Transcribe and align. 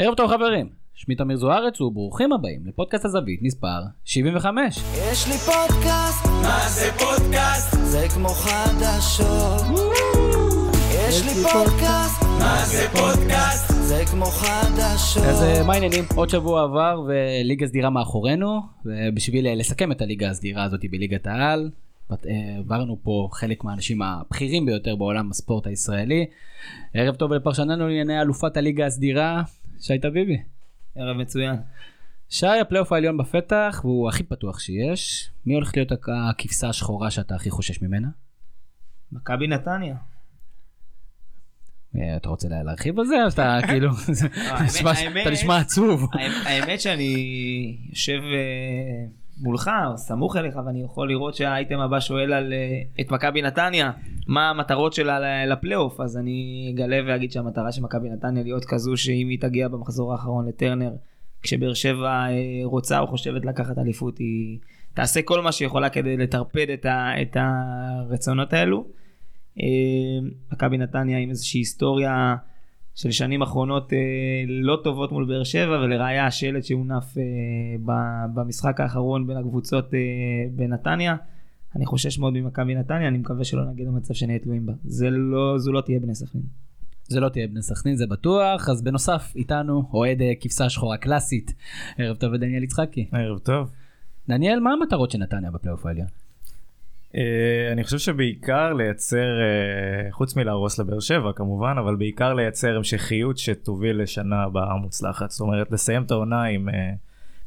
ערב 0.00 0.14
טוב 0.14 0.30
חברים, 0.30 0.68
שמי 0.94 1.14
תמיר 1.14 1.36
זוארץ 1.36 1.80
וברוכים 1.80 2.32
הבאים 2.32 2.66
לפודקאסט 2.66 3.04
הזווית 3.04 3.42
מספר 3.42 3.80
75. 4.04 4.78
יש 4.94 5.26
לי 5.28 5.34
פודקאסט, 5.38 6.26
מה 6.26 6.68
זה 6.68 6.90
פודקאסט? 6.98 7.76
זה 7.84 8.06
כמו 8.14 8.28
חדשות. 8.28 9.62
יש 11.08 11.22
לי 11.24 11.44
פודקאסט, 11.52 12.22
מה 12.38 12.64
זה 12.66 12.86
פודקאסט? 12.92 13.74
זה 13.80 14.02
כמו 14.10 14.24
חדשות. 14.24 15.22
אז 15.22 15.42
אה, 15.42 15.64
מה 15.66 15.72
העניינים? 15.72 16.04
עוד 16.16 16.28
שבוע 16.28 16.62
עבר 16.62 17.02
וליגה 17.06 17.66
סדירה 17.66 17.90
מאחורינו, 17.90 18.60
ובשביל 18.84 19.46
אה, 19.46 19.54
לסכם 19.54 19.92
את 19.92 20.02
הליגה 20.02 20.30
הסדירה 20.30 20.64
הזאת 20.64 20.80
בליגת 20.90 21.26
העל, 21.26 21.70
אה, 22.12 22.16
העברנו 22.56 22.98
פה 23.02 23.28
חלק 23.32 23.64
מהאנשים 23.64 24.02
הבכירים 24.02 24.66
ביותר 24.66 24.96
בעולם 24.96 25.30
הספורט 25.30 25.66
הישראלי. 25.66 26.26
ערב 26.94 27.14
טוב 27.14 27.32
לפרשננו 27.32 27.88
לענייני 27.88 28.20
אלופת 28.20 28.56
הליגה 28.56 28.86
הסדירה, 28.86 29.42
שי 29.80 29.98
טביבי. 29.98 30.42
ערב 30.96 31.16
מצוין. 31.16 31.56
שי, 32.28 32.46
הפלייאוף 32.46 32.92
העליון 32.92 33.16
בפתח, 33.16 33.80
והוא 33.84 34.08
הכי 34.08 34.22
פתוח 34.22 34.58
שיש. 34.58 35.30
מי 35.46 35.54
הולך 35.54 35.72
להיות 35.76 35.92
הכ- 35.92 35.96
הכבשה 36.30 36.68
השחורה 36.68 37.10
שאתה 37.10 37.34
הכי 37.34 37.50
חושש 37.50 37.82
ממנה? 37.82 38.08
מכבי 39.12 39.46
נתניה. 39.46 39.96
אה, 41.96 42.16
אתה 42.16 42.28
רוצה 42.28 42.48
לה- 42.48 42.62
להרחיב 42.62 42.98
על 42.98 43.06
זה 43.06 43.24
או 43.24 43.30
שאתה 43.30 43.58
כאילו 43.68 43.90
האמת- 44.50 45.16
אתה 45.22 45.30
נשמע 45.30 45.56
עצוב. 45.58 46.08
האמת- 46.12 46.46
האמת 46.46 46.80
שאני 46.80 47.14
יושב 47.90 48.20
אה, 48.22 49.06
מולך, 49.40 49.70
או 49.90 49.98
סמוך 49.98 50.36
אליך, 50.36 50.58
ואני 50.66 50.82
יכול 50.82 51.08
לראות 51.08 51.34
שהאייטם 51.34 51.80
הבא 51.80 52.00
שואל 52.00 52.32
על 52.32 52.52
אה, 52.52 52.80
את 53.00 53.10
מכבי 53.10 53.42
נתניה, 53.42 53.90
מה 54.26 54.50
המטרות 54.50 54.92
שלה 54.92 55.46
לפלייאוף, 55.46 56.00
אז 56.00 56.16
אני 56.16 56.70
אגלה 56.74 56.98
ואגיד 57.06 57.32
שהמטרה 57.32 57.72
של 57.72 57.82
מכבי 57.82 58.08
נתניה 58.10 58.42
להיות 58.42 58.64
כזו 58.64 58.96
שאם 58.96 59.28
היא 59.28 59.40
תגיע 59.40 59.68
במחזור 59.68 60.12
האחרון 60.12 60.48
לטרנר, 60.48 60.92
כשבאר 61.42 61.74
שבע 61.74 62.08
אה, 62.08 62.34
רוצה 62.64 63.00
או 63.00 63.06
חושבת 63.06 63.44
לקחת 63.44 63.78
אליפות, 63.78 64.18
היא 64.18 64.58
תעשה 64.94 65.22
כל 65.22 65.42
מה 65.42 65.52
שהיא 65.52 65.66
יכולה 65.66 65.90
כדי 65.90 66.16
לטרפד 66.16 66.70
את, 66.70 66.86
ה, 66.86 67.22
את 67.22 67.36
הרצונות 67.40 68.52
האלו. 68.52 68.84
אה, 69.60 70.28
מכבי 70.52 70.78
נתניה 70.78 71.18
עם 71.18 71.30
איזושהי 71.30 71.60
היסטוריה 71.60 72.36
של 72.98 73.10
שנים 73.10 73.42
אחרונות 73.42 73.92
אה, 73.92 73.98
לא 74.48 74.80
טובות 74.84 75.12
מול 75.12 75.24
באר 75.24 75.44
שבע 75.44 75.78
ולראיה 75.78 76.26
השלט 76.26 76.64
שהונף 76.64 77.18
אה, 77.18 77.22
ב- 77.84 78.34
במשחק 78.34 78.80
האחרון 78.80 79.26
בין 79.26 79.36
הקבוצות 79.36 79.94
אה, 79.94 79.98
בנתניה. 80.52 81.16
אני 81.76 81.86
חושש 81.86 82.18
מאוד 82.18 82.32
ממכבי 82.32 82.74
נתניה, 82.74 83.08
אני 83.08 83.18
מקווה 83.18 83.44
שלא 83.44 83.64
נגיע 83.64 83.86
למצב 83.86 84.14
שנהיה 84.14 84.38
תלויים 84.38 84.66
בה. 84.66 84.72
זה 84.84 85.10
לא, 85.10 85.58
זו 85.58 85.72
לא 85.72 85.80
תהיה 85.80 86.00
בני 86.00 86.14
סכנין. 86.14 86.44
זה 87.08 87.20
לא 87.20 87.28
תהיה 87.28 87.46
בני 87.48 87.62
סכנין 87.62 87.96
זה 87.96 88.06
בטוח 88.06 88.68
אז 88.68 88.82
בנוסף 88.82 89.32
איתנו 89.36 89.82
אוהד 89.92 90.22
אה, 90.22 90.32
כבשה 90.40 90.68
שחורה 90.68 90.96
קלאסית 90.96 91.54
ערב 91.98 92.16
טוב 92.16 92.32
ודניאל 92.32 92.62
יצחקי. 92.62 93.08
ערב 93.12 93.38
טוב. 93.38 93.70
דניאל 94.28 94.60
מה 94.60 94.72
המטרות 94.72 95.10
של 95.10 95.18
נתניה 95.18 95.50
בפלייאוף 95.50 95.86
העליון? 95.86 96.27
אה, 97.14 97.72
אני 97.72 97.84
חושב 97.84 97.98
שבעיקר 97.98 98.72
לייצר, 98.72 99.16
אה, 99.40 100.12
חוץ 100.12 100.36
מלהרוס 100.36 100.78
לבאר 100.78 101.00
שבע 101.00 101.32
כמובן, 101.36 101.74
אבל 101.78 101.96
בעיקר 101.96 102.34
לייצר 102.34 102.76
המשכיות 102.76 103.38
שתוביל 103.38 104.02
לשנה 104.02 104.42
הבאה 104.42 104.76
מוצלחת. 104.76 105.30
זאת 105.30 105.40
אומרת, 105.40 105.72
לסיים 105.72 106.02
את 106.02 106.10
העונה 106.10 106.44
עם 106.44 106.68
אה, 106.68 106.74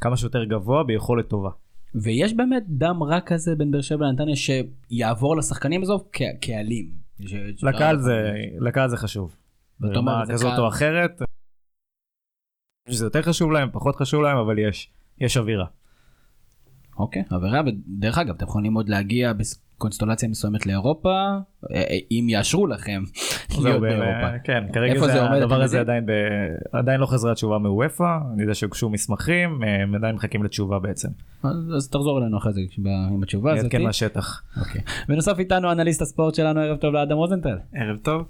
כמה 0.01 0.17
שיותר 0.17 0.43
גבוה 0.43 0.83
ביכולת 0.83 1.27
טובה. 1.27 1.49
ויש 1.95 2.33
באמת 2.33 2.63
דם 2.67 3.03
רע 3.03 3.19
כזה 3.21 3.55
בין 3.55 3.71
באר 3.71 3.81
שבע 3.81 4.05
לנתניה 4.05 4.35
שיעבור 4.35 5.37
לשחקנים 5.37 5.81
כ- 6.13 6.21
קהלים. 6.41 6.89
לקהל 7.63 7.97
זה, 7.99 8.31
לקהל 8.59 8.89
זה 8.89 8.97
חשוב. 8.97 9.35
ברמה 9.79 10.23
כזאת 10.29 10.59
או 10.59 10.67
אחרת. 10.67 11.21
שזה 12.89 13.05
יותר 13.05 13.21
חשוב 13.21 13.51
להם, 13.51 13.69
פחות 13.71 13.95
חשוב 13.95 14.21
להם, 14.21 14.37
אבל 14.37 14.59
יש, 14.59 14.89
יש 15.19 15.37
אווירה. 15.37 15.65
אוקיי, 17.01 17.23
עבירה, 17.29 17.61
ודרך 17.65 18.17
אגב, 18.17 18.35
אתם 18.35 18.45
יכולים 18.45 18.73
עוד 18.73 18.89
להגיע 18.89 19.33
בקונסטלציה 19.33 20.29
מסוימת 20.29 20.65
לאירופה, 20.65 21.09
אה, 21.09 21.41
אה, 21.71 21.97
אם 22.11 22.25
יאשרו 22.29 22.67
לכם 22.67 23.03
להיות 23.61 23.81
באירופה. 23.81 24.39
כן, 24.43 24.63
כרגע 24.73 24.99
זה, 24.99 25.23
הדבר 25.23 25.61
הזה? 25.61 25.79
עדיין, 25.79 26.05
ב... 26.05 26.11
עדיין 26.71 26.99
לא 26.99 27.05
חזרה 27.05 27.33
תשובה 27.33 27.57
מוופא, 27.57 28.17
אני 28.33 28.41
יודע 28.41 28.53
שהוגשו 28.53 28.89
מסמכים, 28.89 29.63
אה, 29.63 29.83
הם 29.83 29.95
עדיין 29.95 30.15
מחכים 30.15 30.43
לתשובה 30.43 30.79
בעצם. 30.79 31.09
אז 31.43 31.55
אז 31.75 31.89
תחזור 31.89 32.19
אלינו 32.19 32.37
אחרי 32.37 32.53
זה 32.53 32.61
עם 32.81 33.23
התשובה 33.23 33.53
הזאת. 33.53 33.63
אעדכן 33.63 33.83
מהשטח. 33.83 34.43
אוקיי. 34.59 34.81
בנוסף 35.07 35.39
איתנו 35.39 35.71
אנליסט 35.71 36.01
הספורט 36.01 36.35
שלנו, 36.35 36.59
ערב 36.59 36.77
טוב 36.77 36.93
לאדם 36.93 37.17
רוזנטל. 37.17 37.57
ערב 37.73 37.97
טוב. 37.97 38.27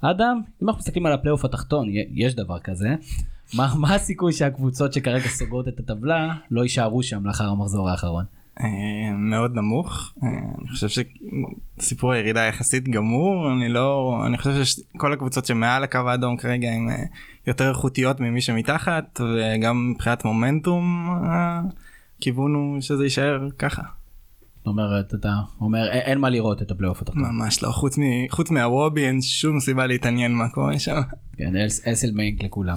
אדם, 0.00 0.40
אם 0.62 0.68
אנחנו 0.68 0.78
מסתכלים 0.78 1.06
על 1.06 1.12
הפלייאוף 1.12 1.44
התחתון, 1.44 1.86
יש 2.14 2.34
דבר 2.34 2.58
כזה. 2.58 2.88
מה, 3.54 3.72
מה 3.76 3.94
הסיכוי 3.94 4.32
שהקבוצות 4.32 4.92
שכרגע 4.92 5.28
סוגרות 5.28 5.68
את 5.68 5.80
הטבלה 5.80 6.34
לא 6.50 6.62
יישארו 6.62 7.02
שם 7.02 7.26
לאחר 7.26 7.44
המחזור 7.44 7.90
האחרון? 7.90 8.24
אה, 8.60 9.12
מאוד 9.16 9.54
נמוך. 9.54 10.12
אה, 10.22 10.28
אני 10.60 10.68
חושב 10.68 11.04
שסיפור 11.78 12.12
הירידה 12.12 12.40
יחסית 12.40 12.88
גמור. 12.88 13.52
אני 13.52 13.68
לא... 13.68 14.20
אני 14.26 14.38
חושב 14.38 14.64
שכל 14.64 15.12
הקבוצות 15.12 15.46
שמעל 15.46 15.84
הקו 15.84 15.98
האדום 16.06 16.36
כרגע 16.36 16.68
הן 16.68 16.90
אה, 16.90 17.04
יותר 17.46 17.68
איכותיות 17.68 18.20
ממי 18.20 18.40
שמתחת 18.40 19.20
וגם 19.20 19.90
מבחינת 19.90 20.24
מומנטום 20.24 21.08
הכיוון 21.22 22.54
הוא 22.54 22.80
שזה 22.80 23.04
יישאר 23.04 23.48
ככה. 23.58 23.82
זאת 24.60 24.66
אומרת, 24.66 25.14
אתה 25.14 25.32
אומר 25.60 25.88
"א- 25.88 25.92
אין 25.92 26.18
מה 26.18 26.30
לראות 26.30 26.62
את 26.62 26.70
הפלייאוף 26.70 27.02
התחתון. 27.02 27.22
ממש 27.22 27.62
לא. 27.62 27.68
חוץ, 27.70 27.98
מ... 27.98 28.02
חוץ 28.30 28.50
מהוובי 28.50 29.06
אין 29.06 29.22
שום 29.22 29.60
סיבה 29.60 29.86
להתעניין 29.86 30.32
מה 30.32 30.48
קורה 30.48 30.78
שם. 30.78 31.00
כן, 31.36 31.56
אס- 31.56 31.86
אסלבנק 31.88 32.44
לכולם. 32.44 32.76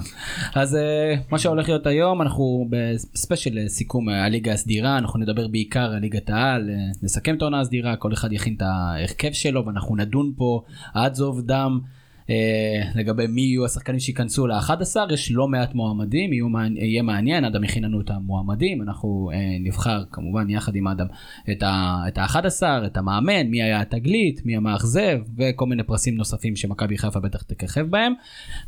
אז 0.54 0.76
אה, 0.76 1.14
מה 1.30 1.38
שהולך 1.38 1.68
להיות 1.68 1.86
היום, 1.86 2.22
אנחנו 2.22 2.68
בספיישל 2.70 3.58
אה, 3.58 3.68
סיכום 3.68 4.08
אה, 4.08 4.24
הליגה 4.24 4.52
הסדירה, 4.52 4.98
אנחנו 4.98 5.20
נדבר 5.20 5.48
בעיקר 5.48 5.80
על 5.92 5.98
ליגת 5.98 6.30
העל, 6.30 6.70
נסכם 7.02 7.34
את 7.36 7.42
העונה 7.42 7.60
הסדירה, 7.60 7.96
כל 7.96 8.12
אחד 8.12 8.32
יכין 8.32 8.54
את 8.56 8.62
ההרכב 8.62 9.32
שלו 9.32 9.66
ואנחנו 9.66 9.96
נדון 9.96 10.32
פה 10.36 10.62
עד 10.94 11.14
זוב 11.14 11.40
דם. 11.40 11.80
אה, 12.30 12.82
לגבי 12.94 13.26
מי 13.26 13.40
יהיו 13.40 13.64
השחקנים 13.64 14.00
שייכנסו 14.00 14.46
ל-11 14.46 15.12
יש 15.12 15.32
לא 15.32 15.48
מעט 15.48 15.74
מועמדים 15.74 16.32
יהיו, 16.32 16.46
יהיה 16.76 17.02
מעניין 17.02 17.44
אדם 17.44 17.64
הכין 17.64 17.84
לנו 17.84 18.00
את 18.00 18.10
המועמדים 18.10 18.82
אנחנו 18.82 19.30
אה, 19.34 19.38
נבחר 19.60 20.04
כמובן 20.12 20.50
יחד 20.50 20.76
עם 20.76 20.88
אדם 20.88 21.06
את 21.50 21.62
ה- 21.62 22.04
את 22.08 22.18
ה-11 22.18 22.62
את 22.86 22.96
המאמן 22.96 23.46
מי 23.46 23.62
היה 23.62 23.80
התגלית 23.80 24.46
מי 24.46 24.56
המאכזב 24.56 25.18
וכל 25.36 25.66
מיני 25.66 25.82
פרסים 25.82 26.16
נוספים 26.16 26.56
שמכבי 26.56 26.98
חיפה 26.98 27.20
בטח 27.20 27.42
תככב 27.42 27.86
בהם 27.90 28.12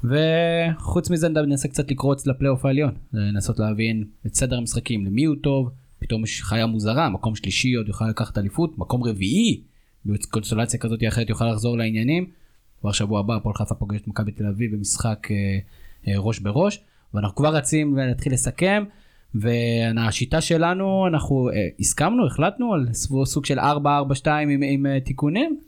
וחוץ 0.04 1.10
מזה 1.10 1.28
ננסה 1.28 1.68
קצת 1.68 1.90
לקרוץ 1.90 2.26
לפלייאוף 2.26 2.64
העליון 2.64 2.94
לנסות 3.12 3.58
להבין 3.58 4.04
את 4.26 4.34
סדר 4.34 4.56
המשחקים 4.58 5.06
למי 5.06 5.24
הוא 5.24 5.36
טוב 5.42 5.70
פתאום 5.98 6.24
יש 6.24 6.42
חיה 6.42 6.66
מוזרה 6.66 7.08
מקום 7.08 7.34
שלישי 7.34 7.74
עוד 7.74 7.88
יוכל 7.88 8.08
לקחת 8.08 8.38
אליפות 8.38 8.78
מקום 8.78 9.04
רביעי 9.04 9.60
בקונסטלציה 10.06 10.80
כזאת 10.80 11.00
אחרת 11.08 11.28
יוכל 11.28 11.50
לחזור 11.50 11.78
לעניינים. 11.78 12.26
כבר 12.80 12.92
שבוע 12.92 13.20
הבא 13.20 13.34
הפועל 13.36 13.54
חיפה 13.54 13.74
פוגשת 13.74 14.02
את 14.02 14.08
מכבי 14.08 14.32
תל 14.32 14.46
אביב 14.46 14.74
במשחק 14.76 15.28
אה, 15.30 15.36
אה, 16.08 16.18
ראש 16.18 16.38
בראש 16.38 16.80
ואנחנו 17.14 17.34
כבר 17.36 17.54
רצים 17.56 17.96
להתחיל 17.96 18.32
לסכם 18.32 18.84
והשיטה 19.34 20.40
שלנו 20.40 21.06
אנחנו 21.06 21.50
אה, 21.50 21.54
הסכמנו 21.80 22.26
החלטנו 22.26 22.74
על 22.74 22.88
סוג 23.24 23.44
של 23.46 23.58
4-4-2 23.58 23.62
עם, 24.42 24.62
עם 24.62 24.86
אה, 24.86 25.00
תיקונים. 25.00 25.60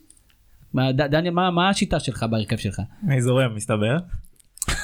מה, 0.75 0.93
ד- 0.93 1.03
דניאל 1.03 1.35
מה, 1.35 1.51
מה 1.51 1.69
השיטה 1.69 2.01
שלך 2.01 2.23
בהרכב 2.31 2.57
שלך? 2.57 2.81
אני 3.09 3.23
זורם 3.23 3.55
מסתבר. 3.57 3.97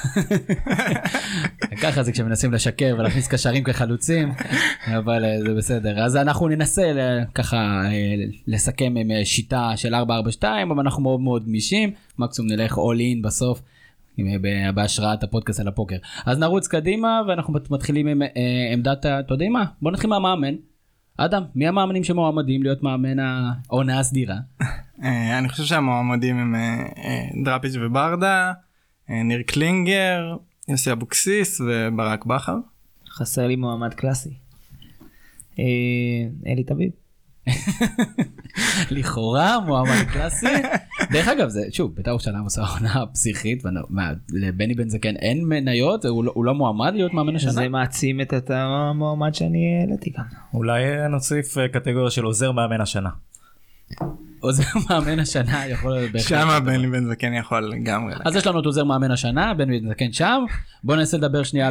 ככה 1.81 2.03
זה 2.03 2.11
כשמנסים 2.11 2.53
לשקר 2.53 2.95
ולהכניס 2.99 3.27
קשרים 3.27 3.63
כחלוצים 3.63 4.31
אבל 4.97 5.25
אה, 5.25 5.41
זה 5.41 5.53
בסדר 5.53 5.99
אז 6.05 6.15
אנחנו 6.15 6.47
ננסה 6.47 6.93
ל- 6.93 7.23
ככה 7.35 7.57
אה, 7.85 7.91
לסכם 8.47 8.93
עם 8.97 9.11
אה, 9.11 9.25
שיטה 9.25 9.71
של 9.75 9.95
4-4-2 9.95 9.99
אבל 10.43 10.79
אנחנו 10.79 11.03
מאוד 11.03 11.19
מאוד 11.19 11.45
גמישים 11.45 11.91
מקסימום 12.19 12.51
נלך 12.51 12.73
all 12.73 12.79
in 12.99 13.23
בסוף. 13.23 13.61
אה, 14.19 14.71
בהשראת 14.71 15.23
הפודקאסט 15.23 15.59
על 15.59 15.67
הפוקר 15.67 15.95
אז 16.25 16.39
נרוץ 16.39 16.67
קדימה 16.67 17.21
ואנחנו 17.27 17.53
מת- 17.53 17.71
מתחילים 17.71 18.07
עם 18.07 18.21
אה, 18.21 18.27
עמדת. 18.73 19.05
אתה 19.05 19.33
יודע 19.33 19.45
מה 19.51 19.65
בוא 19.81 19.91
נתחיל 19.91 20.09
מהמאמן. 20.09 20.53
אדם 21.17 21.43
מי 21.55 21.67
המאמנים 21.67 22.03
שמועמדים 22.03 22.63
להיות 22.63 22.83
מאמן 22.83 23.17
העונה 23.19 23.99
הסדירה 23.99 24.35
אה, 25.03 25.37
אני 25.37 25.49
חושב 25.49 25.63
שהמועמדים 25.63 26.37
הם 26.37 26.55
אה, 26.55 26.59
אה, 27.05 27.43
דראפיץ' 27.45 27.73
וברדה, 27.81 28.47
אה, 28.47 28.53
ניר 29.09 29.41
קלינגר, 29.41 30.35
יוסי 30.67 30.91
אבוקסיס 30.91 31.61
וברק 31.61 32.25
בכר. 32.25 32.55
חסר 33.09 33.47
לי 33.47 33.55
מועמד 33.55 33.93
קלאסי. 33.93 34.29
אה, 35.59 35.63
אלי 36.47 36.63
תביב. 36.63 36.91
לכאורה 38.91 39.59
מועמד 39.59 40.03
קלאסי. 40.13 40.45
דרך 41.11 41.27
אגב 41.27 41.49
זה 41.49 41.61
שוב 41.71 41.95
בית"ר 41.95 42.09
ירושלים 42.09 42.43
עושה 42.43 42.61
עונה 42.61 43.05
פסיכית 43.13 43.63
ולבני 43.65 44.73
בן 44.73 44.89
זקן 44.89 45.15
אין 45.15 45.45
מניות 45.45 46.05
הוא 46.05 46.23
לא- 46.23 46.31
הוא 46.35 46.45
לא 46.45 46.53
מועמד 46.53 46.93
להיות 46.93 47.13
מאמן 47.13 47.35
השנה. 47.35 47.51
זה 47.51 47.69
מעצים 47.69 48.21
את 48.21 48.49
המועמד 48.49 49.33
שאני 49.33 49.79
העליתי 49.81 50.13
כאן. 50.13 50.23
אולי 50.53 50.83
אה, 50.83 51.07
נוסיף 51.07 51.57
אה, 51.57 51.67
קטגוריה 51.67 52.11
של 52.11 52.23
עוזר 52.23 52.51
מאמן 52.51 52.81
השנה. 52.81 53.09
עוזר 54.45 54.63
מאמן 54.89 55.19
השנה 55.19 55.67
יכול 55.67 55.93
להיות 55.93 56.11
בהחלט. 56.11 56.27
שם 56.27 56.59
בני 56.65 56.87
בן 56.87 57.05
זקן 57.05 57.33
יכול 57.33 57.63
לגמרי. 57.71 58.13
אז 58.25 58.35
יש 58.35 58.47
לנו 58.47 58.59
את 58.59 58.65
עוזר 58.65 58.83
מאמן 58.83 59.11
השנה, 59.11 59.53
בן 59.53 59.67
בן 59.67 59.89
זקן 59.89 60.11
שם. 60.11 60.43
בוא 60.83 60.95
ננסה 60.95 61.17
לדבר 61.17 61.43
שנייה 61.43 61.67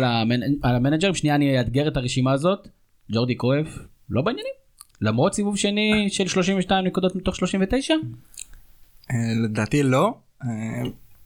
על 0.62 0.76
המנג'רים, 0.76 1.14
שנייה 1.14 1.34
אני 1.34 1.58
אאתגר 1.58 1.88
את 1.88 1.96
הרשימה 1.96 2.32
הזאת. 2.32 2.68
ג'ורדי 3.12 3.34
קרויף, 3.34 3.78
לא 4.10 4.22
בעניינים. 4.22 4.52
למרות 5.00 5.34
סיבוב 5.34 5.56
שני 5.56 6.06
של 6.10 6.28
32 6.28 6.86
נקודות 6.86 7.16
מתוך 7.16 7.36
39? 7.36 7.94
אה, 9.10 9.16
לדעתי 9.44 9.82
לא, 9.82 10.14
אה, 10.42 10.48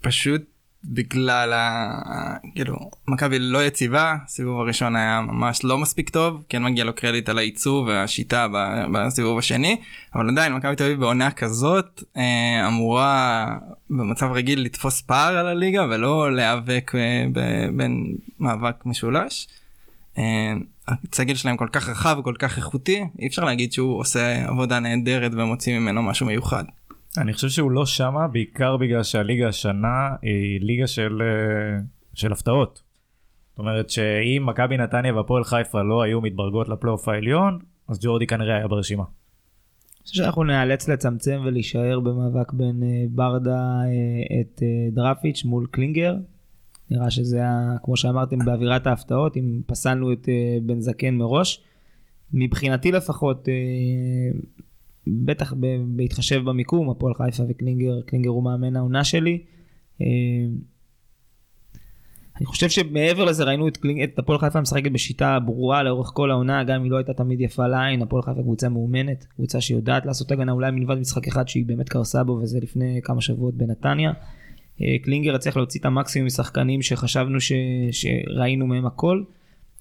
פשוט 0.01 0.43
בגלל 0.85 1.53
ה... 1.53 2.37
כאילו, 2.55 2.91
מכבי 3.09 3.39
לא 3.39 3.67
יציבה, 3.67 4.17
הסיבוב 4.25 4.61
הראשון 4.61 4.97
היה 4.97 5.21
ממש 5.21 5.65
לא 5.65 5.79
מספיק 5.79 6.11
טוב, 6.11 6.43
כן 6.49 6.65
מגיע 6.65 6.85
לו 6.85 6.95
קרדיט 6.95 7.29
על 7.29 7.39
העיצוב 7.39 7.89
והשיטה 7.89 8.47
בסיבוב 8.93 9.39
השני, 9.39 9.77
אבל 10.15 10.29
עדיין 10.29 10.55
מכבי 10.55 10.77
תל 10.77 10.85
אביב 10.85 11.01
בעונה 11.01 11.31
כזאת 11.31 12.03
אה, 12.17 12.69
אמורה 12.69 13.47
במצב 13.91 14.27
רגיל 14.33 14.61
לתפוס 14.61 15.01
פער 15.01 15.37
על 15.37 15.47
הליגה 15.47 15.87
ולא 15.91 16.33
להיאבק 16.33 16.93
אה, 16.95 17.25
בין 17.77 18.17
מאבק 18.41 18.87
משולש. 18.87 19.49
אה, 20.19 20.53
הסגל 21.13 21.35
שלהם 21.35 21.57
כל 21.57 21.69
כך 21.73 21.89
רחב 21.89 22.17
וכל 22.21 22.35
כך 22.39 22.57
איכותי, 22.57 23.05
אי 23.19 23.27
אפשר 23.27 23.45
להגיד 23.45 23.73
שהוא 23.73 24.01
עושה 24.01 24.49
עבודה 24.49 24.81
נהדרת 24.81 25.33
ומוציא 25.35 25.79
ממנו 25.79 26.03
משהו 26.03 26.27
מיוחד. 26.27 26.65
אני 27.21 27.33
חושב 27.33 27.49
שהוא 27.49 27.71
לא 27.71 27.87
שמה 27.87 28.29
בעיקר 28.29 28.77
בגלל 28.77 29.03
שהליגה 29.03 29.49
השנה 29.49 30.09
היא 30.23 30.61
ליגה 30.61 30.87
של, 30.87 31.23
אה, 31.23 31.81
של 32.15 32.33
הפתעות. 32.33 32.83
זאת 33.51 33.59
אומרת 33.59 33.91
שאם 33.91 34.47
מכבי 34.47 34.77
נתניה 34.77 35.15
והפועל 35.15 35.45
חיפה 35.45 35.83
לא 35.83 36.03
היו 36.03 36.21
מתברגות 36.21 36.69
לפלייאוף 36.69 37.09
העליון 37.09 37.59
אז 37.89 37.99
ג'ורדי 38.03 38.27
כנראה 38.27 38.57
היה 38.57 38.69
ברשימה. 38.69 39.05
חושב 40.03 40.23
שאנחנו 40.23 40.45
נאלץ 40.45 40.89
לצמצם 40.89 41.41
ולהישאר 41.45 42.01
במאבק 42.01 42.53
בין 42.53 42.83
אה, 42.83 43.05
ברדה 43.11 43.81
אה, 43.85 44.41
את 44.41 44.63
דראפיץ' 44.93 45.45
מול 45.45 45.67
קלינגר. 45.71 46.17
נראה 46.91 47.11
שזה 47.11 47.37
היה, 47.37 47.77
כמו 47.83 47.97
שאמרתם, 47.97 48.39
באווירת 48.39 48.87
ההפתעות, 48.87 49.37
אם 49.37 49.61
פסלנו 49.67 50.13
את 50.13 50.29
בן 50.63 50.81
זקן 50.81 51.15
מראש. 51.15 51.63
מבחינתי 52.33 52.93
לפחות, 52.93 53.49
בטח 55.25 55.55
בהתחשב 55.87 56.41
במיקום, 56.45 56.91
הפועל 56.91 57.15
חיפה 57.15 57.43
וקלינגר, 57.49 58.01
קלינגר 58.07 58.31
הוא 58.31 58.45
מאמן 58.45 58.77
העונה 58.77 59.05
שלי. 59.05 59.43
אה, 60.01 60.07
אני 62.39 62.47
חושב 62.47 62.69
שמעבר 62.69 63.25
לזה 63.25 63.45
ראינו 63.45 63.69
את, 63.69 63.77
קלינג, 63.77 64.03
את 64.03 64.19
הפועל 64.19 64.39
חיפה 64.39 64.61
משחקת 64.61 64.93
בשיטה 64.93 65.39
ברורה 65.41 65.83
לאורך 65.83 66.11
כל 66.15 66.31
העונה, 66.31 66.65
גם 66.65 66.75
אם 66.77 66.83
היא 66.83 66.91
לא 66.91 66.97
הייתה 66.97 67.13
תמיד 67.13 67.41
יפה 67.41 67.67
לעין, 67.67 68.03
הפועל 68.03 68.23
חיפה 68.23 68.43
קבוצה 68.43 68.69
מאומנת, 68.69 69.25
קבוצה 69.25 69.61
שיודעת 69.61 70.07
לעשות 70.07 70.31
הגנה, 70.31 70.53
אולי 70.53 70.71
מלבד 70.71 70.99
משחק 70.99 71.29
אחד 71.29 71.49
שהיא 71.49 71.67
באמת 71.67 71.89
קרסה 71.89 72.25
בו, 72.25 72.33
וזה 72.33 72.59
לפני 72.63 73.01
כמה 73.03 73.21
שבועות 73.21 73.55
בנתניה. 73.55 74.13
אה, 74.83 74.97
קלינגר 75.03 75.35
הצליח 75.35 75.57
להוציא 75.57 75.81
את 75.81 75.87
המקסימום 75.87 76.27
משחקנים 76.27 76.83
שחשבנו 76.83 77.41
ש, 77.41 77.53
שראינו 77.91 78.67
מהם 78.67 78.87
הכל, 78.87 79.23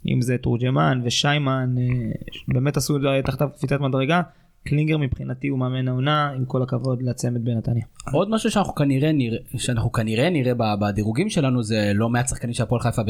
אם 0.08 0.22
זה 0.22 0.38
תורג'מן 0.38 1.02
ושיימן, 1.04 1.76
אה, 1.78 2.12
באמת 2.48 2.78
עשו 2.78 2.98
תחתיו 3.26 3.50
קפיצת 3.58 3.80
מדרגה. 3.80 4.22
קלינגר 4.70 4.98
מבחינתי 4.98 5.48
הוא 5.48 5.60
מאמן 5.60 5.88
העונה, 5.88 6.32
עם 6.36 6.46
כל 6.46 6.64
הכבוד 6.64 7.02
לצמד 7.02 7.46
בנתניה. 7.46 7.86
עוד 8.14 8.30
משהו 8.30 8.52
שאנחנו 8.52 8.76
כנראה 8.76 9.12
נראה, 9.12 9.38
שאנחנו 9.58 9.92
כנראה 9.92 10.30
נראה 10.30 10.54
בדירוגים 10.80 11.30
שלנו 11.30 11.64
זה 11.64 11.92
לא 11.96 12.10
מעט 12.10 12.28
שחקנים 12.28 12.54
של 12.54 12.64
הפועל 12.64 12.82
חיפה 12.82 13.02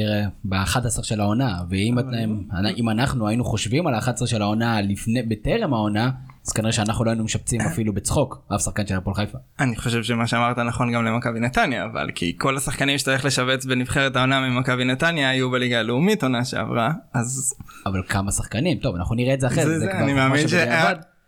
ב-11 0.44 1.04
של 1.04 1.21
העונה 1.21 1.59
ואם 1.69 2.00
אתם, 2.00 2.39
אם 2.77 2.89
אנחנו 2.89 3.27
היינו 3.27 3.44
חושבים 3.44 3.88
על 3.88 3.94
ה-11 3.94 4.25
של 4.25 4.42
העונה 4.42 4.81
לפני, 4.81 5.24
בטרם 5.24 5.74
העונה 5.74 6.12
אז 6.48 6.51
כנראה 6.51 6.71
שאנחנו 6.71 7.06
לא 7.06 7.09
היינו 7.09 7.24
משפצים 7.24 7.62
אפילו 7.62 7.94
בצחוק 7.94 8.48
אף 8.56 8.62
שחקן 8.62 8.88
של 8.88 8.95
הפועל 8.95 9.15
חיפה. 9.15 9.38
אני 9.59 9.75
חושב 9.75 10.04
שמה 10.04 10.27
שאמרת 10.27 10.59
נכון 10.59 10.94
גם 10.94 11.06
למכבי 11.06 11.39
נתניה 11.39 11.86
אבל 11.86 12.09
כי 12.15 12.36
כל 12.38 12.57
השחקנים 12.57 12.98
שאתה 12.98 13.12
הולך 13.12 13.25
לשבץ 13.25 13.65
בנבחרת 13.65 14.15
העונה 14.15 14.50
ממכבי 14.50 14.86
נתניה 14.86 15.30
היו 15.30 15.51
בליגה 15.51 15.80
הלאומית 15.80 16.24
עונה 16.24 16.45
שעברה 16.45 16.92
אז 17.13 17.56
אבל 17.86 18.01
כמה 18.07 18.31
שחקנים 18.31 18.77
טוב 18.77 18.95
אנחנו 18.95 19.15
נראה 19.15 19.33
את 19.33 19.42
זה 19.42 19.48
אחרי 19.48 19.63
זה, 19.63 19.69
זה, 19.69 19.80
זה, 19.80 19.86
זה 19.86 19.92
כבר 19.92 20.04
אני 20.04 20.13
מאמין 20.13 20.45
משהו 20.45 20.59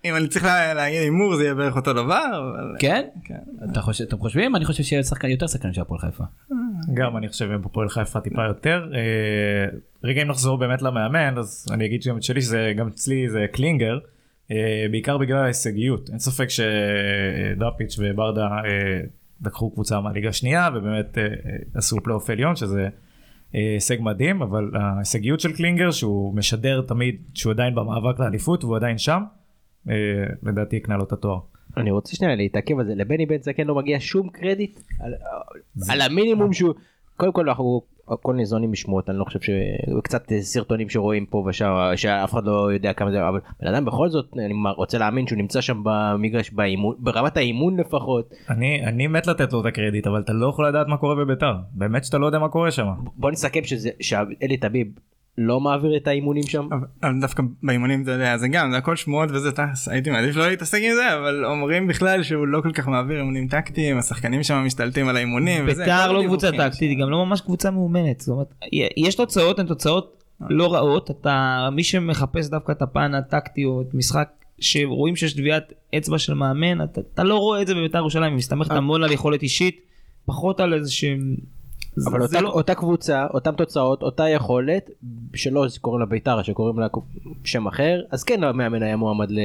שאם 0.04 0.16
אני 0.16 0.28
צריך 0.28 0.46
לה- 0.46 0.74
להגיד 0.74 1.02
הימור 1.02 1.36
זה 1.36 1.44
יהיה 1.44 1.56
בערך 1.56 1.76
אותו 1.76 1.94
דבר 1.94 2.52
אבל 2.54 2.76
כן? 2.80 3.08
כן. 3.24 3.70
אתה 3.72 3.82
חושב, 3.82 4.04
אתם 4.04 4.18
חושבים? 4.18 4.56
אני 4.56 4.66
חושב 4.66 4.84
שיהיה 4.84 5.04
שחקן, 5.04 5.28
יותר 5.30 5.48
שחקנים 5.48 5.74
של 5.74 5.82
הפועל 5.82 6.00
חיפה. 6.00 6.24
גם 6.94 7.18
אני 7.18 7.28
חושב 7.30 7.46
בפועל 7.54 7.90
חיפה 7.90 8.20
טיפה 8.20 8.44
יותר. 8.48 8.92
אה, 8.96 9.00
רגע 10.04 10.22
אם 10.22 10.28
נחזור 10.28 10.58
באמת 10.58 10.82
למאמן 10.82 11.38
אז 11.38 11.66
אני 11.72 11.86
אגיד 11.86 12.02
שגם 12.02 12.18
את 12.18 12.24
שלי 12.24 12.42
שזה 12.42 12.74
גם 12.78 12.88
אצלי 12.88 13.30
זה 13.30 13.46
קלינגר. 13.52 14.00
אה, 14.52 14.86
בעיקר 14.92 15.18
בגלל 15.18 15.38
ההישגיות 15.38 16.10
אין 16.10 16.20
ספק 16.20 16.48
שדראפיץ' 16.50 17.96
וברדה 18.00 18.48
אה, 18.48 19.02
לקחו 19.46 19.72
קבוצה 19.72 20.02
מהליגה 20.02 20.30
השנייה 20.30 20.70
ובאמת 20.76 21.18
עשו 21.76 21.98
פלייאוף 22.04 22.30
עליון 22.30 22.56
שזה 22.56 22.88
הישג 23.54 23.98
מדהים 24.00 24.42
אבל 24.42 24.72
ההישגיות 24.76 25.40
של 25.40 25.54
קלינגר 25.56 25.92
שהוא 25.92 26.36
משדר 26.36 26.82
תמיד 26.88 27.16
שהוא 27.34 27.52
עדיין 27.54 27.76
במאבק 27.76 28.20
לאליפות 28.20 28.64
והוא 28.64 28.76
עדיין 28.76 28.98
שם 28.98 29.24
לדעתי 30.44 30.76
יקנה 30.76 30.98
לו 30.98 31.04
את 31.04 31.12
התואר. 31.12 31.40
אני 31.78 31.92
רוצה 31.92 32.16
שנייה 32.16 32.36
להתעכב 32.36 32.80
על 32.80 32.86
זה 32.86 32.96
לבני 32.96 33.26
בן 33.26 33.42
זקן 33.42 33.68
לא 33.68 33.76
מגיע 33.76 33.98
שום 34.00 34.30
קרדיט 34.30 34.80
על, 35.00 35.14
על 35.90 36.02
המינימום 36.02 36.54
שהוא 36.54 36.74
קודם 37.18 37.32
כל 37.32 37.50
אנחנו 37.50 37.82
הכל 38.08 38.34
ניזונים 38.34 38.72
משמועות 38.72 39.10
אני 39.10 39.18
לא 39.18 39.24
חושב 39.24 39.40
שקצת 39.40 40.34
סרטונים 40.40 40.90
שרואים 40.90 41.26
פה 41.26 41.46
ושם 41.50 41.74
שאף 41.96 42.34
אחד 42.34 42.46
לא 42.46 42.74
יודע 42.74 42.94
כמה 42.94 43.12
זה 43.12 43.28
אבל 43.28 43.40
בן 43.62 43.68
אדם 43.68 43.86
בכל 43.86 44.10
זאת 44.10 44.26
אני 44.34 44.54
רוצה 44.78 44.98
להאמין 44.98 45.28
שהוא 45.28 45.38
נמצא 45.38 45.62
שם 45.62 45.82
במגרש 45.84 46.52
באימון 46.52 46.96
ברמת 47.00 47.38
האימון 47.38 47.80
לפחות 47.80 48.34
אני 48.50 48.86
אני 48.86 49.08
מת 49.08 49.28
לתת 49.28 49.54
לו 49.54 49.62
את 49.62 49.66
הקרדיט 49.66 50.08
אבל 50.08 50.20
אתה 50.20 50.34
לא 50.34 50.48
יכול 50.48 50.68
לדעת 50.68 50.88
מה 50.88 50.98
קורה 50.98 51.16
בביתר 51.16 51.54
באמת 51.72 52.06
שאתה 52.06 52.18
לא 52.18 52.26
יודע 52.26 52.40
מה 52.40 52.50
קורה 52.50 52.72
שם. 52.72 52.88
בוא 53.16 53.32
נסכם 53.32 53.64
שזה 53.64 53.90
שאלי 54.00 54.58
טביב 54.58 54.88
לא 55.42 55.60
מעביר 55.60 55.98
את 55.98 56.08
האימונים 56.08 56.44
שם 56.44 56.68
אבל- 56.72 57.20
דווקא 57.22 57.44
באימונים 57.64 58.04
אתה 58.04 58.12
יודע 58.12 58.38
זה 58.38 58.48
גם 58.48 58.72
זה 58.72 58.78
הכל 58.78 58.96
שמועות 58.96 59.30
וזה 59.32 59.52
טס 59.52 59.88
הייתי 59.88 60.10
מעדיף 60.10 60.36
לא 60.36 60.50
להתעסק 60.50 60.80
עם 60.84 60.94
זה 60.96 61.18
אבל 61.18 61.46
אומרים 61.46 61.88
בכלל 61.88 62.24
שהוא 62.24 62.48
לא 62.48 62.62
כל 62.62 62.72
כך 62.72 62.88
מעביר 62.88 63.18
אימונים 63.18 63.48
טקטיים 63.48 63.98
השחקנים 63.98 64.44
שם 64.44 64.64
משתלטים 64.66 65.08
על 65.08 65.16
האימונים. 65.16 65.66
ביתר 65.66 66.12
לא 66.12 66.24
קבוצה 66.24 66.52
טקטית, 66.52 66.90
היא 66.90 67.00
גם 67.02 67.10
לא 67.10 67.26
ממש 67.26 67.42
קבוצה 67.42 67.72
מאומנת. 67.72 68.20
זאת 68.20 68.30
אומרת, 68.30 68.54
יש 68.98 69.16
תוצאות, 69.16 69.60
הן 69.60 69.66
תוצאות 69.66 70.24
לא 70.50 70.74
רעות. 70.74 71.12
אתה, 71.12 71.70
מי 71.72 71.84
שמחפש 71.84 72.50
דווקא 72.50 72.72
את 72.72 72.82
הפן 72.82 73.16
הטקטי 73.16 73.66
או 73.66 73.82
את 73.82 73.94
משחק 73.94 74.30
שרואים 74.60 75.16
שיש 75.16 75.34
טביעת 75.34 75.74
אצבע 75.98 76.18
של 76.18 76.34
מאמן, 76.34 76.84
אתה, 76.84 77.02
אתה 77.14 77.24
לא 77.24 77.36
רואה 77.36 77.62
את 77.62 77.68
זה 77.68 77.76
בביתר 77.76 77.98
ירושלים, 77.98 78.24
היא 78.32 78.38
מסתמכת 78.38 78.72
המון 78.72 79.04
על 79.04 79.12
יכולת 79.12 79.44
אישית, 79.44 79.82
פחות 80.26 80.60
על 80.60 80.74
איזה 80.74 80.92
שהם... 80.92 81.36
אבל 82.08 82.20
זה 82.20 82.26
אותה, 82.26 82.42
לא- 82.42 82.50
אותה 82.50 82.76
קבוצה 82.76 83.26
אותם 83.34 83.52
תוצאות 83.56 84.02
אותה 84.04 84.30
יכולת 84.30 84.90
שלא 85.36 85.66
קוראים 85.82 86.00
לה 86.00 86.06
בית"ר 86.06 86.42
שקוראים 86.44 86.80
לה 86.80 86.88
שם 87.44 87.68
אחר 87.68 88.02
אז 88.12 88.24
כן 88.24 88.44
המאמן 88.44 88.84
היה 88.84 88.96
מועמד 88.96 89.32
ל... 89.32 89.40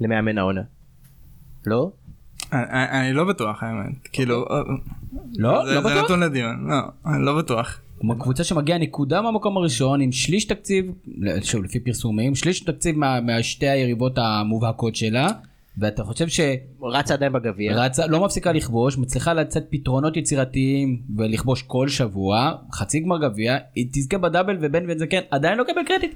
למאמן 0.00 0.38
העונה. 0.38 0.62
לא? 1.66 1.90
אני, 2.52 2.62
אני 3.00 3.12
לא 3.12 3.24
בטוח 3.24 3.62
האמת 3.62 4.08
כאילו 4.12 4.44
אה, 4.50 4.56
לא? 5.36 5.64
זה, 5.66 5.74
לא 5.74 5.80
זה 5.82 5.88
בטוח? 5.88 6.04
נתון 6.04 6.20
לדיון 6.20 6.66
לא 6.68 6.76
אני 7.14 7.24
לא 7.24 7.38
בטוח. 7.38 7.80
כמו 8.00 8.18
קבוצה 8.18 8.44
שמגיעה 8.44 8.78
נקודה 8.78 9.22
מהמקום 9.22 9.56
הראשון 9.56 10.00
עם 10.00 10.12
שליש 10.12 10.44
תקציב, 10.44 10.92
שוב 11.42 11.64
לפי 11.64 11.80
פרסומים, 11.80 12.34
שליש 12.34 12.60
תקציב 12.60 12.96
מה- 12.98 13.20
מהשתי 13.20 13.68
היריבות 13.68 14.12
המובהקות 14.18 14.96
שלה, 14.96 15.28
ואתה 15.78 16.04
חושב 16.04 16.26
רצה 16.82 17.14
עדיין 17.14 17.32
בגביע. 17.32 17.74
שרצה, 17.74 18.06
לא 18.06 18.24
מפסיקה 18.24 18.52
לכבוש, 18.52 18.98
מצליחה 18.98 19.34
לצאת 19.34 19.64
פתרונות 19.70 20.16
יצירתיים 20.16 21.02
ולכבוש 21.16 21.62
כל 21.62 21.88
שבוע, 21.88 22.52
חצי 22.72 23.00
גמר 23.00 23.18
גביע, 23.18 23.56
היא 23.74 23.86
תזכה 23.92 24.18
בדאבל 24.18 24.56
ובן 24.60 24.86
בן 24.86 24.98
זקן 24.98 25.20
עדיין 25.30 25.58
לא 25.58 25.64
קבל 25.64 25.82
קרדיט. 25.86 26.14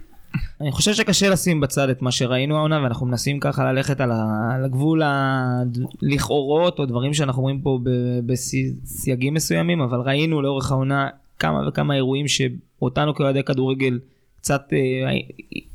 אני 0.60 0.72
חושב 0.72 0.94
שקשה 0.94 1.30
לשים 1.30 1.60
בצד 1.60 1.88
את 1.88 2.02
מה 2.02 2.10
שראינו 2.10 2.56
העונה 2.56 2.82
ואנחנו 2.82 3.06
מנסים 3.06 3.40
ככה 3.40 3.72
ללכת 3.72 4.00
על, 4.00 4.10
ה... 4.10 4.50
על 4.54 4.64
הגבול 4.64 5.02
הלכאורות 5.02 6.78
או 6.78 6.86
דברים 6.86 7.14
שאנחנו 7.14 7.42
רואים 7.42 7.60
פה 7.60 7.78
בסייגים 8.26 9.34
מסוימים 9.34 9.80
אבל 9.80 10.00
ראינו 10.00 10.42
לאורך 10.42 10.72
העונה 10.72 11.08
כמה 11.38 11.68
וכמה 11.68 11.94
אירועים 11.94 12.28
שאותנו 12.28 13.14
כאוהדי 13.14 13.42
כדורגל 13.42 13.98
קצת 14.36 14.72
אה, 14.72 14.78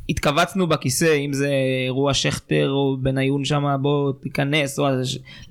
התכווצנו 0.10 0.68
בכיסא 0.68 1.18
אם 1.26 1.34
זה 1.34 1.50
אירוע 1.86 2.14
שכטר 2.14 2.72
או 2.72 2.98
בניון 3.02 3.46
שם 3.46 3.78
בוא 3.82 4.14
תיכנס 4.22 4.80
או 4.80 4.88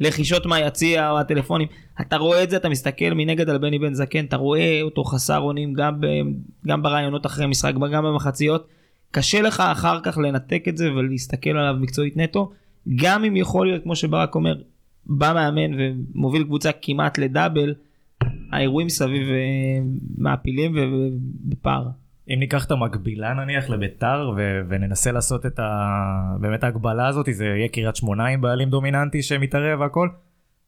לחישות 0.00 0.46
מהיציע 0.46 1.10
או 1.10 1.18
הטלפונים 1.18 1.68
אתה 2.00 2.16
רואה 2.16 2.42
את 2.42 2.50
זה 2.50 2.56
אתה 2.56 2.68
מסתכל 2.68 3.14
מנגד 3.14 3.50
על 3.50 3.58
בני 3.58 3.78
בן 3.78 3.94
זקן 3.94 4.24
אתה 4.24 4.36
רואה 4.36 4.82
אותו 4.82 5.04
חסר 5.04 5.38
אונים 5.38 5.72
גם. 5.72 6.00
גם 6.66 6.82
ברעיונות 6.82 7.26
אחרי 7.26 7.46
משחק 7.46 7.74
גם 7.92 8.04
במחציות. 8.04 8.68
קשה 9.10 9.42
לך 9.42 9.60
אחר 9.60 10.00
כך 10.02 10.18
לנתק 10.18 10.64
את 10.68 10.76
זה 10.76 10.92
ולהסתכל 10.92 11.50
עליו 11.50 11.74
מקצועית 11.80 12.16
נטו, 12.16 12.50
גם 12.96 13.24
אם 13.24 13.36
יכול 13.36 13.66
להיות, 13.66 13.82
כמו 13.82 13.96
שברק 13.96 14.34
אומר, 14.34 14.54
בא 15.06 15.32
מאמן 15.34 15.78
ומוביל 15.78 16.44
קבוצה 16.44 16.70
כמעט 16.82 17.18
לדאבל, 17.18 17.74
האירועים 18.52 18.88
סביב 18.88 19.28
אה, 19.28 19.78
מעפילים 20.18 20.76
ובפער. 20.76 21.84
אם 22.28 22.38
ניקח 22.38 22.64
את 22.64 22.70
המקבילה 22.70 23.34
נניח 23.34 23.70
לביתר 23.70 24.32
ו- 24.36 24.60
וננסה 24.68 25.12
לעשות 25.12 25.46
את 25.46 25.58
ה... 25.58 26.36
באמת 26.40 26.64
ההגבלה 26.64 27.08
הזאת 27.08 27.26
זה 27.30 27.44
יהיה 27.44 27.68
קריית 27.68 27.96
שמונה 27.96 28.26
עם 28.26 28.40
בעלים 28.40 28.70
דומיננטי 28.70 29.22
שמתערב 29.22 29.80
והכל. 29.80 30.08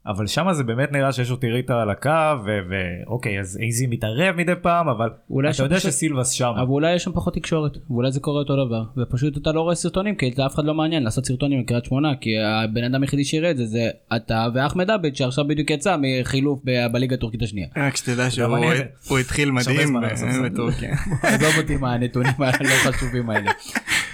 אבל 0.06 0.26
שם 0.26 0.46
זה 0.52 0.64
באמת 0.64 0.92
נראה 0.92 1.12
שיש 1.12 1.30
אותי 1.30 1.50
ריטה 1.50 1.82
על 1.82 1.90
הקו 1.90 2.10
ו- 2.44 2.58
ואוקיי 2.70 3.40
אז 3.40 3.58
איזי 3.62 3.86
מתערב 3.86 4.36
מדי 4.36 4.52
פעם 4.62 4.88
אבל 4.88 5.08
אתה 5.40 5.52
שם 5.52 5.64
יודע 5.64 5.76
פשוט- 5.76 5.90
שסילבס 5.92 6.30
שם. 6.30 6.52
אבל 6.56 6.68
אולי 6.68 6.94
יש 6.94 7.04
שם 7.04 7.12
פחות 7.12 7.34
תקשורת, 7.34 7.72
ואולי 7.90 8.12
זה 8.12 8.20
קורה 8.20 8.38
אותו 8.40 8.66
דבר, 8.66 8.82
ופשוט 8.96 9.36
אתה 9.36 9.52
לא 9.52 9.60
רואה 9.60 9.74
סרטונים, 9.74 10.14
כי 10.14 10.30
אף 10.46 10.54
אחד 10.54 10.64
לא 10.64 10.74
מעניין 10.74 11.02
לעשות 11.02 11.26
סרטונים 11.26 11.60
מקריית 11.60 11.84
שמונה, 11.84 12.08
כי 12.20 12.30
הבן 12.44 12.84
אדם 12.84 13.02
היחידי 13.02 13.24
שיראה 13.24 13.50
את 13.50 13.56
זה 13.56 13.66
זה 13.66 13.88
אתה 14.16 14.46
ואחמד 14.54 14.90
עבד 14.90 15.16
שעכשיו 15.16 15.44
בדיוק 15.48 15.70
יצא 15.70 15.96
מחילוף 16.00 16.60
ב- 16.64 16.86
בליגה 16.92 17.14
הטורקית 17.14 17.42
השנייה. 17.42 17.66
רק 17.76 17.96
שתדע 17.96 18.30
שהוא 18.30 19.18
התחיל 19.18 19.50
מדהים. 19.50 19.96
בטורקיה. 20.44 20.94
עזוב 21.22 21.58
אותי 21.58 21.76
מהנתונים 21.76 22.32
הלא 22.38 22.52
חשובים 22.92 23.30
האלה. 23.30 23.50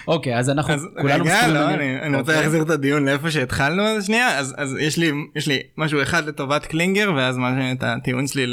אוקיי, 0.08 0.38
אז 0.38 0.50
אנחנו 0.50 0.74
אז 0.74 0.86
כולנו 1.00 1.24
רגע, 1.24 1.34
מסכימים 1.34 1.54
לא, 1.54 1.68
על- 1.68 1.74
אני, 1.74 2.00
אני 2.02 2.16
רוצה 2.16 2.32
אוקיי. 2.32 2.36
להחזיר 2.44 2.62
את 2.62 2.70
הדיון 2.70 3.04
לאיפה 3.04 3.30
שהתחלנו 3.30 3.82
אז 3.82 4.06
שנייה, 4.06 4.38
אז, 4.38 4.54
אז 4.58 4.76
יש, 4.80 4.98
לי, 4.98 5.10
יש 5.36 5.48
לי 5.48 5.58
משהו 5.80 6.02
אחד 6.02 6.28
לטובת 6.28 6.66
קלינגר 6.66 7.12
ואז 7.16 7.36
מה, 7.36 7.72
את 7.72 7.82
הטיעון 7.82 8.26
שלי 8.26 8.46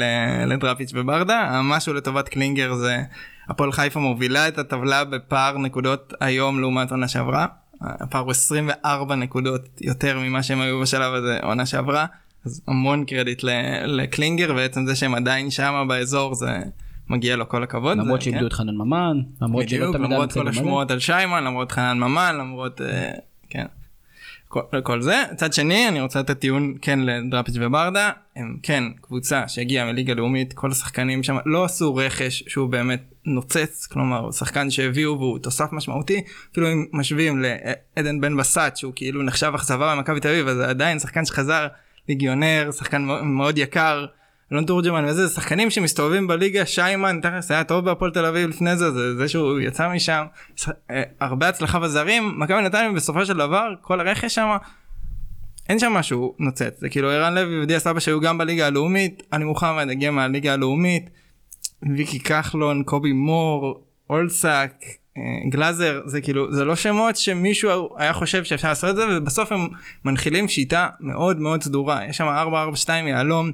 לדראפיץ' 0.46 0.90
וברדה, 0.94 1.40
המשהו 1.40 1.94
לטובת 1.94 2.28
קלינגר 2.28 2.74
זה 2.74 3.02
הפועל 3.48 3.72
חיפה 3.72 4.00
מובילה 4.00 4.48
את 4.48 4.58
הטבלה 4.58 5.04
בפער 5.04 5.58
נקודות 5.58 6.14
היום 6.20 6.60
לעומת 6.60 6.90
עונה 6.90 7.08
שעברה, 7.08 7.46
הפער 7.80 8.22
הוא 8.22 8.30
24 8.30 9.14
נקודות 9.14 9.62
יותר 9.80 10.18
ממה 10.18 10.42
שהם 10.42 10.60
היו 10.60 10.80
בשלב 10.80 11.14
הזה 11.14 11.38
עונה 11.42 11.66
שעברה, 11.66 12.06
אז 12.46 12.62
המון 12.68 13.04
קרדיט 13.04 13.42
לקלינגר 13.84 14.52
ועצם 14.56 14.86
זה 14.86 14.96
שהם 14.96 15.14
עדיין 15.14 15.50
שמה 15.50 15.84
באזור 15.84 16.34
זה 16.34 16.58
מגיע 17.08 17.36
לו 17.36 17.48
כל 17.48 17.62
הכבוד. 17.62 17.98
למרות 17.98 18.22
שאיבדו 18.22 18.40
כן. 18.40 18.46
את 18.46 18.52
חנן 18.52 18.74
ממן, 18.74 19.20
למרות 19.42 19.64
בדיוק, 19.64 19.96
למרות 19.96 20.32
כל. 20.32 20.48
השמועות 20.48 20.90
על 20.90 20.98
שיימן, 20.98 21.44
למרות 21.44 21.72
חנן 21.72 21.98
ממן, 21.98 22.36
למרות, 22.38 22.80
אה, 22.80 23.10
כן, 23.50 23.66
כל, 24.48 24.60
כל 24.82 25.02
זה. 25.02 25.22
מצד 25.32 25.52
שני, 25.52 25.88
אני 25.88 26.00
רוצה 26.00 26.20
לתת 26.20 26.38
טיעון 26.38 26.74
כן 26.82 27.00
לדראפיץ' 27.00 27.54
וברדה, 27.60 28.10
הם 28.36 28.56
כן 28.62 28.84
קבוצה 29.00 29.48
שהגיעה 29.48 29.92
מליגה 29.92 30.14
לאומית, 30.14 30.52
כל 30.52 30.70
השחקנים 30.70 31.22
שם 31.22 31.36
לא 31.46 31.64
עשו 31.64 31.94
רכש 31.94 32.42
שהוא 32.46 32.68
באמת 32.68 33.02
נוצץ, 33.24 33.86
כלומר 33.86 34.30
שחקן 34.30 34.70
שהביאו 34.70 35.18
והוא 35.18 35.38
תוסף 35.38 35.72
משמעותי, 35.72 36.22
אפילו 36.52 36.72
אם 36.72 36.86
משווים 36.92 37.42
לעדן 37.42 38.20
בן 38.20 38.36
בסט 38.36 38.76
שהוא 38.76 38.92
כאילו 38.96 39.22
נחשב 39.22 39.52
אכזבה 39.54 39.96
במכבי 39.96 40.20
תל 40.20 40.28
אביב, 40.28 40.48
אז 40.48 40.60
עדיין 40.60 40.98
שחקן 40.98 41.24
שחזר 41.24 41.66
ליגיונר, 42.08 42.70
שחקן 42.72 43.02
מאוד 43.22 43.58
יקר. 43.58 44.06
אלון 44.52 44.64
תורג'מן 44.64 45.04
וזה 45.04 45.28
שחקנים 45.28 45.70
שמסתובבים 45.70 46.26
בליגה 46.26 46.66
שיימן 46.66 47.20
תכלס 47.22 47.50
היה 47.50 47.64
טוב 47.64 47.84
בהפועל 47.84 48.10
תל 48.10 48.24
אביב 48.26 48.48
לפני 48.48 48.76
זה 48.76 48.90
זה 48.90 49.16
זה 49.16 49.28
שהוא 49.28 49.60
יצא 49.60 49.88
משם 49.94 50.24
ש- 50.56 50.68
אה, 50.90 51.02
הרבה 51.20 51.48
הצלחה 51.48 51.78
בזרים 51.78 52.34
מכבי 52.40 52.62
נתניה 52.62 52.92
בסופו 52.92 53.26
של 53.26 53.36
דבר 53.36 53.74
כל 53.82 54.00
הרכש 54.00 54.34
שם. 54.34 54.56
אין 55.68 55.78
שם 55.78 55.92
משהו 55.92 56.34
נוצץ 56.38 56.80
זה 56.80 56.88
כאילו 56.88 57.10
ערן 57.10 57.34
לוי 57.34 57.62
ודיה 57.62 57.78
סבא 57.78 58.00
שהיו 58.00 58.20
גם 58.20 58.38
בליגה 58.38 58.66
הלאומית 58.66 59.22
אני 59.32 59.44
מוחמד 59.44 59.86
הגיע 59.90 60.10
מהליגה 60.10 60.52
הלאומית 60.52 61.10
ויקי 61.96 62.20
כחלון 62.20 62.82
קובי 62.82 63.12
מור 63.12 63.84
אולסק 64.10 64.72
אה, 65.16 65.22
גלאזר 65.50 66.00
זה 66.06 66.20
כאילו 66.20 66.52
זה 66.52 66.64
לא 66.64 66.76
שמות 66.76 67.16
שמישהו 67.16 67.88
היה 67.96 68.12
חושב 68.12 68.44
שאפשר 68.44 68.68
לעשות 68.68 68.90
את 68.90 68.96
זה 68.96 69.04
ובסוף 69.10 69.52
הם 69.52 69.68
מנחילים 70.04 70.48
שיטה 70.48 70.88
מאוד 71.00 71.40
מאוד 71.40 71.62
סדורה 71.62 72.04
יש 72.08 72.16
שם 72.16 72.24
442 72.24 73.06
יהלום 73.06 73.50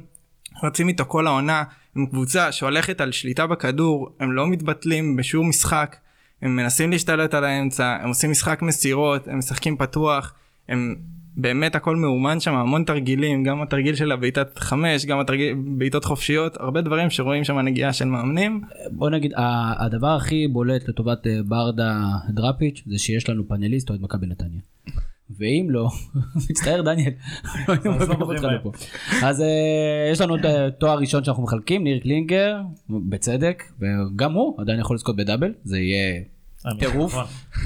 רצים 0.63 0.89
איתו 0.89 1.05
כל 1.05 1.27
העונה 1.27 1.63
עם 1.97 2.07
קבוצה 2.07 2.53
שהולכת 2.53 3.01
על 3.01 3.13
שליטה 3.13 3.47
בכדור 3.47 4.17
הם 4.21 4.33
לא 4.33 4.47
מתבטלים 4.47 5.17
בשום 5.17 5.49
משחק 5.49 5.97
הם 6.43 6.57
מנסים 6.57 6.91
להשתלט 6.91 7.35
על 7.35 7.45
האמצע 7.45 7.99
הם 8.03 8.09
עושים 8.09 8.31
משחק 8.31 8.63
מסירות 8.63 9.29
הם 9.29 9.39
משחקים 9.39 9.77
פתוח 9.77 10.35
הם 10.69 10.95
באמת 11.37 11.75
הכל 11.75 11.97
מאומן 11.97 12.41
שם 12.41 12.55
המון 12.55 12.85
תרגילים 12.85 13.45
גם 13.45 13.63
התרגיל 13.63 13.95
של 13.95 14.13
הבעיטת 14.13 14.59
חמש 14.59 15.07
גם 15.07 15.21
התרגיל 15.21 15.55
בעיטות 15.79 16.05
חופשיות 16.05 16.57
הרבה 16.61 16.81
דברים 16.81 17.11
שרואים 17.11 17.45
שם 17.45 17.59
נגיעה 17.59 17.93
של 17.93 18.05
מאמנים 18.05 18.61
בוא 18.91 19.11
נגיד 19.11 19.33
הדבר 19.79 20.17
הכי 20.17 20.49
בולט 20.49 20.89
לטובת 20.89 21.27
אה, 21.27 21.41
ברדה 21.45 22.01
דראפיץ' 22.29 22.83
זה 22.87 22.99
שיש 22.99 23.29
לנו 23.29 23.49
פאנליסט 23.49 23.91
אוהד 23.91 24.01
מכבי 24.03 24.27
נתניה. 24.27 24.61
ואם 25.31 25.67
לא, 25.71 25.89
מצטער 26.51 26.83
דניאל, 26.83 27.13
לא 27.69 27.75
היינו 27.75 27.95
אז 28.03 28.09
לא 28.09 28.15
מביאים 28.17 28.21
אותך 28.23 28.43
בוחרים 28.43 28.51
לפה. 28.61 28.71
אז 29.27 29.41
אה, 29.41 30.09
יש 30.13 30.21
לנו 30.21 30.37
את 30.37 30.45
התואר 30.45 30.99
ראשון 30.99 31.25
שאנחנו 31.25 31.43
מחלקים, 31.43 31.85
ניר 31.85 31.99
קלינגר, 31.99 32.57
בצדק, 32.91 33.63
וגם 33.81 34.33
הוא 34.33 34.55
עדיין 34.61 34.81
יכול 34.81 34.97
לזכות 34.97 35.17
בדאבל, 35.17 35.53
זה 35.65 35.79
יהיה 35.79 36.21
טירוף. 36.79 37.15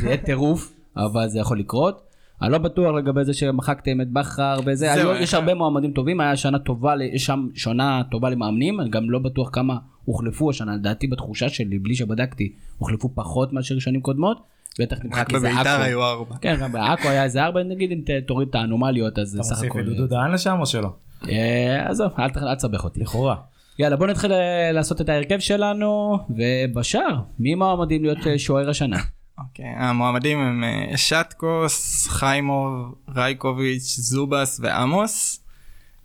זה 0.01 0.07
יהיה 0.07 0.17
טירוף, 0.17 0.73
אבל 0.97 1.29
זה 1.29 1.39
יכול 1.39 1.59
לקרות. 1.59 2.09
אני 2.43 2.53
לא 2.53 2.59
בטוח 2.59 2.95
לגבי 2.95 3.25
זה 3.25 3.35
שמחקתם 3.35 4.01
את 4.01 4.11
בכר 4.11 4.61
וזה, 4.67 4.93
היו- 4.93 5.15
יש 5.15 5.35
אה. 5.35 5.39
הרבה 5.39 5.55
מועמדים 5.55 5.93
טובים, 5.93 6.21
היה 6.21 6.37
שנה 6.37 6.59
טובה, 6.59 6.95
יש 7.13 7.27
שם 7.27 7.49
שנה 7.55 8.03
טובה 8.11 8.31
למאמנים, 8.31 8.81
אני 8.81 8.91
גם 8.91 9.11
לא 9.11 9.19
בטוח 9.19 9.51
כמה 9.53 9.77
הוחלפו 10.05 10.51
השנה, 10.51 10.75
לדעתי 10.77 11.07
בתחושה 11.07 11.49
שלי, 11.49 11.79
בלי 11.79 11.95
שבדקתי, 11.95 12.53
הוחלפו 12.79 13.11
פחות 13.15 13.53
מאשר 13.53 13.79
שנים 13.79 14.01
קודמות, 14.01 14.39
בטח 14.79 14.97
נמחק 15.05 15.19
רק 15.19 15.35
איזה 15.35 15.49
בביתר 15.49 15.71
עכו. 15.71 15.83
היו 15.83 16.05
ארבע. 16.05 16.37
כן, 16.41 16.57
גם 16.61 16.73
בעכו 16.73 17.09
היה 17.09 17.25
איזה 17.25 17.45
ארבע, 17.45 17.63
נגיד 17.63 17.93
אם 17.93 18.19
תוריד 18.27 18.49
את 18.49 18.55
האנומליות, 18.55 19.19
אז 19.19 19.35
אתה 19.35 19.43
סך 19.43 19.51
מוסיף 19.51 19.71
הכל... 19.71 19.81
את 19.81 19.85
דודו 19.85 20.07
דהן 20.07 20.33
לשם 20.33 20.57
או 20.61 20.67
שלא? 20.67 20.89
אה, 21.29 21.91
עזוב, 21.91 22.13
אל 22.19 22.55
תסבך 22.55 22.85
אותי. 22.85 23.01
לכאורה. 23.01 23.37
יאללה, 23.79 23.97
בוא 23.97 24.07
נתחיל 24.07 24.33
אה, 24.33 24.73
לעשות 24.73 25.01
את 25.01 25.09
ההרכב 25.09 25.39
שלנו, 25.39 26.19
ובשאר, 26.31 27.21
מי 27.39 27.55
מועמדים 27.55 28.03
להיות 28.03 28.27
אה, 28.27 28.39
שוער 28.39 28.71
השנה? 28.71 28.97
אוקיי, 29.39 29.65
המועמדים 29.79 30.39
הם 30.39 30.65
שטקוס, 30.97 32.07
חיימוב, 32.09 32.95
רייקוביץ', 33.15 33.97
זובס 33.99 34.61
ועמוס. 34.63 35.45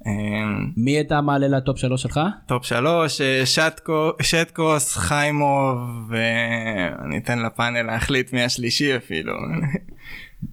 אה, 0.07 0.11
מי 0.77 1.01
אתה 1.01 1.21
מעלה 1.21 1.47
לטופ 1.47 1.77
שלוש 1.77 2.01
שלך? 2.03 2.19
טופ 2.45 2.65
שלוש, 2.65 3.21
אה, 3.21 3.45
שטקו, 3.45 4.09
שטקוס, 4.21 4.97
חיימוב, 4.97 5.79
ואני 6.09 7.17
אתן 7.17 7.39
לפאנל 7.39 7.81
להחליט 7.81 8.33
מי 8.33 8.43
השלישי 8.43 8.97
אפילו. 8.97 9.33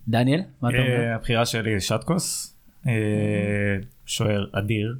דניאל? 0.09 0.41
מה 0.63 0.69
אתה 0.69 0.79
אומר? 0.79 0.91
אה, 1.01 1.15
הבחירה 1.15 1.47
שלי 1.47 1.71
היא 1.73 1.79
שטקוס, 1.81 2.57
אה, 2.87 2.93
שוער 4.07 4.47
אדיר, 4.53 4.97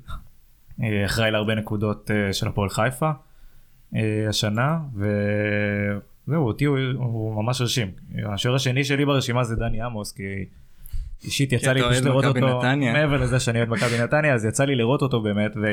אחראי 1.05 1.31
להרבה 1.31 1.55
נקודות 1.55 2.11
של 2.33 2.49
הפועל 2.49 2.69
חיפה 2.69 3.11
השנה, 4.29 4.79
וזהו, 4.95 6.47
אותי 6.47 6.65
הוא- 6.65 6.79
הוא 6.97 7.43
ממש 7.43 7.61
הרשים. 7.61 7.89
השוער 8.33 8.55
השני 8.55 8.85
שלי 8.85 9.05
ברשימה 9.05 9.45
זה 9.45 9.57
דני 9.57 9.83
עמוס, 9.83 10.13
כי 10.13 10.23
אישית 11.25 11.53
יצא 11.53 11.73
לי 11.73 11.81
פשוט 11.91 12.05
לראות 12.05 12.25
אותו, 12.25 12.59
נתניה. 12.59 12.93
מעבר 12.93 13.17
לזה 13.17 13.41
שאני 13.41 13.59
אוהד 13.59 13.69
מכבי 13.69 14.03
נתניה, 14.03 14.35
אז 14.35 14.45
יצא 14.45 14.65
לי 14.65 14.75
לראות 14.75 15.03
אותו 15.03 15.21
באמת, 15.21 15.57
ו... 15.57 15.67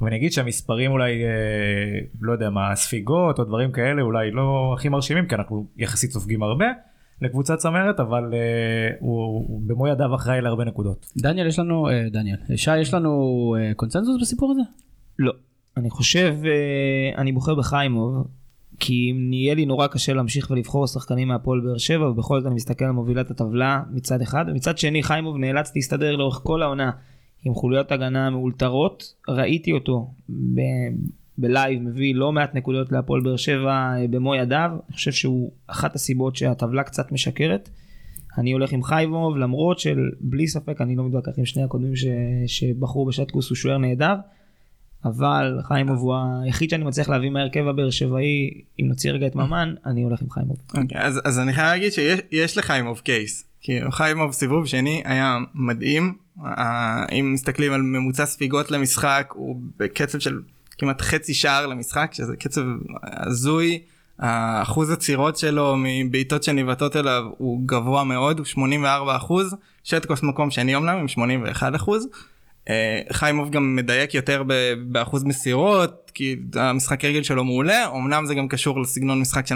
ואני 0.00 0.16
אגיד 0.16 0.32
שהמספרים 0.32 0.90
אולי, 0.90 1.24
אה, 1.24 1.30
לא 2.20 2.32
יודע 2.32 2.50
מה, 2.50 2.74
ספיגות 2.74 3.38
או 3.38 3.44
דברים 3.44 3.72
כאלה 3.72 4.02
אולי 4.02 4.30
לא 4.30 4.74
הכי 4.76 4.88
מרשימים, 4.88 5.26
כי 5.26 5.34
אנחנו 5.34 5.66
יחסית 5.76 6.10
סופגים 6.10 6.42
הרבה 6.42 6.66
לקבוצת 7.22 7.58
צמרת, 7.58 8.00
אבל 8.00 8.34
אה, 8.34 8.96
הוא, 9.00 9.44
הוא 9.48 9.62
במו 9.66 9.88
ידיו 9.88 10.14
אחראי 10.14 10.40
להרבה 10.40 10.64
נקודות. 10.64 11.06
דניאל, 11.16 11.46
יש 11.46 11.58
לנו, 11.58 11.88
אה, 11.88 12.06
דניאל, 12.10 12.36
שי, 12.56 12.78
יש 12.78 12.94
לנו 12.94 13.10
אה, 13.58 13.74
קונצנזוס 13.74 14.20
בסיפור 14.20 14.52
הזה? 14.52 14.62
לא. 15.18 15.32
אני 15.76 15.90
חושב, 15.90 16.36
אה, 16.44 17.20
אני 17.20 17.32
בוחר 17.32 17.54
בחיימוב, 17.54 18.26
כי 18.80 19.10
אם 19.10 19.26
נהיה 19.28 19.54
לי 19.54 19.66
נורא 19.66 19.86
קשה 19.86 20.12
להמשיך 20.12 20.50
ולבחור 20.50 20.86
שחקנים 20.86 21.28
מהפועל 21.28 21.60
באר 21.60 21.78
שבע, 21.78 22.08
ובכל 22.08 22.40
זאת 22.40 22.46
אני 22.46 22.54
מסתכל 22.54 22.84
על 22.84 22.90
מובילת 22.90 23.30
הטבלה 23.30 23.82
מצד 23.90 24.20
אחד, 24.20 24.44
ומצד 24.48 24.78
שני 24.78 25.02
חיימוב 25.02 25.36
נאלץ 25.36 25.72
להסתדר 25.76 26.16
לאורך 26.16 26.40
כל 26.42 26.62
העונה 26.62 26.90
עם 27.44 27.54
חוליות 27.54 27.92
הגנה 27.92 28.30
מאולתרות. 28.30 29.14
ראיתי 29.28 29.72
אותו 29.72 30.10
ב- 30.30 30.94
ב 31.38 31.47
live 31.47 31.82
מביא 31.82 32.14
לא 32.14 32.32
מעט 32.32 32.54
נקודות 32.54 32.92
להפועל 32.92 33.20
באר 33.20 33.36
שבע 33.36 33.70
אה, 33.70 34.06
במו 34.10 34.34
ידיו, 34.34 34.70
אני 34.88 34.94
חושב 34.94 35.12
שהוא 35.12 35.52
אחת 35.66 35.94
הסיבות 35.94 36.36
שהטבלה 36.36 36.82
קצת 36.82 37.12
משקרת. 37.12 37.70
אני 38.38 38.52
הולך 38.52 38.72
עם 38.72 38.82
חיימוב 38.82 39.36
למרות 39.36 39.78
שבלי 39.78 40.46
ספק 40.46 40.80
אני 40.80 40.96
לא 40.96 41.04
מתווכח 41.04 41.32
עם 41.38 41.44
שני 41.44 41.62
הקודמים 41.62 41.96
ש... 41.96 42.04
שבחרו 42.46 43.06
בשטקוס 43.06 43.48
הוא 43.48 43.56
שוער 43.56 43.78
נהדר. 43.78 44.14
אבל 45.04 45.58
חיימוב 45.68 45.98
הוא 45.98 46.14
היחיד 46.44 46.70
שאני 46.70 46.84
מצליח 46.84 47.08
להביא 47.08 47.30
מהרכב 47.30 47.66
הבאר 47.66 47.90
שבעי, 47.90 48.50
אם 48.80 48.88
נוציא 48.88 49.12
רגע 49.12 49.26
את 49.26 49.34
ממן, 49.34 49.74
אני 49.86 50.02
הולך 50.02 50.22
עם 50.22 50.30
חיימוב. 50.30 50.56
אוקיי, 50.76 51.00
אז, 51.00 51.20
אז 51.24 51.38
אני 51.38 51.52
חייב 51.52 51.66
להגיד 51.66 51.92
שיש 51.92 52.20
יש 52.32 52.58
לחיימוב 52.58 52.98
case. 52.98 53.44
כאילו 53.60 53.92
חיימוב 53.92 54.32
סיבוב 54.32 54.66
שני 54.66 55.02
היה 55.04 55.38
מדהים. 55.54 56.14
אם 57.12 57.30
מסתכלים 57.34 57.72
על 57.72 57.82
ממוצע 57.82 58.26
ספיגות 58.26 58.70
למשחק 58.70 59.32
הוא 59.34 59.60
בקצב 59.78 60.18
של 60.18 60.40
כמעט 60.78 61.00
חצי 61.00 61.34
שער 61.34 61.66
למשחק 61.66 62.10
שזה 62.12 62.36
קצב 62.36 62.62
הזוי. 63.02 63.78
האחוז 64.18 64.90
עצירות 64.90 65.36
שלו 65.36 65.74
מבעיטות 65.78 66.42
שניבטות 66.42 66.96
אליו 66.96 67.24
הוא 67.38 67.60
גבוה 67.66 68.04
מאוד 68.04 68.38
הוא 68.38 68.44
84 68.44 69.16
אחוז. 69.16 69.56
שטקוס 69.84 70.22
מקום 70.22 70.50
שני 70.50 70.76
אמנם 70.76 70.98
עם 70.98 71.08
81 71.08 71.74
אחוז. 71.74 72.08
אה, 72.70 73.00
חיימוב 73.12 73.50
גם 73.50 73.76
מדייק 73.76 74.14
יותר 74.14 74.42
באחוז 74.86 75.24
מסירות 75.24 76.10
כי 76.14 76.36
המשחק 76.54 77.04
רגל 77.04 77.22
שלו 77.22 77.44
מעולה 77.44 77.88
אמנם 77.96 78.26
זה 78.26 78.34
גם 78.34 78.48
קשור 78.48 78.80
לסגנון 78.80 79.20
משחק 79.20 79.46
של, 79.46 79.54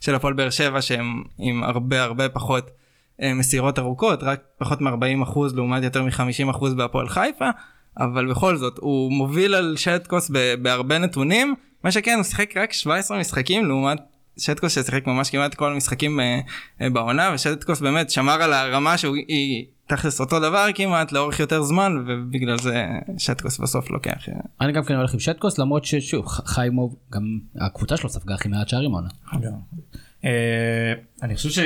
של 0.00 0.14
הפועל 0.14 0.34
באר 0.34 0.50
שבע 0.50 0.82
שהם 0.82 1.22
עם 1.38 1.64
הרבה 1.64 2.02
הרבה 2.02 2.28
פחות 2.28 2.70
אה, 3.22 3.34
מסירות 3.34 3.78
ארוכות 3.78 4.22
רק 4.22 4.40
פחות 4.58 4.80
מ-40 4.80 5.22
אחוז 5.22 5.54
לעומת 5.54 5.82
יותר 5.82 6.02
מ-50 6.02 6.50
אחוז 6.50 6.74
בהפועל 6.74 7.08
חיפה 7.08 7.50
אבל 7.98 8.30
בכל 8.30 8.56
זאת 8.56 8.78
הוא 8.78 9.12
מוביל 9.12 9.54
על 9.54 9.76
שטקוס 9.76 10.30
בהרבה 10.62 10.98
נתונים 10.98 11.54
מה 11.84 11.92
שכן 11.92 12.14
הוא 12.14 12.22
שיחק 12.22 12.56
רק 12.56 12.72
17 12.72 13.18
משחקים 13.18 13.66
לעומת 13.66 13.98
שטקוס 14.38 14.74
ששיחק 14.74 15.06
ממש 15.06 15.30
כמעט 15.30 15.54
כל 15.54 15.72
המשחקים 15.72 16.20
אה, 16.20 16.40
אה, 16.80 16.90
בעונה 16.90 17.30
ושטקוס 17.34 17.80
באמת 17.80 18.10
שמר 18.10 18.42
על 18.42 18.52
הרמה 18.52 18.98
שהיא 18.98 19.66
תכלס 19.86 20.20
אותו 20.20 20.40
דבר 20.40 20.66
כמעט 20.74 21.12
לאורך 21.12 21.40
יותר 21.40 21.62
זמן 21.62 22.04
ובגלל 22.06 22.58
זה 22.58 22.86
שטקוס 23.18 23.58
בסוף 23.58 23.90
לוקח. 23.90 24.28
אה, 24.28 24.34
אני 24.60 24.72
גם 24.72 24.84
כן 24.84 24.94
הולך 24.94 25.14
עם 25.14 25.20
שטקוס 25.20 25.58
למרות 25.58 25.84
ששוב 25.84 26.26
חיימוב 26.28 26.96
גם 27.12 27.38
הקבוצה 27.56 27.96
שלו 27.96 28.08
ספגה 28.08 28.34
הכי 28.34 28.48
מעט 28.48 28.68
שערים 28.68 28.90
עונה. 28.90 29.08
אני 31.22 31.36
חושב 31.36 31.50
ש... 31.50 31.58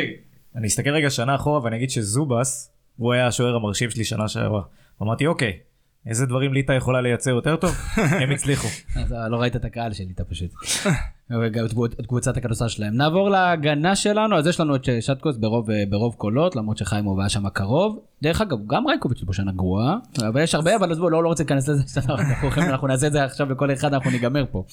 אני 0.57 0.67
אסתכל 0.67 0.91
רגע 0.91 1.11
שנה 1.11 1.35
אחורה 1.35 1.65
ואני 1.65 1.77
אגיד 1.77 1.91
שזובס 1.91 2.73
הוא 2.97 3.13
היה 3.13 3.27
השוער 3.27 3.57
המרשים 3.57 3.91
שלי 3.91 4.05
שנה 4.05 4.29
שעברה. 4.29 4.63
אמרתי 5.03 5.27
אוקיי 5.27 5.59
איזה 6.07 6.27
דברים 6.27 6.53
ליטא 6.53 6.73
יכולה 6.73 7.01
לייצר 7.01 7.31
יותר 7.31 7.57
טוב 7.57 7.71
הם 8.23 8.31
הצליחו. 8.31 8.69
אה, 8.97 9.29
לא 9.29 9.37
ראית 9.37 9.57
את 9.57 9.65
הקהל 9.65 9.93
שלי 9.93 10.07
אתה 10.15 10.25
פשוט. 10.25 10.51
וגם 11.43 11.65
את 11.65 11.71
קבוצ- 11.71 12.01
את 12.01 12.07
קבוצת 12.07 12.37
הכדורסל 12.37 12.69
שלהם. 12.69 12.95
נעבור 12.97 13.31
להגנה 13.31 13.97
שלנו 13.97 14.37
אז 14.39 14.47
יש 14.47 14.61
לנו 14.61 14.77
את 14.77 14.85
ש- 14.85 14.91
שטקוס 14.91 15.37
ברוב 15.37 15.71
אה, 15.71 15.83
ברוב 15.91 16.15
קולות 16.15 16.57
למרות 16.57 16.77
שחיימוב 16.79 17.21
היה 17.21 17.29
שם 17.29 17.49
קרוב. 17.49 17.99
דרך 18.23 18.41
אגב 18.41 18.59
גם 18.67 18.87
רייקוביץ' 18.87 19.25
פה 19.27 19.33
שנה 19.33 19.53
גרועה 19.53 19.97
אבל 20.29 20.43
יש 20.43 20.55
הרבה 20.55 20.77
אבל 20.77 20.93
עזבו 20.93 21.11
לא 21.11 21.23
לא 21.23 21.29
רוצה 21.29 21.43
להיכנס 21.43 21.69
לזה 21.69 22.01
אנחנו 22.71 22.87
נעשה 22.87 23.07
את 23.07 23.13
זה 23.13 23.25
עכשיו 23.25 23.47
בכל 23.47 23.73
אחד 23.73 23.95
אנחנו 23.95 24.11
ניגמר 24.11 24.45
פה. 24.53 24.65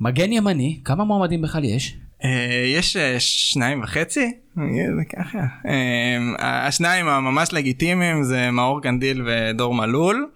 מגן 0.00 0.32
ימני 0.32 0.80
כמה 0.84 1.04
מועמדים 1.04 1.42
בכלל 1.42 1.64
יש? 1.64 1.96
אה, 2.24 2.64
יש 2.74 2.96
אה, 2.96 3.20
שניים 3.20 3.82
וחצי 3.82 4.32
אה, 4.58 4.64
זה 4.96 5.04
ככה 5.04 5.38
השניים 6.38 7.08
הממש 7.08 7.52
לגיטימיים 7.52 8.22
זה 8.22 8.50
מאור 8.50 8.82
קנדיל 8.82 9.22
ודור 9.26 9.74
מלול. 9.74 10.30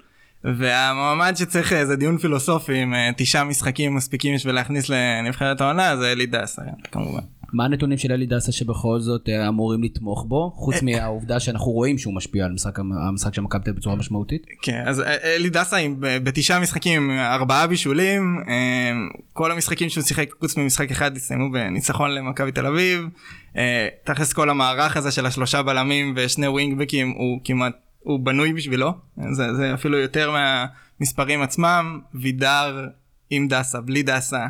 והמועמד 0.58 1.34
שצריך 1.36 1.72
איזה 1.72 1.96
דיון 1.96 2.18
פילוסופי 2.18 2.78
עם 2.78 2.94
תשעה 3.16 3.44
משחקים 3.44 3.94
מספיקים 3.94 4.34
בשביל 4.34 4.54
להכניס 4.54 4.88
לנבחרת 4.88 5.60
העונה 5.60 5.96
זה 5.96 6.12
אלי 6.12 6.26
דסה 6.26 6.62
כמובן. 6.92 7.20
מה 7.52 7.64
הנתונים 7.64 7.98
של 7.98 8.12
אלי 8.12 8.26
דסה 8.26 8.52
שבכל 8.52 9.00
זאת 9.00 9.28
אה, 9.28 9.48
אמורים 9.48 9.82
לתמוך 9.82 10.24
בו? 10.28 10.52
חוץ 10.54 10.82
מהעובדה 10.82 11.40
שאנחנו 11.40 11.70
רואים 11.72 11.98
שהוא 11.98 12.14
משפיע 12.14 12.44
על 12.44 12.52
משחק 12.52 12.78
המ- 12.78 12.92
המשחק 12.92 13.34
של 13.34 13.42
מכבי 13.42 13.64
תל 13.64 13.72
בצורה 13.72 13.96
משמעותית? 13.96 14.46
כן 14.62 14.82
אז 14.86 15.00
אה, 15.00 15.34
אלי 15.36 15.50
דסה 15.50 15.76
בתשעה 16.00 16.60
משחקים 16.60 17.02
עם 17.10 17.18
ארבעה 17.18 17.66
בישולים 17.66 18.38
אה, 18.48 18.92
כל 19.32 19.52
המשחקים 19.52 19.88
שהוא 19.88 20.04
שיחק 20.04 20.30
חוץ 20.40 20.56
ממשחק 20.56 20.90
אחד 20.90 21.16
הסתיימו 21.16 21.52
בניצחון 21.52 22.10
למכבי 22.10 22.52
תל 22.52 22.66
אביב. 22.66 23.08
אה, 23.56 23.88
תכלס 24.04 24.32
כל 24.32 24.50
המערך 24.50 24.96
הזה 24.96 25.10
של 25.10 25.26
השלושה 25.26 25.62
בלמים 25.62 26.12
ושני 26.16 26.46
ווינגבקים 26.48 27.10
הוא 27.10 27.40
כמעט 27.44 27.72
הוא 28.00 28.20
בנוי 28.20 28.52
בשבילו. 28.52 28.92
זה, 29.32 29.54
זה 29.54 29.74
אפילו 29.74 29.98
יותר 29.98 30.30
מהמספרים 30.30 31.42
עצמם. 31.42 32.00
וידר 32.14 32.86
עם 33.30 33.48
דסה 33.48 33.80
בלי 33.80 34.02
דסה 34.02 34.46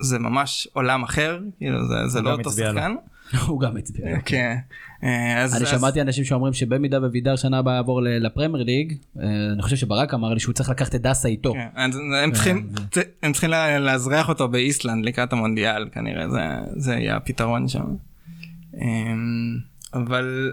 זה 0.00 0.18
ממש 0.18 0.68
עולם 0.72 1.02
אחר 1.02 1.40
כאילו 1.58 1.86
זה, 1.88 2.06
זה 2.06 2.22
לא 2.22 2.32
אותו. 2.32 2.50
שחקן. 2.50 2.94
הוא 3.46 3.60
גם 3.60 3.76
הצביע. 3.76 4.20
כן. 4.24 4.56
אה, 5.04 5.42
אז, 5.42 5.54
אני 5.56 5.62
אז- 5.62 5.68
שמעתי 5.70 6.00
אנשים 6.00 6.24
שאומרים 6.24 6.52
שבמידה 6.52 6.98
ווידר 6.98 7.36
שנה 7.36 7.58
הבאה 7.58 7.74
יעבור 7.74 8.00
לפרמייר 8.02 8.64
ליג, 8.64 8.92
אה, 9.18 9.24
אני 9.52 9.62
חושב 9.62 9.76
שברק 9.76 10.14
אמר 10.14 10.34
לי 10.34 10.40
שהוא 10.40 10.52
צריך 10.54 10.70
לקחת 10.70 10.94
את 10.94 11.02
דסה 11.02 11.28
איתו. 11.28 11.52
כן, 11.52 11.66
אז 11.74 11.98
הם 12.22 12.32
צריכים 12.32 12.68
הם 13.22 13.32
צריכים 13.32 13.50
לאזרח 13.80 14.28
אותו 14.28 14.48
באיסלנד 14.48 15.04
לקראת 15.04 15.32
המונדיאל 15.32 15.88
כנראה 15.92 16.28
זה 16.30 16.40
זה 16.76 16.92
יהיה 16.94 17.16
הפתרון 17.16 17.68
שם. 17.68 17.84
אמ, 18.74 19.56
אבל 19.94 20.52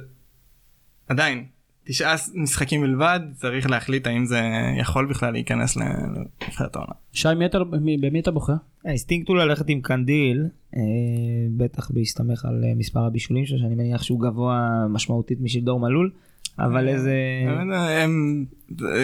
עדיין 1.09 1.45
תשעה 1.87 2.15
משחקים 2.35 2.81
בלבד 2.81 3.19
צריך 3.35 3.69
להחליט 3.69 4.07
האם 4.07 4.25
זה 4.25 4.41
יכול 4.79 5.05
בכלל 5.05 5.31
להיכנס 5.33 5.77
לנבחרת 5.77 6.75
העונה. 6.75 6.93
שי, 7.13 7.33
מי 7.33 7.45
אתה- 7.45 7.59
במי 8.01 8.19
אתה 8.19 8.31
בוחר? 8.31 8.53
האינסטינקט 8.85 9.29
הוא 9.29 9.37
ללכת 9.37 9.65
עם 9.69 9.81
קנדיל, 9.81 10.45
אה, 10.75 10.81
בטח 11.57 11.91
בהסתמך 11.91 12.45
על 12.45 12.63
אה, 12.63 12.71
מספר 12.75 12.99
הבישולים 12.99 13.45
שלו, 13.45 13.57
שאני 13.59 13.75
מניח 13.75 14.03
שהוא 14.03 14.21
גבוה 14.21 14.59
משמעותית 14.89 15.41
משל 15.41 15.59
דור 15.59 15.79
מלול, 15.79 16.11
אבל 16.59 16.87
איזה... 16.87 17.13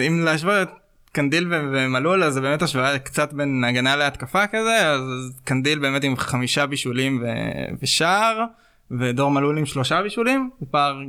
אם 0.08 0.20
להשוות 0.24 0.68
את 0.68 0.74
קנדיל 1.12 1.52
ומלול 1.54 2.22
אז 2.24 2.34
זה 2.34 2.40
באמת 2.40 2.62
השוואה 2.62 2.98
קצת 2.98 3.32
בין 3.32 3.64
הגנה 3.64 3.96
להתקפה 3.96 4.46
כזה 4.46 4.88
אז 4.88 5.00
קנדיל 5.44 5.78
באמת 5.78 6.04
עם 6.04 6.16
חמישה 6.16 6.66
בישולים 6.66 7.24
ושער 7.82 8.44
ודור 8.90 9.30
מלול 9.30 9.58
עם 9.58 9.66
שלושה 9.66 10.02
בישולים 10.02 10.50
זה 10.60 10.66
פער 10.70 11.00
אה, 11.00 11.04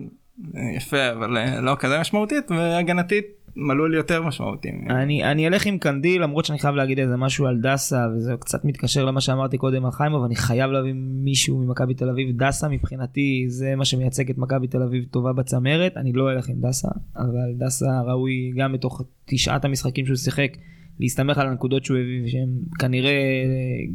יפה 0.76 1.12
אבל 1.12 1.38
אה, 1.38 1.62
לא 1.62 1.76
כזה 1.80 2.00
משמעותית 2.00 2.52
והגנתית 2.52 3.26
מלול 3.56 3.96
יותר 3.96 4.22
משמעותי. 4.22 4.70
אני, 4.90 5.24
אני 5.24 5.48
אלך 5.48 5.66
עם 5.66 5.78
קנדיל 5.78 6.24
למרות 6.24 6.46
שאני 6.46 6.60
חייב 6.60 6.76
להגיד 6.76 7.00
איזה 7.00 7.18
משהו 7.18 7.48
על 7.48 7.60
דסה 7.62 8.06
וזה 8.16 8.34
קצת 8.40 8.66
מתקשר 8.66 9.06
למה 9.06 9.22
שאמרתי 9.22 9.58
קודם 9.58 9.86
על 9.86 9.92
חיימוב 9.92 10.24
אני 10.24 10.36
חייב 10.36 10.72
להביא 10.72 10.94
מישהו 10.96 11.58
ממכבי 11.58 11.94
תל 11.94 12.10
אביב 12.10 12.44
דסה 12.44 12.68
מבחינתי 12.68 13.46
זה 13.48 13.76
מה 13.76 13.86
שמייצג 13.86 14.30
את 14.30 14.38
מכבי 14.38 14.68
תל 14.68 14.82
אביב 14.82 15.06
טובה 15.12 15.34
בצמרת 15.34 15.98
אני 15.98 16.14
לא 16.14 16.32
אלך 16.32 16.50
עם 16.50 16.62
דסה 16.62 16.88
אבל 17.16 17.54
דסה 17.58 18.02
ראוי 18.02 18.54
גם 18.56 18.74
בתוך 18.74 19.02
תשעת 19.26 19.66
המשחקים 19.66 20.06
שהוא 20.06 20.18
שיחק 20.18 20.58
להסתמך 21.00 21.38
על 21.38 21.48
הנקודות 21.48 21.86
שהוא 21.86 21.98
הביא 21.98 22.32
שהם 22.32 22.50
כנראה 22.80 23.12
אה, 23.12 23.86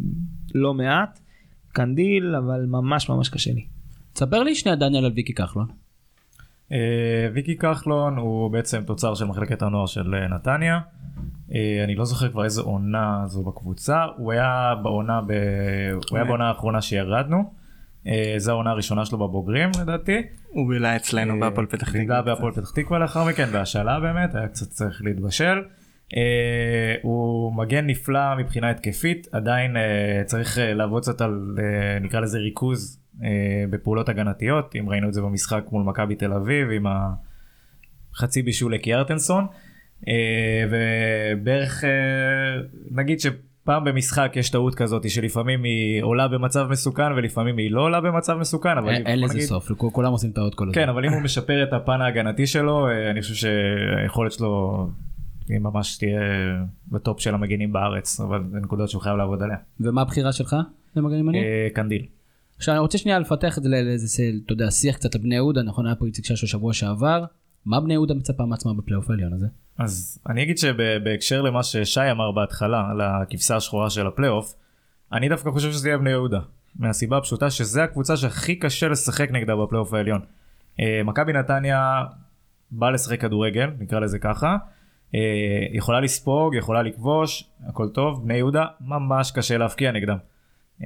לא 0.54 0.74
מעט 0.74 1.20
קנדיל 1.72 2.34
אבל 2.34 2.66
ממש 2.66 3.08
ממש 3.08 3.28
קשה 3.28 3.52
לי. 3.52 3.66
תספר 4.12 4.42
לי 4.42 4.54
שנייה 4.54 4.76
דניאל 4.76 5.04
על 5.04 5.12
ויקי 5.14 5.34
כחלון. 5.34 5.66
אה, 5.70 5.87
ויקי 7.32 7.56
כחלון 7.56 8.16
הוא 8.16 8.50
בעצם 8.50 8.82
תוצר 8.82 9.14
של 9.14 9.24
מחלקת 9.24 9.62
הנוער 9.62 9.86
של 9.86 10.14
אה, 10.14 10.28
נתניה. 10.28 10.80
אה, 11.54 11.84
אני 11.84 11.94
לא 11.94 12.04
זוכר 12.04 12.28
כבר 12.28 12.44
איזה 12.44 12.62
עונה 12.62 13.22
זו 13.26 13.42
בקבוצה, 13.42 14.04
הוא 14.16 14.32
היה 14.32 14.74
בעונה, 14.82 15.20
ב... 15.26 15.32
הוא 16.10 16.18
היה 16.18 16.24
בעונה 16.24 16.48
האחרונה 16.48 16.82
שירדנו. 16.82 17.52
אה, 18.06 18.34
זו 18.36 18.50
העונה 18.52 18.70
הראשונה 18.70 19.04
שלו 19.04 19.18
בבוגרים 19.18 19.70
לדעתי. 19.82 20.22
הוא 20.48 20.68
בילה 20.68 20.96
אצלנו 20.96 21.34
אה, 21.34 21.40
בהפועל 21.40 21.66
פתח 21.66 21.88
תקווה. 21.88 22.02
בילה 22.02 22.22
בהפועל 22.22 22.52
פתח 22.52 22.70
תקווה 22.70 22.98
לאחר 22.98 23.24
מכן 23.24 23.50
בהשאלה 23.52 24.00
באמת 24.00 24.34
היה 24.34 24.48
קצת 24.48 24.66
צריך 24.66 25.02
להתבשל. 25.04 25.58
אה, 26.16 26.94
הוא 27.02 27.54
מגן 27.54 27.86
נפלא 27.86 28.36
מבחינה 28.38 28.70
התקפית 28.70 29.28
עדיין 29.32 29.76
אה, 29.76 30.22
צריך 30.24 30.58
אה, 30.58 30.74
לעבוד 30.74 31.02
קצת 31.02 31.20
על 31.20 31.56
אה, 31.58 31.98
נקרא 31.98 32.20
לזה 32.20 32.38
ריכוז 32.38 32.96
אה, 32.96 33.07
בפעולות 33.70 34.08
הגנתיות 34.08 34.74
אם 34.80 34.88
ראינו 34.88 35.08
את 35.08 35.14
זה 35.14 35.22
במשחק 35.22 35.64
מול 35.72 35.82
מכבי 35.82 36.14
תל 36.14 36.32
אביב 36.32 36.68
עם 36.70 36.86
החצי 38.14 38.42
בישול 38.42 38.74
לקיארטנסון 38.74 39.46
אה, 40.08 40.64
ובערך 40.70 41.84
אה, 41.84 41.90
נגיד 42.90 43.20
שפעם 43.20 43.84
במשחק 43.84 44.32
יש 44.36 44.50
טעות 44.50 44.74
כזאת 44.74 45.10
שלפעמים 45.10 45.64
היא 45.64 46.02
עולה 46.02 46.28
במצב 46.28 46.68
מסוכן 46.70 47.12
ולפעמים 47.12 47.56
היא 47.58 47.70
לא 47.70 47.80
עולה 47.80 48.00
במצב 48.00 48.34
מסוכן 48.40 48.78
אבל 48.78 48.88
אין 49.06 49.20
לזה 49.20 49.34
נגיד- 49.34 49.46
סוף, 49.46 49.72
כולם 49.76 50.12
עושים 50.12 50.30
טעות 50.32 50.54
כל 50.54 50.64
הזמן. 50.68 50.74
כן 50.82 50.88
אבל 50.88 51.04
אם 51.04 51.12
הוא 51.12 51.22
משפר 51.22 51.62
את 51.62 51.72
הפן 51.72 52.00
ההגנתי 52.00 52.46
שלו 52.46 52.88
אה, 52.88 53.10
אני 53.10 53.20
חושב 53.22 53.34
שהיכולת 53.34 54.32
שלו 54.32 54.86
היא 55.48 55.58
ממש 55.58 55.96
תהיה 55.96 56.20
ב 56.88 56.96
top 56.96 57.20
של 57.20 57.34
המגינים 57.34 57.72
בארץ 57.72 58.20
אבל 58.20 58.42
זה 58.50 58.58
נקודות 58.58 58.88
שהוא 58.88 59.02
חייב 59.02 59.16
לעבוד 59.16 59.42
עליה. 59.42 59.56
ומה 59.80 60.02
הבחירה 60.02 60.32
שלך 60.32 60.56
למגן 60.96 61.14
ימני? 61.14 61.38
אה, 61.38 61.68
קנדיל. 61.74 62.06
עכשיו 62.58 62.74
אני 62.74 62.80
רוצה 62.80 62.98
שנייה 62.98 63.18
לפתח 63.18 63.58
את 63.58 63.62
זה 63.62 63.68
לאיזה, 63.68 64.22
אתה 64.44 64.52
יודע, 64.52 64.70
שיח 64.70 64.96
קצת 64.96 65.14
על 65.14 65.20
בני 65.20 65.34
יהודה, 65.34 65.62
נכון 65.62 65.86
היה 65.86 65.94
פה 65.94 66.06
איציק 66.06 66.24
ששו 66.24 66.46
שבוע 66.46 66.72
שעבר. 66.72 67.24
מה 67.66 67.80
בני 67.80 67.92
יהודה 67.92 68.14
מצפה 68.14 68.46
מעצמה 68.46 68.74
בפלייאוף 68.74 69.10
העליון 69.10 69.32
הזה? 69.32 69.46
אז 69.78 70.18
אני 70.28 70.42
אגיד 70.42 70.58
שבהקשר 70.58 71.42
למה 71.42 71.62
ששי 71.62 72.10
אמר 72.10 72.32
בהתחלה 72.32 72.88
על 72.90 73.00
הכבשה 73.00 73.56
השחורה 73.56 73.90
של 73.90 74.06
הפלייאוף 74.06 74.54
אני 75.12 75.28
דווקא 75.28 75.50
חושב 75.50 75.72
שזה 75.72 75.88
יהיה 75.88 75.98
בני 75.98 76.10
יהודה 76.10 76.40
מהסיבה 76.76 77.16
הפשוטה 77.16 77.50
שזה 77.50 77.82
הקבוצה 77.82 78.16
שהכי 78.16 78.56
קשה 78.56 78.88
לשחק 78.88 79.30
נגדה 79.30 79.56
בפלייאוף 79.56 79.94
העליון. 79.94 80.20
אה, 80.80 81.00
מכבי 81.04 81.32
נתניה 81.32 82.04
באה 82.70 82.90
לשחק 82.90 83.20
כדורגל 83.20 83.70
נקרא 83.78 84.00
לזה 84.00 84.18
ככה 84.18 84.56
אה, 85.14 85.20
יכולה 85.72 86.00
לספוג 86.00 86.54
יכולה 86.54 86.82
לכבוש 86.82 87.44
הכל 87.68 87.88
טוב 87.88 88.24
בני 88.24 88.34
יהודה 88.34 88.64
ממש 88.80 89.30
קשה 89.30 89.58
להבקיע 89.58 89.92
נגדם. 89.92 90.18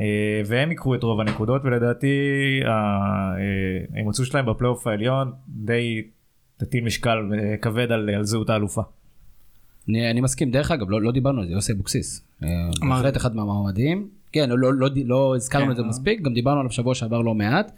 אה, 0.00 0.42
והם 0.46 0.70
ייקחו 0.70 0.94
את 0.94 1.02
רוב 1.02 1.20
הנקודות 1.20 1.62
ולדעתי 1.64 2.06
אה, 2.64 2.70
ההימצאות 3.94 4.28
שלהם 4.28 4.46
בפלייאוף 4.46 4.86
העליון 4.86 5.32
די 5.48 6.02
תטיל 6.56 6.84
משקל 6.84 7.18
אה, 7.38 7.56
כבד 7.56 7.92
על, 7.92 8.10
על 8.10 8.24
זהות 8.24 8.50
האלופה. 8.50 8.82
אני, 9.88 10.10
אני 10.10 10.20
מסכים, 10.20 10.50
דרך 10.50 10.70
אגב, 10.70 10.90
לא, 10.90 11.02
לא 11.02 11.12
דיברנו 11.12 11.40
על 11.40 11.46
זה, 11.46 11.52
יוסי 11.52 11.72
אבוקסיס. 11.72 12.24
בהחלט 12.80 13.16
אחד 13.16 13.36
מהמועמדים. 13.36 14.08
כן, 14.32 14.48
לא, 14.48 14.58
לא, 14.58 14.74
לא, 14.74 14.88
לא 15.04 15.36
הזכרנו 15.36 15.64
כן, 15.64 15.70
את 15.70 15.76
זה 15.76 15.82
אה. 15.82 15.88
מספיק, 15.88 16.20
גם 16.20 16.34
דיברנו 16.34 16.60
עליו 16.60 16.70
שבוע 16.70 16.94
שעבר 16.94 17.20
לא 17.20 17.34
מעט. 17.34 17.72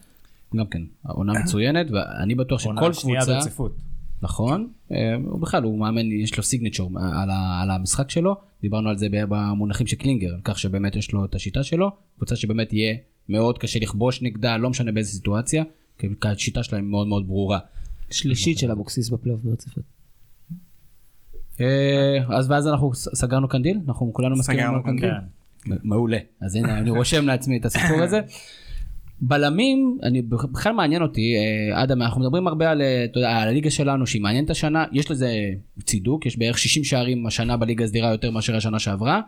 גם 0.56 0.66
כן, 0.66 0.82
עונה 1.08 1.32
מצוינת, 1.40 1.86
ואני 1.90 2.34
בטוח 2.34 2.66
עונה 2.66 2.80
שכל 2.80 2.92
שנייה 2.92 3.20
קבוצה, 3.20 3.34
ברציפות. 3.34 3.76
נכון. 4.22 4.68
אה, 4.92 5.14
הוא 5.24 5.40
בכלל, 5.40 5.62
הוא 5.62 5.78
מאמן, 5.78 6.12
יש 6.12 6.36
לו 6.36 6.42
סיגנצ'ור 6.42 6.90
על, 6.98 7.30
ה- 7.30 7.60
על 7.62 7.70
המשחק 7.70 8.10
שלו. 8.10 8.36
דיברנו 8.64 8.88
על 8.88 8.98
זה 8.98 9.06
במונחים 9.10 9.86
של 9.86 9.96
קלינגר, 9.96 10.34
על 10.34 10.40
כך 10.44 10.58
שבאמת 10.58 10.96
יש 10.96 11.12
לו 11.12 11.24
את 11.24 11.34
השיטה 11.34 11.62
שלו. 11.62 11.90
קבוצה 12.16 12.36
שבאמת 12.36 12.72
יהיה 12.72 12.96
מאוד 13.28 13.58
קשה 13.58 13.78
לכבוש 13.78 14.22
נגדה, 14.22 14.56
לא 14.56 14.70
משנה 14.70 14.92
באיזה 14.92 15.10
סיטואציה, 15.10 15.64
כי 15.98 16.06
השיטה 16.22 16.62
שלהם 16.62 16.90
מאוד 16.90 17.06
מאוד 17.06 17.26
ברורה. 17.26 17.58
שלישית 18.10 18.58
של 18.58 18.70
אבוקסיס 18.70 19.10
בפלייאוף 19.10 19.42
ברציפות. 19.42 19.84
אה, 21.60 22.36
אז 22.36 22.50
ואז 22.50 22.68
אנחנו 22.68 22.94
סגרנו 22.94 23.48
קנדיל? 23.48 23.78
אנחנו 23.88 24.12
כולנו 24.12 24.36
מסכימים 24.36 24.74
על 24.74 24.82
קנדיל? 24.84 25.10
מעולה. 25.82 26.18
אז 26.40 26.54
הנה, 26.54 26.78
אני 26.78 26.90
רושם 26.90 27.26
לעצמי 27.26 27.58
את 27.58 27.64
הסיפור 27.64 28.02
הזה. 28.02 28.20
בלמים, 29.20 29.98
אני 30.02 30.22
בכלל 30.22 30.72
מעניין 30.72 31.02
אותי, 31.02 31.34
אה, 31.36 31.82
אדם, 31.82 32.02
אנחנו 32.02 32.20
מדברים 32.20 32.46
הרבה 32.46 32.70
על, 32.70 32.82
אה, 32.82 33.06
יודע, 33.16 33.30
על 33.30 33.48
הליגה 33.48 33.70
שלנו 33.70 34.06
שהיא 34.06 34.22
מעניינת 34.22 34.50
השנה, 34.50 34.84
יש 34.92 35.10
לזה 35.10 35.50
צידוק, 35.84 36.26
יש 36.26 36.38
בערך 36.38 36.58
60 36.58 36.84
שערים 36.84 37.26
השנה 37.26 37.56
בליגה 37.56 37.84
הסדירה 37.84 38.10
יותר 38.10 38.30
מאשר 38.30 38.56
השנה 38.56 38.78
שעברה. 38.78 39.20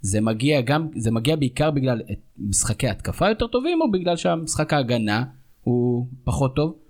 זה 0.00 0.20
מגיע 0.20 0.60
גם, 0.60 0.88
זה 0.96 1.10
מגיע 1.10 1.36
בעיקר 1.36 1.70
בגלל 1.70 2.02
משחקי 2.38 2.88
התקפה 2.88 3.28
יותר 3.28 3.46
טובים, 3.46 3.80
או 3.80 3.90
בגלל 3.90 4.16
שהמשחק 4.16 4.72
ההגנה 4.72 5.24
הוא 5.62 6.06
פחות 6.24 6.56
טוב? 6.56 6.85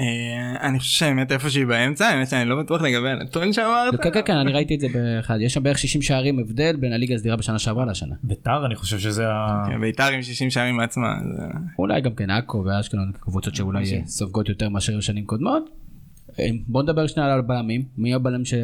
אה, 0.00 0.68
אני 0.68 0.78
חושב 0.78 0.98
שהאמת 0.98 1.32
איפשהי 1.32 1.64
באמצע, 1.64 2.06
האמת 2.06 2.28
שאני 2.28 2.48
לא 2.48 2.62
בטוח 2.62 2.82
לגבי 2.82 3.10
הנתון 3.10 3.52
שאמרת. 3.52 4.02
כן, 4.02 4.10
כן, 4.12 4.20
כן, 4.24 4.36
אני 4.36 4.52
ראיתי 4.52 4.74
את 4.74 4.80
זה 4.80 4.86
באחד, 4.94 5.38
יש 5.40 5.54
שם 5.54 5.62
בערך 5.62 5.78
60 5.78 6.02
שערים 6.02 6.38
הבדל 6.38 6.76
בין 6.76 6.92
הליגה 6.92 7.14
הסדירה 7.14 7.36
בשנה 7.36 7.58
שעברה 7.58 7.84
לשנה. 7.84 8.14
ביתר 8.22 8.66
אני 8.66 8.74
חושב 8.74 8.98
שזה 8.98 9.28
ה... 9.28 9.64
כן, 9.70 9.80
ביתר 9.80 10.06
עם 10.06 10.22
60 10.22 10.50
שערים 10.50 10.76
מעצמה. 10.76 11.14
אולי 11.78 12.00
גם 12.00 12.14
כן 12.14 12.30
עכו 12.30 12.64
ואשקלון 12.66 13.12
קבוצות 13.20 13.54
שאולי 13.54 14.02
סופגות 14.06 14.48
יותר 14.48 14.68
מאשר 14.68 15.00
שנים 15.00 15.24
קודמות. 15.24 15.83
אה, 16.40 16.48
בוא 16.66 16.82
נדבר 16.82 17.06
שנייה 17.06 17.32
על 17.32 17.38
הבלמים, 17.38 17.82
מי 17.98 18.14
הבלם 18.14 18.44
ש... 18.44 18.54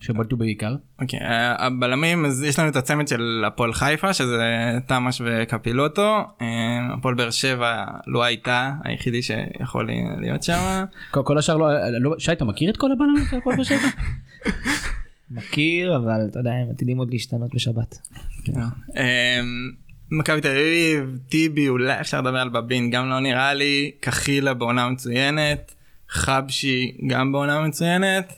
שבלטו 0.00 0.36
בעיקר? 0.36 0.74
אוקיי, 1.00 1.20
אה, 1.20 1.66
הבלמים, 1.66 2.24
אז 2.24 2.42
יש 2.42 2.58
לנו 2.58 2.68
את 2.68 2.76
הצמד 2.76 3.08
של 3.08 3.44
הפועל 3.46 3.72
חיפה, 3.72 4.12
שזה 4.12 4.78
תמ"ש 4.86 5.22
וקפילוטו. 5.24 6.16
אה, 6.42 6.94
הפועל 6.94 7.14
באר 7.14 7.30
שבע 7.30 7.84
לא 8.06 8.22
הייתה 8.22 8.72
היחידי 8.84 9.22
שיכול 9.22 9.90
להיות 10.20 10.42
שם. 10.42 10.84
כל, 11.10 11.22
כל 11.24 11.38
השאר 11.38 11.56
לא, 11.56 11.68
לא... 12.00 12.14
שי 12.18 12.32
אתה 12.32 12.44
מכיר 12.44 12.70
את 12.70 12.76
כל 12.76 12.92
הבלמים 12.92 13.24
של 13.30 13.36
הפועל 13.36 13.56
באר 13.56 13.64
שבע? 13.64 13.88
מכיר, 15.30 15.96
אבל 15.96 16.26
אתה 16.30 16.38
יודע, 16.38 16.50
הם 16.50 16.70
עתידים 16.70 16.98
עוד 16.98 17.10
להשתנות 17.10 17.54
בשבת. 17.54 17.98
אה, 18.96 19.40
מכבי 20.10 20.40
תל 20.40 20.48
אביב, 20.48 21.18
טיבי, 21.28 21.68
אולי 21.68 22.00
אפשר 22.00 22.20
לדבר 22.20 22.38
על 22.38 22.48
בבין, 22.48 22.90
גם 22.90 23.08
לא 23.08 23.20
נראה 23.20 23.54
לי. 23.54 23.90
קחילה 24.00 24.54
בעונה 24.54 24.88
מצוינת. 24.88 25.74
חבשי 26.10 26.96
גם 27.06 27.32
בעונה 27.32 27.60
מצוינת. 27.60 28.32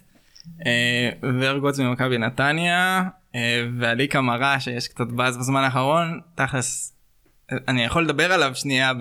אה, 0.66 1.10
ורגוץ 1.22 1.78
ממכבי 1.78 2.18
נתניה. 2.18 3.02
אה, 3.34 3.66
ועלי 3.78 4.08
קמרה 4.08 4.60
שיש 4.60 4.88
קצת 4.88 5.06
באז 5.06 5.38
בזמן 5.38 5.64
האחרון. 5.64 6.20
תכלס, 6.34 6.96
אני 7.68 7.84
יכול 7.84 8.04
לדבר 8.04 8.32
עליו 8.32 8.54
שנייה 8.54 8.92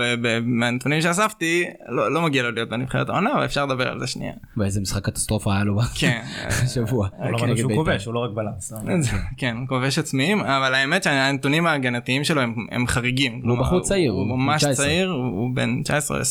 מהנתונים 0.44 1.02
שאספתי. 1.02 1.66
לא, 1.90 2.12
לא 2.14 2.22
מגיע 2.22 2.44
לו 2.44 2.52
להיות 2.52 2.70
בנבחרת 2.70 3.10
העונה, 3.10 3.34
אבל 3.34 3.46
אפשר 3.46 3.66
לדבר 3.66 3.88
על 3.88 4.00
זה 4.00 4.08
שנייה. 4.08 4.34
ואיזה 4.58 4.82
משחק 4.82 5.06
קטסטרופה 5.06 5.54
היה 5.54 5.64
לו 5.64 5.80
כן. 6.00 6.22
בשבוע. 6.64 7.08
הוא 7.18 7.32
לא 7.32 7.38
שהוא 7.38 7.56
בית"ר. 7.56 7.76
כובש, 7.76 8.06
הוא 8.06 8.14
לא 8.14 8.20
רק 8.20 8.32
בלם. 8.36 9.02
כן, 9.38 9.58
הוא 9.58 9.68
כובש 9.68 10.00
עצמיים, 10.00 10.40
אבל 10.40 10.74
האמת 10.74 11.04
שהנתונים 11.04 11.68
ההגנתיים 11.68 12.24
שלו 12.24 12.42
הם, 12.42 12.68
הם 12.72 12.88
חריגים. 12.88 13.42
הוא 13.44 13.60
בחור 13.60 13.82
צעיר, 13.82 14.12
הוא 14.12 14.28
ממש 14.28 14.64
19. 14.64 14.86
צעיר, 14.86 15.10
הוא, 15.10 15.26
הוא 15.26 15.56
בן 15.56 15.82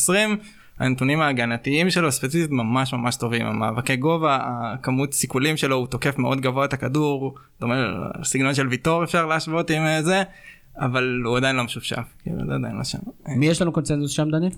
19-20. 0.07 0.11
הנתונים 0.81 1.21
ההגנתיים 1.21 1.90
שלו 1.90 2.12
ספציפית 2.12 2.51
ממש 2.51 2.93
ממש 2.93 3.16
טובים, 3.16 3.47
המאבקי 3.47 3.97
גובה, 3.97 4.38
הכמות 4.43 5.12
סיכולים 5.12 5.57
שלו, 5.57 5.77
הוא 5.77 5.87
תוקף 5.87 6.19
מאוד 6.19 6.40
גבוה 6.40 6.64
את 6.64 6.73
הכדור, 6.73 7.35
זאת 7.53 7.62
אומרת, 7.62 7.87
סגנון 8.23 8.55
של 8.55 8.69
ויטור 8.69 9.05
אפשר 9.05 9.27
להשוות 9.27 9.71
עם 9.71 9.83
אה, 9.83 10.03
זה, 10.03 10.23
אבל 10.77 11.23
הוא 11.25 11.37
עדיין 11.37 11.57
לא 11.57 11.64
משופשף, 11.64 12.14
כאילו 12.23 12.47
זה 12.47 12.55
עדיין 12.55 12.77
לא 12.77 12.85
שם. 12.85 12.99
מי 13.37 13.47
יש 13.47 13.62
לנו 13.62 13.73
קונצנזוס 13.73 14.11
שם 14.11 14.31
דניאל? 14.31 14.53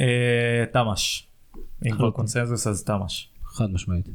אה, 0.00 0.64
תמ"ש. 0.72 1.26
אם 1.56 1.90
כבר 1.90 1.98
חלוטין. 1.98 2.16
קונסנזוס 2.16 2.66
אז 2.66 2.84
תמ"ש. 2.84 3.28
חד 3.44 3.70
משמעית. 3.72 4.08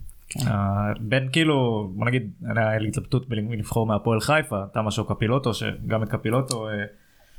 אה, 0.47 0.93
בין 0.99 1.29
כאילו 1.31 1.89
בוא 1.95 2.05
נגיד 2.05 2.31
היה 2.55 2.79
לי 2.79 2.87
התלבטות 2.87 3.29
בין 3.29 3.51
לבחור 3.51 3.87
מהפועל 3.87 4.19
חיפה 4.19 4.63
תמ"ש 4.73 4.99
או 4.99 5.05
קפילוטו 5.05 5.53
שגם 5.53 6.03
את 6.03 6.09
קפילוטו 6.09 6.67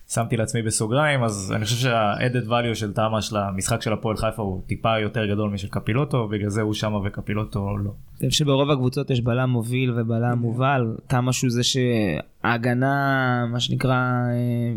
שמתי 0.09 0.37
לעצמי 0.37 0.63
בסוגריים 0.63 1.25
אז 1.25 1.53
אני 1.57 1.65
חושב 1.65 1.77
שה-added 1.77 2.49
value 2.49 2.75
של 2.75 2.93
תמ"ש 2.93 3.33
למשחק 3.33 3.83
של 3.83 3.93
הפועל 3.93 4.17
חיפה 4.17 4.43
הוא 4.43 4.63
טיפה 4.67 4.99
יותר 4.99 5.27
גדול 5.27 5.51
משל 5.51 5.69
קפילוטו 5.69 6.29
בגלל 6.29 6.49
זה 6.49 6.63
הוא 6.63 6.75
שמה 6.75 6.99
וקפילוטו 7.05 7.77
לא. 7.79 7.91
אני 8.21 8.31
חושב 8.31 8.45
שברוב 8.45 8.71
הקבוצות 8.71 9.11
יש 9.11 9.21
בלם 9.21 9.51
מוביל 9.51 9.91
ובלם 9.97 10.39
מובל. 10.39 10.97
תמ"ש 11.07 11.43
הוא 11.43 11.51
זה 11.51 11.63
שההגנה, 11.63 13.47
מה 13.53 13.61
שנקרא, 13.61 13.95
אה, 14.31 14.75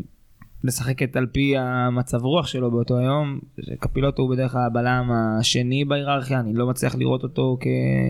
משחקת 0.63 1.15
על 1.15 1.25
פי 1.25 1.53
המצב 1.57 2.17
רוח 2.23 2.47
שלו 2.47 2.71
באותו 2.71 2.97
היום. 2.97 3.39
קפילוטו 3.79 4.21
הוא 4.21 4.31
בדרך 4.31 4.51
כלל 4.51 4.61
הבלם 4.65 5.09
השני 5.39 5.85
בהיררכיה, 5.85 6.39
אני 6.39 6.53
לא 6.53 6.67
מצליח 6.67 6.95
לראות 6.95 7.23
אותו 7.23 7.57
כ... 7.61 7.65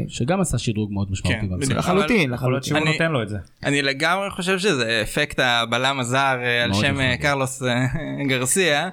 שגם 0.08 0.42
עשה 0.42 0.58
שדרוג 0.58 0.94
מאוד 0.94 1.12
משמעותי 1.12 1.40
כן. 1.40 1.58
בדיוק. 1.60 1.72
לחלוטין, 1.72 2.34
יכול 2.34 2.52
להיות 2.54 2.64
לחלוטין. 2.64 2.64
שהוא 2.64 2.78
אני- 2.78 2.92
נותן 2.92 3.12
לו 3.12 3.24
את 3.24 3.30
זה. 3.30 3.38
אני 3.66 3.82
לגמרי 3.82 4.30
חושב 4.30 4.58
שזה 4.60 5.00
אפקט 5.04 5.40
הבלם 5.40 6.00
הזר 6.00 6.38
אה, 6.44 6.64
על 6.64 6.74
שם 6.74 7.00
אה. 7.00 7.18
קרלוס 7.18 7.64
אה, 7.64 7.86
גרסיה, 8.30 8.90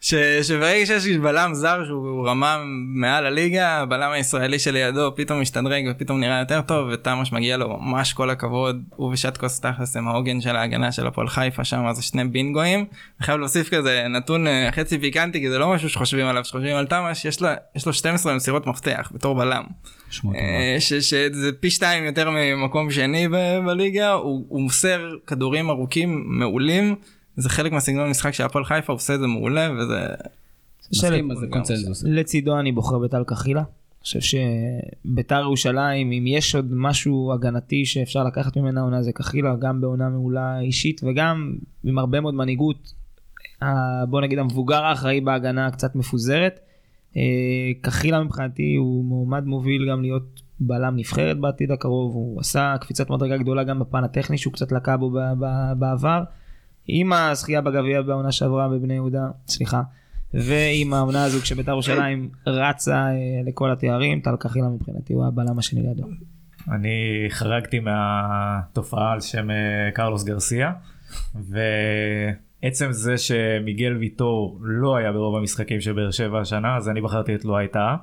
שברגע 0.00 0.86
שיש 0.86 1.06
בלם 1.16 1.54
זר 1.54 1.84
שהוא 1.86 2.28
רמה 2.28 2.62
מעל 2.94 3.26
הליגה, 3.26 3.68
הבלם 3.78 4.10
הישראלי 4.10 4.58
שלידו 4.58 5.12
פתאום 5.16 5.40
משתדרג 5.40 5.84
ופתאום 5.90 6.20
נראה 6.20 6.38
יותר 6.38 6.60
טוב, 6.60 6.88
ותמ"ש 6.92 7.32
מגיע 7.32 7.56
לו 7.56 7.76
ממש 7.80 8.12
כל 8.12 8.30
הכבוד, 8.30 8.82
הוא 8.96 9.12
ושטקוס 9.12 9.60
תכלס 9.60 9.96
הם 9.96 10.08
העוגן 10.08 10.40
של 10.40 10.56
ההגנה 10.56 10.92
של 10.92 11.06
הפועל 11.06 11.28
חיפה 11.28 11.64
שם, 11.64 11.84
זה 11.92 12.02
שני 12.02 12.24
בינגואים. 12.24 12.78
אני 12.78 12.86
חייב 13.26 13.38
להוסיף 13.38 13.68
כזה 13.74 14.06
נתון 14.10 14.46
אה, 14.46 14.68
חצי 14.72 14.98
פיקנטי, 14.98 15.40
כי 15.40 15.50
זה 15.50 15.58
לא 15.58 15.68
משהו 15.74 15.88
שחושבים 15.88 16.26
עליו, 16.26 16.44
שחושבים 16.44 16.76
על 16.76 16.86
תמ"ש, 16.86 17.24
יש 17.24 17.40
לו- 17.40 17.48
יש 17.76 17.86
לו 17.86 17.92
12 17.92 18.34
מסירות 18.34 18.66
מפתח 18.66 19.10
בתור 19.14 19.34
בלם. 19.34 19.64
מאוד. 20.24 20.34
אה, 20.36 20.76
שזה 20.80 21.50
פי 21.60 21.70
שתיים 21.70 22.04
יותר 22.04 22.30
ממקום 22.30 22.90
שני 22.90 23.28
ב- 23.28 23.58
בליגה, 23.66 24.12
הוא, 24.12 24.44
הוא 24.48 24.60
מוסר 24.62 25.00
כדורים 25.26 25.70
ארוכים 25.70 26.24
מעולים, 26.26 26.94
זה 27.38 27.48
חלק 27.48 27.72
מהסגנון 27.72 28.10
משחק 28.10 28.30
של 28.30 28.44
הפועל 28.44 28.64
חיפה, 28.64 28.92
עושה 28.92 29.14
את 29.14 29.20
זה 29.20 29.26
מעולה 29.26 29.68
וזה... 29.78 30.06
מסכים, 30.92 31.34
זה 31.34 31.46
קונצנזוס. 31.50 32.04
לצידו 32.06 32.58
אני 32.58 32.72
בוחר 32.72 32.98
בטל 32.98 33.24
קחילה. 33.26 33.60
אני 33.60 34.02
חושב 34.02 34.20
שביתר 34.20 35.40
ירושלים, 35.40 36.12
אם 36.12 36.26
יש 36.26 36.54
עוד 36.54 36.66
משהו 36.70 37.32
הגנתי 37.32 37.84
שאפשר 37.84 38.24
לקחת 38.24 38.56
ממנה 38.56 38.80
עונה 38.80 39.02
זה 39.02 39.12
קחילה, 39.12 39.56
גם 39.56 39.80
בעונה 39.80 40.08
מעולה 40.08 40.60
אישית 40.60 41.00
וגם 41.04 41.54
עם 41.84 41.98
הרבה 41.98 42.20
מאוד 42.20 42.34
מנהיגות. 42.34 42.92
בוא 44.08 44.20
נגיד 44.20 44.38
המבוגר 44.38 44.84
האחראי 44.84 45.20
בהגנה 45.20 45.70
קצת 45.70 45.94
מפוזרת. 45.96 46.60
אה, 47.16 47.22
קחילה 47.80 48.22
מבחינתי 48.22 48.74
הוא 48.74 49.04
מועמד 49.04 49.44
מוביל 49.44 49.90
גם 49.90 50.02
להיות 50.02 50.40
בלם 50.60 50.96
נבחרת 50.96 51.38
בעתיד 51.38 51.70
הקרוב, 51.70 52.14
הוא 52.14 52.40
עשה 52.40 52.74
קפיצת 52.80 53.10
מדרגה 53.10 53.36
גדולה 53.36 53.64
גם 53.64 53.78
בפן 53.78 54.04
הטכני 54.04 54.38
שהוא 54.38 54.52
קצת 54.52 54.72
לקה 54.72 54.96
בו 54.96 55.10
בעבר. 55.78 56.22
עם 56.88 57.12
הזכייה 57.12 57.60
בגביע 57.60 58.02
בעונה 58.02 58.32
שעברה 58.32 58.68
בבני 58.68 58.94
יהודה, 58.94 59.28
סליחה, 59.46 59.82
ועם 60.34 60.94
העונה 60.94 61.24
הזו 61.24 61.40
כשבית"ר 61.40 61.70
ירושלים 61.70 62.30
רצה 62.46 62.96
אה, 62.96 63.12
לכל 63.46 63.72
התארים, 63.72 64.20
טל 64.20 64.36
קחילה 64.36 64.68
מבחינתי 64.68 65.12
הוא 65.12 65.26
הבלם 65.26 65.58
השני 65.58 65.82
לידו. 65.82 66.04
אני 66.72 67.26
חרגתי 67.28 67.80
מהתופעה 67.80 69.12
על 69.12 69.20
שם 69.20 69.50
אה, 69.50 69.90
קרלוס 69.94 70.24
גרסיה 70.24 70.72
ועצם 71.34 72.92
זה 72.92 73.18
שמיגל 73.18 73.96
ויטור 73.96 74.58
לא 74.62 74.96
היה 74.96 75.12
ברוב 75.12 75.36
המשחקים 75.36 75.80
של 75.80 75.92
באר 75.92 76.10
שבע 76.10 76.40
השנה 76.40 76.76
אז 76.76 76.88
אני 76.88 77.00
בחרתי 77.00 77.34
את 77.34 77.44
לואי 77.44 77.68
טאה. 77.68 77.96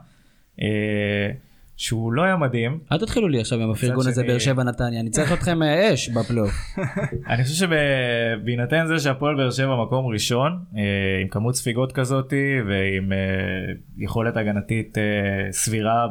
שהוא 1.78 2.14
לא 2.14 2.24
היה 2.24 2.38
מדהים 2.38 2.80
אל 2.92 2.98
תתחילו 2.98 3.28
לי 3.28 3.40
עכשיו 3.40 3.62
עם 3.62 3.72
הפרגון 3.72 4.08
הזה 4.08 4.24
באר 4.24 4.40
שבע 4.40 4.64
נתניה, 4.64 5.00
אני 5.00 5.10
צריך 5.10 5.34
אתכם 5.34 5.64
אה, 5.64 5.94
אש 5.94 6.10
בפלייאוף. 6.10 6.52
אני 7.30 7.44
חושב 7.44 7.68
שבהינתן 7.68 8.88
זה 8.88 9.00
שהפועל 9.00 9.36
באר 9.36 9.52
שבע 9.52 9.84
מקום 9.84 10.06
ראשון 10.06 10.60
אה, 10.78 10.82
עם 11.22 11.28
כמות 11.28 11.56
ספיגות 11.56 11.92
כזאתי 11.92 12.56
ועם 12.68 13.14
אה, 13.14 13.18
יכולת 13.98 14.38
הגנתית 14.38 14.98
סבירה 15.52 16.08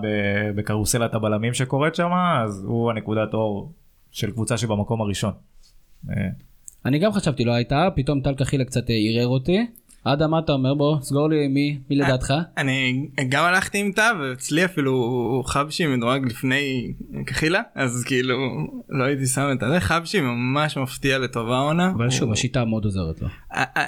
בקרוסלת 0.54 1.14
הבלמים 1.14 1.54
שקורית 1.54 1.94
שם 1.94 2.10
אז 2.44 2.64
הוא 2.64 2.90
הנקודת 2.90 3.34
אור 3.34 3.72
של 4.10 4.30
קבוצה 4.30 4.58
שבמקום 4.58 5.00
הראשון. 5.00 5.32
אני 6.84 6.98
גם 6.98 7.12
חשבתי 7.12 7.44
לא 7.44 7.52
הייתה, 7.52 7.88
פתאום 7.96 8.20
טל 8.20 8.34
קחילה 8.34 8.64
קצת 8.64 8.84
ערער 8.88 9.26
אותי. 9.26 9.66
אדם 10.04 10.30
מה 10.30 10.38
אתה 10.38 10.52
אומר 10.52 10.74
בוא 10.74 10.96
סגור 11.00 11.28
לי 11.28 11.48
מי 11.48 11.78
מי 11.90 11.96
לדעתך? 11.96 12.34
אני 12.56 13.06
גם 13.28 13.44
הלכתי 13.44 13.78
עם 13.78 13.92
תא 13.92 14.12
ואצלי 14.20 14.64
אפילו 14.64 15.42
חבשי 15.46 15.86
מדורג 15.86 16.26
לפני 16.26 16.92
קחילה, 17.26 17.60
אז 17.74 18.04
כאילו 18.06 18.36
לא 18.88 19.04
הייתי 19.04 19.26
שם 19.26 19.48
את 19.52 19.64
זה, 19.72 19.80
חבשי 19.80 20.20
ממש 20.20 20.78
מפתיע 20.78 21.18
לטובה 21.18 21.56
העונה. 21.56 21.92
אבל 21.96 22.10
שוב 22.10 22.32
השיטה 22.32 22.64
מאוד 22.64 22.84
עוזרת 22.84 23.22
לו. 23.22 23.28
ה- 23.52 23.80
ה- 23.80 23.86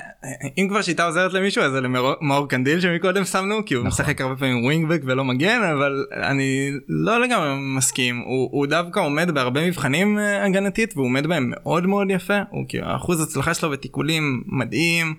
אם 0.59 0.67
כבר 0.69 0.83
שיטה 0.83 1.07
עוזרת 1.07 1.33
למישהו 1.33 1.63
אז 1.63 1.73
זה 1.73 1.81
למאור 1.81 2.49
קנדיל 2.49 2.81
שמקודם 2.81 3.25
שמנו 3.25 3.55
כי 3.67 3.75
הוא 3.75 3.81
נכון. 3.81 3.89
משחק 3.89 4.21
הרבה 4.21 4.37
פעמים 4.37 4.65
ווינגבק 4.65 5.01
ולא 5.05 5.25
מגן 5.25 5.61
אבל 5.77 6.05
אני 6.23 6.71
לא 6.89 7.21
לגמרי 7.21 7.49
מסכים 7.77 8.23
הוא, 8.27 8.67
דווקא 8.67 9.01
עומד 9.01 9.31
בהרבה 9.31 9.67
מבחנים 9.67 10.19
אה, 10.19 10.45
הגנתית 10.45 10.93
והוא 10.97 11.07
עומד 11.07 11.27
בהם 11.27 11.51
מאוד 11.51 11.87
מאוד 11.87 12.11
יפה 12.11 12.39
הוא 12.51 12.65
כאילו 12.69 12.97
אחוז 12.97 13.21
הצלחה 13.21 13.55
שלו 13.55 13.71
בתיקולים 13.71 14.43
מדהים 14.47 15.15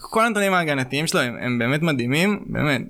כל 0.00 0.24
הנתונים 0.24 0.54
ההגנתיים 0.54 1.06
שלו 1.06 1.20
הם, 1.20 1.36
הם 1.40 1.58
באמת 1.58 1.82
מדהימים 1.82 2.44
באמת 2.46 2.82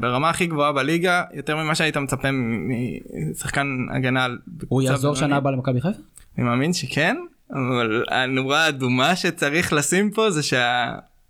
ברמה 0.00 0.30
הכי 0.30 0.46
גבוהה 0.46 0.72
בליגה 0.72 1.22
יותר 1.34 1.56
ממה 1.56 1.74
שהיית 1.74 1.96
מצפה 1.96 2.28
משחקן 3.30 3.66
הגנה. 3.90 4.26
הוא 4.68 4.82
יחזור. 4.82 5.14
שנה 5.14 5.36
הבאה 5.36 5.52
למכבי 5.52 5.80
חיפה? 5.80 5.98
אני 6.38 6.44
מאמין 6.46 6.72
שכן 6.72 7.16
אבל 7.50 8.04
הנורה 8.10 8.64
האדומה 8.64 9.16
שצריך 9.16 9.72
לשים 9.72 10.10
פה 10.10 10.30
זה 10.30 10.40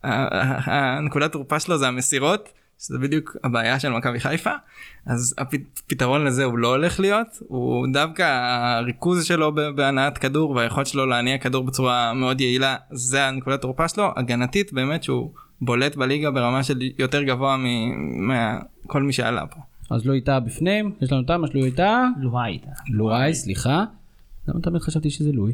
שהנקודת 0.02 1.32
תורפה 1.32 1.60
שלו 1.60 1.78
זה 1.78 1.88
המסירות 1.88 2.48
שזה 2.78 2.98
בדיוק 2.98 3.36
הבעיה 3.44 3.80
של 3.80 3.88
מכבי 3.88 4.20
חיפה 4.20 4.50
אז 5.06 5.34
הפתרון 5.38 6.24
לזה 6.24 6.44
הוא 6.44 6.58
לא 6.58 6.68
הולך 6.68 7.00
להיות 7.00 7.28
הוא 7.48 7.86
דווקא 7.92 8.22
הריכוז 8.22 9.24
שלו 9.24 9.54
בהנעת 9.54 10.18
כדור 10.18 10.50
והיכולת 10.50 10.86
שלו 10.86 11.06
להניע 11.06 11.38
כדור 11.38 11.64
בצורה 11.64 12.12
מאוד 12.14 12.40
יעילה 12.40 12.76
זה 12.90 13.26
הנקודת 13.26 13.62
תורפה 13.62 13.88
שלו 13.88 14.12
הגנתית 14.16 14.72
באמת 14.72 15.02
שהוא 15.02 15.30
בולט 15.60 15.96
בליגה 15.96 16.30
ברמה 16.30 16.62
של 16.62 16.78
יותר 16.98 17.22
גבוה 17.22 17.56
מכל 18.84 19.02
מי 19.02 19.12
שעלה 19.12 19.46
פה. 19.46 19.60
אז 19.90 20.06
לא 20.06 20.12
איתה 20.12 20.40
בפנים, 20.40 20.92
יש 21.00 21.12
לנו 21.12 21.22
תמה 21.22 21.46
שלו 21.46 21.64
איתה, 21.64 22.04
לואי 22.20 22.52
איתה. 22.52 22.70
לואי, 22.88 23.34
סליחה. 23.34 23.84
למה 24.48 24.60
תמיד 24.60 24.82
חשבתי 24.82 25.10
שזה 25.10 25.32
לואי? 25.32 25.52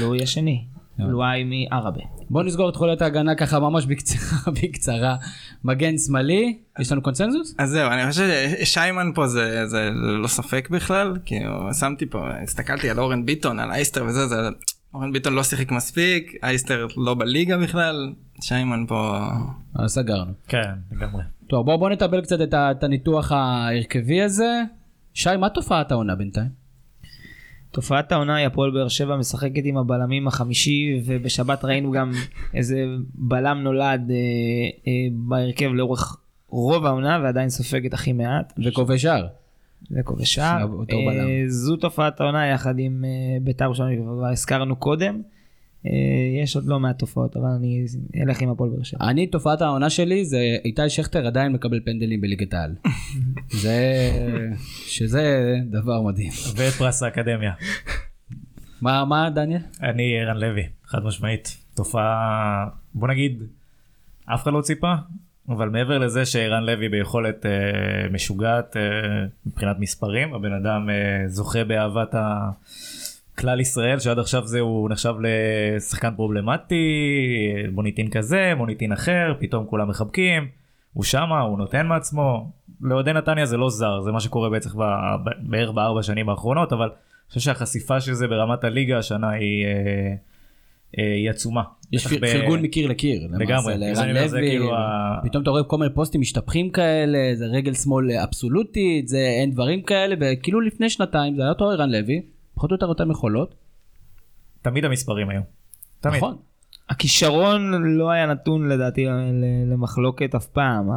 לואי 0.00 0.22
השני. 0.22 0.64
לואי 0.98 1.44
מעראבה. 1.44 2.00
בוא 2.30 2.42
נסגור 2.42 2.68
את 2.68 2.76
חולת 2.76 3.02
ההגנה 3.02 3.34
ככה 3.34 3.58
ממש 3.60 3.86
בקצרה, 3.86 4.38
בקצרה. 4.62 5.16
מגן 5.64 5.98
שמאלי, 5.98 6.58
יש 6.80 6.92
לנו 6.92 7.02
קונצנזוס? 7.02 7.54
אז 7.58 7.70
זהו 7.70 7.90
אני 7.90 8.10
חושב 8.10 8.28
ששיימן 8.64 9.10
פה 9.14 9.26
זה 9.26 9.66
זה 9.66 9.90
לא 10.22 10.28
ספק 10.28 10.68
בכלל 10.70 11.16
כי 11.24 11.34
שמתי 11.80 12.06
פה 12.06 12.28
הסתכלתי 12.42 12.90
על 12.90 12.98
אורן 12.98 13.26
ביטון 13.26 13.60
על 13.60 13.70
אייסטר 13.70 14.04
וזה 14.04 14.26
זה 14.26 14.36
אורן 14.94 15.12
ביטון 15.12 15.34
לא 15.34 15.42
שיחק 15.42 15.72
מספיק 15.72 16.32
אייסטר 16.42 16.86
לא 16.96 17.14
בליגה 17.14 17.58
בכלל 17.58 18.12
שיימן 18.40 18.84
פה 18.88 19.18
אז 19.74 19.90
סגרנו. 19.90 20.32
כן, 20.48 20.72
לגמרי. 20.92 21.22
טוב 21.48 21.66
בוא 21.66 21.76
בוא 21.76 21.90
נטבל 21.90 22.20
קצת 22.20 22.40
את 22.40 22.54
ה- 22.54 22.70
את 22.70 22.84
הניתוח 22.84 23.32
ההרכבי 23.32 24.22
הזה. 24.22 24.62
שי, 25.14 25.36
מה 25.38 25.48
תופעת 25.48 25.92
העונה 25.92 26.14
בינתיים? 26.14 26.65
תופעת 27.76 28.12
העונה 28.12 28.36
היא 28.36 28.46
הפועל 28.46 28.70
באר 28.70 28.88
שבע 28.88 29.16
משחקת 29.16 29.62
עם 29.64 29.76
הבלמים 29.76 30.28
החמישי 30.28 31.02
ובשבת 31.04 31.64
ראינו 31.64 31.90
גם 31.90 32.10
איזה 32.54 32.84
בלם 33.14 33.58
נולד 33.62 34.10
אה, 34.10 34.16
אה, 34.86 34.92
בהרכב 35.12 35.66
לאורך 35.66 36.16
רוב 36.48 36.86
העונה 36.86 37.20
ועדיין 37.22 37.48
סופגת 37.48 37.94
הכי 37.94 38.12
מעט 38.12 38.52
וכובש 38.64 39.02
שער. 39.02 39.26
וכובש 39.90 40.34
שער. 40.34 40.66
אה, 40.90 41.44
זו 41.48 41.76
תופעת 41.76 42.20
העונה 42.20 42.46
יחד 42.46 42.78
עם 42.78 43.04
אה, 43.04 43.10
בית"ר 43.40 43.64
ירושלים 43.64 43.98
שכבר 43.98 44.26
הזכרנו 44.26 44.76
קודם. 44.76 45.22
אה, 45.86 46.42
יש 46.42 46.56
עוד 46.56 46.64
לא 46.66 46.80
מעט 46.80 46.98
תופעות 46.98 47.36
אבל 47.36 47.48
אני 47.58 47.84
אלך 48.22 48.40
עם 48.40 48.48
הפועל 48.48 48.70
באר 48.70 48.82
שבע. 48.82 49.08
אני, 49.08 49.26
תופעת 49.26 49.62
העונה 49.62 49.90
שלי 49.90 50.24
זה 50.24 50.56
איתי 50.64 50.90
שכטר 50.90 51.26
עדיין 51.26 51.52
מקבל 51.52 51.80
פנדלים 51.84 52.20
בליגת 52.20 52.54
העל. 52.54 52.74
זה, 53.62 54.10
שזה 54.86 55.54
דבר 55.70 56.02
מדהים. 56.02 56.32
ואת 56.56 56.72
פרס 56.72 57.02
האקדמיה. 57.02 57.52
מה, 58.80 59.04
מה 59.04 59.30
דניאל? 59.30 59.60
אני 59.82 60.20
ערן 60.20 60.36
לוי, 60.36 60.62
חד 60.84 61.04
משמעית. 61.04 61.56
תופעה, 61.74 62.66
בוא 62.94 63.08
נגיד, 63.08 63.42
אף 64.34 64.42
אחד 64.42 64.52
לא 64.52 64.60
ציפה, 64.60 64.94
אבל 65.48 65.68
מעבר 65.68 65.98
לזה 65.98 66.24
שערן 66.24 66.64
לוי 66.64 66.88
ביכולת 66.88 67.46
אה, 67.46 68.08
משוגעת 68.12 68.76
אה, 68.76 68.82
מבחינת 69.46 69.76
מספרים, 69.78 70.34
הבן 70.34 70.52
אדם 70.52 70.90
אה, 70.90 71.28
זוכה 71.28 71.64
באהבת 71.64 72.14
הכלל 73.36 73.60
ישראל, 73.60 73.98
שעד 73.98 74.18
עכשיו 74.18 74.46
זה 74.46 74.60
הוא 74.60 74.90
נחשב 74.90 75.14
לשחקן 75.20 76.14
פרובלמטי, 76.16 76.84
מוניטין 77.72 78.10
כזה, 78.10 78.52
מוניטין 78.56 78.92
אחר, 78.92 79.34
פתאום 79.38 79.66
כולם 79.66 79.88
מחבקים, 79.88 80.48
הוא 80.92 81.04
שמה, 81.04 81.40
הוא 81.40 81.58
נותן 81.58 81.86
מעצמו. 81.86 82.50
לאוהדי 82.80 83.12
נתניה 83.12 83.46
זה 83.46 83.56
לא 83.56 83.70
זר, 83.70 84.00
זה 84.00 84.12
מה 84.12 84.20
שקורה 84.20 84.50
בעצם 84.50 84.70
בערך 85.38 85.70
בארבע 85.70 86.02
שנים 86.02 86.28
האחרונות, 86.28 86.72
אבל 86.72 86.84
אני 86.84 87.28
חושב 87.28 87.40
שהחשיפה 87.40 88.00
של 88.00 88.12
זה 88.12 88.28
ברמת 88.28 88.64
הליגה 88.64 88.98
השנה 88.98 89.30
היא, 89.30 89.64
אה, 89.66 89.70
אה, 90.98 91.14
היא 91.14 91.30
עצומה. 91.30 91.62
יש 91.92 92.06
בטח 92.06 92.16
פ- 92.16 92.20
ב- 92.20 92.32
פרגון 92.32 92.62
מקיר 92.62 92.88
לקיר. 92.88 93.28
לגמרי, 93.38 93.78
לערן 93.78 94.14
לוי, 94.14 94.48
כאילו 94.48 94.70
פתאום 95.24 95.42
אתה 95.42 95.50
רואה 95.50 95.62
כל 95.64 95.78
מיני 95.78 95.94
פוסטים 95.94 96.20
משתפכים 96.20 96.70
כאלה, 96.70 97.18
זה 97.34 97.46
רגל 97.46 97.74
שמאל 97.74 98.10
אבסולוטית, 98.10 99.08
זה 99.08 99.18
אין 99.18 99.50
דברים 99.50 99.82
כאלה, 99.82 100.14
וכאילו 100.20 100.60
לפני 100.60 100.90
שנתיים 100.90 101.36
זה 101.36 101.42
היה 101.42 101.50
אותו 101.50 101.70
ערן 101.70 101.90
לוי, 101.90 102.22
פחות 102.56 102.70
או 102.70 102.74
יותר 102.74 102.86
אותם 102.86 103.10
יכולות. 103.10 103.54
תמיד 104.62 104.84
המספרים 104.84 105.28
היו. 105.28 105.40
תמיד. 106.00 106.16
נכון. 106.16 106.36
הכישרון 106.88 107.84
לא 107.84 108.10
היה 108.10 108.26
נתון 108.26 108.68
לדעתי 108.68 109.06
למחלוקת 109.72 110.34
אף 110.34 110.46
פעם. 110.46 110.90
אה, 110.90 110.96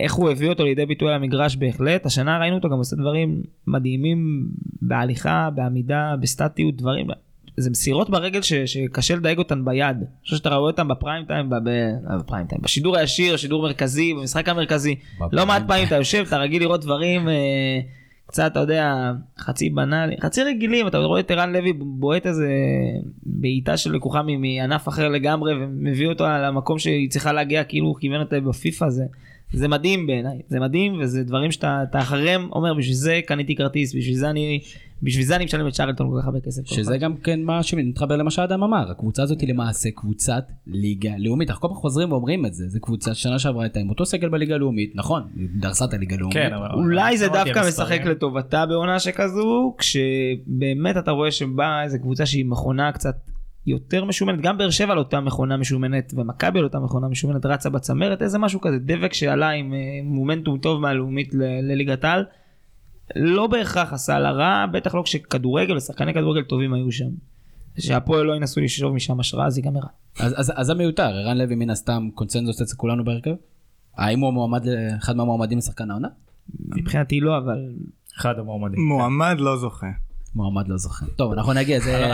איך 0.00 0.14
הוא 0.14 0.30
הביא 0.30 0.48
אותו 0.48 0.64
לידי 0.64 0.86
ביטוי 0.86 1.08
על 1.08 1.14
המגרש 1.14 1.56
בהחלט. 1.56 2.06
השנה 2.06 2.38
ראינו 2.38 2.56
אותו 2.56 2.68
גם 2.68 2.78
עושה 2.78 2.96
דברים 2.96 3.42
מדהימים 3.66 4.48
בהליכה, 4.82 5.48
בעמידה, 5.54 6.14
בסטטיות, 6.20 6.76
דברים. 6.76 7.06
זה 7.56 7.70
מסירות 7.70 8.10
ברגל 8.10 8.42
ש, 8.42 8.52
שקשה 8.52 9.16
לדייק 9.16 9.38
אותן 9.38 9.64
ביד. 9.64 9.96
אני 9.96 10.06
חושב 10.24 10.36
שאתה 10.36 10.54
רואה 10.54 10.70
אותן 10.70 10.88
בפריים 10.88 11.24
טיים, 11.24 11.50
ב, 11.50 11.54
אה, 11.54 12.18
בפריים 12.18 12.46
טיים, 12.46 12.60
בשידור 12.62 12.96
הישיר, 12.96 13.36
שידור 13.36 13.62
מרכזי, 13.62 14.14
במשחק 14.14 14.48
המרכזי. 14.48 14.94
לא 15.32 15.46
מעט 15.46 15.62
פעמים 15.66 15.86
אתה 15.86 15.96
יושב, 15.96 16.24
אתה 16.28 16.38
רגיל 16.38 16.62
לראות 16.62 16.80
דברים 16.80 17.28
אה, 17.28 17.80
קצת, 18.30 18.52
אתה 18.52 18.60
יודע, 18.60 19.12
חצי 19.38 19.70
בנאלי, 19.70 20.16
חצי 20.20 20.42
רגילים, 20.42 20.86
אתה 20.86 20.98
רואה 20.98 21.20
את 21.20 21.30
ערן 21.30 21.52
לוי 21.52 21.72
בועט 21.72 22.26
איזה 22.26 22.48
בעיטה 23.22 23.76
של 23.76 23.92
לקוחה 23.92 24.22
מענף 24.22 24.88
אחר 24.88 25.08
לגמרי 25.08 25.52
ומביא 25.54 26.06
אותו 26.06 26.24
למקום 26.24 26.78
שהיא 26.78 27.10
צריכה 27.10 27.32
להגיע 27.32 27.64
כאילו 27.64 27.86
הוא 27.86 27.96
כיוון 28.00 28.20
אותה 28.20 28.40
בפיפא 28.40 28.88
זה. 28.88 29.04
זה 29.52 29.68
מדהים 29.68 30.06
בעיניי, 30.06 30.38
זה 30.48 30.60
מדהים 30.60 31.00
וזה 31.00 31.24
דברים 31.24 31.52
שאתה 31.52 31.82
אתה 31.90 31.98
אחריהם 31.98 32.48
אומר 32.52 32.74
בשביל 32.74 32.94
זה 32.94 33.20
קניתי 33.26 33.56
כרטיס, 33.56 33.94
בשביל 33.94 34.16
זה 34.16 34.30
אני, 34.30 34.60
בשביל 35.02 35.24
זה 35.24 35.36
אני 35.36 35.44
משלם 35.44 35.68
את 35.68 35.72
צ'רלטון 35.72 36.10
כל 36.10 36.18
כך 36.20 36.26
הרבה 36.26 36.40
כסף. 36.40 36.66
שזה 36.66 36.98
גם 36.98 37.16
כן 37.16 37.42
מה 37.42 37.62
שמתחבר 37.62 38.16
למה 38.16 38.30
שאדם 38.30 38.62
אמר, 38.62 38.90
הקבוצה 38.90 39.22
הזאת 39.22 39.40
היא 39.40 39.48
למעשה 39.48 39.88
קבוצת 39.94 40.44
ליגה 40.66 41.12
לאומית, 41.18 41.50
אנחנו 41.50 41.62
כל 41.62 41.68
פעם 41.68 41.76
חוזרים 41.76 42.12
ואומרים 42.12 42.46
את 42.46 42.54
זה, 42.54 42.68
זה 42.68 42.80
קבוצה 42.80 43.14
שנה 43.14 43.38
שעברה 43.38 43.62
הייתה 43.62 43.80
עם 43.80 43.88
אותו 43.88 44.06
סגל 44.06 44.28
בליגה 44.28 44.54
הלאומית, 44.54 44.92
נכון, 44.94 45.22
דרסה 45.60 45.84
את 45.84 45.94
הליגה 45.94 46.16
הלאומית. 46.16 46.36
כן, 46.36 46.52
אבל... 46.52 46.68
אולי 46.74 47.18
זה 47.18 47.28
דווקא 47.28 47.68
משחק 47.68 48.00
לטובתה 48.04 48.66
בעונה 48.66 48.98
שכזו, 48.98 49.74
כשבאמת 49.78 50.96
אתה 50.96 51.10
רואה 51.10 51.30
שבאה 51.30 51.82
איזה 51.82 51.98
קבוצה 51.98 52.26
שהיא 52.26 52.44
מכונה 52.44 52.92
קצת 52.92 53.14
יותר 53.66 54.04
משומנת, 54.04 54.40
גם 54.40 54.58
באר 54.58 54.70
שבע 54.70 54.92
על 54.92 54.98
אותה 54.98 55.20
מכונה 55.20 55.56
משומנת, 55.56 56.12
ומכבי 56.16 56.58
על 56.58 56.64
אותה 56.64 56.80
מכונה 56.80 57.08
משומנת 57.08 57.46
רצה 57.46 57.70
בצמרת, 57.70 58.22
איזה 58.22 58.38
משהו 58.38 58.60
כזה, 58.60 58.78
דבק 58.78 59.12
שעלה 59.12 59.50
עם 59.50 59.74
אה, 59.74 59.78
מומנטום 60.04 60.58
טוב 60.58 60.80
מהלאומית 60.80 61.34
ל- 61.34 61.72
לליגת 61.72 62.04
העל, 62.04 62.24
לא 63.16 63.46
בהכרח 63.46 63.92
עשה 63.92 64.18
לה 64.18 64.30
רע, 64.30 64.66
בטח 64.72 64.94
לא 64.94 65.02
כשכדורגל 65.02 65.76
ושחקני 65.76 66.14
כדורגל 66.14 66.42
טובים 66.42 66.74
היו 66.74 66.92
שם. 66.92 67.08
שהפועל 67.78 68.26
לא 68.26 68.36
ינסו 68.36 68.60
לשאוב 68.60 68.94
משם 68.94 69.20
השראה, 69.20 69.46
אז 69.46 69.58
ייגמר. 69.58 69.80
אז, 70.20 70.34
אז, 70.36 70.52
אז 70.56 70.66
זה 70.66 70.74
מיותר, 70.74 71.02
ערן 71.02 71.38
לוי 71.38 71.54
מן 71.54 71.70
הסתם 71.70 72.08
קונצנזוס 72.14 72.62
אצל 72.62 72.76
כולנו 72.76 73.04
בהרכב? 73.04 73.34
האם 73.96 74.20
הוא 74.20 74.32
מועמד, 74.32 74.62
אחד 74.98 75.16
מהמועמדים 75.16 75.58
לשחקן 75.58 75.90
העונה? 75.90 76.08
מבחינתי 76.68 77.20
לא, 77.20 77.38
אבל 77.38 77.58
אחד 78.18 78.38
המועמדים. 78.38 78.88
מועמד 78.88 79.36
לא 79.38 79.56
זוכה. 79.56 79.86
מועמד 80.34 80.68
לא 80.68 80.76
זוכר. 80.76 81.06
טוב, 81.16 81.32
אנחנו 81.32 81.52
נגיע, 81.52 81.80
זה, 81.80 82.06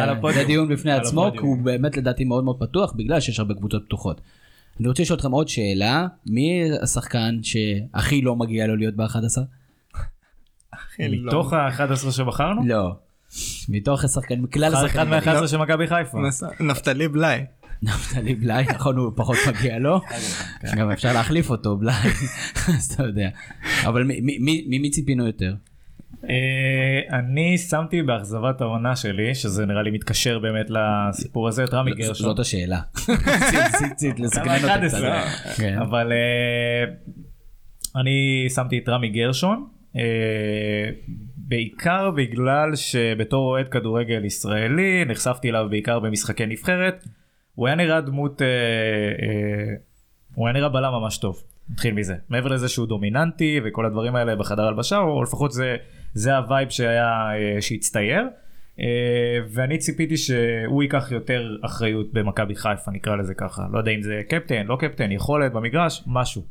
דיון 0.47 0.69
בפני 0.69 0.93
עצמו, 0.93 1.31
כי. 1.33 1.39
הוא 1.39 1.59
באמת 1.59 1.97
לדעתי 1.97 2.25
מאוד 2.25 2.45
מאוד 2.45 2.57
פתוח, 2.61 2.93
בגלל 2.93 3.21
שיש 3.21 3.39
הרבה 3.39 3.55
קבוצות 3.55 3.85
פתוחות. 3.87 4.21
אני 4.81 4.89
רוצה 4.89 5.03
לשאול 5.03 5.17
אתכם 5.19 5.31
עוד 5.31 5.49
שאלה, 5.49 6.07
מי 6.27 6.61
השחקן 6.83 7.39
שהכי 7.43 8.23
לא 8.23 8.37
מגיע 8.37 8.67
לו 8.67 8.77
להיות 8.77 8.97
ב-11? 8.97 9.39
מתוך 10.99 11.53
ה-11 11.53 12.11
שבחרנו? 12.11 12.67
לא. 12.67 12.95
מתוך 13.69 14.05
השחקן, 14.05 14.41
מכלל 14.41 14.73
אחד 14.75 14.85
השחקנים, 14.85 15.09
מה-11 15.09 15.49
של 15.49 15.57
מכבי 15.57 15.87
חיפה. 15.87 16.19
נפתלי 16.61 17.09
בלאי. 17.09 17.41
נפתלי 17.83 18.35
בלאי, 18.35 18.65
נכון 18.75 18.97
הוא 18.97 19.13
פחות 19.17 19.37
מגיע 19.49 19.79
לו, 19.79 20.01
גם 20.77 20.91
אפשר 20.91 21.13
להחליף 21.13 21.51
אותו 21.51 21.77
בלאי, 21.77 21.95
אז 22.79 22.93
אתה 22.95 23.03
יודע. 23.03 23.29
אבל 23.87 24.03
מי- 24.03 24.21
מי- 24.21 24.39
מי 24.39 24.65
ממי 24.69 24.91
ציפינו 24.91 25.27
יותר? 25.27 25.55
אה, 26.25 27.19
אני 27.19 27.59
שמתי 27.59 28.03
באכזבת 28.03 28.61
העונה 28.61 28.97
שלי, 28.97 29.35
שזה 29.35 29.67
נראה 29.67 29.83
לי 29.83 29.91
מתקשר 29.91 30.39
באמת 30.39 30.67
לסיפור 30.71 31.49
הזה, 31.49 31.65
את 31.65 31.75
רמי 31.75 31.91
גרשון. 31.91 32.27
זאת 32.27 32.39
השאלה. 32.39 32.81
ציצית 33.79 34.21
לסקרן 34.21 34.45
כמה 34.45 34.57
אותה 34.57 34.75
11? 34.75 35.01
קצת. 35.01 35.63
כן. 35.63 35.79
אבל 35.79 36.13
אה, 36.13 36.85
אני 38.01 38.47
שמתי 38.55 38.79
את 38.79 38.89
רמי 38.89 39.09
גרשון, 39.09 39.67
אה, 39.97 40.91
בעיקר 41.37 42.11
בגלל 42.11 42.77
שבתור 42.77 43.51
אוהד 43.51 43.69
כדורגל 43.69 44.25
ישראלי 44.25 45.05
נחשפתי 45.05 45.51
אליו 45.51 45.67
בעיקר 45.71 45.99
במשחקי 45.99 46.47
נבחרת. 46.47 47.05
הוא 47.55 47.67
היה 47.67 47.77
נראה 47.77 48.01
דמות, 48.01 48.43
הוא 50.35 50.47
היה 50.47 50.53
נראה 50.53 50.69
בלם 50.69 50.93
ממש 50.93 51.19
טוב, 51.19 51.43
נתחיל 51.71 51.95
מזה. 51.95 52.15
מעבר 52.29 52.49
לזה 52.49 52.69
שהוא 52.69 52.87
דומיננטי 52.87 53.61
וכל 53.65 53.87
הדברים 53.87 54.17
האלה 54.17 54.37
בחדר 54.37 54.63
הלבשה, 54.63 54.99
או 54.99 55.23
לפחות 55.23 55.53
זה, 55.53 55.77
זה 56.17 56.37
ה 56.37 56.43
vibe 56.43 56.69
שהיה, 56.69 57.31
אה, 57.35 57.63
שהצטייר. 57.63 58.25
אה, 58.81 59.39
ואני 59.49 59.79
ציפיתי 59.79 60.17
שהוא 60.17 60.83
ייקח 60.83 61.13
יותר 61.13 61.57
אחריות 61.63 62.13
במכבי 62.13 62.55
חיפה, 62.55 62.91
נקרא 62.91 63.17
לזה 63.17 63.35
ככה. 63.35 63.67
לא 63.73 63.79
יודע 63.79 63.91
אם 63.91 64.03
זה 64.03 64.23
קפטן, 64.29 64.67
לא 64.67 64.77
קפטן, 64.81 65.13
יכולת 65.13 65.53
במגרש, 65.53 66.03
משהו. 66.07 66.43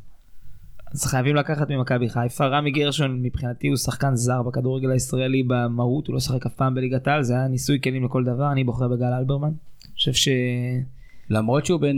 אז 0.94 1.06
חייבים 1.06 1.36
לקחת 1.36 1.72
ממכבי 1.72 2.10
חיפה. 2.10 2.46
רמי 2.46 2.72
גרשון 2.72 3.22
מבחינתי 3.24 3.68
הוא 3.68 3.78
שחקן 3.78 4.16
זר 4.16 4.44
בכדורגל 4.44 4.92
הישראלי 4.92 5.44
במהות, 5.48 6.08
הוא 6.08 6.14
לא 6.14 6.20
שחק 6.20 6.46
אף 6.46 6.54
פעם 6.54 6.76
בליגת 6.76 7.08
העל, 7.08 7.24
זה 7.24 7.34
היה 7.34 7.48
ניסוי 7.48 7.82
כלים 7.82 8.06
לכל 8.06 8.24
דבר, 8.24 8.52
אני 8.52 8.64
בוחר 8.64 8.88
בגל 8.88 9.14
אלברמן. 9.20 9.48
אני 9.48 9.94
חושב 9.96 10.14
ש... 10.14 10.28
למרות 11.30 11.66
שהוא 11.66 11.82
בן 11.82 11.96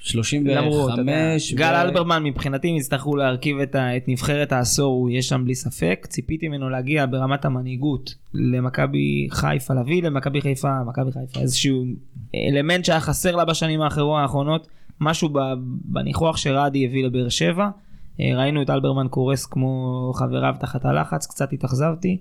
35. 0.00 0.56
למרות, 0.56 0.92
אתה 0.92 1.00
יודע, 1.00 1.36
ו- 1.52 1.56
גל 1.56 1.74
אלברמן 1.74 2.22
מבחינתי 2.22 2.70
אם 2.70 2.76
יצטרכו 2.76 3.16
להרכיב 3.16 3.58
את, 3.58 3.74
ה, 3.74 3.96
את 3.96 4.08
נבחרת 4.08 4.52
העשור 4.52 4.94
הוא 4.94 5.10
יהיה 5.10 5.22
שם 5.22 5.44
בלי 5.44 5.54
ספק. 5.54 6.06
ציפיתי 6.08 6.48
ממנו 6.48 6.70
להגיע 6.70 7.06
ברמת 7.06 7.44
המנהיגות 7.44 8.14
למכבי 8.34 9.28
חיפה 9.30 9.74
להביא 9.74 10.02
למכבי 10.02 10.40
חיפה 10.40 10.84
מכבי 10.84 11.12
חיפה 11.12 11.40
איזשהו 11.40 11.84
אלמנט 12.34 12.84
שהיה 12.84 13.00
חסר 13.00 13.36
לה 13.36 13.44
בשנים 13.44 13.80
האחרות 13.80 14.22
האחרונות. 14.22 14.68
משהו 15.00 15.28
בניחוח 15.84 16.36
שרדי 16.36 16.86
הביא 16.86 17.04
לבאר 17.04 17.28
שבע. 17.28 17.68
אה, 18.20 18.30
ראינו 18.36 18.62
את 18.62 18.70
אלברמן 18.70 19.08
קורס 19.08 19.46
כמו 19.46 20.12
חבריו 20.14 20.54
תחת 20.60 20.84
הלחץ 20.84 21.26
קצת 21.26 21.52
התאכזבתי 21.52 22.18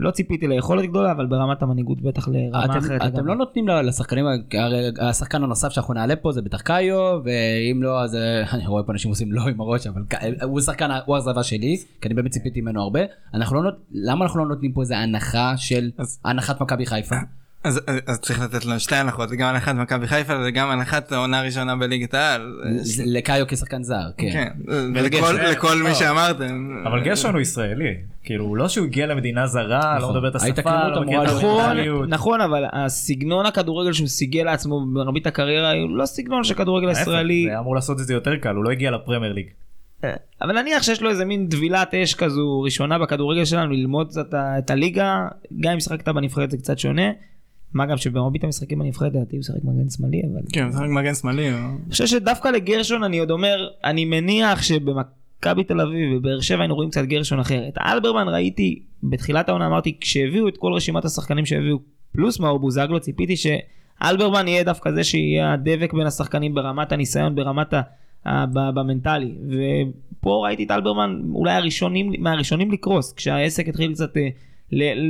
לא 0.00 0.10
ציפיתי 0.10 0.46
ליכולת 0.46 0.84
גדולה 0.90 1.12
אבל 1.12 1.26
ברמת 1.26 1.62
המנהיגות 1.62 2.00
בטח 2.00 2.28
לרמה 2.28 2.64
אתם, 2.64 2.78
אחרת. 2.78 3.02
אתם. 3.14 3.26
לא 3.26 3.34
נותנים 3.36 3.68
לשחקנים, 3.68 4.24
הרי 4.52 4.90
השחקן 5.00 5.42
הנוסף 5.42 5.68
שאנחנו 5.68 5.94
נעלה 5.94 6.16
פה 6.16 6.32
זה 6.32 6.42
בטח 6.42 6.60
קאיו, 6.60 6.96
ואם 7.24 7.82
לא 7.82 8.02
אז 8.02 8.14
אה, 8.14 8.42
אני 8.54 8.66
רואה 8.66 8.82
פה 8.82 8.92
אנשים 8.92 9.08
עושים 9.10 9.32
לא 9.32 9.42
עם 9.48 9.60
הראש, 9.60 9.86
אבל 9.86 10.02
ק- 10.08 10.14
הוא 10.42 10.60
שחקן, 10.60 10.90
הוא 11.06 11.16
האכזבה 11.16 11.42
שלי, 11.42 11.76
כי 12.00 12.08
אני 12.08 12.14
באמת 12.14 12.30
ציפיתי 12.30 12.60
ממנו 12.60 12.82
הרבה. 12.82 13.00
אנחנו 13.34 13.56
לא 13.56 13.62
נות... 13.62 13.74
למה 13.92 14.24
אנחנו 14.24 14.38
לא 14.38 14.46
נותנים 14.46 14.72
פה 14.72 14.80
איזה 14.80 14.98
הנחה 14.98 15.52
של 15.56 15.90
אז- 15.98 16.20
הנחת 16.24 16.60
מכבי 16.60 16.86
חיפה? 16.86 17.16
אז, 17.64 17.80
אז, 17.86 17.96
אז 18.06 18.20
צריך 18.20 18.40
לתת 18.40 18.64
לו 18.64 18.80
שתי 18.80 18.94
הנחות, 18.96 19.30
גם 19.30 19.48
הנחת 19.54 19.74
מכבי 19.74 20.06
חיפה 20.06 20.32
וגם 20.46 20.70
הנחת 20.70 21.12
העונה 21.12 21.38
הראשונה 21.40 21.76
בליגת 21.76 22.14
העל. 22.14 22.60
זה- 22.76 23.02
לקאיו 23.06 23.46
כשחקן 23.48 23.82
זר, 23.82 23.94
כן. 24.16 24.30
כן, 24.32 24.48
ולכל 24.94 25.32
לכל 25.50 25.76
מי 25.82 25.94
שאמרתם. 25.94 26.82
אבל 26.86 27.00
גרשון 27.04 27.32
הוא 27.34 27.40
ישראלי, 27.40 27.94
כאילו 28.24 28.54
לא 28.56 28.68
שהוא 28.68 28.86
הגיע 28.86 29.06
למדינה 29.06 29.46
זרה, 29.46 29.64
לא 29.94 29.98
נכון. 29.98 30.16
מדבר 30.16 30.28
את 30.28 30.34
השפה, 30.34 30.88
לא 30.88 31.02
מכיר 31.02 31.22
את 31.22 31.26
להיות- 31.26 31.36
נכון, 31.42 31.64
המנטליות. 31.64 32.08
נכון, 32.08 32.40
אבל 32.40 32.64
הסגנון 32.72 33.46
הכדורגל 33.46 33.92
שהוא 33.92 34.08
סיגל 34.08 34.42
לעצמו 34.42 34.80
במרבית 34.80 35.26
הקריירה 35.26 35.72
הוא 35.72 35.96
לא 35.96 36.06
סגנון 36.06 36.44
של 36.44 36.54
כדורגל 36.54 36.90
ישראלי. 36.90 37.42
זה 37.44 37.50
היה 37.50 37.58
אמור 37.60 37.74
לעשות 37.74 38.00
את 38.00 38.06
זה 38.06 38.14
יותר 38.14 38.36
קל, 38.36 38.54
הוא 38.54 38.64
לא 38.64 38.70
הגיע 38.70 38.90
לפרמייר 38.90 39.32
ליג. 39.32 39.46
אבל 40.42 40.60
נניח 40.60 40.82
שיש 40.82 41.02
לו 41.02 41.10
איזה 41.10 41.24
מין 41.24 41.46
טבילת 41.50 41.94
אש 41.94 42.14
כזו 42.14 42.60
ראשונה 42.60 42.98
בכדורגל 42.98 43.44
שלנו 43.44 43.72
ללמוד 43.72 44.08
קצת 44.08 44.34
את 44.58 44.70
הליגה, 44.70 45.18
גם 45.60 45.72
אם 45.72 45.80
שיחקת 45.80 46.08
בנבחרת 46.08 46.50
זה 46.50 46.56
קצת 46.56 46.78
שונה. 46.78 47.02
מה 47.74 47.86
גם 47.86 47.96
שבמרבית 47.96 48.44
המשחקים 48.44 48.78
בנבחרת 48.78 49.14
לדעתי 49.14 49.36
הוא 49.36 49.42
שיחק 49.42 49.64
מגן 49.64 49.90
שמאלי 49.90 50.22
אבל 50.32 50.40
כן, 50.52 50.62
הוא 50.62 50.68
משחק 50.68 50.86
מגן 50.88 51.14
שמאלי. 51.14 51.48
אני 51.50 51.90
חושב 51.90 52.06
שדווקא 52.06 52.48
לגרשון 52.48 53.04
אני 53.04 53.18
עוד 53.18 53.30
אומר 53.30 53.68
אני 53.84 54.04
מניח 54.04 54.62
שבמכבי 54.62 55.64
תל 55.64 55.80
אביב 55.80 56.16
ובאר 56.16 56.40
שבע 56.40 56.60
היינו 56.60 56.74
רואים 56.74 56.90
קצת 56.90 57.04
גרשון 57.04 57.40
אחר. 57.40 57.68
את 57.68 57.78
אלברמן 57.78 58.28
ראיתי 58.28 58.82
בתחילת 59.02 59.48
העונה 59.48 59.66
אמרתי 59.66 59.96
כשהביאו 60.00 60.48
את 60.48 60.56
כל 60.56 60.72
רשימת 60.72 61.04
השחקנים 61.04 61.46
שהביאו 61.46 61.78
פלוס 62.12 62.40
מאור 62.40 62.58
בוזגלו 62.58 63.00
ציפיתי 63.00 63.34
שאלברמן 63.36 64.48
יהיה 64.48 64.64
דווקא 64.64 64.90
זה 64.90 65.04
שיהיה 65.04 65.52
הדבק 65.52 65.92
בין 65.92 66.06
השחקנים 66.06 66.54
ברמת 66.54 66.92
הניסיון 66.92 67.34
ברמת 67.34 67.74
ה... 67.74 67.80
במנטלי 68.54 69.34
ופה 69.48 70.40
ראיתי 70.44 70.64
את 70.64 70.70
אלברמן 70.70 71.20
אולי 71.32 71.52
הראשונים 71.52 72.12
מהראשונים 72.18 72.70
לקרוס 72.70 73.12
כשהעסק 73.12 73.68
התחיל 73.68 73.92
קצת 73.92 74.16
אה, 74.16 74.28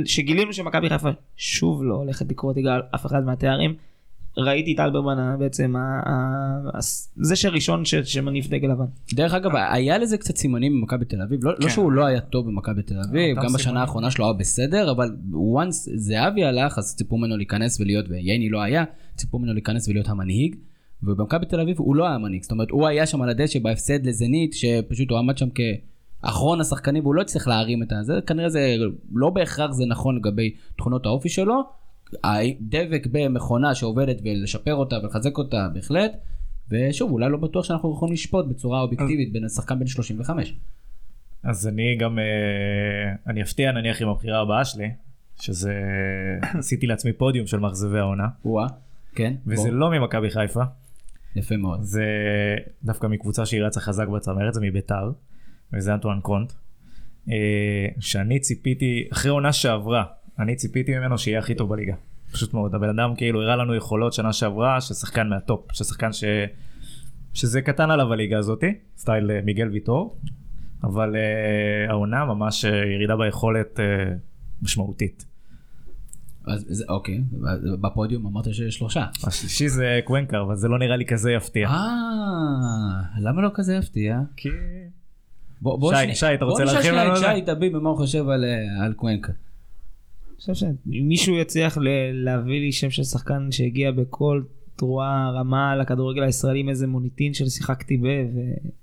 שגילינו 0.05 0.53
שמכבי 0.53 0.89
חיפה 0.89 1.09
שוב 1.35 1.83
לא 1.83 1.95
הולכת 1.95 2.31
לקרוא 2.31 2.53
תיגר 2.53 2.79
אף 2.95 3.05
אחד 3.05 3.25
מהתארים 3.25 3.75
ראיתי 4.37 4.73
את 4.73 4.79
אלברמן 4.79 5.19
ה- 5.19 5.35
בעצם 5.39 5.75
ה- 5.75 6.09
ה- 6.09 6.77
הס- 6.77 7.13
זה 7.17 7.35
שראשון 7.35 7.85
שמניף 7.85 8.47
דגל 8.47 8.67
לבן. 8.67 8.85
דרך 9.13 9.33
אגב, 9.33 9.51
היה 9.55 9.97
לזה 9.97 10.17
קצת 10.17 10.37
סימנים 10.37 10.81
במכבי 10.81 11.05
תל 11.05 11.21
אביב, 11.21 11.43
לא, 11.43 11.51
לא 11.51 11.57
כן. 11.63 11.69
שהוא 11.69 11.91
לא 11.91 12.05
היה 12.05 12.21
טוב 12.21 12.47
במכבי 12.47 12.83
תל 12.83 12.99
אביב, 13.09 13.37
גם 13.37 13.53
בשנה. 13.53 13.81
האחרונה 13.81 14.11
שלו 14.11 14.25
היה 14.25 14.33
בסדר, 14.33 14.91
אבל 14.91 15.15
once 15.55 15.89
זהבי 15.95 16.43
הלך, 16.43 16.77
אז 16.77 16.95
ציפו 16.95 17.17
ממנו 17.17 17.37
להיכנס 17.37 17.81
ולהיות, 17.81 18.05
וייני 18.09 18.49
לא 18.49 18.61
היה, 18.61 18.83
ציפו 19.15 19.39
ממנו 19.39 19.53
להיכנס 19.53 19.87
ולהיות 19.87 20.09
המנהיג, 20.09 20.55
ובמכבי 21.03 21.45
תל 21.45 21.59
אביב 21.59 21.75
הוא 21.79 21.95
לא 21.95 22.07
היה 22.07 22.17
מנהיג, 22.17 22.41
זאת 22.43 22.51
אומרת, 22.51 22.71
הוא 22.71 22.87
היה 22.87 23.05
שם 23.05 23.21
על 23.21 23.29
הדשא 23.29 23.59
בהפסד 23.59 24.05
לזנית, 24.05 24.53
שפשוט 24.53 25.09
הוא 25.09 25.17
עמד 25.19 25.37
שם 25.37 25.49
כאחרון 26.21 26.61
השחקנים, 26.61 27.03
והוא 27.03 27.15
לא 27.15 27.21
הצליח 27.21 27.47
להרים 27.47 27.83
את 27.83 27.91
הזה, 27.91 28.19
כנראה 28.27 28.49
זה 28.49 28.75
לא 29.13 29.29
בהכרח 29.29 29.71
זה 29.71 29.85
נכון 29.85 30.15
לגבי 30.15 30.55
תכונות 30.77 31.05
האופי 31.05 31.29
שלו, 31.29 31.61
הדבק 32.23 33.07
במכונה 33.11 33.75
שעובדת 33.75 34.17
ולשפר 34.23 34.75
אותה 34.75 34.95
ולחזק 35.03 35.37
אותה 35.37 35.67
בהחלט. 35.73 36.11
ושוב, 36.71 37.11
אולי 37.11 37.29
לא 37.29 37.37
בטוח 37.37 37.65
שאנחנו 37.65 37.93
יכולים 37.93 38.13
לשפוט 38.13 38.45
בצורה 38.45 38.81
אובייקטיבית 38.81 39.33
בין 39.33 39.45
השחקן 39.45 39.79
בן 39.79 39.87
35. 39.87 40.55
אז 41.43 41.67
אני 41.67 41.95
גם, 41.95 42.19
אה, 42.19 42.23
אני 43.27 43.41
אפתיע 43.41 43.71
נניח 43.71 44.01
עם 44.01 44.09
הבחירה 44.09 44.41
הבאה 44.41 44.65
שלי, 44.65 44.91
שזה, 45.41 45.73
עשיתי 46.59 46.87
לעצמי 46.87 47.13
פודיום 47.13 47.47
של 47.47 47.59
מאכזבי 47.59 47.99
העונה, 47.99 48.27
וואה, 48.45 48.67
כן, 49.15 49.33
וזה 49.47 49.69
בוא. 49.69 49.69
לא 49.69 49.91
ממכבי 49.91 50.29
חיפה, 50.29 50.61
יפה 51.35 51.57
מאוד. 51.57 51.81
זה 51.81 52.05
דווקא 52.83 53.07
מקבוצה 53.07 53.45
שהיא 53.45 53.63
רצה 53.63 53.79
חזק 53.79 54.07
בצמרת, 54.07 54.53
זה 54.53 54.61
מביתר, 54.61 55.11
וזה 55.73 55.93
אנטואן 55.93 56.19
קונט, 56.21 56.53
אה, 57.29 57.87
שאני 57.99 58.39
ציפיתי, 58.39 59.07
אחרי 59.13 59.31
עונה 59.31 59.53
שעברה, 59.53 60.03
אני 60.39 60.55
ציפיתי 60.55 60.97
ממנו 60.97 61.17
שיהיה 61.17 61.39
הכי 61.39 61.55
טוב 61.55 61.69
בליגה. 61.69 61.93
פשוט 62.31 62.53
מאוד, 62.53 62.75
הבן 62.75 62.89
אדם 62.89 63.15
כאילו 63.15 63.41
הראה 63.41 63.55
לנו 63.55 63.75
יכולות 63.75 64.13
שנה 64.13 64.33
שעברה, 64.33 64.81
ששחקן 64.81 65.29
מה 65.29 65.43
top, 65.43 65.71
ששחקן 65.71 66.13
ש... 66.13 66.23
שזה 67.33 67.61
קטן 67.61 67.91
עליו 67.91 68.13
הליגה 68.13 68.37
הזאתי, 68.37 68.73
style 68.97 69.31
אה, 69.31 69.39
מיגל 69.43 69.67
ויטור, 69.67 70.17
אבל 70.83 71.15
אה, 71.15 71.89
העונה 71.89 72.25
ממש 72.25 72.63
ירידה 72.63 73.15
ביכולת 73.17 73.79
אה, 73.79 74.13
משמעותית. 74.61 75.25
אז 76.47 76.65
זה, 76.69 76.83
אוקיי, 76.89 77.23
בפודיום 77.81 78.25
אמרת 78.25 78.53
שיש 78.53 78.75
שלושה. 78.75 79.05
השלישי 79.23 79.69
זה 79.69 79.99
קוונקה, 80.05 80.41
אבל 80.41 80.55
זה 80.55 80.67
לא 80.67 80.79
נראה 80.79 80.95
לי 80.95 81.05
כזה 81.05 81.31
יפתיע. 81.31 81.67
אה, 81.67 81.75
למה 83.19 83.41
לא 83.41 83.49
כזה 83.53 83.75
יפתיע? 83.75 84.19
כי... 84.37 84.49
בוא, 85.61 85.79
בוא 85.79 85.93
שי, 85.95 86.03
שני- 86.03 86.15
שי, 86.15 86.33
אתה 86.33 86.45
רוצה 86.45 86.63
בוא 86.63 86.71
להרחיב 86.71 86.91
נשאל 86.91 87.03
לנו 87.03 87.11
את 87.11 87.17
על 87.17 87.23
זה? 87.23 87.35
שי 87.35 87.55
תביב 87.55 87.77
במה 87.77 87.89
הוא 87.89 87.97
חושב 87.97 88.29
על, 88.29 88.43
אה, 88.45 88.85
על 88.85 88.93
קוונקה. 88.93 89.31
אני 89.31 90.35
חושב 90.37 90.53
שאם 90.53 90.71
מישהו 91.07 91.35
יצליח 91.35 91.77
ל- 91.77 91.87
להביא 92.23 92.59
לי 92.59 92.71
שם 92.71 92.89
של 92.89 93.03
שחקן 93.03 93.47
שהגיע 93.51 93.91
בכל 93.91 94.41
תרועה 94.75 95.31
רמה 95.35 95.75
לכדורגל 95.75 96.23
הישראלי 96.23 96.59
עם 96.59 96.69
איזה 96.69 96.87
מוניטין 96.87 97.33
של 97.33 97.49
שיחקתי 97.49 97.97
ב... 97.97 98.03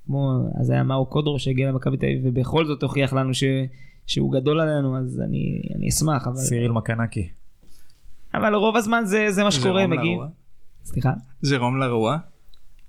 וכמו 0.05 0.51
אז 0.61 0.71
היה 0.71 0.83
מאו 0.83 1.07
קודרו 1.07 1.38
שהגיע 1.38 1.69
למכבי 1.69 1.97
תל 1.97 2.07
אביב 2.07 2.21
ובכל 2.25 2.64
זאת 2.67 2.83
הוכיח 2.83 3.12
לנו 3.12 3.35
ש... 3.35 3.45
שהוא 4.07 4.33
גדול 4.33 4.61
עלינו 4.61 4.99
אז 4.99 5.21
אני, 5.21 5.62
אני 5.77 5.88
אשמח 5.88 6.27
אבל, 6.27 6.37
סיריל 6.37 6.73
מקנקי. 6.73 7.29
אבל 8.35 8.55
רוב 8.55 8.77
הזמן 8.77 9.03
זה, 9.05 9.27
זה 9.31 9.45
מה 9.45 9.51
שקורה 9.51 9.87
מגיעים. 9.87 10.19
לרוע. 10.19 10.29
סליחה? 10.85 11.12
ז'רום 11.43 11.79
לרוע. 11.81 12.17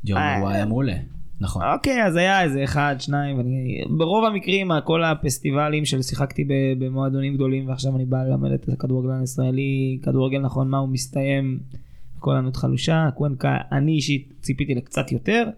ג'רום 0.06 0.22
הוא 0.42 0.50
היה 0.50 0.66
מעולה. 0.66 0.94
נכון. 1.42 1.64
אוקיי 1.74 2.04
אז 2.04 2.16
היה 2.16 2.44
איזה 2.44 2.64
אחד 2.64 2.96
שניים 3.00 3.38
ואני 3.38 3.84
ברוב 3.98 4.26
המקרים 4.26 4.72
כל 4.86 5.04
הפסטיבלים 5.04 5.86
של 5.86 6.02
שיחקתי 6.02 6.46
במועדונים 6.80 7.34
גדולים 7.34 7.68
ועכשיו 7.68 7.96
אני 7.96 8.06
בא 8.06 8.24
ללמד 8.24 8.52
את 8.52 8.70
הכדורגלן 8.70 9.20
הישראלי 9.20 10.00
כדורגל 10.04 10.40
נכון 10.40 10.70
מה 10.70 10.78
הוא 10.78 10.90
מסתיים 10.90 11.60
כל 12.20 12.36
ענות 12.36 12.56
חלושה 12.56 13.10
קוונקה 13.16 13.58
אני 13.72 13.92
אישית 13.92 14.34
ציפיתי 14.42 14.76
לקצת 14.76 15.12
יותר 15.12 15.50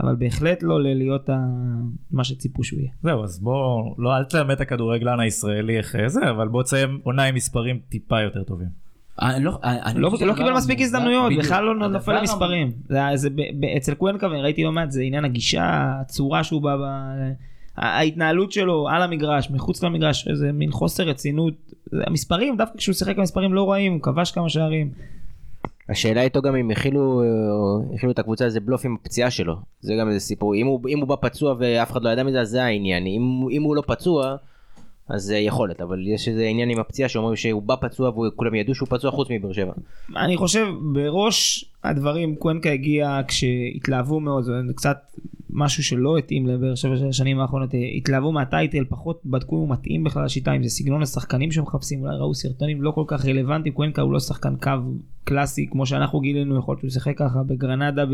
אבל 0.00 0.16
בהחלט 0.16 0.62
לא 0.62 0.82
ללהיות 0.82 1.28
ה... 1.28 1.46
מה 2.10 2.24
שציפו 2.24 2.64
שהוא 2.64 2.80
יהיה. 2.80 2.90
זהו, 3.02 3.24
אז 3.24 3.38
בוא, 3.40 3.94
לא, 3.98 4.16
אל 4.16 4.24
תלמד 4.24 4.50
את 4.50 4.60
הכדורגלן 4.60 5.20
הישראלי 5.20 5.78
איך 5.78 5.96
זה, 6.06 6.30
אבל 6.30 6.48
בוא 6.48 6.62
תסיים 6.62 7.00
עונה 7.02 7.24
עם 7.24 7.34
מספרים 7.34 7.78
טיפה 7.88 8.20
יותר 8.20 8.42
טובים. 8.42 8.87
אני 9.22 9.44
לא, 9.44 9.58
אני 9.62 10.00
לא, 10.00 10.10
לא 10.20 10.34
קיבל 10.34 10.52
מספיק 10.52 10.80
הזדמנויות. 10.80 11.32
בכלל 11.38 11.64
לא 11.64 11.88
נופל 11.88 12.18
למספרים. 12.18 12.72
זה, 12.88 12.98
זה, 13.14 13.30
ב, 13.30 13.40
ב, 13.60 13.64
אצל 13.76 13.94
קוונקה 13.94 14.26
וראיתי 14.26 14.64
לא 14.64 14.72
מעט 14.72 14.90
זה 14.90 15.02
עניין 15.02 15.24
הגישה 15.24 15.92
הצורה 16.00 16.44
שהוא 16.44 16.62
בא. 16.62 16.76
ההתנהלות 17.76 18.52
שלו 18.52 18.88
על 18.88 19.02
המגרש 19.02 19.50
מחוץ 19.50 19.82
למגרש 19.82 20.28
איזה 20.28 20.52
מין 20.52 20.70
חוסר 20.70 21.02
רצינות. 21.02 21.54
המספרים 21.92 22.56
דווקא 22.56 22.78
כשהוא 22.78 22.94
שיחק 22.94 23.18
המספרים 23.18 23.54
לא 23.54 23.70
רעים 23.70 23.92
הוא 23.92 24.02
כבש 24.02 24.30
כמה 24.30 24.48
שערים. 24.48 24.90
השאלה 25.88 26.22
איתו 26.22 26.42
גם 26.42 26.56
אם 26.56 26.70
הכילו 26.70 27.22
אה, 27.22 27.94
הכילו 27.94 28.12
את 28.12 28.18
הקבוצה 28.18 28.44
איזה 28.44 28.60
בלוף 28.60 28.84
עם 28.84 28.96
הפציעה 29.00 29.30
שלו. 29.30 29.56
זה 29.80 29.94
גם 30.00 30.08
איזה 30.08 30.20
סיפור. 30.20 30.54
אם 30.54 30.66
הוא, 30.66 30.80
אם 30.88 30.98
הוא 30.98 31.08
בא 31.08 31.14
פצוע 31.20 31.54
ואף 31.58 31.92
אחד 31.92 32.02
לא 32.02 32.10
ידע 32.10 32.22
מזה 32.22 32.40
אז 32.40 32.48
זה 32.48 32.64
העניין. 32.64 33.06
אם, 33.06 33.48
אם 33.50 33.62
הוא 33.62 33.76
לא 33.76 33.82
פצוע 33.86 34.36
אז 35.08 35.22
זה 35.22 35.38
יכולת, 35.38 35.80
אבל 35.80 36.06
יש 36.06 36.28
איזה 36.28 36.44
עניין 36.44 36.70
עם 36.70 36.80
הפציעה 36.80 37.08
שאומרים 37.08 37.36
שהוא 37.36 37.62
בא 37.62 37.74
פצוע 37.80 38.08
וכולם 38.08 38.54
ידעו 38.54 38.74
שהוא 38.74 38.88
פצוע 38.88 39.10
חוץ 39.10 39.28
מבאר 39.30 39.52
שבע. 39.52 39.72
אני 40.16 40.36
חושב 40.36 40.66
בראש 40.92 41.64
הדברים 41.84 42.36
קוונקה 42.36 42.70
הגיע 42.70 43.20
כשהתלהבו 43.28 44.20
מאוד, 44.20 44.44
זה 44.44 44.52
קצת 44.76 44.98
משהו 45.50 45.82
שלא 45.82 46.18
התאים 46.18 46.46
לבאר 46.46 46.74
שבע 46.74 46.96
של 46.96 47.08
השנים 47.08 47.40
האחרונות, 47.40 47.70
התלהבו 47.96 48.32
מהטייטל, 48.32 48.84
פחות 48.88 49.20
בדקו 49.24 49.56
אם 49.56 49.60
הוא 49.60 49.68
מתאים 49.68 50.04
בכלל 50.04 50.24
לשיטה, 50.24 50.52
אם 50.52 50.62
זה 50.62 50.68
סגנון 50.68 51.02
השחקנים 51.02 51.52
שמחפשים, 51.52 52.00
אולי 52.00 52.16
ראו 52.16 52.34
סרטונים 52.34 52.82
לא 52.82 52.90
כל 52.90 53.04
כך 53.06 53.26
רלוונטיים, 53.26 53.74
קוונקה 53.74 54.02
הוא 54.02 54.12
לא 54.12 54.20
שחקן 54.20 54.56
קו 54.56 54.70
קלאסי 55.24 55.66
כמו 55.70 55.86
שאנחנו 55.86 56.20
גילינו, 56.20 56.58
יכול 56.58 56.72
להיות 56.72 56.80
שהוא 56.80 56.90
שיחק 56.90 57.18
ככה 57.18 57.42
בגרנדה 57.42 58.04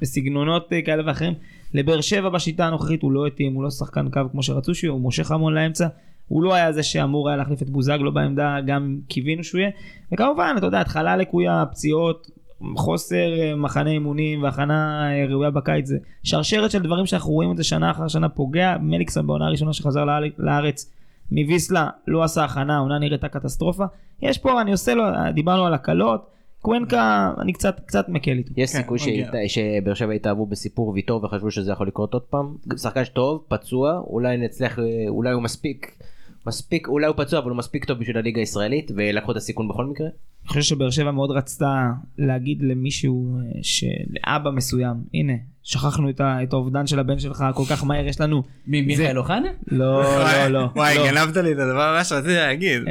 בסגנונות 0.00 0.72
אה, 0.72 0.82
כאלה 0.82 1.02
ואחרים. 1.06 1.34
לבאר 1.74 2.00
שבע 2.00 2.28
בשיטה 2.28 2.66
הנוכחית 2.66 3.02
הוא 3.02 3.12
לא 3.12 3.26
התאים, 3.26 3.54
הוא 3.54 3.62
לא 3.62 3.70
שחקן 3.70 4.10
קו 4.10 4.20
כמו 4.32 4.42
שרצו 4.42 4.74
שהוא, 4.74 4.92
הוא 4.92 5.00
מושך 5.00 5.30
המון 5.30 5.54
לאמצע. 5.54 5.88
הוא 6.28 6.42
לא 6.42 6.54
היה 6.54 6.72
זה 6.72 6.82
שאמור 6.82 7.28
היה 7.28 7.36
להחליף 7.36 7.62
את 7.62 7.70
בוזגלו 7.70 8.14
בעמדה, 8.14 8.56
גם 8.66 8.98
קיווינו 9.08 9.44
שהוא 9.44 9.58
יהיה. 9.58 9.70
וכמובן, 10.12 10.54
אתה 10.58 10.66
יודע, 10.66 10.80
התחלה 10.80 11.16
לקויה, 11.16 11.64
פציעות, 11.70 12.30
חוסר 12.76 13.16
אה, 13.40 13.56
מחנה 13.56 13.90
אימונים 13.90 14.42
והכנה 14.42 15.08
אה, 15.12 15.26
ראויה 15.28 15.50
בקיץ 15.50 15.86
זה 15.86 15.96
שרשרת 16.22 16.70
של 16.70 16.82
דברים 16.82 17.06
שאנחנו 17.06 17.30
רואים 17.32 17.50
את 17.52 17.56
זה 17.56 17.64
שנה 17.64 17.90
אחר 17.90 18.08
שנה 18.08 18.28
פוגע. 18.28 18.76
מליקסון 18.80 19.26
בעונה 19.26 19.46
הראשונה 19.46 19.72
שחזר 19.72 20.04
לארץ 20.38 20.92
מוויסלה 21.32 21.88
לא 22.06 22.22
עשה 22.22 22.44
הכנה, 22.44 22.76
העונה 22.76 22.98
נראתה 22.98 23.28
קטסטרופה. 23.28 23.84
יש 24.22 24.38
פה, 24.38 24.60
אני 24.60 24.72
עושה 24.72 24.94
לו, 24.94 25.04
דיברנו 25.34 25.66
על 25.66 25.74
הקלות, 25.74 26.26
קוונקה, 26.60 27.32
אני 27.38 27.52
קצת, 27.52 27.80
קצת 27.86 28.08
מקל 28.08 28.30
איתו. 28.30 28.52
יש 28.56 28.72
כן, 28.72 28.78
סיכוי. 28.78 28.98
שהת- 28.98 29.34
שבאר 29.48 29.94
שבע 29.94 30.12
התאהבו 30.12 30.46
בסיפור 30.46 30.88
ויטור 30.88 31.24
וחשבו 31.24 31.50
שזה 31.50 31.72
יכול 31.72 31.86
לקרות 31.86 32.14
עוד 32.14 32.22
פעם. 32.22 32.54
שחקן 32.76 33.04
טוב, 33.04 33.44
פצוע, 33.48 34.00
אולי 34.06 34.36
נצליח, 34.36 34.78
אה, 34.78 34.84
אולי 35.08 35.32
הוא 35.32 35.42
מספיק, 35.42 35.98
מספיק, 36.46 36.88
אולי 36.88 37.06
הוא 37.06 37.14
פצוע 37.16 37.38
אבל 37.40 37.50
הוא 37.50 37.58
מספיק 37.58 37.84
טוב 37.84 37.98
בשביל 37.98 38.16
הליגה 38.18 38.40
הישראלית 38.40 38.90
ולקחו 38.96 39.32
את 39.32 39.36
הסיכון 39.36 39.68
בכל 39.68 39.86
מקרה. 39.86 40.06
אני 40.06 40.48
חושב 40.48 40.62
שבאר 40.62 40.90
שבע 40.90 41.10
מאוד 41.10 41.30
רצתה 41.30 41.86
להגיד 42.18 42.58
למישהו, 42.62 43.36
אה, 43.38 43.88
לאבא 44.10 44.50
מסוים, 44.50 44.94
הנה, 45.14 45.32
שכחנו 45.62 46.10
את 46.10 46.20
ה- 46.20 46.42
את 46.42 46.52
האובדן 46.52 46.86
של 46.86 46.98
הבן 46.98 47.18
שלך 47.18 47.44
כל 47.54 47.62
כך 47.70 47.84
מהר, 47.84 48.06
יש 48.06 48.20
לנו... 48.20 48.42
מי, 48.66 48.82
מיכאל 48.82 49.18
אוחנה? 49.18 49.48
לא, 49.70 50.02
לא, 50.02 50.48
לא. 50.48 50.68
וואי, 50.76 50.98
לא. 50.98 51.06
גנבת 51.10 51.36
לי 51.36 51.52
את 51.52 51.58
הדבר 51.58 51.82
הבא 51.82 52.04
שרציתי 52.04 52.34
להגיד. 52.34 52.82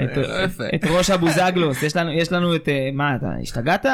את, 0.76 0.84
ראש 0.86 1.10
הבוזגלוס, 1.10 1.84
יש 1.84 1.96
לנו, 1.96 2.12
יש 2.12 2.32
לנו 2.32 2.56
את, 2.56 2.70
אה, 2.70 2.90
מה 2.94 3.16
אתה 3.16 3.28
השתגעת? 3.42 3.86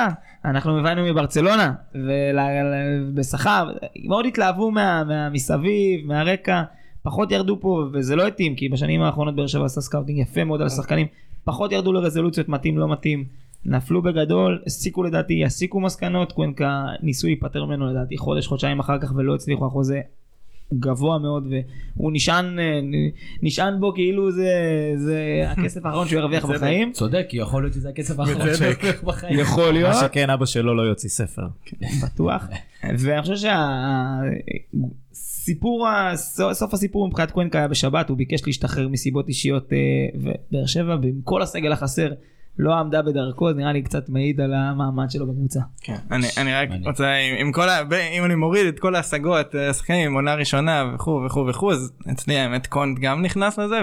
אנחנו 0.45 0.79
הבאנו 0.79 1.05
מברצלונה, 1.05 1.73
ובשכר, 1.95 3.69
מאוד 4.07 4.25
התלהבו 4.25 4.71
מה, 4.71 5.03
מה, 5.07 5.29
מסביב, 5.29 6.05
מהרקע, 6.07 6.63
פחות 7.03 7.31
ירדו 7.31 7.57
פה, 7.59 7.85
וזה 7.93 8.15
לא 8.15 8.27
התאים, 8.27 8.55
כי 8.55 8.69
בשנים 8.69 9.01
האחרונות 9.01 9.35
באר 9.35 9.47
שבע 9.47 9.65
עשה 9.65 9.81
scouting 9.81 10.19
יפה 10.19 10.43
מאוד 10.43 10.61
על 10.61 10.67
השחקנים, 10.67 11.07
פחות 11.43 11.71
ירדו 11.71 11.93
לרזולוציות 11.93 12.49
מתאים 12.49 12.77
לא 12.77 12.91
מתאים, 12.91 13.25
נפלו 13.65 14.01
בגדול, 14.01 14.61
הסיקו 14.65 15.03
לדעתי, 15.03 15.33
יסיקו 15.33 15.79
מסקנות, 15.79 16.31
קוונקה 16.31 16.85
ניסו 17.01 17.27
להיפטר 17.27 17.65
ממנו 17.65 17.87
לדעתי 17.87 18.17
חודש, 18.17 18.47
חודשיים 18.47 18.79
אחר 18.79 18.99
כך 18.99 19.13
ולא 19.15 19.35
הצליחו, 19.35 19.65
החוזה 19.65 20.01
גבוה 20.73 21.19
מאוד 21.19 21.47
והוא 21.97 22.11
נשען 22.13 22.59
אה, 22.59 22.79
נשען 23.41 23.79
בו 23.79 23.93
כאילו 23.93 24.31
זה 24.31 24.51
זה 24.95 25.43
הכסף 25.57 25.85
האחרון 25.85 26.07
שהוא 26.07 26.19
ירוויח 26.19 26.45
בחיים 26.45 26.91
צודק, 26.91 27.27
יכול 27.33 27.63
להיות 27.63 27.73
שזה 27.73 27.89
הכסף 27.89 28.19
האחרון. 28.19 28.53
שהוא 28.55 28.67
ירוויח 28.67 29.03
בחיים. 29.03 29.39
יכול 29.39 29.73
להיות 29.73 29.89
מה 29.89 29.99
שכן 29.99 30.29
אבא 30.29 30.45
שלו 30.45 30.75
לא 30.75 30.81
יוציא 30.81 31.09
ספר. 31.09 31.47
בטוח 32.03 32.47
ואני 32.99 33.21
חושב 33.21 33.35
שהסיפור 35.49 35.87
סוף 36.53 36.73
הסיפור 36.73 37.07
מבחינת 37.07 37.31
קוונקה 37.31 37.57
היה 37.57 37.67
בשבת 37.67 38.09
הוא 38.09 38.17
ביקש 38.17 38.47
להשתחרר 38.47 38.87
מסיבות 38.87 39.27
אישיות 39.27 39.73
אה, 39.73 39.77
ובאר 40.15 40.65
שבע 40.65 40.93
עם 40.93 41.21
כל 41.23 41.41
הסגל 41.41 41.71
החסר 41.71 42.09
לא 42.57 42.73
עמדה 42.73 43.01
בדרכו 43.01 43.53
זה 43.53 43.57
נראה 43.59 43.73
לי 43.73 43.81
קצת 43.81 44.09
מעיד 44.09 44.41
על 44.41 44.53
המעמד 44.53 45.11
שלו 45.11 45.27
בקבוצה. 45.27 45.59
כן, 45.81 45.95
אני, 46.11 46.27
אני 46.37 46.53
רק. 46.53 46.69
רוצה, 46.85 47.13
עם, 47.13 47.35
עם 47.39 47.51
כל 47.51 47.69
ה... 47.69 47.81
אם 48.17 48.25
אני 48.25 48.35
מוריד 48.35 48.67
את 48.67 48.79
כל 48.79 48.95
ההשגות, 48.95 49.55
אה, 49.55 49.69
השחקנים 49.69 50.07
עם 50.07 50.13
עונה 50.13 50.35
ראשונה 50.35 50.91
וכו' 50.95 51.21
וכו' 51.25 51.47
וכו', 51.47 51.71
אז 51.71 51.93
אצלי 52.11 52.37
האמת 52.37 52.67
קונט 52.67 52.99
גם 52.99 53.21
נכנס 53.21 53.59
לזה, 53.59 53.79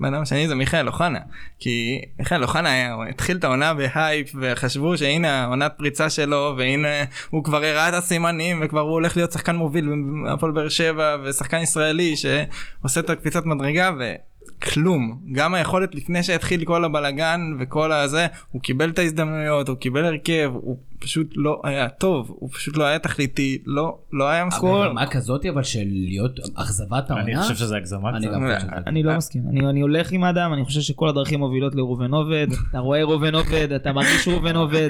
והבן 0.00 0.14
אדם 0.14 0.22
השני 0.22 0.48
זה 0.48 0.54
מיכאל 0.54 0.86
אוחנה. 0.86 1.18
כי 1.58 2.00
מיכאל 2.18 2.42
אוחנה 2.42 2.72
היה, 2.72 2.96
התחיל 3.10 3.36
את 3.36 3.44
העונה 3.44 3.74
בהייפ, 3.74 4.32
וחשבו 4.40 4.98
שהנה 4.98 5.44
העונת 5.44 5.72
פריצה 5.76 6.10
שלו, 6.10 6.54
והנה 6.58 7.04
הוא 7.30 7.44
כבר 7.44 7.64
הראה 7.64 7.88
את 7.88 7.94
הסימנים, 7.94 8.60
וכבר 8.62 8.80
הוא 8.80 8.90
הולך 8.90 9.16
להיות 9.16 9.32
שחקן 9.32 9.56
מוביל 9.56 9.88
בהפועל 10.24 10.52
באר 10.52 10.68
שבע, 10.68 11.16
ושחקן 11.24 11.58
ישראלי 11.58 12.14
שעושה 12.16 13.00
את 13.00 13.10
הקפיצת 13.10 13.44
מדרגה, 13.44 13.90
ו... 13.98 14.14
כלום 14.62 15.18
גם 15.32 15.54
היכולת 15.54 15.94
לפני 15.94 16.22
שהתחיל 16.22 16.64
כל 16.64 16.84
הבלגן 16.84 17.40
וכל 17.58 17.92
הזה 17.92 18.26
הוא 18.52 18.62
קיבל 18.62 18.90
את 18.90 18.98
ההזדמנויות 18.98 19.68
הוא 19.68 19.76
קיבל 19.76 20.04
הרכב 20.04 20.50
הוא 20.54 20.78
פשוט 20.98 21.26
לא 21.36 21.60
היה 21.64 21.88
טוב 21.88 22.26
הוא 22.30 22.50
פשוט 22.52 22.76
לא 22.76 22.84
היה 22.84 22.98
תכליתי 22.98 23.58
לא 23.66 23.98
לא 24.12 24.28
היה 24.28 24.40
אבל 24.42 24.48
מספיק. 24.48 24.64
רמה 24.64 25.06
כזאת 25.06 25.46
אבל 25.46 25.62
של 25.62 25.84
להיות 25.88 26.40
אכזבת 26.54 27.10
העונה? 27.10 27.24
אני 27.24 27.42
חושב 27.42 27.54
שזה 27.54 27.76
הגזמה 27.76 28.10
אני 28.16 28.26
קצת. 28.26 29.04
לא 29.04 29.16
מסכים 29.16 29.42
אני, 29.50 29.60
אני 29.70 29.80
הולך 29.80 30.12
עם 30.12 30.24
אדם 30.24 30.52
אני 30.52 30.64
חושב 30.64 30.80
שכל 30.80 31.08
הדרכים 31.08 31.38
מובילות 31.40 31.74
לראובן 31.74 32.14
עובד 32.14 32.46
אתה 32.70 32.78
רואה 32.78 33.04
ראובן 33.04 33.34
עובד 33.34 33.72
אתה 33.72 33.92
מרגיש 33.92 34.28
ראובן 34.28 34.56
עובד 34.56 34.88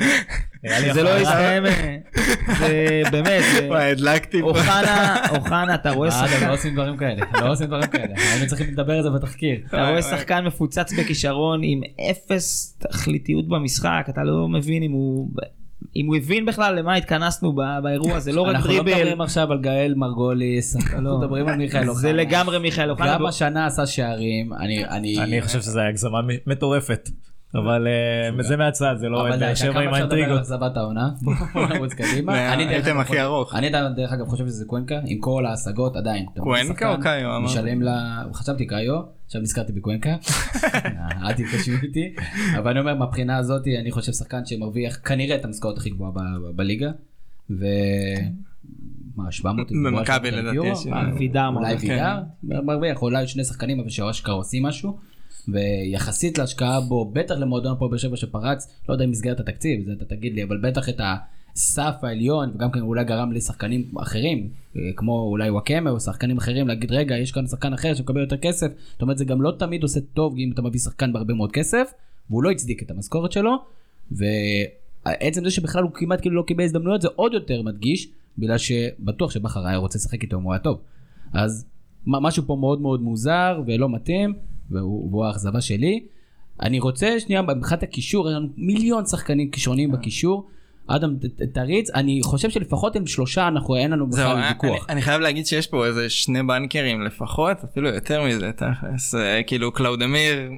זה 0.94 1.02
לא 1.02 1.18
יסתיים 1.18 1.66
אה, 1.66 1.96
זה 2.58 3.02
באמת 3.12 3.42
הדלקתי. 3.70 4.40
אוחנה 4.40 5.16
אוחנה 5.30 5.74
אתה 5.74 5.90
רואה 5.90 6.08
אה, 6.08 6.28
שחקן 6.28 6.46
לא 6.48 6.52
עושים 6.54 6.74
דברים 6.74 6.96
כאלה, 6.96 7.22
לא 7.40 7.52
עושים 7.52 7.66
דברים 7.66 7.86
כאלה. 7.86 8.14
היינו 8.32 8.46
צריכים 8.46 8.66
לדבר 8.72 8.92
על 8.92 9.02
זה 9.02 9.10
בתחקיר. 9.10 9.58
אתה 9.68 9.88
רואה 9.88 10.02
שחקן 10.02 10.44
מפוצץ 10.44 10.92
בכישרון 10.98 11.60
עם 11.62 11.80
אפס 12.10 12.78
תכליתיות 12.78 13.48
במשחק 13.48 14.06
אתה 14.08 14.24
לא 14.24 14.48
מבין 14.48 14.82
אם 14.82 14.92
הוא 14.92 15.30
אם 15.96 16.06
הוא 16.06 16.16
הבין 16.16 16.46
בכלל 16.46 16.78
למה 16.78 16.94
התכנסנו 16.94 17.56
באירוע 17.82 18.18
זה 18.18 18.32
לא 18.32 18.42
רק 18.42 18.54
אנחנו 18.54 18.70
לא 18.70 18.82
דריבל 18.82 18.98
מדברים 19.00 19.20
עכשיו 19.20 19.52
על 19.52 19.60
גאל 19.60 19.94
מרגוליס, 19.96 20.76
אנחנו 20.76 21.00
לא. 21.00 21.18
מדברים 21.18 21.48
על 21.48 21.56
מיכאל 21.56 21.88
אוחנה. 21.88 22.00
זה 22.00 22.12
לגמרי 22.12 22.58
מיכאל 22.58 22.90
אוחנה 22.90 23.14
גם 23.14 23.26
השנה 23.26 23.66
עשה 23.66 23.86
שערים, 23.86 24.52
אני... 24.52 24.84
אני 24.84 25.18
אני 25.18 25.42
חושב 25.42 25.60
שזה 25.60 25.80
היה 25.80 25.88
הגזמה 25.88 26.20
מטורפת. 26.46 27.08
אבל 27.58 27.86
אה, 27.88 28.42
זה 28.42 28.56
מהצד 28.56 28.94
זה 28.98 29.08
לא 29.08 29.20
אבל 29.20 29.38
באר 29.38 29.54
שבע 29.54 29.72
כמה 29.72 29.80
עם 29.80 29.88
אפשר 29.88 30.04
לדבר 30.04 30.14
על 30.14 30.20
האינטריגות. 30.22 30.40
אכזבת 30.40 30.76
העונה? 30.76 31.08
בואו 31.22 31.66
נרוץ 31.66 31.94
קדימה. 32.00 32.52
הייתם 32.52 32.98
הכי 32.98 33.20
ארוך. 33.20 33.54
אני 33.54 33.70
דרך 33.96 34.12
אגב 34.12 34.26
חושב 34.26 34.46
שזה 34.46 34.64
קוונקה, 34.64 35.00
עם 35.06 35.18
כל 35.18 35.46
ההשגות 35.46 35.96
עדיין. 35.96 36.26
קוונקה 36.36 36.88
או 36.88 36.94
שחקן, 36.94 37.02
קאיו? 37.02 37.40
משלם 37.40 37.82
לה, 37.82 38.22
חשבתי 38.32 38.66
קאיו, 38.66 39.00
עכשיו 39.26 39.40
נזכרתי 39.40 39.72
בקוונקה. 39.72 40.16
אל 41.24 41.32
תתקשו 41.32 41.72
איתי. 41.82 42.14
אבל 42.58 42.70
אני 42.70 42.80
אומר 42.80 42.94
מהבחינה 42.94 43.36
הזאת 43.36 43.62
אני 43.80 43.90
חושב 43.90 44.12
שחקן 44.12 44.46
שמרוויח 44.46 44.98
כנראה 45.04 45.36
את 45.36 45.44
המשכורת 45.44 45.78
הכי 45.78 45.90
גבוהה 45.90 46.10
בליגה. 46.54 46.90
ו... 47.50 47.64
מה 49.16 49.32
700 49.32 49.72
במכבי 49.72 50.30
לדעתי 50.30 50.58
אולי 50.58 50.70
מרוויח. 50.90 51.18
וידר 51.18 51.50
מרוויח 52.42 53.02
אולי 53.02 53.26
שני 53.26 53.44
שחקנים 53.44 53.80
אבל 53.80 53.88
שאשכרה 53.88 54.34
עושים 54.34 54.62
משהו. 54.62 54.98
ויחסית 55.48 56.38
להשקעה 56.38 56.80
בו 56.80 57.10
בטח 57.12 57.34
למועדון 57.34 57.72
הפועל 57.72 57.90
באר 57.90 57.98
שבע 57.98 58.16
שפרץ 58.16 58.68
לא 58.88 58.94
יודע 58.94 59.04
אם 59.04 59.10
מסגרת 59.10 59.40
התקציב 59.40 59.86
זה 59.86 59.92
אתה 59.92 60.04
תגיד 60.04 60.34
לי 60.34 60.42
אבל 60.42 60.58
בטח 60.62 60.88
את 60.88 61.00
הסף 61.54 61.94
העליון 62.02 62.50
וגם 62.54 62.70
כן 62.70 62.80
אולי 62.80 63.04
גרם 63.04 63.32
לשחקנים 63.32 63.84
אחרים 63.96 64.48
אה, 64.76 64.80
כמו 64.96 65.20
אולי 65.20 65.50
וואקמה 65.50 65.90
או 65.90 66.00
שחקנים 66.00 66.38
אחרים 66.38 66.68
להגיד 66.68 66.92
רגע 66.92 67.18
יש 67.18 67.32
כאן 67.32 67.46
שחקן 67.46 67.72
אחר 67.72 67.94
שמקבל 67.94 68.20
יותר 68.20 68.36
כסף. 68.36 68.66
זאת 68.92 69.02
אומרת 69.02 69.18
זה 69.18 69.24
גם 69.24 69.42
לא 69.42 69.52
תמיד 69.58 69.82
עושה 69.82 70.00
טוב 70.14 70.34
אם 70.38 70.50
אתה 70.54 70.62
מביא 70.62 70.80
שחקן 70.80 71.12
בהרבה 71.12 71.34
מאוד 71.34 71.52
כסף 71.52 71.92
והוא 72.30 72.42
לא 72.42 72.50
הצדיק 72.50 72.82
את 72.82 72.90
המשכורת 72.90 73.32
שלו 73.32 73.56
ועצם 74.10 75.44
זה 75.44 75.50
שבכלל 75.50 75.82
הוא 75.82 75.90
כמעט 75.94 76.20
כאילו 76.20 76.36
לא 76.36 76.42
קיבל 76.42 76.64
הזדמנויות 76.64 77.02
זה 77.02 77.08
עוד 77.16 77.34
יותר 77.34 77.62
מדגיש 77.62 78.08
בגלל 78.38 78.58
שבטוח 78.58 79.30
שבכר 79.30 79.66
היה 79.66 79.76
רוצה 79.76 79.98
לשחק 79.98 80.22
איתו 80.22 80.38
אם 80.38 80.42
הוא 80.42 80.52
היה 80.52 80.60
טוב. 80.60 80.80
אז 81.32 81.66
משהו 82.06 82.42
פה 82.46 82.56
מאוד 82.60 82.80
מאוד 82.80 83.02
מוזר 83.02 83.62
ולא 83.66 83.88
מתאים 83.88 84.34
והוא, 84.70 85.10
והוא 85.10 85.24
האכזבה 85.24 85.60
שלי. 85.60 86.00
אני 86.62 86.80
רוצה 86.80 87.20
שנייה 87.20 87.42
מבחינת 87.42 87.82
הקישור 87.82 88.28
יש 88.28 88.34
לנו 88.34 88.48
מיליון 88.56 89.06
שחקנים 89.06 89.50
כישרוניים 89.50 89.92
בקישור. 89.92 90.46
אדם 90.86 91.16
תריץ 91.52 91.90
אני 91.90 92.20
חושב 92.22 92.50
שלפחות 92.50 92.96
עם 92.96 93.06
שלושה 93.06 93.48
אנחנו 93.48 93.76
אין 93.76 93.90
לנו 93.90 94.10
בכלל 94.10 94.36
אני, 94.36 94.48
ויכוח. 94.48 94.86
אני 94.88 95.02
חייב 95.02 95.20
להגיד 95.20 95.46
שיש 95.46 95.66
פה 95.66 95.86
איזה 95.86 96.10
שני 96.10 96.42
בנקרים 96.42 97.02
לפחות 97.02 97.56
אפילו 97.64 97.88
יותר 97.88 98.24
מזה 98.24 98.50
תכלס 98.52 99.14
אה, 99.14 99.42
כאילו 99.42 99.72
קלאודמיר 99.72 100.50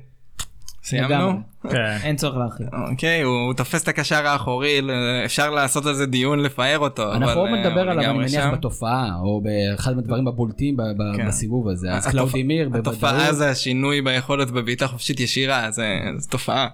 סיימנו. 0.83 1.41
כן. 1.71 1.97
אין 2.03 2.17
צורך 2.17 2.37
להרחיב. 2.37 2.67
אוקיי 2.91 3.23
הוא, 3.23 3.55
תופס 3.55 3.83
את 3.83 3.89
הקשר 3.89 4.27
האחורי 4.27 4.81
אפשר 5.25 5.51
לעשות 5.51 5.87
על 5.87 5.95
זה 5.95 6.07
דיון 6.07 6.39
לפאר 6.39 6.79
אותו 6.79 7.13
אנחנו 7.13 7.41
עוד 7.41 7.49
אה, 7.51 7.57
נדבר 7.69 7.81
עליו 7.91 8.11
אני 8.11 8.19
מניח. 8.19 8.47
בתופעה 8.53 9.11
או 9.21 9.41
באחד 9.41 9.97
מהדברים 9.97 10.29
הבולטים 10.29 10.77
ב- 10.77 10.83
ב- 10.83 11.17
כן. 11.17 11.27
בסיבוב 11.29 11.69
הזה 11.69 11.93
אז 11.93 12.07
קלאודימיר 12.07 12.71
התופעה 12.75 13.33
זה 13.33 13.51
השינוי 13.51 14.03
ביכולת 14.03 14.51
בבעיטה 14.51 14.87
חופשית 14.89 15.21
ישירה 15.21 15.71
זה, 15.71 15.99
תופעה. 16.31 16.69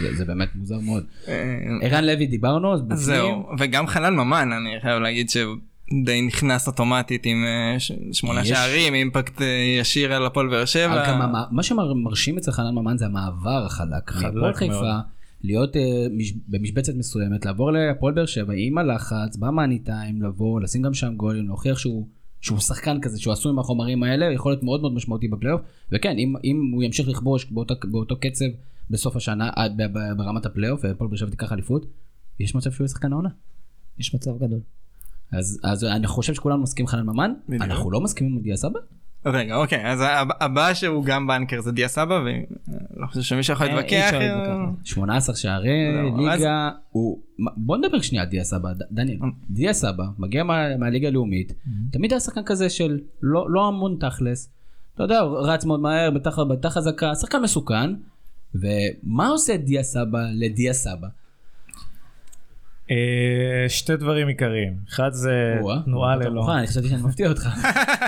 זה- 0.00 0.14
זה 0.16 0.24
באמת 0.24 0.48
מוזר 0.54 0.78
מאוד. 0.82 1.04
אה, 1.28 1.34
ערן 1.82 2.04
לוי 2.04 2.26
דיברנו 2.26 2.74
אז 2.74 2.82
בפנים. 2.82 2.96
זהו 2.98 3.46
וגם 3.58 3.86
חנן 3.86 4.14
ממן 4.14 4.50
אני 4.52 4.80
חייב 4.82 5.02
להגיד 5.02 5.30
ש... 5.30 5.36
די 6.04 6.22
נכנס 6.22 6.66
אוטומטית 6.66 7.26
עם 7.26 7.44
אה, 7.44 7.76
שמונה 8.12 8.40
יש- 8.40 8.48
שערים, 8.48 8.94
impact 8.94 9.42
אה, 9.42 9.46
ישיר 9.80 10.12
על 10.12 10.26
הפועל 10.26 10.48
באר 10.48 10.64
שבע. 10.64 11.08
גם 11.08 11.22
המ- 11.22 11.54
מה 11.56 11.62
שמרשים 11.62 12.36
אצל 12.38 12.52
חנן 12.52 12.74
ממן 12.74 12.98
זה 12.98 13.06
המעבר 13.06 13.64
החלק. 13.66 14.10
חלק 14.10 14.56
חיפה, 14.56 14.72
מאוד. 14.72 14.84
להיות 15.42 15.76
אה, 15.76 15.82
מש- 16.16 16.34
במשבצת 16.48 16.92
מסוימת, 16.94 17.46
לעבור 17.46 17.70
להפועל 17.72 18.14
באר 18.14 18.26
שבע 18.26 18.52
עם 18.56 18.78
הלחץ, 18.78 19.36
במאני 19.38 19.78
טיים, 19.78 20.22
לבוא, 20.22 20.60
לשים 20.60 20.82
גם 20.82 20.94
שם 20.94 21.14
גולים, 21.16 21.46
להוכיח 21.46 21.78
שהוא... 21.78 22.06
שהוא 22.40 22.58
שחקן 22.60 23.00
כזה 23.00 23.20
שהוא 23.20 23.32
עשוי 23.32 23.52
מהחומרים 23.52 24.02
האלה 24.02 24.26
יכול 24.34 24.52
להיות 24.52 24.62
מאוד 24.62 24.80
מאוד 24.80 24.94
משמעותי 24.94 25.28
בפלייאוף 25.28 25.60
וכן 25.92 26.18
אם, 26.18 26.34
אם 26.44 26.70
הוא 26.74 26.82
ימשיך 26.82 27.08
לכבוש 27.08 27.44
באותו, 27.50 27.74
באותו 27.84 28.16
קצב 28.20 28.44
בסוף 28.90 29.16
השנה 29.16 29.50
עד 29.56 29.72
ב- 29.76 29.98
ב- 29.98 30.16
ברמת 30.16 30.46
הפלייאוף 30.46 30.80
והפועל 30.84 31.10
באר 31.10 31.16
שבע 31.18 31.30
תיקח 31.30 31.52
אליפות 31.52 31.86
יש 32.40 32.54
מצב 32.54 32.70
שהוא 32.72 32.84
יהיה 32.84 32.88
שחקן 32.88 33.12
העונה. 33.12 33.28
יש 33.98 34.14
מצב 34.14 34.30
גדול. 34.36 34.60
אז, 35.32 35.60
אז 35.64 35.84
אני 35.84 36.06
חושב 36.06 36.34
שכולנו 36.34 36.62
מסכימים 36.62 36.86
חנן 36.88 37.02
ממן 37.06 37.32
בדיוק. 37.48 37.62
אנחנו 37.62 37.90
לא 37.90 38.00
מסכימים 38.00 38.36
עם 38.36 38.42
דיה 38.42 38.56
סבא 38.56 38.78
רגע, 39.26 39.56
אוקיי, 39.56 39.92
אז 39.92 40.00
הב- 40.00 40.28
הבא 40.40 40.74
שהוא 40.74 41.04
גם 41.04 41.26
banker 41.26 41.60
זה 41.60 41.72
דיה 41.72 41.88
סבא, 41.88 42.20
ולא 42.24 43.06
חושב 43.06 43.20
שמישהו 43.20 43.54
יכול 43.54 43.66
אה, 43.66 43.74
להתווכח. 43.74 44.02
אפשר 44.04 44.16
אה, 44.20 44.36
להתווכח. 44.36 44.84
18 44.84 45.36
שערי 45.36 45.70
ליגה 46.18 46.70
הוא 46.90 47.18
בוא 47.56 47.76
נדבר 47.76 48.00
שנייה 48.00 48.24
על 48.24 48.30
דיה 48.30 48.44
סבא 48.44 48.68
דניאל 48.92 49.18
דיה 49.50 49.72
סבא 49.72 50.04
מגיע 50.18 50.44
מה- 50.44 50.76
מהליגה 50.76 51.08
הלאומית 51.08 51.52
תמיד 51.92 52.12
היה 52.12 52.20
שחקן 52.20 52.40
כזה 52.46 52.70
של 52.70 52.98
לא 53.22 53.50
לא 53.50 53.66
המון 53.68 53.96
תכלס. 54.00 54.50
אתה 54.94 55.02
יודע 55.02 55.18
הוא 55.20 55.38
רץ 55.38 55.64
מאוד 55.64 55.80
מהר 55.80 56.10
בתחת 56.10 56.36
חזקה 56.66 57.14
שחקן 57.14 57.42
מסוכן. 57.42 57.90
ומה 58.54 59.28
עושה 59.28 59.56
דיה 59.56 59.82
סבא 59.82 60.18
לדיה 60.34 60.72
סבא? 60.72 61.08
אה, 62.90 63.68
שתי 63.68 63.96
דברים 63.96 64.28
עיקריים. 64.28 64.72
אחד 64.88 65.10
זה 65.12 65.60
תנועה 65.84 66.16
ללא... 66.16 66.58
אני 66.58 66.66
חשבתי 66.66 66.88
שאני 66.88 67.02
מפתיע 67.02 67.28
אותך. 67.28 67.48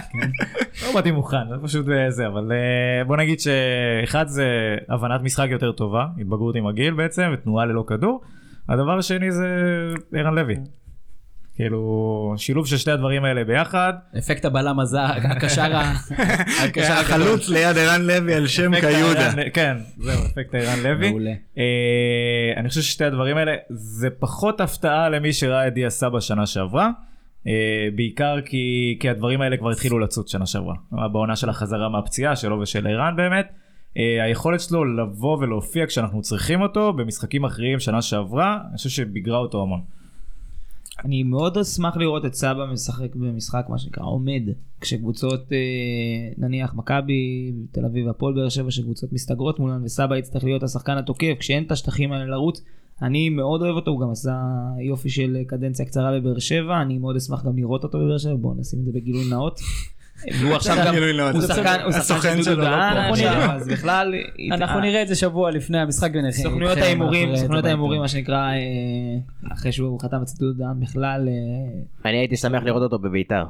לא 0.82 0.94
באתי 0.94 1.10
מוכן, 1.10 1.48
זה 1.48 1.54
פשוט 1.62 1.88
אה, 1.88 2.10
זה, 2.10 2.26
אבל 2.26 2.52
אה, 2.52 3.04
בוא 3.04 3.16
נגיד 3.16 3.40
שאחד 3.40 4.28
זה 4.28 4.76
הבנת 4.88 5.20
משחק 5.22 5.48
יותר 5.50 5.72
טובה, 5.72 6.06
התבגרות 6.20 6.56
עם 6.56 6.66
הגיל 6.66 6.94
בעצם, 6.94 7.30
ותנועה 7.34 7.66
ללא 7.66 7.84
כדור. 7.86 8.20
הדבר 8.68 8.98
השני 8.98 9.32
זה 9.32 9.46
ערן 10.12 10.34
לוי. 10.34 10.56
כאילו, 11.54 12.34
שילוב 12.36 12.66
של 12.66 12.76
שתי 12.76 12.90
הדברים 12.90 13.24
האלה 13.24 13.44
ביחד. 13.44 13.92
אפקט 14.18 14.44
הבלם 14.44 14.80
הזה 14.80 15.04
הקשר. 15.04 15.72
החלוץ 17.00 17.48
ליד 17.48 17.76
ערן 17.76 18.02
לוי 18.02 18.34
על 18.34 18.46
שם 18.46 18.80
קיודה. 18.80 19.32
כן, 19.52 19.76
זהו, 19.98 20.24
אפקט 20.26 20.54
ערן 20.54 20.82
לוי. 20.82 21.10
מעולה. 21.10 21.32
אה, 21.58 22.52
אני 22.56 22.68
חושב 22.68 22.80
ששתי 22.80 23.04
הדברים 23.04 23.36
האלה 23.36 23.52
זה 23.70 24.08
פחות 24.18 24.60
הפתעה 24.60 25.08
למי 25.08 25.32
שראה 25.32 25.68
את 25.68 25.74
דיה 25.74 25.90
סבא 25.90 26.20
שנה 26.20 26.46
שעברה. 26.46 26.90
אה, 27.46 27.88
בעיקר 27.94 28.40
כי, 28.44 28.96
כי 29.00 29.08
הדברים 29.08 29.40
האלה 29.40 29.56
כבר 29.56 29.70
התחילו 29.70 29.98
לצוץ 29.98 30.32
שנה 30.32 30.46
שעברה. 30.46 30.74
בעונה 31.12 31.36
של 31.36 31.48
החזרה 31.48 31.88
מהפציעה 31.88 32.36
שלו 32.36 32.60
ושל 32.60 32.86
ערן 32.86 33.16
באמת. 33.16 33.46
אה, 33.96 34.24
היכולת 34.24 34.60
שלו 34.60 34.84
לבוא 34.84 35.38
ולהופיע 35.38 35.86
כשאנחנו 35.86 36.22
צריכים 36.22 36.62
אותו 36.62 36.92
במשחקים 36.92 37.44
אחרים 37.44 37.80
שנה 37.80 38.02
שעברה, 38.02 38.58
אני 38.68 38.76
חושב 38.76 38.90
שביגרה 38.90 39.38
אותו 39.38 39.62
המון. 39.62 39.80
אני 41.04 41.22
מאוד 41.22 41.58
אשמח 41.58 41.96
לראות 41.96 42.24
את 42.24 42.34
סבא 42.34 42.66
משחק 42.72 43.16
במשחק 43.16 43.66
מה 43.68 43.78
שנקרא 43.78 44.04
עומד 44.04 44.42
כשקבוצות 44.80 45.52
אה, 45.52 46.32
נניח 46.38 46.74
מכבי 46.74 47.52
תל 47.72 47.84
אביב 47.84 48.08
הפועל 48.08 48.34
באר 48.34 48.48
שבע 48.48 48.70
שקבוצות 48.70 49.12
מסתגרות 49.12 49.58
מולן 49.58 49.84
וסבא 49.84 50.16
יצטרך 50.16 50.44
להיות 50.44 50.62
השחקן 50.62 50.96
התוקף 50.96 51.36
כשאין 51.38 51.64
את 51.64 51.72
השטחים 51.72 52.12
האלה 52.12 52.24
לרוץ. 52.24 52.64
אני 53.02 53.28
מאוד 53.28 53.62
אוהב 53.62 53.74
אותו 53.74 53.90
הוא 53.90 54.00
גם 54.00 54.10
עשה 54.10 54.36
יופי 54.88 55.10
של 55.10 55.36
קדנציה 55.46 55.86
קצרה 55.86 56.20
בבאר 56.20 56.38
שבע 56.38 56.82
אני 56.82 56.98
מאוד 56.98 57.16
אשמח 57.16 57.44
גם 57.44 57.56
לראות 57.56 57.84
אותו 57.84 57.98
בבאר 57.98 58.18
שבע 58.18 58.34
בואו 58.34 58.54
נשים 58.54 58.80
את 58.80 58.84
זה 58.84 58.90
בגילוי 58.94 59.30
נאות. 59.30 59.60
והוא 60.40 60.54
עכשיו 60.54 60.76
גם 60.86 60.94
נאות. 60.94 61.34
הוא 61.34 61.42
שחקן 61.42 61.80
הוא 61.84 61.92
שחקן 61.92 62.36
של 62.36 62.42
שלו 62.42 62.54
דודו 62.54 62.62
לא 62.62 63.52
אז 63.52 63.68
בכלל 63.68 64.14
אנחנו 64.52 64.80
נראה 64.80 65.02
את 65.02 65.08
זה 65.08 65.14
שבוע 65.14 65.50
לפני 65.50 65.78
המשחק 65.78 66.10
ונראה. 66.14 66.32
סוכנויות 66.32 66.78
ההימורים, 66.78 67.32
את 67.32 67.38
סוכנויות 67.38 67.64
ההימורים 67.64 68.00
מה. 68.00 68.08
שנקרא, 68.08 68.36
אה, 68.36 69.52
אחרי 69.52 69.72
שהוא 69.72 70.00
חתם 70.00 70.22
אצל 70.22 70.38
דודו 70.38 70.58
דהן 70.58 70.80
בכלל, 70.80 71.28
אה, 71.28 72.10
אני 72.10 72.18
הייתי 72.18 72.36
שמח 72.36 72.62
לראות 72.62 72.82
אותו 72.82 72.98
בביתר. 72.98 73.44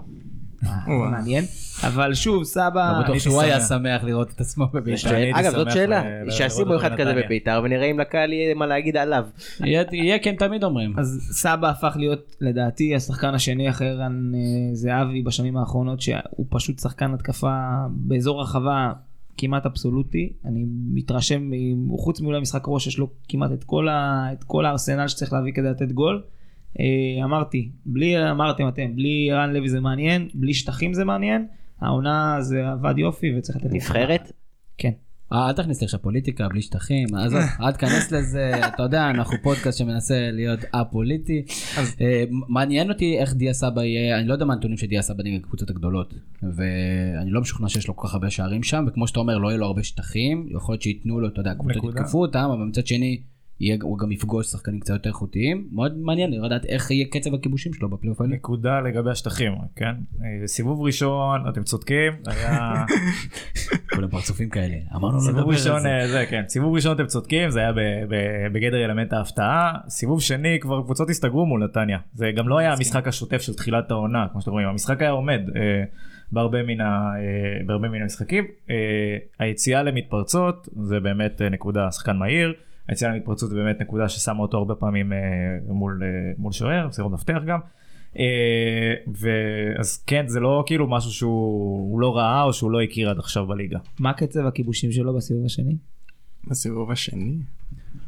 וואו. 0.86 1.10
מעניין, 1.10 1.44
אבל 1.82 2.14
שוב 2.14 2.44
סבא, 2.44 2.92
לא 2.98 3.04
בטוח 3.04 3.18
שהוא 3.18 3.40
היה 3.40 3.60
שמח. 3.60 4.04
לראות 4.04 4.30
את 4.30 4.40
עצמו 4.40 4.66
בבית"ר. 4.74 5.10
אגב 5.34 5.50
זאת 5.52 5.70
שאלה, 5.72 6.02
שישימו 6.30 6.76
אחד 6.76 6.96
כזה. 6.96 7.14
בביתר 7.24 7.60
ונראה 7.64 7.90
אם 7.90 8.00
לקהל 8.00 8.32
יהיה 8.32 8.54
מה 8.54 8.66
להגיד 8.66 8.96
עליו. 8.96 9.24
יהיה- 9.92 10.18
כי 10.18 10.28
הם 10.30 10.36
תמיד 10.36 10.64
אומרים. 10.64 10.94
אז 10.98 11.28
סבא 11.32 11.68
הפך 11.70 11.96
להיות 11.98 12.36
לדעתי 12.40 12.94
השחקן 12.94 13.34
השני 13.34 13.70
אחרי 13.70 13.88
ערן 13.88 14.32
אה, 14.34 14.40
זהבי 14.74 15.22
בשנים 15.22 15.56
האחרונות, 15.56 16.00
שהוא 16.00 16.46
פשוט 16.48 16.78
שחקן 16.78 17.14
התקפה 17.14 17.56
באזור 17.90 18.40
הרחבה 18.40 18.92
כמעט 19.36 19.66
אבסולוטי, 19.66 20.32
אני 20.44 20.64
מתרשם, 20.94 21.50
חוץ 21.98 22.20
מאולי 22.20 22.40
משחק 22.40 22.62
ראש 22.66 22.86
יש 22.86 22.98
לו 22.98 23.08
כמעט 23.28 23.52
את 23.52 23.64
כל, 23.64 23.88
ה, 23.88 24.28
את 24.32 24.44
כל 24.44 24.66
הארסנל 24.66 25.08
שצריך 25.08 25.32
להביא 25.32 25.52
כדי 25.52 25.68
לתת 25.70 25.92
גול. 25.92 26.22
אה, 26.80 27.24
אמרתי, 27.24 27.70
בלי, 27.86 28.30
אמרתם 28.30 28.68
אתם, 28.68 28.96
בלי 28.96 29.30
ערן 29.30 29.52
לוי 29.52 29.68
זה 29.68 29.80
מעניין, 29.80 30.28
בלי 30.34 30.54
שטחים 30.54 30.94
זה 30.94 31.04
מעניין, 31.04 31.46
העונה 31.80 32.36
זה 32.40 32.68
עבד 32.68 32.98
יופי 32.98 33.38
וצריך 33.38 33.56
לתת... 33.56 33.72
נבחרת? 33.72 34.32
כן. 34.78 34.90
אה, 35.32 35.48
אל 35.48 35.52
תכניס 35.52 35.80
לי 35.80 35.84
עכשיו 35.84 36.02
פוליטיקה 36.02 36.48
בלי 36.48 36.62
שטחים, 36.62 37.14
עזוב, 37.14 37.40
אל 37.60 37.72
תיכנס 37.72 38.12
לזה, 38.12 38.52
אתה 38.68 38.82
יודע, 38.82 39.10
אנחנו 39.10 39.36
פודקאסט 39.42 39.78
שמנסה 39.78 40.30
להיות 40.32 40.60
א-פוליטי. 40.72 41.42
אה, 42.00 42.24
מעניין 42.30 42.90
אותי 42.90 43.18
איך 43.18 43.34
דיה 43.34 43.52
סבא 43.52 43.82
יהיה, 43.82 44.18
אני 44.18 44.28
לא 44.28 44.32
יודע 44.32 44.44
מה 44.44 44.52
הנתונים 44.52 44.76
של 44.76 44.86
דיה 44.86 45.02
סבא 45.02 45.22
נגד 45.22 45.40
הקבוצות 45.40 45.70
הגדולות, 45.70 46.14
ואני 46.42 47.30
לא 47.30 47.40
משוכנע 47.40 47.68
שיש 47.68 47.88
לו 47.88 47.96
כל 47.96 48.08
כך 48.08 48.14
הרבה 48.14 48.30
שערים 48.30 48.62
שם, 48.62 48.84
וכמו 48.88 49.06
שאתה 49.06 49.20
אומר, 49.20 49.38
לא 49.38 49.48
יהיה 49.48 49.58
לו 49.58 49.66
הרבה 49.66 49.82
שטחים, 49.82 50.46
יכול 50.50 50.72
להיות 50.72 50.82
שייתנו 50.82 51.20
לו, 51.20 51.28
אתה 51.28 51.40
יודע, 51.40 51.50
הקבוצות 51.50 51.76
נקודה. 51.76 52.00
יתקפו 52.00 52.20
אותם, 52.20 52.50
אבל 52.52 52.64
מצד 52.64 52.86
שני, 52.86 53.22
יהיה- 53.62 53.76
הוא 53.82 53.98
גם 53.98 54.12
יפגוש 54.12 54.46
שחקנים 54.46 54.80
קצת 54.80 54.94
יותר 54.94 55.08
איכותיים, 55.08 55.68
מאוד 55.72 55.98
מעניין 55.98 56.30
לדעת 56.44 56.64
איך 56.64 56.90
יהיה 56.90 57.06
קצב 57.10 57.34
הכיבושים 57.34 57.72
שלו 57.74 57.88
בפלייאוף 57.88 58.20
העליון. 58.20 58.36
נקודה 58.38 58.80
לגבי 58.80 59.10
השטחים, 59.10 59.52
כן? 59.76 59.94
אה, 60.24 60.46
סיבוב 60.46 60.80
ראשון, 60.82 61.40
אתם 61.48 61.62
צודקים, 61.62 62.12
היה... 62.26 62.84
כולם 63.94 64.08
פרצופים 64.08 64.48
כאלה, 64.48 64.74
אמרנו 64.96 65.14
לא 65.16 65.20
סיבוב 65.20 65.36
לדבר 65.38 65.48
על 65.50 65.54
ראשון, 65.56 65.80
זה. 65.80 65.88
אה, 65.88 66.08
זה 66.08 66.24
כן, 66.30 66.42
סיבוב 66.48 66.74
ראשון 66.74 66.92
אתם 66.96 67.06
צודקים, 67.06 67.50
זה 67.50 67.60
היה 67.60 67.72
בגדר 68.52 68.84
אלמנט 68.84 69.12
ההפתעה. 69.12 69.72
סיבוב 69.88 70.20
שני 70.22 70.58
כבר 70.60 70.82
קבוצות 70.82 71.10
הסתגרו 71.10 71.46
מול 71.46 71.64
נתניה. 71.64 71.98
זה 72.14 72.30
גם 72.36 72.48
לא 72.48 72.58
היה 72.58 72.72
המשחק 72.72 73.08
השוטף 73.08 73.40
של 73.40 73.54
תחילת 73.54 73.90
העונה, 73.90 74.26
כמו 74.32 74.40
שאתם 74.40 74.50
רואים, 74.50 74.68
המשחק 74.68 75.02
היה 75.02 75.10
עומד 75.10 75.40
אה, 75.56 75.84
בהרבה 76.32 76.62
מן 76.62 76.80
ה- 76.80 77.12
בהרבה 77.66 77.88
מן 77.88 78.02
המשחקים. 78.02 78.44
אה, 78.70 78.74
היציאה 79.38 79.82
למתפרצות 79.82 80.68
זה 80.82 81.00
באמת 81.00 81.42
נקודה, 81.50 81.90
שחקן 81.90 82.16
מהיר. 82.16 82.52
היציאה 82.88 83.10
למתפרצות 83.10 83.50
זה 83.50 83.56
באמת 83.56 83.80
נקודה 83.80 84.08
ששמה 84.08 84.38
אותו 84.38 84.58
הרבה 84.58 84.74
פעמים 84.74 85.12
אה, 85.12 85.18
מול, 85.68 86.02
אה, 86.02 86.32
מול 86.38 86.52
שוער, 86.52 86.88
מסירות 86.88 87.12
מפתח 87.12 87.38
גם. 87.46 87.58
אה, 88.18 88.94
ואז 89.06 90.04
כן 90.06 90.28
זה 90.28 90.40
לא 90.40 90.64
כאילו 90.66 90.86
משהו 90.86 91.10
שהוא 91.10 91.90
הוא 91.90 92.00
לא 92.00 92.16
ראה 92.16 92.42
או 92.42 92.52
שהוא 92.52 92.70
לא 92.70 92.82
הכיר 92.82 93.10
עד 93.10 93.18
עכשיו 93.18 93.46
בליגה. 93.46 93.78
מה 93.98 94.12
קצב 94.12 94.46
הכיבושים 94.46 94.92
שלו 94.92 95.14
בסיבוב 95.14 95.44
השני? 95.44 95.76
בסיבוב 96.50 96.90
השני. 96.90 97.36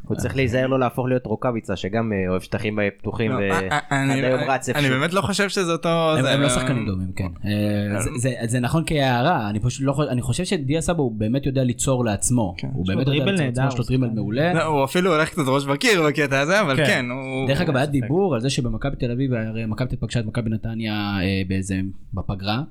הוא 0.09 0.17
צריך 0.17 0.37
להיזהר 0.37 0.67
לא 0.67 0.79
להפוך 0.81 1.07
להיות 1.09 1.27
רוקאביצה 1.27 1.77
שגם 1.77 2.13
אה, 2.13 2.31
אוהב 2.31 2.43
שטחים 2.43 2.81
אה, 2.81 2.89
פתוחים 2.99 3.33
לא, 3.33 3.39
אה, 3.39 3.69
אה, 3.73 3.79
אני- 4.05 4.23
ועד 4.23 4.25
היום 4.25 4.51
רץ 4.51 4.69
אני 4.69 4.79
איפשהו. 4.79 4.99
באמת 5.01 5.13
לא 5.13 5.21
חושב 5.21 5.49
שזה 5.49 5.73
אותו... 5.73 5.89
הם, 6.19 6.41
לא 6.41 6.49
שחקנים 6.49 6.87
דומים, 6.87 7.09
כן. 7.17 7.29
אה, 7.45 8.01
זה, 8.47 8.61
נכון 8.61 8.83
כהערה, 8.87 9.51
אני 9.51 9.61
פשוט 9.61 9.87
לא 9.87 9.93
חושב, 9.93 10.09
אני 10.11 10.23
חושב 10.23 10.45
שדיה 10.45 10.81
סבא 10.81 10.99
הוא 11.03 11.13
באמת 11.13 11.47
יודע 11.47 11.65
ליצור 11.65 12.05
לעצמו. 12.05 12.55
כן. 12.59 12.69
הוא 12.73 12.87
באמת 12.87 13.07
יודע 13.07 13.25
ליצור 13.25 13.47
לעצמו, 13.47 13.65
יש 13.69 13.79
לו 13.79 13.85
שחקן. 13.85 14.15
מעולה. 14.15 14.53
לא, 14.55 14.63
הוא 14.63 14.85
אפילו 14.85 15.15
הולך 15.15 15.29
קצת 15.31 15.43
ראש 15.47 15.65
בקיר 15.65 16.03
בקטע 16.07 16.41
הזה, 16.41 16.61
אבל 16.61 16.77
כן. 16.77 16.85
כן. 16.87 17.07
דרך 17.49 17.61
אגב 17.61 17.77
היה. 17.77 17.87
דיבור 17.87 18.35
על 18.35 18.41
זה 18.41 18.51
שבמכבי 18.51 18.97
תל 18.97 19.11
אביב, 19.11 19.33
הרי 19.35 19.67
מכבי 19.67 19.89
תל 19.89 19.95
אביב 19.95 20.01
פגשה 20.01 20.21
את 20.21 20.25
מכבי 20.27 20.51
נתניה 20.51 21.17
באיזה, 21.49 21.81
בפגרה. 22.15 22.63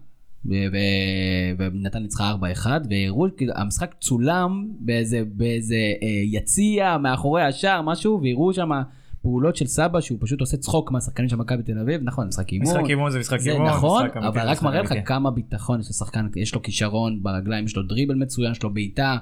ונתן 0.46 2.00
ניצחה 2.00 2.36
4-1 2.64 2.68
והראו 2.90 3.26
כאילו 3.38 3.54
המשחק 3.56 3.96
צולם 4.02 4.68
באיזה 4.80 5.24
באיזה 5.34 5.76
אה, 5.76 6.08
יציע 6.24 6.98
מאחורי 6.98 7.42
השער 7.42 7.82
משהו 7.82 8.22
והראו 8.24 8.54
שם 8.54 8.70
פעולות 9.22 9.56
של 9.56 9.66
סבא 9.66 10.02
שהוא 10.02 10.18
פשוט 10.22 10.40
עושה 10.40 10.58
צחוק 10.58 10.92
מהשחקנים 10.92 11.30
של 11.30 11.36
מכבי 11.36 11.64
תל 11.64 11.80
אביב. 11.80 12.02
נכון 12.04 12.28
משחק 12.28 12.52
אימון. 12.52 12.68
משחק 12.68 12.90
אימון 12.90 13.12
זה 13.12 13.20
משחק 13.20 13.40
אימון, 13.48 13.68
נכון, 13.68 14.08
אבל 14.16 14.50
רק 14.50 14.62
מראה 14.62 14.82
לך. 14.82 14.94
כמה 15.06 15.32
ביטחון 15.32 15.80
יש 15.80 15.90
לשחקן, 15.90 16.28
יש 16.36 16.56
לו 16.56 16.62
כישרון 16.62 17.24
ברגליים, 17.24 17.66
יש 17.66 17.76
לו 17.76 17.84
דריבל 17.84 18.16
מצוין, 18.16 18.52
יש 18.52 18.64
לו 18.64 18.74
בעיטה 18.74 19.18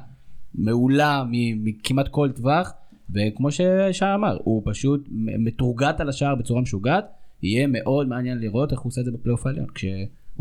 מעולה 0.56 1.24
מכמעט 1.64 2.08
כל 2.08 2.30
טווח, 2.36 2.74
וכמו 3.16 3.52
ששעה 3.52 4.16
אמר, 4.16 4.38
הוא 4.44 4.62
פשוט 4.66 5.08
מתורגת 5.40 6.00
על 6.00 6.10
השער 6.10 6.36
בצורה 6.36 6.62
משוגעת, 6.62 7.06
יהיה 7.44 7.68
מאוד 7.68 8.08
מעניין 8.08 8.40
לראות 8.40 8.72
איך 8.72 8.80
הוא 8.80 8.90
עושה 8.90 9.02
את 9.02 9.06
זה 9.06 9.12
בפלייאוף 9.12 9.46
העליון, 9.46 9.68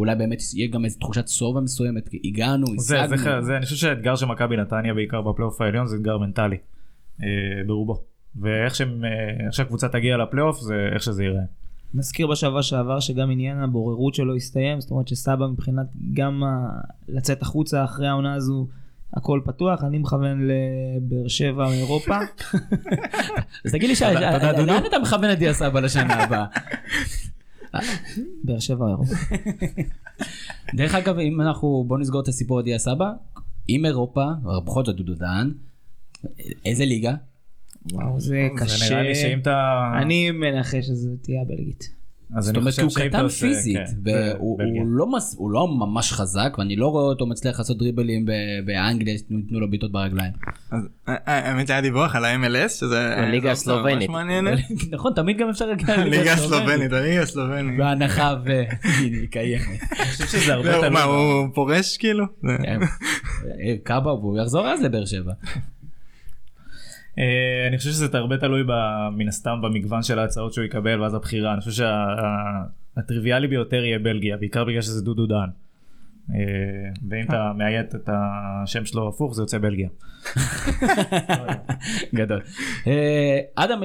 כשאולי 0.00 0.14
באמת 0.14 0.38
יהיה 0.54 0.68
גם 0.68 0.84
איזו 0.84 0.98
תחושת 0.98 1.28
שובע 1.28 1.60
מסוימת, 1.60 2.08
כי 2.08 2.20
הגענו, 2.24 2.66
זה, 2.66 2.74
זה, 2.76 3.14
השגנו. 3.14 3.42
זה, 3.42 3.56
אני 3.56 3.64
חושב 3.64 3.76
שהאתגר 3.76 4.16
של 4.16 4.26
מכבי 4.26 4.56
נתניה 4.56 4.94
בעיקר 4.94 5.22
בפלייאוף 5.22 5.60
העליון 5.60 5.86
זה 5.86 5.96
אתגר 5.96 6.18
מנטלי 6.18 6.56
אה, 7.22 7.26
ברובו. 7.66 8.04
ואיך 8.40 8.74
שהם, 8.74 9.04
אה, 9.04 9.46
איך 9.46 9.54
שהקבוצה 9.54 9.88
תגיע 9.88 10.16
לפלייאוף 10.16 10.60
זה 10.60 10.74
איך 10.94 11.02
שזה 11.02 11.24
ייראה. 11.24 11.42
נזכיר 11.94 12.26
בשבוע 12.26 12.62
שעבר 12.62 13.00
שגם 13.00 13.30
עניין 13.30 13.58
הבוררות 13.58 14.14
שלו 14.14 14.36
הסתיים, 14.36 14.80
זאת 14.80 14.90
אומרת 14.90 15.08
שסבא 15.08 15.46
מבחינת 15.46 15.86
גם 16.12 16.44
ה... 16.44 16.80
לצאת 17.08 17.42
החוצה 17.42 17.84
אחרי 17.84 18.08
העונה 18.08 18.34
הזו, 18.34 18.66
הכל 19.16 19.40
פתוח, 19.44 19.84
אני 19.84 19.98
מכוון 19.98 20.48
לבאר 20.48 21.28
שבע 21.28 21.64
או 21.64 21.72
אירופה. 21.72 22.18
אז 23.64 23.72
תגיד 23.72 23.90
לי. 23.90 23.94
לאן 24.66 24.82
אתה 24.86 24.98
מכוון 25.02 25.32
את 25.32 25.38
דיה 25.38 25.52
סבא 25.52 25.80
לשנה 25.80 26.22
הבאה? 26.22 26.44
באר 28.44 28.58
שבע 28.58 28.86
אירופה. 28.88 29.14
דרך 30.74 30.94
אגב, 30.94 31.18
אם 31.18 31.40
אנחנו, 31.40 31.84
בוא 31.88 31.98
נסגור 31.98 32.20
את 32.20 32.28
הסיפור 32.28 32.58
על 32.58 32.64
דיה 32.64 32.78
סבא, 32.78 33.12
עם 33.68 33.84
אירופה, 33.86 34.24
או 34.44 34.62
בכל 34.64 34.84
זאת 34.84 34.96
דודו 34.96 35.14
דהן, 35.14 35.52
איזה 36.64 36.84
ליגה? 36.84 37.14
וואו, 37.92 38.20
זה 38.20 38.28
זה 38.28 38.48
קשה. 38.56 38.90
נראה 38.90 39.02
לי 39.02 39.14
שאם 39.14 39.38
אתה... 39.38 39.92
אני 40.02 40.30
מנחש 40.30 40.86
שזה 40.86 41.10
תהיה 41.22 41.42
הבלגית. 41.42 41.99
אז 42.36 42.44
זאת 42.44 42.56
אומרת, 42.56 42.70
חושב 42.70 42.82
הוא 42.82 42.90
קטן 43.08 43.20
עושה- 43.22 43.46
פיזית, 43.46 43.76
כן, 43.76 43.84
והוא. 44.04 44.58
הוא 44.62 44.86
לא 44.88 45.06
מס- 45.12 45.34
הוא 45.38 45.50
לא 45.50 45.68
ממש 45.68 46.12
חזק, 46.12 46.54
ואני 46.58 46.76
לא 46.76 46.86
רואה 46.86 47.04
אותו 47.04 47.26
מצליח 47.26 47.58
לעשות 47.58 47.78
דריבלים 47.78 48.26
באנגליה, 48.66 49.18
שניתנו 49.18 49.60
לו 49.60 49.70
בעיטות 49.70 49.92
ברגליים. 49.92 50.32
אז, 50.70 50.80
אה, 51.08 51.14
האמת 51.26 51.70
היה 51.70 51.80
דיווח 51.80 52.16
על 52.16 52.24
ה-MLS 52.24 52.68
שזה 52.68 53.16
הליגה 53.16 53.48
ממש 53.48 53.58
הסלובנית. 53.58 54.10
נכון, 54.94 55.12
תמיד 55.16 55.38
גם 55.38 55.48
אפשר 55.48 55.66
להגיע 55.66 55.94
הליגה 55.94 56.32
הסלובנית 56.32 56.92
הליגה 56.92 57.22
הסלובנית. 57.22 57.78
בהנחה 57.78 58.34
ו... 58.44 58.48
הנה, 58.98 59.16
היא 59.16 59.28
קיימת. 59.30 59.64
אני 59.92 60.04
חושב 60.06 60.26
שזה 60.26 60.54
הרבה 60.54 60.70
זהו, 60.72 60.80
תלוי. 60.80 60.94
מה 60.94 61.02
הוא 61.02 61.48
פורש 61.54 61.96
כאילו? 61.96 62.24
אה, 62.44 62.76
קאבה, 63.84 64.14
והוא 64.14 64.38
יחזור 64.38 64.68
אז 64.68 64.82
לבאר 64.82 65.04
שבע. 65.04 65.32
אה, 67.20 67.66
אני 67.68 67.78
חושב 67.78 67.90
שזה 67.90 68.18
הרבה 68.18 68.36
תלוי 68.38 68.62
ב- 68.66 69.08
מן 69.16 69.28
הסתם 69.28 69.60
במגוון 69.62 70.02
של 70.02 70.18
ההצעות 70.18 70.52
שהוא 70.52 70.64
יקבל 70.64 71.00
ואז 71.00 71.14
הבחירה. 71.14 71.52
אני 71.52 71.60
חושב 71.60 71.84
שהטריוויאלי 72.96 73.48
ביותר 73.48 73.84
יהיה 73.84 73.98
בלגיה, 73.98 74.36
בעיקר 74.36 74.64
בגלל 74.64 74.82
שזה 74.82 75.04
דודו 75.04 75.26
דהן. 75.26 75.48
אה, 76.34 76.40
ואם 77.10 77.24
אתה 77.28 77.52
מאיית 77.56 77.94
את 77.94 78.08
השם 78.12 78.84
שלו 78.84 79.08
הפוך 79.08 79.34
זה 79.34 79.42
יוצא 79.42 79.58
בלגיה. 79.58 79.88
גדול. 82.14 82.40
אה, 82.86 83.38
אדם, 83.54 83.80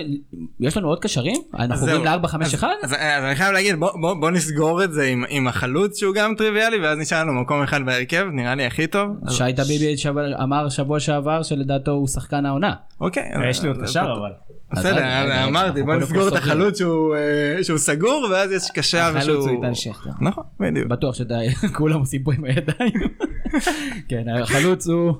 יש 0.59 0.77
לנו 0.77 0.87
עוד 0.87 0.99
קשרים? 0.99 1.35
אנחנו. 1.59 1.87
עוברים 1.87 2.03
ל-451? 2.03 2.63
אז 2.83 2.93
אני 2.93 3.35
חייב 3.35 3.53
להגיד 3.53 3.75
בוא- 3.79 4.31
נסגור 4.31 4.83
את 4.83 4.93
זה 4.93 5.05
עם- 5.29 5.47
החלוץ 5.47 5.99
שהוא 5.99 6.13
גם 6.15 6.33
טריוויאלי 6.37 6.77
ואז 6.83 6.97
נשאר 6.97 7.23
לנו 7.23 7.33
מקום 7.33 7.61
אחד 7.63 7.79
בהרכב 7.85 8.25
נראה 8.33 8.55
לי 8.55 8.65
הכי 8.65 8.87
טוב. 8.87 9.09
שי 9.29 9.43
טביבי 9.55 9.97
שב- 9.97 10.17
אמר 10.17 10.69
שבוע 10.69 10.99
שעבר 10.99 11.43
שלדעתו 11.43 11.91
הוא 11.91 12.07
שחקן 12.07 12.45
העונה. 12.45 12.73
אוקיי. 13.01 13.31
אז- 13.33 13.41
יש 13.49 13.61
לי 13.63 13.67
עוד 13.69 13.77
קשר 13.83 14.01
אבל. 14.17 14.31
בסדר, 14.79 15.47
אמרתי 15.47 15.83
בוא 15.83 15.95
נסגור 15.95 16.27
את 16.27 16.33
החלוץ 16.33 16.77
שהוא 16.77 17.15
אה, 17.15 17.63
שהוא 17.63 17.77
סגור 17.77 18.27
ואז 18.31 18.51
יש 18.51 18.71
קשר 18.71 18.97
החלוץ 18.97 19.23
שהוא... 19.23 19.49
הוא 19.49 19.65
איתי 19.65 19.75
שכטר. 19.75 20.09
נכון, 20.21 20.43
בדיוק. 20.59 20.87
בטוח 20.87 21.15
שדי, 21.15 21.47
כולם 21.77 21.99
עושים 21.99 22.23
פה 22.23 22.33
עם 22.33 22.43
הידיים. 22.43 23.09
כן, 24.09 24.29
החלוץ 24.29 24.87
הוא... 24.87 25.13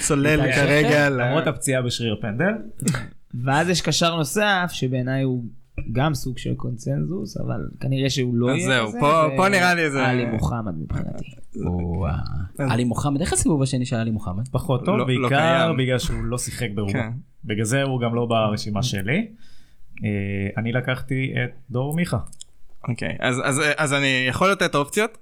צולל 0.00 0.52
כרגע. 0.52 1.08
למרות 1.10 1.46
הפציעה 1.46 1.82
בשריר 1.82 2.16
פנדל. 2.20 2.54
ואז 3.44 3.68
יש 3.68 3.80
קשר 3.80 4.16
נוסף 4.16 4.70
שבעיניי 4.72 5.22
הוא 5.22 5.44
גם 5.92 6.14
סוג 6.14 6.38
של 6.38 6.54
קונצנזוס, 6.54 7.36
אבל 7.36 7.60
כנראה 7.80 8.10
שהוא 8.10 8.34
לא 8.34 8.50
אז 8.50 8.56
יהיה 8.56 8.66
זהו, 8.68 8.88
כזה, 8.88 9.00
פה- 9.00 9.06
ו- 9.32 9.36
פה 9.36 9.48
נראה 9.48 9.74
לי 9.74 9.90
זה- 9.90 10.06
עלי 10.06 10.24
מוחמד 10.24 10.74
מבחינתי. 10.78 11.24
הוא, 11.64 12.06
אה, 12.08 12.12
עלי 12.72 12.84
מוחמד, 12.84 13.20
איך 13.20 13.32
הסיבוב 13.32 13.62
השני 13.62 13.86
של 13.86 13.96
עלי 13.96 14.10
מוחמד? 14.10 14.48
פחות 14.48 14.84
טוב 14.84 14.88
לא- 14.96 14.98
לא 14.98 15.04
בעיקר. 15.28 15.72
בגלל 15.78 15.98
שהוא 15.98 16.24
לא 16.24 16.38
שיחק 16.38 16.68
ברובו. 16.74 16.92
כן. 16.92 17.10
בגלל 17.44 17.64
זה 17.64 17.82
הוא 17.82 18.00
גם 18.00 18.14
לא 18.14 18.26
ברשימה 18.26 18.82
שלי. 18.82 19.26
אה, 20.04 20.08
אני 20.56 20.72
לקחתי 20.72 21.32
את 21.44 21.50
דור 21.70 21.94
מיכה. 21.96 22.18
אוקיי, 22.88 23.16
אז- 23.20 23.40
אז 23.44 23.60
אז 23.76 23.92
אני 23.92 24.24
יכול 24.28 24.50
לתת 24.52 24.74
אופציות? 24.74 25.18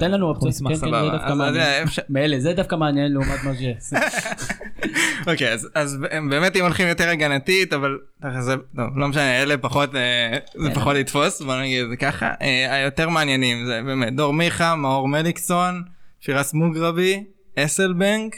תן 0.00 0.10
לנו 0.10 0.28
אופציות, 0.28 0.54
כן, 0.54 0.68
כן, 0.68 0.74
זה. 0.74 0.86
דווקא 1.10 1.34
מעניין. 1.34 1.86
מאלה, 2.08 2.40
זה 2.40 2.52
דווקא 2.52 2.76
מעניין 2.76 3.12
לעומת 3.12 3.44
מה 3.44 3.52
ש... 3.54 3.92
אוקיי 5.26 5.52
אז 5.74 5.98
באמת 6.30 6.56
אם 6.56 6.62
הולכים 6.62 6.88
יותר 6.88 7.08
הגנתית 7.08 7.72
אבל 7.72 7.98
זה 8.40 8.54
טוב, 8.76 8.98
לא 8.98 9.08
משנה 9.08 9.42
אלה 9.42 9.56
פחות 9.58 9.94
אה, 9.94 10.38
זה 10.54 10.70
פחות 10.74 10.96
יתפוס 10.96 11.42
בוא 11.42 11.60
נגיד 11.60 11.84
את 11.84 11.90
זה 11.90 11.96
ככה 11.96 12.32
אה, 12.42 12.74
היותר 12.74 13.08
מעניינים 13.08 13.66
זה 13.66 13.80
באמת 13.86 14.14
דור 14.14 14.32
מיכה 14.32 14.76
מאור 14.76 15.08
מליקסון 15.08 15.82
פירס 16.24 16.54
מוגרבי 16.54 17.24
אסלבנק 17.58 18.34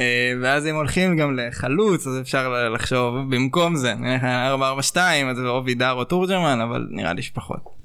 אה, 0.00 0.32
ואז 0.42 0.66
אם 0.66 0.74
הולכים 0.74 1.16
גם 1.16 1.36
לחלוץ 1.36 2.06
אז 2.06 2.20
אפשר 2.20 2.68
לחשוב 2.74 3.34
במקום 3.34 3.76
זה 3.76 3.94
נלך 3.94 4.22
ל 4.22 4.26
442 4.26 5.28
אז 5.28 5.36
זה 5.36 5.48
או 5.48 5.64
וידר 5.64 5.92
או 5.92 6.04
תורג'מן 6.04 6.60
אבל 6.60 6.86
נראה 6.90 7.12
לי 7.12 7.22
שפחות. 7.22 7.78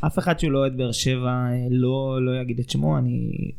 אף 0.00 0.18
אחד 0.18 0.38
שהוא 0.38 0.52
לא 0.52 0.58
אוהד 0.58 0.76
באר 0.76 0.92
שבע 0.92 1.30
אה, 1.30 1.66
לא 1.70 2.18
לא 2.20 2.40
יגיד 2.40 2.58
את 2.58 2.70
שמו, 2.70 2.98
אני 2.98 3.50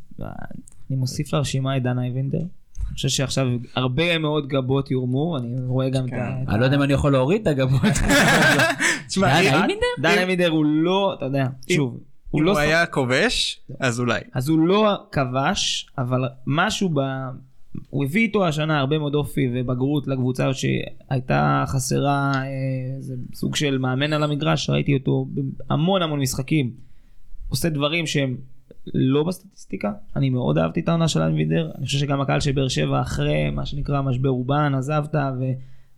אני 0.90 0.98
מוסיף 0.98 1.34
לרשימה 1.34 1.78
את 1.78 1.84
דן 1.84 2.00
אייבנדר. 2.00 2.38
אני 2.38 2.96
חושב 2.96 3.10
שעכשיו 3.10 3.48
הרבה 3.76 4.18
מאוד 4.18 4.48
גבות 4.48 4.92
יורמו, 4.92 5.38
אני 5.38 5.56
רואה 5.68 5.90
גם 5.90 6.08
את 6.08 6.14
ה... 6.14 6.42
את 6.44 6.50
אני 6.50 6.60
לא 6.60 6.66
יודע 6.66 6.78
אם 6.78 6.82
אני 6.82 6.94
יכול 6.94 7.12
להוריד 7.12 7.42
את 7.42 7.48
הגבות. 7.48 7.82
תשמע, 9.08 9.42
דן? 9.42 9.68
דן 10.00 10.18
אייבנדר 10.18 10.50
הוא 10.50 10.66
לא, 10.66 11.14
אתה 11.18 11.26
יודע, 11.26 11.48
שוב, 11.70 12.00
אם 12.36 12.44
לא 12.44 12.52
הוא 12.52 12.60
היה 12.60 12.86
כובש 12.86 13.60
אז 13.80 14.00
אולי. 14.00 14.20
אז 14.34 14.50
הוא 14.50 14.60
לא 14.60 14.96
כבש, 15.12 15.90
אבל 15.98 16.22
משהו 16.48 16.90
ב... 16.90 17.00
הוא 17.90 18.06
הביא 18.06 18.22
איתו 18.22 18.48
השנה 18.48 18.80
הרבה 18.80 18.98
מאוד 18.98 19.16
אופי 19.16 19.50
ובגרות 19.54 20.08
לקבוצה 20.08 20.50
שהייתה 20.54 21.64
חסרה 21.68 22.32
אה, 22.36 22.44
איזה 22.98 23.16
סוג 23.34 23.56
של 23.56 23.78
מאמן 23.78 24.14
על 24.14 24.24
המגרש, 24.24 24.70
ראיתי 24.70 24.94
אותו 24.94 25.28
בהמון 25.30 26.02
המון 26.02 26.20
משחקים. 26.20 26.72
עושה 27.50 27.70
דברים 27.70 28.06
שהם 28.06 28.38
לא 28.94 29.24
בסטטיסטיקה, 29.24 29.92
אני 30.16 30.30
מאוד 30.30 30.58
אהבתי 30.58 30.80
את 30.80 30.90
העונה 30.90 31.08
של 31.08 31.22
אנבידר, 31.22 31.72
אני 31.78 31.86
חושב 31.86 31.98
שגם 31.98 32.22
הקהל 32.22 32.40
של 32.40 32.52
באר 32.52 32.68
שבע 32.68 33.02
אחרי 33.02 33.50
מה 33.50 33.66
שנקרא 33.66 34.02
משבר 34.02 34.30
רובן 34.30 34.76
עזבת 34.76 35.16
ו... 35.16 35.44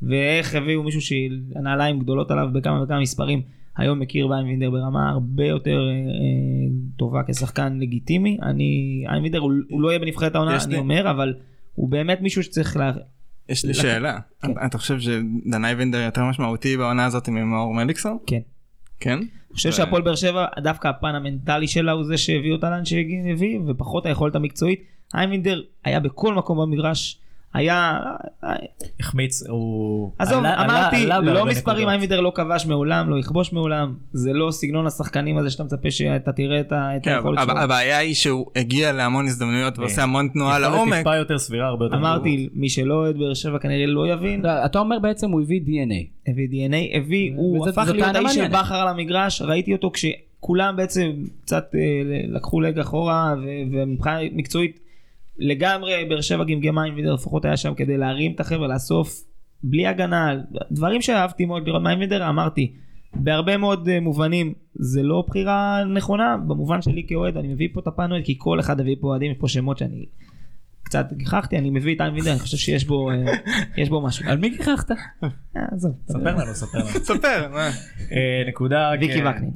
ואיך 0.02 0.56
הביאו 0.56 0.84
מישהו 0.84 1.02
שהנעליים 1.02 2.00
גדולות 2.00 2.32
עליו 2.32 2.50
בכמה 2.54 2.84
וכמה 2.84 3.00
מספרים, 3.00 3.42
היום 3.78 4.00
מכיר 4.00 4.28
באיינבינדר 4.28 4.70
ברמה 4.70 5.10
הרבה 5.10 5.46
יותר 5.46 5.88
אה, 5.90 5.94
אה, 5.94 6.70
טובה 6.98 7.22
כשחקן 7.28 7.78
לגיטימי. 7.80 8.38
אני, 8.42 9.04
איינבינדר 9.10 9.40
הוא, 9.40 9.54
הוא 9.70 9.82
לא 9.82 9.90
יהיה 9.90 10.00
בנבחרת 10.00 10.36
העונה, 10.36 10.58
אני 10.66 10.78
אומר, 10.78 11.12
אבל 11.12 11.34
הוא 11.76 11.90
באמת 11.90 12.22
מישהו 12.22 12.44
שצריך 12.44 12.78
לה... 12.78 12.92
יש 13.50 13.66
לי 13.66 13.74
שאלה 13.74 14.20
כן. 14.42 14.52
אתה 14.66 14.78
חושב 14.78 15.00
שדנאי 15.00 15.74
וינדר 15.74 15.98
יותר 15.98 16.26
משמעותי 16.26 16.78
בעונה 16.78 17.06
הזאת 17.06 17.30
ממאור 17.30 17.74
מליקסון? 17.74 18.18
כן. 18.26 18.40
כן? 19.00 19.18
אני 19.18 19.56
חושב 19.56 19.70
ו- 19.70 19.74
שהפועל 19.74 20.02
באר 20.02 20.16
שבע, 20.16 20.46
דווקא 20.64 20.88
הפן 20.88 21.16
המנטלי 21.16 21.68
שלה 21.68 21.92
הוא 21.92 22.04
זה 22.04 22.18
שהביא 22.18 22.52
אותה 22.52 22.70
לאן 22.70 22.86
שהביא, 22.86 23.60
ופחות 23.68 24.06
היכולת 24.06 24.36
המקצועית. 24.36 24.84
איינבינדר 25.16 25.62
היה 25.86 26.00
בכל 26.00 26.36
מקום 26.36 26.58
במגרש, 26.58 27.21
היה... 27.54 28.00
החמיץ, 29.00 29.44
הוא... 29.48 30.12
עזוב, 30.20 30.38
אמרתי, 30.46 30.96
עלה- 31.04 31.16
עלה 31.16 31.34
לא 31.34 31.46
מספרים. 31.46 31.90
איינבינדר 31.90 32.22
לא 32.22 32.32
כבש 32.36 32.66
מעולם, 32.66 33.10
לא 33.10 33.20
יכבוש 33.20 33.54
מעולם, 33.54 33.94
זה 34.14 34.34
לא 34.34 34.52
סגנון 34.52 34.88
השחקנים 34.88 35.38
הזה 35.38 35.50
שאתה 35.50 35.64
מצפה 35.64 35.92
שאתה 35.92 36.32
תראה 36.32 36.60
את 36.62 36.74
כן, 37.04 37.12
היכולת 37.12 37.40
אבל 37.40 37.54
שלו. 37.54 37.60
הבעיה 37.64 37.98
היא 37.98 38.14
שהוא 38.16 38.46
הגיע 38.56 38.92
להמון 38.92 39.26
הזדמנויות 39.28 39.80
ועושה 39.80 40.04
המון 40.04 40.28
תנועה 40.34 40.60
לעומק. 40.60 40.98
טיפה 40.98 41.16
יותר 41.16 41.38
סבירה, 41.38 41.68
הרבה 41.68 41.86
יותר... 41.86 41.96
אמרתי, 41.96 42.50
מי 42.54 42.70
שלא 42.70 42.94
אוהד 42.94 43.18
באר 43.18 43.34
שבע 43.34 43.60
כנראה 43.60 43.86
לא 43.86 44.08
יבין, 44.08 44.42
לא, 44.42 44.66
אתה 44.66 44.80
אומר 44.80 45.00
בעצם 45.00 45.32
הוא 45.32 45.42
הביא 45.42 45.62
DNA. 45.62 46.30
הביא 46.32 46.48
DNA, 46.48 46.98
הביא, 46.98 47.32
הוא 47.36 47.62
וזאת- 47.62 47.78
הפך 47.78 47.92
להיות 47.94 48.16
האיש 48.16 48.34
של. 48.36 48.48
בכר 48.48 48.76
על 48.76 48.88
המגרש, 48.88 49.42
ראיתי 49.42 49.74
אותו 49.74 49.92
כשכולם 49.92 50.76
בעצם 50.78 51.12
קצת 51.42 51.66
אה, 51.76 51.80
לקחו 52.28 52.62
לג 52.62 52.80
אחורה, 52.80 53.34
ו- 53.38 53.46
ומבחינה 53.72 54.18
מקצועית 54.34 54.80
לגמרי 55.38 56.06
באר 56.10 56.22
שבע 56.22 56.44
גמגמה 56.44 56.84
עם 56.84 56.96
וידר 56.96 57.14
לפחות 57.14 57.46
היה 57.46 57.58
שם 57.58 57.74
כדי 57.74 57.98
להרים 57.98 58.32
את 58.36 58.40
החבר'ה, 58.40 58.68
לאסוף 58.68 59.24
בלי 59.64 59.88
הגנה, 59.88 60.36
דברים 60.72 61.02
שאהבתי 61.02 61.46
מאוד 61.46 61.68
לראות 61.68 61.82
מהאינבידר, 61.82 62.30
אמרתי, 62.30 62.74
בהרבה 63.14 63.58
מאוד 63.58 63.90
אה, 63.90 64.00
מובנים 64.00 64.54
זה 64.76 65.04
לא 65.04 65.24
בחירה 65.28 65.84
נכונה, 65.96 66.38
במובן 66.48 66.82
שלי 66.82 67.06
כאוהד 67.08 67.38
אני 67.38 67.48
מביא 67.48 67.68
פה 67.74 67.80
את 67.80 67.88
הפן 67.88 68.12
אוהד, 68.12 68.24
כי 68.26 68.36
כל 68.38 68.60
אחד 68.60 68.80
הביא 68.80 68.96
פה 69.02 69.08
אוהדים, 69.08 69.32
יש 69.32 69.38
פה 69.38 69.48
שמות 69.48 69.78
שאני 69.78 70.06
קצת 70.84 71.14
גיחכתי, 71.14 71.58
אני 71.58 71.70
מביא 71.70 71.96
את 71.96 72.02
איימבידר, 72.02 72.32
אני 72.32 72.40
חושב 72.40 72.58
שיש 72.58 72.86
בו, 72.86 73.12
אה, 73.12 73.16
יש 73.78 73.90
בו 73.90 74.02
משהו. 74.02 74.30
על 74.30 74.38
מי 74.38 74.50
גיחכת? 74.50 74.92
אה. 74.92 75.30
ספר 76.08 76.36
לנו, 76.36 76.56
ספר 76.56 76.78
לנו. 76.78 76.88
ספר, 76.88 77.52
נקודה... 78.48 78.92
ויקי 79.00 79.22
וקנין. 79.22 79.52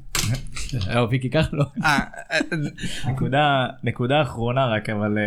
או 0.96 1.10
ויקי 1.10 1.30
קח 1.30 1.50
לו. 1.54 1.64
אה, 1.84 2.00
אה, 2.32 2.40
נקודה 3.12 3.68
נקודה 3.84 4.22
אחרונה 4.22 4.66
רק 4.66 4.90
אבל 4.90 5.18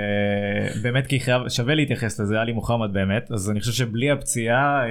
באמת 0.82 1.06
כי 1.06 1.20
חייב 1.20 1.48
שווה 1.48 1.74
להתייחס 1.74 2.20
לזה 2.20 2.40
עלי 2.40 2.52
מוחמד 2.52 2.92
באמת 2.92 3.32
אז 3.32 3.50
אני 3.50 3.60
חושב 3.60 3.72
שבלי 3.72 4.10
הפציעה 4.10 4.82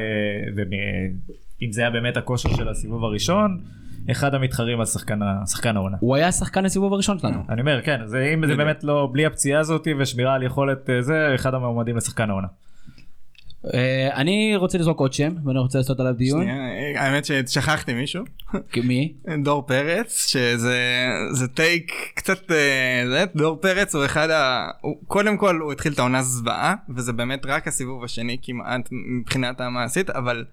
ואם 0.56 1.72
זה 1.72 1.82
היה 1.82 1.90
באמת 1.90 2.18
הכושר 2.18 2.56
של 2.56 2.70
הסיבוב 2.70 3.04
הראשון 3.04 3.58
אחד 4.12 4.36
המתחרים 4.36 4.80
על 4.80 4.86
שחקן 4.86 5.76
העונה. 5.76 5.98
הוא 6.00 6.16
היה 6.16 6.32
שחקן 6.32 6.66
הסיבוב 6.66 6.94
הראשון 6.94 7.20
שלנו. 7.20 7.44
אני 7.50 7.62
אומר 7.62 7.82
כן 7.82 8.02
זה 8.06 8.32
אם 8.34 8.48
זה 8.48 8.56
באמת 8.56 8.84
לא 8.84 9.10
בלי 9.12 9.26
הפציעה 9.26 9.60
הזאת 9.60 9.88
ושמירה 10.00 10.34
על 10.34 10.44
יכולת 10.44 10.90
אה, 10.90 11.02
זה 11.02 11.32
אחד 11.36 11.54
המועמדים 11.54 11.98
לשחקן 11.98 12.30
העונה. 12.30 12.48
אה, 13.74 14.10
אני 14.14 14.56
רוצה 14.56 14.78
לזרוק 14.78 15.00
עוד 15.00 15.14
שם 15.14 15.36
ואני 15.46 15.60
רוצה 15.60 15.78
לעשות 15.78 16.00
עליו 16.00 16.14
דיון. 16.14 16.42
שנייה, 16.42 17.02
האמת 17.02 17.26
ששכחתי 17.26 17.94
מישהו, 17.94 18.24
מי? 18.84 19.14
דור 19.44 19.68
פרץ, 19.68 20.28
שזה 20.28 21.08
זה 21.32 21.48
טייק 21.48 21.92
קצת, 22.16 22.52
אה, 22.52 23.04
זה, 23.08 23.26
דור 23.36 23.58
פרץ 23.62 23.96
הוא 23.96 24.06
אחד 24.06 24.30
ה... 24.30 24.68
הוא, 24.82 24.96
קודם 25.08 25.38
כל 25.38 25.60
הוא 25.60 25.72
התחיל 25.72 25.94
את 25.94 26.00
העונה 26.00 26.22
זוועה, 26.22 26.76
וזה 26.96 27.14
באמת 27.14 27.46
רק 27.46 27.68
הסיבוב 27.68 28.04
השני 28.04 28.38
כמעט 28.42 28.90
מבחינת 28.92 29.62
המעשית, 29.62 30.10
אבל 30.10 30.46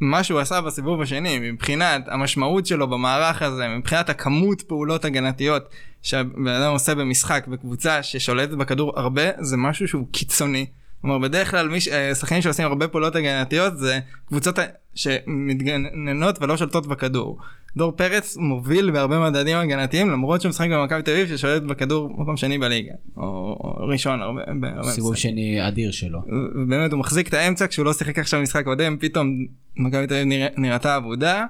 מה 0.00 0.24
שהוא 0.24 0.40
עשה 0.40 0.60
בסיבוב 0.60 1.00
השני, 1.02 1.50
מבחינת 1.52 2.08
המשמעות 2.08 2.66
שלו 2.66 2.90
במערך 2.90 3.42
הזה, 3.42 3.68
מבחינת 3.68 4.08
הכמות 4.08 4.62
פעולות 4.62 5.04
הגנתיות 5.04 5.62
שהבן 6.02 6.48
אדם 6.48 6.72
עושה 6.72 6.94
במשחק 6.94 7.46
בקבוצה 7.46 8.02
ששולטת 8.02 8.52
בכדור 8.52 9.00
הרבה, 9.00 9.22
זה 9.38 9.56
משהו 9.56 9.88
שהוא 9.88 10.06
קיצוני. 10.12 10.66
כלומר 11.02 11.18
בדרך 11.18 11.50
כלל 11.50 11.68
אה, 11.92 12.14
שחקנים 12.14 12.42
שעושים 12.42 12.66
הרבה 12.66 12.88
פעולות 12.88 13.16
הגנתיות 13.16 13.78
זה 13.78 13.98
קבוצות 14.26 14.58
שמתגננות 14.94 16.42
ולא 16.42 16.56
שולטות 16.56 16.86
בכדור. 16.86 17.38
דור 17.76 17.92
פרץ 17.92 18.36
מוביל 18.36 18.90
בהרבה 18.90 19.30
מדדים 19.30 19.56
הגנתיים 19.56 20.10
למרות 20.10 20.40
שהוא 20.40 20.50
משחק 20.50 20.68
במכבי 20.70 21.02
תל 21.02 21.10
אביב 21.10 21.28
ששולט 21.36 21.62
בכדור 21.62 22.10
מקום 22.22 22.36
שני 22.36 22.58
בליגה. 22.58 22.92
או, 23.16 23.22
או 23.22 23.86
ראשון 23.88 24.22
הרבה, 24.22 24.42
סיבוב. 24.82 25.14
שני 25.16 25.68
אדיר 25.68 25.90
שלו. 25.90 26.18
ובאמת 26.54 26.92
הוא 26.92 27.00
מחזיק 27.00 27.28
את 27.28 27.34
האמצע 27.34 27.66
כשהוא 27.66 27.86
לא 27.86 27.92
שיחק 27.92 28.18
עכשיו 28.18 28.40
משחק 28.42 28.64
קודם 28.64 28.96
פתאום 29.00 29.28
מכבי 29.76 30.06
תל 30.06 30.14
אביב 30.14 30.26
נרא- 30.26 30.48
נראתה 30.56 30.96
אבודה. 30.96 31.44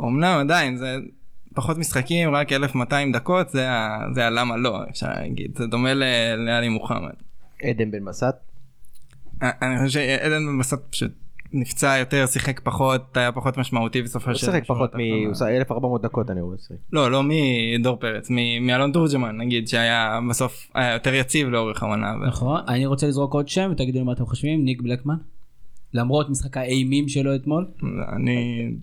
אמנם 0.00 0.38
עדיין 0.40 0.76
זה 0.76 0.96
פחות 1.54 1.78
משחקים 1.78 2.34
רק 2.34 2.52
1200 2.52 3.12
דקות 3.12 3.50
זה, 3.50 3.70
ה- 3.70 3.98
זה 4.14 4.26
הלמה 4.26 4.56
לא 4.56 4.78
אפשר 4.90 5.06
להגיד 5.06 5.50
זה 5.58 5.66
דומה 5.66 5.94
ל- 5.94 6.04
לאלי 6.36 6.68
מוחמד. 6.68 7.12
עדן 7.62 7.90
בן 7.90 8.02
מסת. 8.04 8.34
אני 9.42 9.86
חושב 9.86 10.00
שעדן 10.00 10.46
במסת 10.46 10.78
פשוט 10.90 11.12
נפצע 11.52 11.96
יותר 11.98 12.26
שיחק 12.26 12.60
פחות 12.60 13.16
היה 13.16 13.32
פחות 13.32 13.58
משמעותי 13.58 14.02
בסופו 14.02 14.30
הוא 14.30 14.34
של 14.34 14.46
שיחק 14.46 14.62
בשורה 14.62 14.78
פחות 14.78 14.94
מ... 14.94 14.98
הוא 14.98 15.30
עושה 15.30 15.48
1400 15.56 16.02
דקות 16.02 16.30
אני 16.30 16.40
רואה. 16.40 16.58
שיחק. 16.58 16.80
לא 16.92 17.10
לא 17.10 17.22
מדור 17.22 17.96
פרץ 17.96 18.28
מאלון 18.60 18.92
תורג'מן 18.92 19.36
נגיד 19.36 19.68
שהיה 19.68 20.20
בסוף 20.30 20.70
היה 20.74 20.92
יותר 20.92 21.14
יציב 21.14 21.48
לאורך 21.48 21.82
העונה. 21.82 22.14
נכון. 22.28 22.60
אני 22.68 22.86
רוצה 22.86 23.06
לזרוק 23.06 23.34
עוד 23.34 23.48
שם 23.48 23.68
ותגידו 23.72 23.98
לי 23.98 24.04
מה 24.04 24.12
אתם 24.12 24.26
חושבים. 24.26 24.64
ניק 24.64 24.82
בלקמן. 24.82 25.16
למרות 25.94 26.30
משחק 26.30 26.56
האימים 26.56 27.08
שלו 27.08 27.34
אתמול. 27.34 27.66
אני 28.16 28.74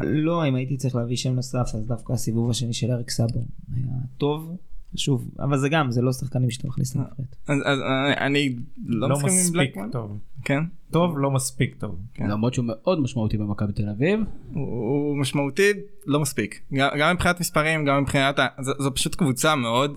לא, 0.00 0.48
אם 0.48 0.54
הייתי 0.54 0.76
צריך 0.76 0.94
להביא 0.94 1.16
שם 1.16 1.34
נוסף, 1.34 1.74
אז 1.74 1.86
דווקא 1.86 2.12
הסיבוב 2.12 2.50
השני 2.50 2.72
של 2.72 2.90
אריק 2.90 3.10
סאבו 3.10 3.44
היה 3.76 3.86
טוב. 4.18 4.56
שוב, 4.96 5.30
אבל 5.38 5.58
זה 5.58 5.68
גם, 5.68 5.90
זה 5.90 6.02
לא 6.02 6.12
שחקנים 6.12 6.50
שאתה 6.50 6.68
מכניס 6.68 6.96
לנבחרת. 6.96 7.36
אז, 7.48 7.58
אני, 7.66 8.16
אני 8.26 8.56
לא, 8.86 9.08
לא 9.08 9.16
מסכים 9.16 9.32
עם 9.32 9.38
מספיק 9.38 9.54
בלקמן. 9.54 9.90
טוב. 9.90 10.18
כן. 10.44 10.60
טוב, 10.90 11.18
לא 11.18 11.30
מספיק 11.30 11.74
טוב. 11.78 11.96
כן. 12.14 12.26
למרות 12.30 12.54
שהוא 12.54 12.64
מאוד 12.68 13.00
משמעותי 13.00 13.36
במכבי 13.38 13.72
תל 13.72 13.88
אביב. 13.96 14.20
הוא 14.54 14.64
הוא 15.08 15.16
משמעותי 15.18 15.70
לא 16.06 16.20
מספיק 16.20 16.60
גם, 16.74 16.88
גם 17.00 17.14
מבחינת 17.14 17.40
מספרים 17.40 17.84
גם 17.84 18.02
מבחינת 18.02 18.38
ה... 18.38 18.46
זו, 18.60 18.72
זו 18.78 18.94
פשוט 18.94 19.14
קבוצה 19.14 19.54
מאוד 19.54 19.96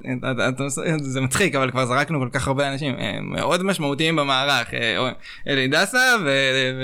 אתה- 0.49 0.69
זה 0.97 1.21
מצחיק 1.21 1.55
אבל 1.55 1.71
כבר 1.71 1.85
זרקנו 1.85 2.19
כל 2.19 2.29
כך 2.31 2.47
הרבה 2.47 2.73
אנשים 2.73 2.95
הם 2.97 3.31
מאוד 3.31 3.63
משמעותיים 3.63 4.15
במערך 4.15 4.73
אה, 4.73 5.11
אלי 5.47 5.67
דסה 5.67 5.97
ו- 6.25 6.29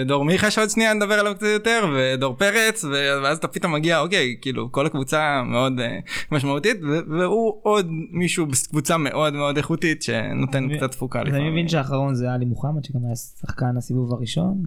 ודור 0.02 0.26
מיכה 0.26 0.52
שעוד 0.52 0.70
שנייה 0.70 0.94
נדבר 0.94 1.14
עליו 1.14 1.34
קצת 1.36 1.46
יותר 1.54 1.86
ודור 1.96 2.36
פרץ 2.36 2.84
ו- 2.84 2.90
ואז 3.24 3.38
אתה 3.38 3.48
פתאום 3.48 3.74
מגיע 3.74 4.00
אוקיי 4.00 4.36
כאילו 4.42 4.72
כל 4.72 4.86
הקבוצה 4.86 5.42
מאוד 5.46 5.80
אה, 5.80 5.98
משמעותית 6.32 6.78
ו- 6.84 7.00
והוא 7.20 7.60
עוד 7.64 7.88
מישהו 8.12 8.46
בקבוצה 8.46 8.98
מאוד 8.98 9.34
מאוד 9.34 9.58
איכותית 9.58 10.02
שנותן 10.02 10.64
אני- 10.64 10.78
קצת 10.78 10.92
תפוקה 10.92 11.22
אז 11.22 11.34
אני 11.34 11.50
מבין 11.50 11.68
שהאחרון 11.68 12.16
זה 12.16 12.32
עלי 12.32 12.46
מוחמד, 12.46 12.84
שגם 12.86 13.06
היה 13.06 13.16
שחקן 13.16 13.78
הסיבוב 13.78 13.97
הראשון. 14.12 14.64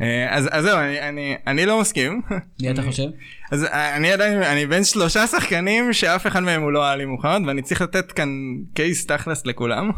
אה, 0.00 0.36
אז 0.36 0.48
אז 0.52 0.64
זהו 0.64 0.78
אני, 0.78 1.08
אני, 1.08 1.34
אני 1.46 1.66
לא 1.66 1.80
מסכים. 1.80 2.22
מי 2.62 2.70
אתה 2.70 2.82
חושב? 2.82 3.06
אז 3.50 3.64
אני 3.96 4.12
עדיין, 4.12 4.42
אני 4.42 4.66
בין 4.66 4.84
שלושה 4.84 5.26
שחקנים 5.26 5.92
שאף 5.92 6.26
אחד 6.26 6.40
מהם 6.40 6.62
הוא 6.62 6.72
לא 6.72 6.90
עלי 6.90 7.04
מוחמד 7.04 7.40
ואני 7.46 7.62
צריך 7.62 7.82
לתת 7.82 8.12
כאן 8.12 8.28
קייס 8.74 9.06
תכלס 9.06 9.46
לכולם. 9.46 9.90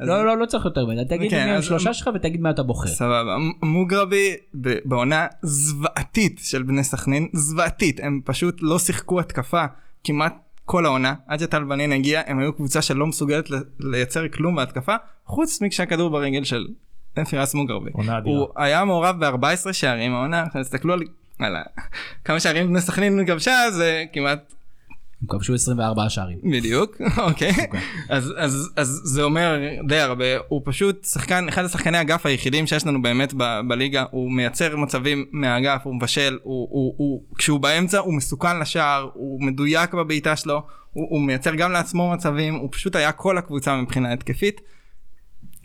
אז- 0.00 0.08
לא 0.08 0.26
לא 0.26 0.36
לא 0.38 0.46
צריך 0.46 0.64
יותר 0.64 0.86
מדי. 0.86 1.00
תגיד 1.08 1.30
כן, 1.30 1.38
לי 1.44 1.50
מי 1.50 1.56
אז- 1.56 1.64
השלושה 1.64 1.94
שלך 1.94 2.10
ותגיד 2.14 2.40
מה 2.40 2.50
אתה 2.50 2.62
בוחר. 2.62 2.88
סבבה, 2.88 3.36
מוגרבי 3.62 4.34
בעונה 4.84 5.26
זוועתית 5.42 6.40
של 6.44 6.62
בני 6.62 6.84
סכנין, 6.84 7.28
זוועתית, 7.32 8.00
הם 8.02 8.20
פשוט 8.24 8.56
לא 8.62 8.78
שיחקו 8.78 9.20
התקפה 9.20 9.64
כמעט 10.04 10.34
כל 10.64 10.86
העונה, 10.86 11.14
עד 11.26 11.40
שטל 11.40 11.64
בנין 11.64 11.92
הגיע, 11.92 12.22
הם 12.26 12.38
היו 12.38 12.52
קבוצה 12.52 12.82
שלא 12.82 13.06
מסוגלת 13.06 13.48
לייצר 13.80 14.28
כלום 14.28 14.56
בהתקפה, 14.56 14.94
חוץ 15.26 15.62
מכשהכדור 15.62 16.10
ברגל 16.10 16.44
של 16.44 16.66
פירס 17.30 17.54
מוגרבי. 17.54 17.90
עונה 17.92 18.18
אדירה. 18.18 18.36
הוא 18.36 18.48
היה 18.56 18.84
מעורב 18.84 19.24
ב-14 19.24 19.72
שערים 19.72 20.14
העונה, 20.14 20.44
תסתכלו 20.60 20.92
על... 20.92 21.02
על 21.38 21.56
ה- 21.56 21.62
כמה 22.24 22.40
שערים 22.40 22.66
בני 22.68 22.80
סכנין 22.80 23.26
כבשה 23.26 23.70
זה 23.70 24.04
כמעט 24.12 24.52
הם 25.22 25.28
כבשו 25.28 25.54
24 25.54 26.08
שערים. 26.08 26.38
בדיוק 26.52 26.96
אוקיי 27.28 27.52
אז 28.08 28.34
אז 28.38 28.70
אז 28.76 29.00
זה 29.04 29.22
אומר 29.22 29.56
די 29.88 29.98
הרבה 29.98 30.24
הוא 30.48 30.62
פשוט 30.64 31.04
שחקן 31.04 31.48
אחד 31.48 31.64
השחקני 31.64 32.00
אגף 32.00 32.26
היחידים 32.26 32.66
שיש 32.66 32.86
לנו 32.86 33.02
באמת 33.02 33.34
ב, 33.36 33.60
בליגה 33.68 34.04
הוא 34.10 34.32
מייצר 34.32 34.76
מצבים 34.76 35.24
מהאגף 35.32 35.80
הוא 35.84 35.94
מבשל 35.96 36.38
הוא, 36.42 36.68
הוא, 36.70 36.94
הוא 36.96 37.22
כשהוא 37.38 37.60
באמצע 37.60 37.98
הוא 37.98 38.14
מסוכן 38.14 38.58
לשער 38.60 39.08
הוא 39.14 39.42
מדויק 39.42 39.94
בבעיטה 39.94 40.36
שלו 40.36 40.62
הוא, 40.92 41.06
הוא 41.10 41.20
מייצר 41.20 41.54
גם 41.54 41.72
לעצמו 41.72 42.10
מצבים 42.10 42.54
הוא 42.54 42.68
פשוט 42.72 42.96
היה 42.96 43.12
כל 43.12 43.38
הקבוצה 43.38 43.76
מבחינה 43.76 44.12
התקפית. 44.12 44.60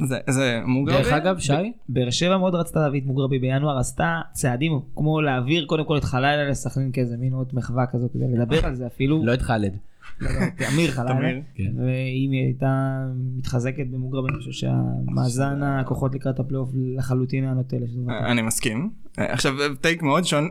זה 0.05 0.17
זה 0.29 0.61
מוגרבי. 0.65 1.03
דרך 1.03 1.13
אגב 1.13 1.39
שי 1.39 1.53
באר 1.89 2.09
שבע 2.09 2.37
מאוד 2.37 2.55
רצתה 2.55 2.79
להביא 2.79 3.01
את 3.01 3.05
מוגרבי 3.05 3.39
בינואר, 3.39 3.77
עשתה 3.77 4.21
צעדים 4.31 4.79
כמו 4.95 5.21
להעביר 5.21 5.65
קודם 5.65 5.85
כל 5.85 5.97
את 5.97 6.03
חלילה 6.03 6.49
לסכנין 6.49 6.91
כאיזה 6.91 7.17
מין 7.17 7.33
עוד 7.33 7.47
מחווה 7.53 7.85
כזאת 7.85 8.11
כדי 8.13 8.25
לדבר 8.33 8.65
על 8.65 8.75
זה 8.75 8.87
אפילו. 8.87 9.25
לא 9.25 9.33
את 9.33 9.41
חאלד. 9.41 9.73
את 10.17 10.61
אמיר 10.73 10.91
חלילה. 10.91 11.15
תמיר, 11.15 11.41
כן. 11.55 11.71
ואם 11.77 12.31
היא 12.31 12.45
הייתה 12.45 13.03
מתחזקת 13.37 13.87
במוגרבי, 13.91 14.27
אני 14.29 14.37
חושב 14.37 14.51
שהמאזן 14.51 15.63
הכוחות 15.63 16.15
לקראת 16.15 16.39
הפלייאוף 16.39 16.69
לחלוטין 16.75 17.43
היה 17.43 17.53
נוטה 17.53 17.77
דבר. 17.77 18.31
אני 18.31 18.41
מסכים. 18.41 18.89
אה, 19.19 19.33
עכשיו 19.33 19.53
take 19.81 20.03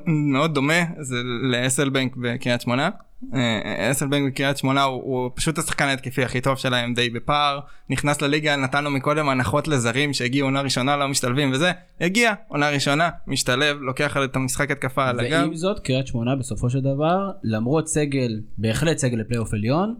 מאוד 0.06 0.54
דומה 0.54 0.84
זה 1.00 1.16
לאסלבנק 1.52 2.16
בקריית 2.16 2.60
שמונה. 2.60 2.90
אה, 3.34 3.90
אסלבנק 3.90 4.32
בקריית 4.32 4.56
שמונה 4.56 4.82
הוא, 4.82 5.02
הוא 5.02 5.30
פשוט 5.34 5.58
השחקן 5.58 5.84
ההתקפי 5.84 6.22
הכי 6.22 6.40
טוב 6.40 6.56
שלהם 6.56 6.94
די 6.94 7.10
בפער 7.10 7.60
נכנס 7.90 8.22
לליגה 8.22 8.56
נתן 8.56 8.84
לו 8.84 8.90
מקודם 8.90 9.28
הנחות 9.28 9.68
לזרים 9.68 10.12
שהגיעו 10.12 10.46
עונה 10.46 10.60
ראשונה 10.60 10.96
לא 10.96 11.08
משתלבים 11.08 11.52
וזה 11.52 11.72
הגיע 12.00 12.34
עונה 12.48 12.70
ראשונה 12.70 13.10
משתלב 13.26 13.76
לוקח 13.80 14.16
את 14.24 14.36
המשחק 14.36 14.70
התקפה 14.70 15.08
על 15.08 15.20
הגב. 15.20 15.32
ועם 15.32 15.54
זאת 15.54 15.78
קריית 15.78 16.06
שמונה 16.06 16.36
בסופו 16.36 16.70
של 16.70 16.80
דבר 16.80 17.30
למרות 17.42 17.88
סגל 17.88 18.40
בהחלט 18.58 18.98
סגל 18.98 19.18
לפלייאוף 19.18 19.54
עליון. 19.54 19.94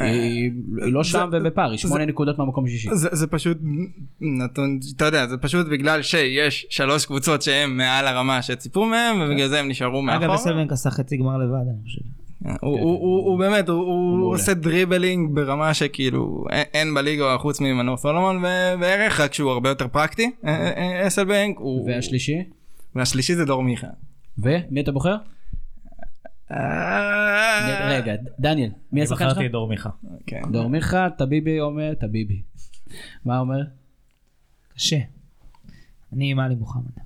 היא 0.00 0.50
היא 0.84 0.92
לא 0.92 1.04
שם 1.04 1.30
ובפער 1.32 1.70
היא 1.70 1.78
שמונה 1.78 2.04
נקודות 2.04 2.38
מהמקום 2.38 2.64
השישי. 2.64 2.88
זה, 2.92 3.08
זה 3.12 3.26
פשוט 3.26 3.58
נתון 4.20 4.78
אתה 4.96 5.04
יודע 5.04 5.26
זה 5.26 5.36
פשוט 5.36 5.66
בגלל 5.66 6.02
שיש 6.02 6.66
שלוש 6.70 7.06
קבוצות 7.06 7.42
שהם 7.42 7.76
מעל 7.76 8.06
הרמה 8.06 8.42
שציפו 8.42 8.84
מהם 8.84 9.20
ובגלל 9.20 9.48
זה 9.48 9.60
הם 9.60 9.68
נשארו 9.68 10.02
מאחור. 10.02 10.24
אגב, 10.24 10.30
אסלבנק 10.30 10.72
עשה 10.72 10.90
חצי 10.90 11.16
גמר 11.16 11.38
לבד, 11.38 11.64
אני 11.70 11.82
חושב. 11.82 12.25
הוא, 12.44 12.80
הוא, 12.80 13.24
הוא, 13.26 13.38
באמת 13.38 13.68
הוא. 13.68 14.34
עושה 14.34 14.54
דריבלינג 14.54 15.34
ברמה 15.34 15.74
שכאילו 15.74 16.44
אין, 16.50 16.94
בליגה 16.94 17.38
חוץ 17.38 17.60
ממנור 17.60 17.96
סולומון 17.96 18.42
בערך 18.80 19.20
רק 19.20 19.34
שהוא 19.34 19.50
הרבה 19.50 19.68
יותר 19.68 19.88
פרקטי 19.88 20.30
אסלבנק 21.06 21.60
והשלישי 21.86 22.44
והשלישי 22.94 23.34
זה 23.34 23.44
דור 23.44 23.62
מיכה. 23.62 23.86
ומי 24.38 24.80
אתה 24.80 24.92
בוחר? 24.92 25.16
אה, 26.52 27.88
רגע 27.90 28.14
דניאל 28.38 28.70
מי 28.92 29.00
אני 29.00 29.02
השחקן 29.02 29.24
שלך? 29.24 29.32
בחרתי 29.32 29.46
את 29.46 29.52
דור 29.52 29.68
מיכה. 29.68 29.90
כן. 30.26 30.42
דור 30.52 30.68
מיכה 30.68 31.08
טביבי 31.18 31.60
אומר 31.60 31.94
טביבי. 31.94 32.42
מה 33.24 33.38
אומר? 33.38 33.62
קשה. 34.74 34.98
אני 36.12 36.30
עם 36.30 36.38
עלי 36.38 36.54
מוחמד. 36.54 37.05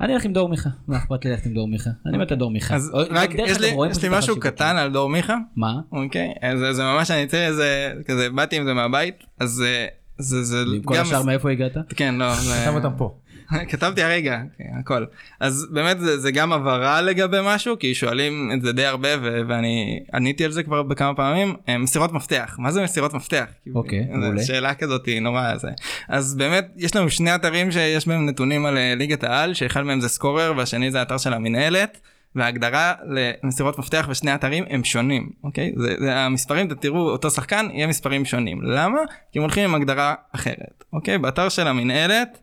אני 0.00 0.14
אלך 0.14 0.24
עם 0.24 0.32
דור 0.32 0.48
מיכה. 0.48 0.70
מה 0.88 0.96
אכפת 0.96 1.24
לי 1.24 1.30
ללכת 1.30 1.46
עם 1.46 1.54
דור 1.54 1.68
מיכה? 1.68 1.90
אני 2.06 2.18
מת 2.18 2.32
דור 2.32 2.50
מיכה. 2.50 2.74
אז 2.74 2.92
רק 3.10 3.30
יש 3.46 3.60
לי, 4.02 4.08
משהו 4.10 4.40
קטן 4.40 4.76
על 4.76 4.92
דור 4.92 5.08
מיכה 5.08 5.36
מה? 5.56 5.80
אוקיי 5.92 6.32
אז 6.42 6.76
זה- 6.76 6.82
ממש 6.82 7.10
אני 7.10 7.24
אצא 7.24 7.46
איזה 7.46 7.92
כזה 8.06 8.30
באתי 8.30 8.56
עם 8.56 8.64
זה 8.64 8.74
מהבית 8.74 9.14
אז 9.40 9.62
אה, 9.66 9.86
זה 10.18 10.42
זה 10.44 10.64
ועם 10.72 10.82
כל 10.82 10.94
גם 10.96 11.02
השאר 11.02 11.22
מאיפה 11.22 11.50
הגעת? 11.50 11.76
כן 11.96 12.14
לא 12.14 12.34
זה- 12.34 12.62
שם 12.64 12.74
אותם 12.74 12.90
פה. 12.98 13.14
כתבתי 13.70 14.02
הרגע 14.02 14.40
כן, 14.58 14.64
הכל 14.80 15.04
אז 15.40 15.68
באמת 15.70 16.00
זה, 16.00 16.18
זה 16.18 16.32
גם 16.32 16.52
הבהרה 16.52 17.00
לגבי 17.00 17.38
משהו 17.42 17.78
כי 17.78 17.94
שואלים 17.94 18.50
את 18.54 18.62
זה 18.62 18.72
די 18.72 18.84
הרבה 18.84 19.08
ו- 19.22 19.40
ואני 19.48 20.00
עניתי 20.14 20.44
על 20.44 20.50
זה 20.50 20.62
כבר 20.62 20.82
בכמה 20.82 21.14
פעמים 21.14 21.54
אה, 21.68 21.78
מסירות 21.78 22.12
מפתח 22.12 22.56
מה 22.58 22.72
זה 22.72 22.82
מסירות 22.82 23.14
מפתח 23.14 23.46
אוקיי, 23.74 24.06
זו 24.12 24.18
מעולה. 24.18 24.42
שאלה 24.42 24.74
כזאת 24.74 25.06
היא 25.06 25.20
נורא 25.20 25.56
זה 25.56 25.68
אז 26.08 26.34
באמת 26.34 26.68
יש 26.76 26.96
לנו 26.96 27.10
שני 27.10 27.34
אתרים 27.34 27.70
שיש 27.72 28.08
בהם 28.08 28.26
נתונים 28.26 28.66
על 28.66 28.78
אה, 28.78 28.94
ליגת 28.94 29.24
העל 29.24 29.54
שאחד 29.54 29.82
מהם 29.82 30.00
זה 30.00 30.08
סקורר 30.08 30.52
והשני 30.56 30.90
זה 30.90 31.02
אתר 31.02 31.18
של 31.18 31.32
המינהלת. 31.32 32.00
וההגדרה 32.34 32.94
למסירות 33.42 33.78
מפתח 33.78 34.06
בשני 34.10 34.34
אתרים 34.34 34.64
הם 34.70 34.84
שונים 34.84 35.30
אוקיי 35.44 35.72
זה, 35.76 35.94
זה 35.98 36.16
המספרים 36.16 36.66
אתם 36.66 36.74
תראו 36.74 37.10
אותו 37.10 37.30
שחקן 37.30 37.66
יהיה 37.72 37.86
מספרים 37.86 38.24
שונים 38.24 38.62
למה 38.62 38.98
כי 39.32 39.38
הם 39.38 39.42
הולכים 39.42 39.64
עם 39.64 39.74
הגדרה 39.74 40.14
אחרת 40.34 40.84
אוקיי 40.92 41.18
באתר 41.18 41.48
של 41.48 41.68
המינהלת. 41.68 42.38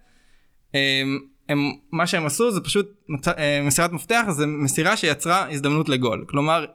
הם, 1.01 1.19
הם, 1.49 1.71
מה 1.91 2.07
שהם 2.07 2.25
עשו 2.25 2.51
זה 2.51 2.61
פשוט. 2.61 2.85
אה, 3.37 3.61
מסירת 3.63 3.91
מפתח 3.91 4.25
זה 4.29 4.45
מסירה 4.45 4.97
שיצרה 4.97 5.51
הזדמנות 5.51 5.89
לגול 5.89 6.25
כלומר 6.29 6.65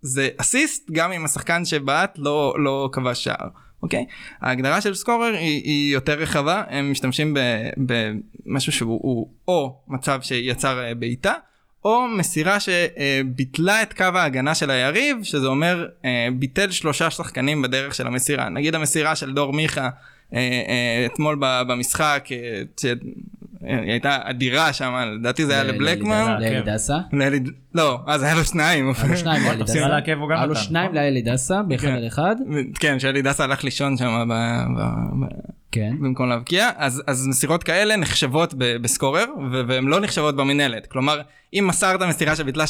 זה 0.00 0.28
אסיסט 0.36 0.90
גם 0.92 1.12
אם 1.12 1.24
השחקן 1.24 1.64
שבעט 1.64 2.14
לא 2.18 2.54
לא 2.58 2.88
כבש 2.92 3.24
שער. 3.24 3.48
אוקיי? 3.82 4.06
ההגדרה 4.40 4.80
של 4.80 4.94
סקורר 4.94 5.32
היא, 5.34 5.62
היא 5.64 5.94
יותר 5.94 6.18
רחבה 6.18 6.62
הם 6.68 6.90
משתמשים 6.90 7.36
במשהו 7.76 8.72
שהוא 8.72 9.00
הוא, 9.02 9.30
או 9.48 9.80
מצב 9.88 10.20
שיצר 10.22 10.84
אה, 10.84 10.94
בעיטה 10.94 11.34
או 11.84 12.08
מסירה 12.08 12.58
שביטלה 12.60 13.82
את 13.82 13.92
קו 13.92 14.04
ההגנה 14.14 14.54
של 14.54 14.70
היריב 14.70 15.22
שזה 15.22 15.46
אומר 15.46 15.86
אה, 16.04 16.28
ביטל 16.38 16.70
שלושה 16.70 17.10
שחקנים 17.10 17.62
בדרך 17.62 17.94
של 17.94 18.06
המסירה 18.06 18.48
נגיד 18.48 18.74
המסירה 18.74 19.16
של 19.16 19.32
דור 19.32 19.52
מיכה 19.52 19.88
אתמול 21.06 21.36
במשחק 21.40 22.28
היא 23.60 23.90
הייתה 23.90 24.18
אדירה 24.22 24.72
שם 24.72 24.94
לדעתי 25.20 25.46
זה 25.46 25.52
היה 25.52 25.62
לבלקמן. 25.62 26.36
לאלי 26.40 26.62
דסה? 26.62 26.96
לא 27.74 28.00
אז 28.06 28.22
היה 28.22 28.34
לו 28.34 28.44
שניים. 28.44 28.92
היה 28.98 29.08
לו 29.08 29.16
שניים 29.16 29.42
לאלי 29.44 29.62
דסה. 29.64 29.86
היה 30.30 30.46
לו 30.46 30.56
שניים 30.56 30.94
לאלי 30.94 31.22
דסה 31.22 31.62
באחד 31.62 31.88
על 31.88 32.06
אחד. 32.06 32.36
כן 32.80 32.98
שאלי 32.98 33.22
דסה 33.22 33.44
הלך 33.44 33.64
לישון 33.64 33.96
שם 33.96 34.28
כן. 35.72 35.96
במקום 36.00 36.28
להבקיע 36.28 36.70
אז 36.76 37.02
אז 37.06 37.26
מסירות 37.26 37.62
כאלה 37.62 37.96
נחשבות 37.96 38.54
בסקורר 38.56 39.24
והן 39.68 39.86
לא 39.86 40.00
נחשבות 40.00 40.36
במינהלת 40.36 40.86
כלומר 40.86 41.20
אם 41.54 41.66
מסרת 41.68 42.02
מסירה 42.02 42.36
שביטלה 42.36 42.64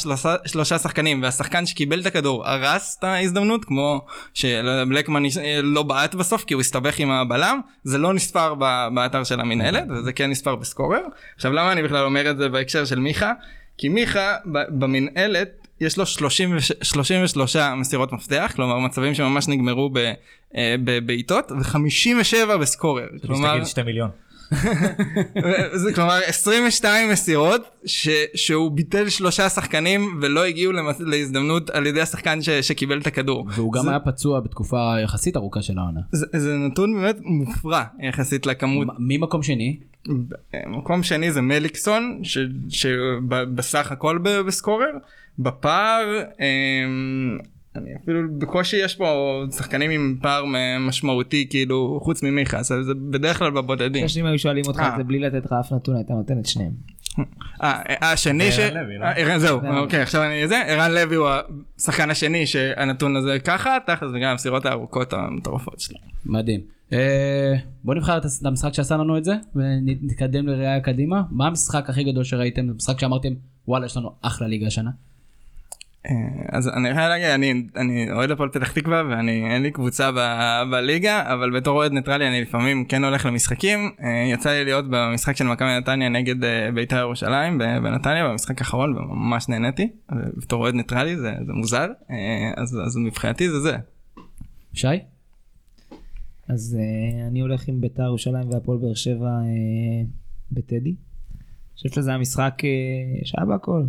שלושה 0.45 0.77
שחקנים 0.77 1.21
והשחקן 1.21 1.65
שקיבל 1.65 2.01
את 2.01 2.05
הכדור 2.05 2.47
הרס 2.47 2.95
את 2.99 3.03
ההזדמנות 3.03 3.65
כמו 3.65 4.05
שבלקמן 4.33 5.23
לא 5.63 5.83
בעט 5.83 6.15
בסוף 6.15 6.43
כי 6.43 6.53
הוא 6.53 6.61
הסתבך 6.61 6.99
עם 6.99 7.11
הבלם 7.11 7.59
זה 7.83 7.97
לא 7.97 8.13
נספר 8.13 8.55
באתר 8.93 9.23
של 9.23 9.39
המינהלת 9.39 9.83
וזה 9.89 10.13
כן 10.13 10.29
נספר 10.29 10.55
בסקורר 10.55 10.76
עכשיו 11.35 11.53
למה 11.53 11.71
אני 11.71 11.83
בכלל 11.83 12.05
אומר 12.05 12.31
את 12.31 12.37
זה 12.37 12.49
בהקשר 12.49 12.85
של 12.85 12.99
מיכה 12.99 13.33
כי 13.77 13.89
מיכה 13.89 14.35
במינהלת 14.69 15.67
יש 15.81 15.97
לו 15.97 16.05
30, 16.05 16.55
33 16.81 17.55
מסירות 17.55 18.13
מפתח 18.13 18.51
כלומר 18.55 18.79
מצבים 18.79 19.13
שממש 19.13 19.47
נגמרו 19.47 19.89
בבעיטות 20.83 21.51
ו-57 21.51 22.57
בסקורר. 22.57 23.07
כלומר 23.27 23.63
2 23.65 23.87
מיליון. 23.87 24.09
זה 25.83 25.93
כלומר 25.95 26.19
22 26.27 27.09
מסירות 27.09 27.61
ש, 27.85 28.09
שהוא 28.35 28.71
ביטל 28.71 29.09
שלושה 29.09 29.49
שחקנים 29.49 30.19
ולא 30.21 30.45
הגיעו 30.45 30.71
למס, 30.71 30.99
להזדמנות 30.99 31.69
על 31.69 31.85
ידי 31.85 32.01
השחקן 32.01 32.41
ש, 32.41 32.49
שקיבל 32.49 33.01
את 33.01 33.07
הכדור. 33.07 33.47
והוא 33.51 33.73
גם 33.73 33.83
זה, 33.83 33.89
היה 33.89 33.99
פצוע 33.99 34.39
בתקופה 34.39 34.95
יחסית 35.03 35.37
ארוכה 35.37 35.61
של 35.61 35.77
העונה. 35.77 35.99
זה, 36.11 36.25
זה 36.33 36.55
נתון 36.57 37.01
באמת 37.01 37.17
מופרע 37.21 37.83
יחסית 37.99 38.45
לכמות. 38.45 38.87
מי 38.99 39.17
מקום 39.17 39.43
שני? 39.43 39.79
מקום 40.67 41.03
שני 41.03 41.31
זה 41.31 41.41
מליקסון 41.41 42.21
שבסך 42.69 43.91
הכל 43.91 44.17
בסקורר. 44.23 44.91
בפער 45.39 46.23
אמ, 46.39 47.37
אני 47.75 47.89
אפילו 48.03 48.19
בקושי 48.37 48.77
יש 48.77 48.95
פה 48.95 49.43
שחקנים 49.57 49.91
עם 49.91 50.15
פער 50.21 50.43
משמעותי 50.79 51.47
כאילו 51.49 51.99
חוץ 52.03 52.23
ממיכה 52.23 52.63
זה 52.63 52.75
בדרך 53.09 53.37
כלל 53.39 53.51
בבודדים. 53.51 54.05
אם 54.19 54.25
היו 54.25 54.39
שואלים 54.39 54.63
אותך 54.67 54.79
את 54.79 54.97
זה 54.97 55.03
בלי 55.03 55.19
לתת 55.19 55.45
לך 55.45 55.53
אף 55.59 55.71
נתון 55.73 55.95
הייתה 55.95 56.13
נותנת 56.13 56.45
שניהם. 56.45 56.71
השני 58.01 58.51
ש... 58.51 58.59
לא? 58.59 59.37
זהו 59.37 59.59
אוקיי 59.77 60.01
עכשיו 60.01 60.23
אני 60.23 60.47
זה 60.47 60.61
ערן 60.67 60.91
לוי 60.91 61.15
הוא 61.15 61.29
השחקן 61.79 62.09
השני 62.09 62.47
שהנתון 62.47 63.15
הזה 63.15 63.39
ככה 63.39 63.77
תכל'ס 63.85 64.11
וגם 64.13 64.29
המסירות 64.31 64.65
הארוכות 64.65 65.13
המטורפות 65.13 65.79
שלו. 65.79 65.97
מדהים. 66.25 66.61
בוא 67.83 67.95
נבחר 67.95 68.17
את 68.17 68.23
המשחק 68.45 68.73
שעשה 68.73 68.97
לנו 68.97 69.17
את 69.17 69.23
זה 69.23 69.33
ונתקדם 69.55 70.47
לראייה 70.47 70.81
קדימה 70.81 71.21
מה 71.31 71.47
המשחק 71.47 71.89
הכי 71.89 72.03
גדול 72.03 72.23
שראיתם 72.23 72.75
משחק 72.75 72.99
שאמרתם 72.99 73.29
וואלה 73.67 73.85
יש 73.85 73.97
לנו 73.97 74.11
אחלה 74.21 74.47
ליגה 74.47 74.67
השנה. 74.67 74.91
אה, 76.09 76.13
אז 76.51 76.67
אני 76.67 76.89
יכול 76.89 77.01
להגיד 77.01 77.27
אני 77.27 77.63
אני 77.75 78.11
אוהד 78.11 78.31
הפועל 78.31 78.49
פתח 78.49 78.71
תקווה 78.71 79.03
ואני 79.09 79.53
אין 79.53 79.63
לי 79.63 79.71
קבוצה 79.71 80.11
ב, 80.11 80.17
בליגה 80.71 81.33
אבל 81.33 81.51
בתור 81.51 81.77
אוהד 81.77 81.91
ניטרלי 81.91 82.27
אני 82.27 82.41
לפעמים 82.41 82.85
כן 82.85 83.03
הולך 83.03 83.25
למשחקים 83.25 83.91
אה, 84.03 84.29
יצא 84.33 84.49
לי 84.49 84.65
להיות 84.65 84.85
במשחק 84.89 85.35
של 85.35 85.43
מכבי 85.43 85.77
נתניה 85.77 86.09
נגד 86.09 86.43
אה, 86.43 86.69
בית"ר 86.73 86.97
ירושלים 86.97 87.57
בנתניה 87.57 88.27
במשחק 88.29 88.59
האחרון 88.59 88.97
וממש 88.97 89.49
נהניתי 89.49 89.89
בתור 90.37 90.61
אוהד 90.61 90.73
ניטרלי 90.73 91.17
זה, 91.17 91.33
זה 91.45 91.53
מוזר 91.53 91.87
אז, 92.57 92.79
אז 92.85 92.97
מבחינתי 92.97 93.49
זה 93.49 93.59
זה. 93.59 93.77
שי? 94.73 94.87
אז 96.49 96.77
אני 97.27 97.39
הולך 97.39 97.67
עם 97.67 97.81
בית"ר 97.81 98.03
ירושלים 98.03 98.49
והפועל 98.49 98.77
באר 98.77 98.93
שבע 98.93 99.29
בטדי. 100.51 100.89
אני 100.89 101.89
חושב 101.89 101.89
שזה 101.89 102.13
המשחק 102.13 102.61
שהיה 103.23 103.45
בהכל 103.45 103.83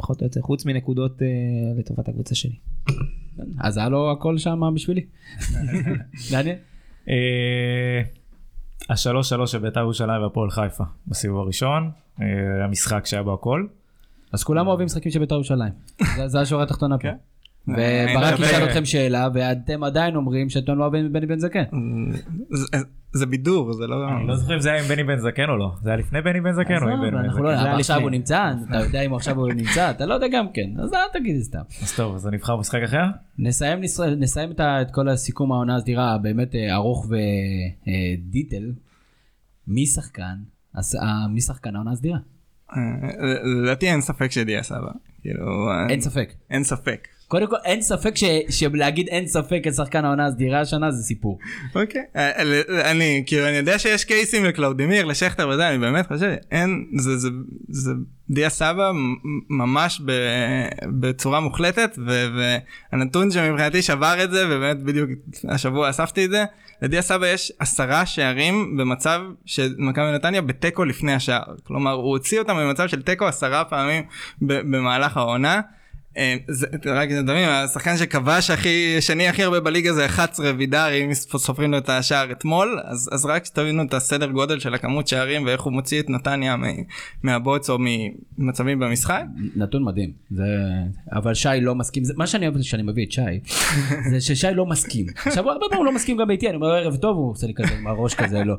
פחות 0.00 0.20
או 0.20 0.26
יותר, 0.26 0.40
חוץ 0.40 0.64
מנקודות 0.64 1.18
uh, 1.18 1.78
לטובת 1.78 2.08
הקבוצה 2.08 2.34
שלי. 2.34 2.56
אז 3.58 3.76
היה 3.76 3.88
לו 3.88 4.12
הכל 4.12 4.38
שם 4.38 4.60
בשבילי. 4.74 5.06
מעניין. 6.32 6.56
אה, 7.08 8.02
השלוש 8.90 9.28
שלוש 9.28 9.52
של 9.52 9.58
בית"ר 9.58 9.80
ירושלים 9.80 10.22
והפועל 10.22 10.50
חיפה 10.50 10.84
בסיבוב 11.06 11.38
הראשון, 11.38 11.90
אה, 12.20 12.64
המשחק 12.64 13.06
שהיה 13.06 13.22
בו 13.22 13.34
הכל. 13.34 13.66
אז 14.32 14.44
כולם 14.44 14.66
אוהבים 14.66 14.86
משחקים 14.86 15.12
של 15.12 15.18
בית"ר 15.18 15.34
ירושלים, 15.34 15.72
זה 16.26 16.40
השורה 16.40 16.62
התחתונה 16.62 16.98
פה. 16.98 17.08
וברק 17.68 18.40
ישאל 18.40 18.64
אתכם 18.64 18.84
שאלה 18.84 19.28
ואתם 19.34 19.84
עדיין 19.84 20.16
אומרים 20.16 20.48
שאתם 20.48 20.78
לא 20.78 20.82
אוהבים 20.84 21.12
בני 21.12 21.26
בן 21.26 21.38
זקן. 21.38 21.64
זה 23.12 23.26
בידור 23.26 23.72
זה 23.72 23.86
לא 23.86 24.08
אני 24.08 24.28
לא 24.28 24.36
זוכר 24.36 24.54
אם 24.54 24.60
זה 24.60 24.72
היה 24.72 24.82
עם 24.82 24.88
בני 24.88 25.04
בן 25.04 25.18
זקן 25.18 25.48
או 25.48 25.56
לא 25.56 25.72
זה 25.82 25.90
היה 25.90 25.96
לפני 25.96 26.22
בני 26.22 26.40
בן 26.40 26.52
זקן 26.52 26.82
או 26.82 26.88
עם 26.88 27.00
בני 27.00 27.10
בן 27.10 27.30
זקן. 27.32 27.42
לא- 27.42 27.60
אבל 27.60 27.80
עכשיו 27.80 28.00
הוא 28.00 28.10
נמצא 28.10 28.52
אתה 28.68 28.76
יודע 28.76 29.00
אם 29.00 29.14
עכשיו 29.14 29.36
הוא 29.36 29.52
נמצא 29.52 29.90
אתה 29.90 30.06
לא 30.06 30.14
יודע 30.14 30.26
גם 30.32 30.46
כן 30.54 30.70
אז 30.78 30.94
אל 30.94 31.20
תגיד 31.20 31.42
סתם. 31.42 31.60
אז 31.82 31.96
טוב 31.96 32.14
אז 32.14 32.26
אני 32.26 32.36
אבחר 32.36 32.56
משחק 32.56 32.80
אחר. 32.84 33.04
נסיים 33.38 34.50
את 34.60 34.90
כל 34.90 35.08
הסיכום 35.08 35.52
העונה 35.52 35.76
הסדירה 35.76 36.18
באמת 36.18 36.54
אה, 36.54 36.74
ארוך 36.74 37.06
ודיטל. 37.86 38.72
מי 39.68 39.86
שחקן 39.86 40.36
מי 41.30 41.40
שחקן 41.40 41.74
העונה 41.74 41.92
הסדירה? 41.92 42.18
אה, 42.76 42.80
לדעתי 43.62 43.90
אין 43.90 44.00
ספק 44.00 44.30
שדיה 44.30 44.62
סבא. 44.62 44.90
כאילו, 45.22 45.68
אין 45.88 46.00
ספק. 46.00 46.32
אין 46.50 46.64
ספק. 46.64 47.08
קודם 47.30 47.46
כל 47.46 47.56
אין 47.64 47.82
ספק 47.82 48.14
שלהגיד 48.48 49.08
אין 49.08 49.26
ספק 49.26 49.60
כשחקן 49.64 50.04
העונה 50.04 50.26
הסדירה 50.26 50.60
השנה 50.60 50.90
זה 50.90 51.02
סיפור. 51.02 51.38
אוקיי 51.74 52.02
אה, 52.16 52.30
אה, 52.42 52.90
אני 52.90 53.22
כאילו 53.26 53.48
אני 53.48 53.56
יודע 53.56 53.78
שיש 53.78 54.04
קייסים 54.04 54.44
לקלאודימיר 54.44 55.04
לשכטר 55.04 55.48
וזה 55.48 55.68
אני 55.68 55.78
באמת 55.78 56.06
חושב 56.06 56.34
אין 56.50 56.86
זה 56.96 57.16
זה 57.16 57.28
זה 57.68 57.92
דיה 58.30 58.50
סבא 58.50 58.90
ממש 59.50 60.02
בצורה 61.00 61.40
מוחלטת 61.40 61.98
והנתון 62.92 63.30
שמבחינתי 63.30 63.82
שבר 63.82 64.24
את 64.24 64.30
זה 64.30 64.46
ובאמת 64.46 64.82
בדיוק 64.82 65.10
השבוע 65.48 65.90
אספתי 65.90 66.24
את 66.24 66.30
זה 66.30 66.44
לדיה 66.82 67.02
סבא 67.02 67.26
יש 67.26 67.52
עשרה 67.58 68.06
שערים 68.06 68.76
במצב 68.76 69.20
של 69.46 69.74
מכבי 69.78 70.12
נתניה 70.14 70.42
בתיקו 70.42 70.84
לפני 70.84 71.14
השער 71.14 71.54
כלומר 71.64 71.92
הוא 71.92 72.10
הוציא 72.10 72.38
אותם 72.38 72.56
במצב 72.56 72.88
של 72.88 73.02
תיקו 73.02 73.26
עשרה 73.26 73.64
פעמים 73.64 74.02
במהלך 74.40 75.16
העונה. 75.16 75.60
אה, 76.16 76.36
רק 76.86 77.08
תבין 77.08 77.48
השחקן 77.48 77.96
שכבש 77.96 78.50
הכי 78.50 78.96
שני 79.00 79.28
הכי 79.28 79.42
הרבה 79.42 79.60
בליגה 79.60 79.92
זה 79.92 80.06
11 80.06 80.52
וידר 80.56 80.88
אם 80.92 81.14
סופרים 81.14 81.70
לו 81.70 81.78
את 81.78 81.88
השער 81.88 82.32
אתמול 82.32 82.80
אז 82.84 83.10
אז 83.12 83.26
רק 83.26 83.44
שתבינו 83.44 83.82
את 83.82 83.94
הסדר 83.94 84.26
גודל 84.26 84.58
של 84.58 84.74
הכמות 84.74 85.08
שערים 85.08 85.46
ואיך 85.46 85.60
הוא 85.60 85.72
מוציא 85.72 86.00
את 86.00 86.10
נתניה 86.10 86.56
מהבוץ 87.22 87.70
או 87.70 87.78
ממצבים 88.38 88.78
במשחק. 88.78 89.22
נתון 89.56 89.84
מדהים 89.84 90.12
זה 90.30 90.44
אבל 91.12 91.34
שי 91.34 91.48
לא 91.60 91.74
מסכים 91.74 92.04
זה 92.04 92.12
מה 92.16 92.26
שאני 92.26 92.48
אוהב 92.48 92.62
שאני 92.62 92.82
מביא 92.82 93.06
את 93.06 93.12
שי 93.12 93.40
זה 94.10 94.20
ששי 94.20 94.54
לא 94.54 94.66
מסכים 94.66 95.06
עכשיו 95.26 95.44
הוא 95.44 95.52
הרבה 95.52 95.66
פעמים 95.70 95.84
לא 95.84 95.92
מסכים 95.92 96.16
גם 96.16 96.30
איתי 96.30 96.48
אני 96.48 96.56
אומר 96.56 96.68
ערב 96.68 96.96
טוב 96.96 97.16
הוא 97.16 97.30
עושה 97.30 97.46
לי 97.46 97.54
כזה 97.54 97.74
עם 97.74 97.86
הראש 97.86 98.14
כזה 98.14 98.44
לא. 98.44 98.54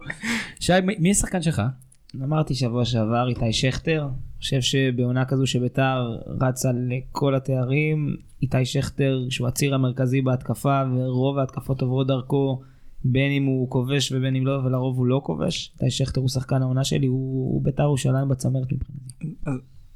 שי 0.60 0.74
מי 0.99 1.12
השחקן 1.12 1.41
שלך? 1.41 1.62
אמרתי 2.16 2.55
שבוע 2.55 2.86
שעבר 2.86 3.28
איתי 3.30 3.53
שכטר, 3.53 4.07
חושב 4.39 4.62
שבעונה 4.62 5.26
כזו 5.26 5.47
שביתר 5.47 6.18
רצה 6.41 6.70
לכל 6.89 7.36
התארים, 7.36 8.16
איתי 8.41 8.66
שכטר 8.66 9.20
שהוא 9.30 9.47
הציר 9.47 9.76
המרכזי 9.76 10.22
בהתקפה 10.22 10.82
ורוב 10.95 11.38
ההתקפות 11.38 11.82
עוברות 11.82 12.07
דרכו 12.07 12.62
בין 13.03 13.32
אם 13.32 13.45
הוא 13.45 13.70
כובש 13.70 14.12
ובין 14.12 14.36
אם 14.36 14.45
לא 14.45 14.51
ולרוב 14.51 14.97
הוא 14.97 15.05
לא 15.05 15.22
כובש. 15.24 15.74
איתי 15.74 15.91
שכטר 15.91 16.22
הוא 16.22 16.30
שחקן 16.30 16.62
העונה 16.62 16.84
שלי, 16.84 17.07
הוא, 17.07 17.53
הוא 17.53 17.64
ביתר 17.64 17.84
ירושלים 17.84 18.30
בצמרת 18.30 18.68
מבחינתי. 18.72 19.36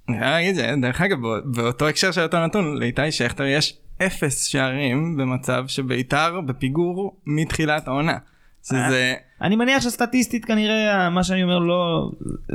אני 0.10 0.20
חייב 0.20 0.32
להגיד 0.32 0.82
דרך 0.82 1.02
אגב 1.02 1.18
באותו 1.46 1.88
הקשר 1.88 2.12
של 2.12 2.22
אותו 2.22 2.46
נתון 2.46 2.78
לאיתי 2.78 3.12
שכטר 3.12 3.44
יש 3.44 3.80
אפס 4.02 4.46
שערים 4.46 5.18
במצב 5.18 5.64
שביתר 5.68 6.42
בפיגור 6.42 7.22
מתחילת 7.26 7.88
העונה. 7.88 8.18
שזה... 8.64 9.14
אני 9.42 9.56
מניח 9.56 9.84
שסטטיסטית 9.84 10.46
כנראה 10.46 11.10
מה 11.10 11.24
שאני 11.24 11.44
אומר 11.44 11.60
לא 11.60 12.12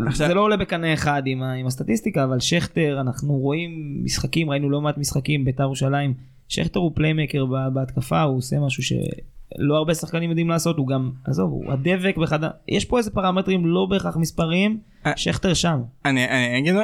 עכשיו... 0.06 0.26
זה 0.28 0.34
לא 0.34 0.40
עולה 0.40 0.56
בקנה 0.56 0.94
אחד 0.94 1.22
עם, 1.26 1.42
עם 1.42 1.66
הסטטיסטיקה 1.66 2.24
אבל 2.24 2.40
שכטר 2.40 3.00
אנחנו 3.00 3.32
רואים 3.32 4.00
משחקים 4.04 4.50
ראינו 4.50 4.70
לא 4.70 4.80
מעט 4.80 4.98
משחקים 4.98 5.44
בית"ר 5.44 5.62
ירושלים 5.62 6.14
שכטר 6.50 6.80
הוא 6.80 6.92
פליימקר 6.94 7.44
ב- 7.46 7.74
בהתקפה, 7.74 8.22
הוא 8.22 8.36
עושה 8.38 8.56
משהו 8.66 8.82
שלא 8.82 9.76
הרבה 9.76 9.94
שחקנים 9.94 10.30
יודעים 10.30 10.48
לעשות, 10.48 10.76
הוא 10.76 10.88
גם, 10.88 11.10
עזוב, 11.24 11.50
הוא 11.50 11.72
הדבק 11.72 12.16
באחד, 12.16 12.44
ה- 12.44 12.48
יש 12.68 12.84
פה 12.84 12.98
איזה 12.98 13.10
פרמטרים 13.10 13.66
לא 13.66 13.86
בהכרח 13.90 14.16
מספריים, 14.16 14.78
אה. 15.06 15.12
שכטר 15.16 15.54
שם. 15.54 15.80
אני, 16.04 16.24
אני 16.28 16.58
אגיד, 16.58 16.74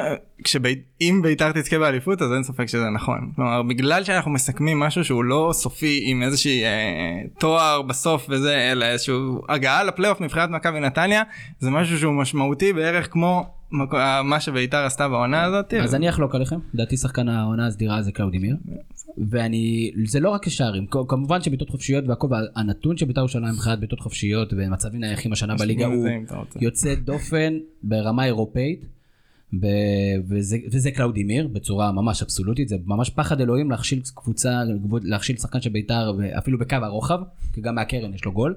כשאם 0.43 1.21
בית"ר 1.23 1.51
תזכה 1.51 1.79
באליפות 1.79 2.21
אז 2.21 2.33
אין 2.33 2.43
ספק 2.43 2.65
שזה 2.65 2.89
נכון. 2.89 3.31
כלומר, 3.35 3.63
בגלל 3.63 4.03
שאנחנו 4.03 4.31
מסכמים 4.31 4.79
משהו 4.79 5.03
שהוא 5.05 5.23
לא 5.23 5.49
סופי 5.53 5.99
עם 6.05 6.23
איזושהי 6.23 6.63
אה, 6.63 6.69
תואר 7.39 7.81
בסוף 7.81 8.25
וזה, 8.29 8.71
אלא 8.71 8.85
איזשהו 8.85 9.41
הגעה 9.49 9.83
לפלייאוף 9.83 10.21
מבחינת 10.21 10.49
מכבי 10.49 10.79
נתניה, 10.79 11.23
זה 11.59 11.69
משהו 11.69 11.97
שהוא 11.97 12.13
משמעותי 12.13 12.73
בערך 12.73 13.11
כמו 13.13 13.43
מק- 13.71 13.93
מה 14.23 14.39
שבית"ר 14.39 14.77
עשתה 14.85 15.09
בעונה 15.09 15.43
הזאת. 15.43 15.73
אז 15.73 15.95
אני 15.95 16.09
אחלוק 16.09 16.35
עליכם, 16.35 16.59
לדעתי 16.73 16.97
שחקן 16.97 17.29
העונה 17.29 17.67
הסדירה 17.67 18.01
זה 18.01 18.11
קלאודימיר. 18.11 18.55
ואני, 19.29 19.91
זה 20.05 20.19
לא 20.19 20.29
רק 20.29 20.47
השערים, 20.47 20.85
כמובן 21.07 21.41
שבעיטות 21.41 21.69
חופשיות 21.69 22.03
והכל, 22.07 22.27
והנתון 22.31 22.97
של 22.97 23.05
בית"ר 23.05 23.19
ירושלים 23.19 23.53
מבחינת 23.53 23.79
בעיטות 23.79 23.99
חופשיות 23.99 24.53
ומצבים 24.57 25.01
נייחים 25.01 25.33
השנה 25.33 25.55
בליגה 25.55 25.85
הוא. 25.85 26.07
יוצא 26.61 26.95
דופן 26.95 27.57
ברמה 27.83 28.25
אירופאית. 28.25 28.85
וזה, 30.27 30.57
וזה 30.71 30.91
קלאודימיר 30.91 31.47
בצורה 31.47 31.91
ממש 31.91 32.23
אבסולוטית, 32.23 32.69
זה 32.69 32.75
ממש 32.85 33.09
פחד 33.09 33.41
אלוהים 33.41 33.71
להכשיל 33.71 34.01
קבוצה, 34.15 34.61
להכשיל 35.03 35.37
שחקן 35.37 35.61
של 35.61 35.69
בית"ר 35.69 36.11
אפילו 36.37 36.57
בקו 36.59 36.75
הרוחב, 36.75 37.19
כי 37.53 37.61
גם 37.61 37.75
מהקרן 37.75 38.13
יש 38.13 38.25
לו 38.25 38.31
גול. 38.31 38.55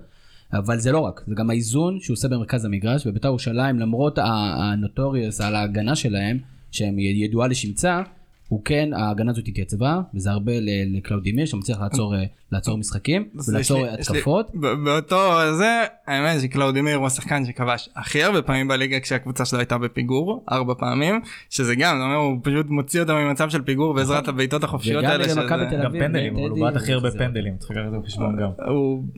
אבל 0.53 0.79
זה 0.79 0.93
לא 0.93 0.99
רק, 0.99 1.25
זה 1.27 1.35
גם 1.35 1.51
האיזון 1.51 2.01
שהוא 2.01 2.15
עושה 2.15 2.29
במרכז 2.29 2.65
המגרש, 2.65 3.07
ובית"ר 3.07 3.29
ירושלים 3.29 3.79
למרות 3.79 4.19
ה 4.23 4.35
notorious 4.35 5.41
על 5.41 5.55
ההגנה 5.55 5.97
שלהם, 5.97 6.39
שהם 6.71 6.99
ידועה 6.99 7.49
לשמצה, 7.49 8.03
הוא 8.51 8.63
כן, 8.65 8.91
ההגנה 8.97 9.31
הזאת 9.31 9.49
התייצבה, 9.49 10.01
וזה 10.15 10.31
הרבה 10.31 10.53
ל- 10.61 10.97
לקלאודימיר 10.99 11.47
שמצליח 11.47 11.81
לעצור, 11.81 12.15
אה, 12.15 12.23
לעצור 12.53 12.79
משחקים, 12.79 13.29
ולעצור 13.49 13.83
לי- 13.83 13.89
יש 14.01 14.11
לי- 14.11 14.17
התקפות. 14.17 14.51
ב- 14.55 14.85
באותו 14.85 15.17
זה, 15.59 15.71
האמת 16.07 16.41
שקלאודימיר 16.41 16.97
הוא 16.97 17.07
השחקן 17.07 17.45
שכבש 17.45 17.89
הכי 17.97 18.23
הרבה 18.23 18.43
פעמים 18.43 18.69
בליגה 18.69 19.01
כשהקבוצה 19.01 19.45
שלו 19.45 19.59
הייתה 19.59 19.79
בפיגור, 19.79 20.45
ארבע 20.53 20.75
פעמים, 20.79 21.21
שזה 21.51 21.75
גם, 21.75 21.97
זה 21.99 22.05
אומר, 22.05 22.17
הוא 22.17 22.37
פשוט 22.43 22.67
מוציא 22.69 23.01
אותם 23.01 23.15
ממצב 23.15 23.51
של 23.51 23.63
פיגור 23.63 23.95
בעזרת 23.95 24.29
הבעיטות 24.29 24.65
החופשיות 24.65 24.99
וגם 25.05 25.11
האלה. 25.11 25.23
נגד 25.25 25.33
שזה- 25.33 25.45
מכבי 25.45 25.65
תל 25.71 25.77
גם 25.81 25.87
אביב, 25.87 26.03
פנדלים, 26.03 26.37
אבל 26.37 26.49
הוא 26.51 26.61
בעט 26.61 26.77
הכי 26.77 26.93
הרבה 26.93 27.11
פנדלים, 27.11 27.57
צריך 27.59 27.71
לקחת 27.71 27.85
את 27.87 27.93
זה 27.93 27.99
בחשבון 27.99 28.37
גם. 28.37 28.49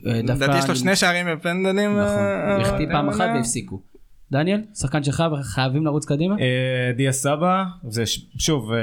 אה, 0.07 0.21
דווקא 0.21 0.43
לדעתי 0.43 0.59
יש 0.59 0.69
לו 0.69 0.75
שני 0.75 0.95
שערים 0.95 1.25
בפנדלים. 1.35 1.91
נכון, 1.91 2.17
אה, 2.17 2.61
החטיא 2.61 2.87
פעם 2.91 3.09
אחת. 3.09 3.29
והפסיקו. 3.35 3.92
דניאל, 4.31 4.61
שחקן 4.79 5.03
שלך 5.03 5.23
וחייבים 5.31 5.85
לרוץ 5.85 6.05
קדימה? 6.05 6.35
אה, 6.39 6.91
דיה 6.97 7.11
סבא, 7.11 7.63
זה 7.87 8.03
שוב, 8.37 8.71
אה, 8.71 8.77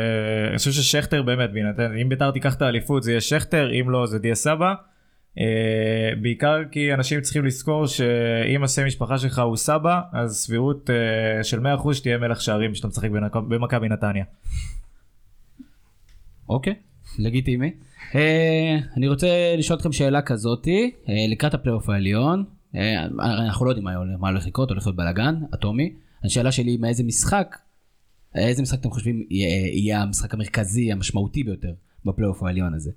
אני 0.49 0.59
חושב 0.59 0.71
ששכטר 0.71 1.23
באמת, 1.23 1.53
בהינתן, 1.53 1.97
אם 2.03 2.09
ביתר 2.09 2.31
תיקח 2.31 2.55
את 2.55 2.63
האליפות 2.63 3.03
זה 3.03 3.11
יהיה 3.11 3.21
שכטר, 3.21 3.71
אם 3.81 3.91
לא 3.91 4.07
זה 4.07 4.19
דיה 4.19 4.35
סבא. 4.35 4.75
אה, 5.39 6.11
בעיקר 6.23 6.59
כי 6.71 6.95
אנשים 6.95 7.21
צריכים 7.21 7.45
לזכור 7.45 7.87
שאם 7.87 8.65
השם 8.65 8.87
משפחה 8.87 9.19
שלך 9.19 9.39
הוא 9.39 9.57
סבא, 9.57 10.01
אז 10.13 10.37
סבירות 10.37 10.91
של 11.43 11.61
100% 11.61 11.95
שתהיה 11.95 12.19
מלך 12.19 12.41
שערים 12.41 12.73
כשאתה 12.73 12.89
משחק 12.89 13.11
במכבי 13.49 13.89
נתניה. 13.89 14.25
אוקיי, 16.49 16.75
לגיטימי. 17.19 17.73
אני 18.97 19.09
רוצה 19.09 19.55
לשאול 19.59 19.79
אתכם 19.79 19.93
שאלה 19.93 20.23
כזאתי, 20.23 20.91
לקראת 21.31 21.55
הפלייאוף 21.55 21.89
העליון, 21.89 22.45
אנחנו 23.21 23.65
לא 23.67 23.71
יודעים 23.71 23.87
מה 24.21 24.29
הולך- 24.29 24.47
לקרות, 24.47 24.71
הולך 24.71 24.87
להיות 24.87 24.97
בלאגן, 24.97 25.35
אטומי. 25.55 25.95
השאלה 26.25 26.53
שלי 26.53 26.71
היא 26.71 26.79
מאיזה 26.79 27.03
משחק, 27.05 27.57
איזה 28.35 28.63
משחק 28.63 28.81
אתם 28.81 28.91
חושבים 28.91 29.27
יהיה, 29.31 30.03
המשחק 30.03 30.35
המרכזי, 30.35 30.93
המשמעותי 30.93 31.45
ביותר 31.45 31.75
בפלייאוף 32.05 32.43
העליון 32.43 32.75
הזה? 32.75 32.91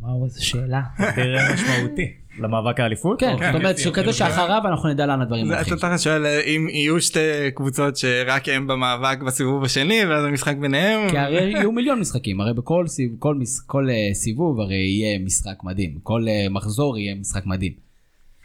וואו, 0.00 0.24
איזה 0.24 0.42
שאלה. 0.44 0.82
תראה 1.14 1.54
משמעותי. 1.54 2.14
למאבק 2.38 2.80
האליפות? 2.80 3.20
כן, 3.20 3.32
אוקיי. 3.32 3.52
זאת 3.52 3.60
אומרת 3.60 3.78
שכזה 3.78 4.12
שאחריו 4.12 4.62
אנחנו 4.64 4.88
נדע 4.88 5.06
לאן 5.06 5.20
הדברים 5.20 5.46
הולכים. 5.52 5.74
אתה 5.74 5.88
תכף 5.88 6.00
שואל 6.00 6.26
אה, 6.26 6.40
אם 6.40 6.68
יהיו 6.70 7.00
שתי 7.00 7.20
קבוצות 7.54 7.96
שרק 7.96 8.48
הם 8.48 8.66
במאבק 8.66 9.22
בסיבוב 9.22 9.64
השני 9.64 10.04
ואז 10.04 10.24
המשחק 10.24 10.56
ביניהם. 10.56 11.10
כי 11.10 11.18
הרי 11.18 11.42
יהיו 11.42 11.72
מיליון 11.72 12.00
משחקים, 12.00 12.40
הרי 12.40 12.54
בכל 12.54 12.86
סיב, 12.86 13.10
כל, 13.18 13.34
מס, 13.34 13.60
כל 13.60 13.86
uh, 13.88 14.14
סיבוב 14.14 14.60
הרי 14.60 14.74
יהיה 14.74 15.18
משחק 15.18 15.64
מדהים, 15.64 15.98
כל 16.02 16.22
uh, 16.22 16.52
מחזור 16.52 16.98
יהיה 16.98 17.14
משחק 17.14 17.46
מדהים. 17.46 17.91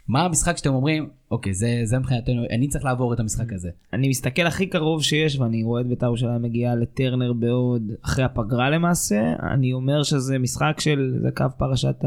מה 0.08 0.24
המשחק 0.24 0.56
שאתם 0.56 0.74
אומרים, 0.74 1.08
אוקיי, 1.30 1.54
זה, 1.54 1.80
זה 1.84 1.98
מבחינתנו, 1.98 2.42
אני 2.50 2.68
צריך 2.68 2.84
לעבור 2.84 3.14
את 3.14 3.20
המשחק 3.20 3.52
הזה. 3.52 3.70
אני 3.92 4.08
מסתכל 4.08 4.42
הכי 4.42 4.66
קרוב 4.66 5.02
שיש 5.02 5.38
ואני 5.38 5.62
רואה 5.62 5.80
את 5.80 5.86
בית"ר 5.86 6.06
ירושלים 6.06 6.42
מגיעה 6.42 6.74
לטרנר 6.74 7.32
בעוד 7.32 7.92
אחרי 8.04 8.24
הפגרה 8.24 8.70
למעשה 8.70 9.32
אני 9.52 9.72
אומר 9.72 10.02
שזה 10.02 10.38
משחק 10.38 10.80
של 10.80 11.18
זה 11.22 11.30
קו 11.30 11.44
פרשת 11.58 12.04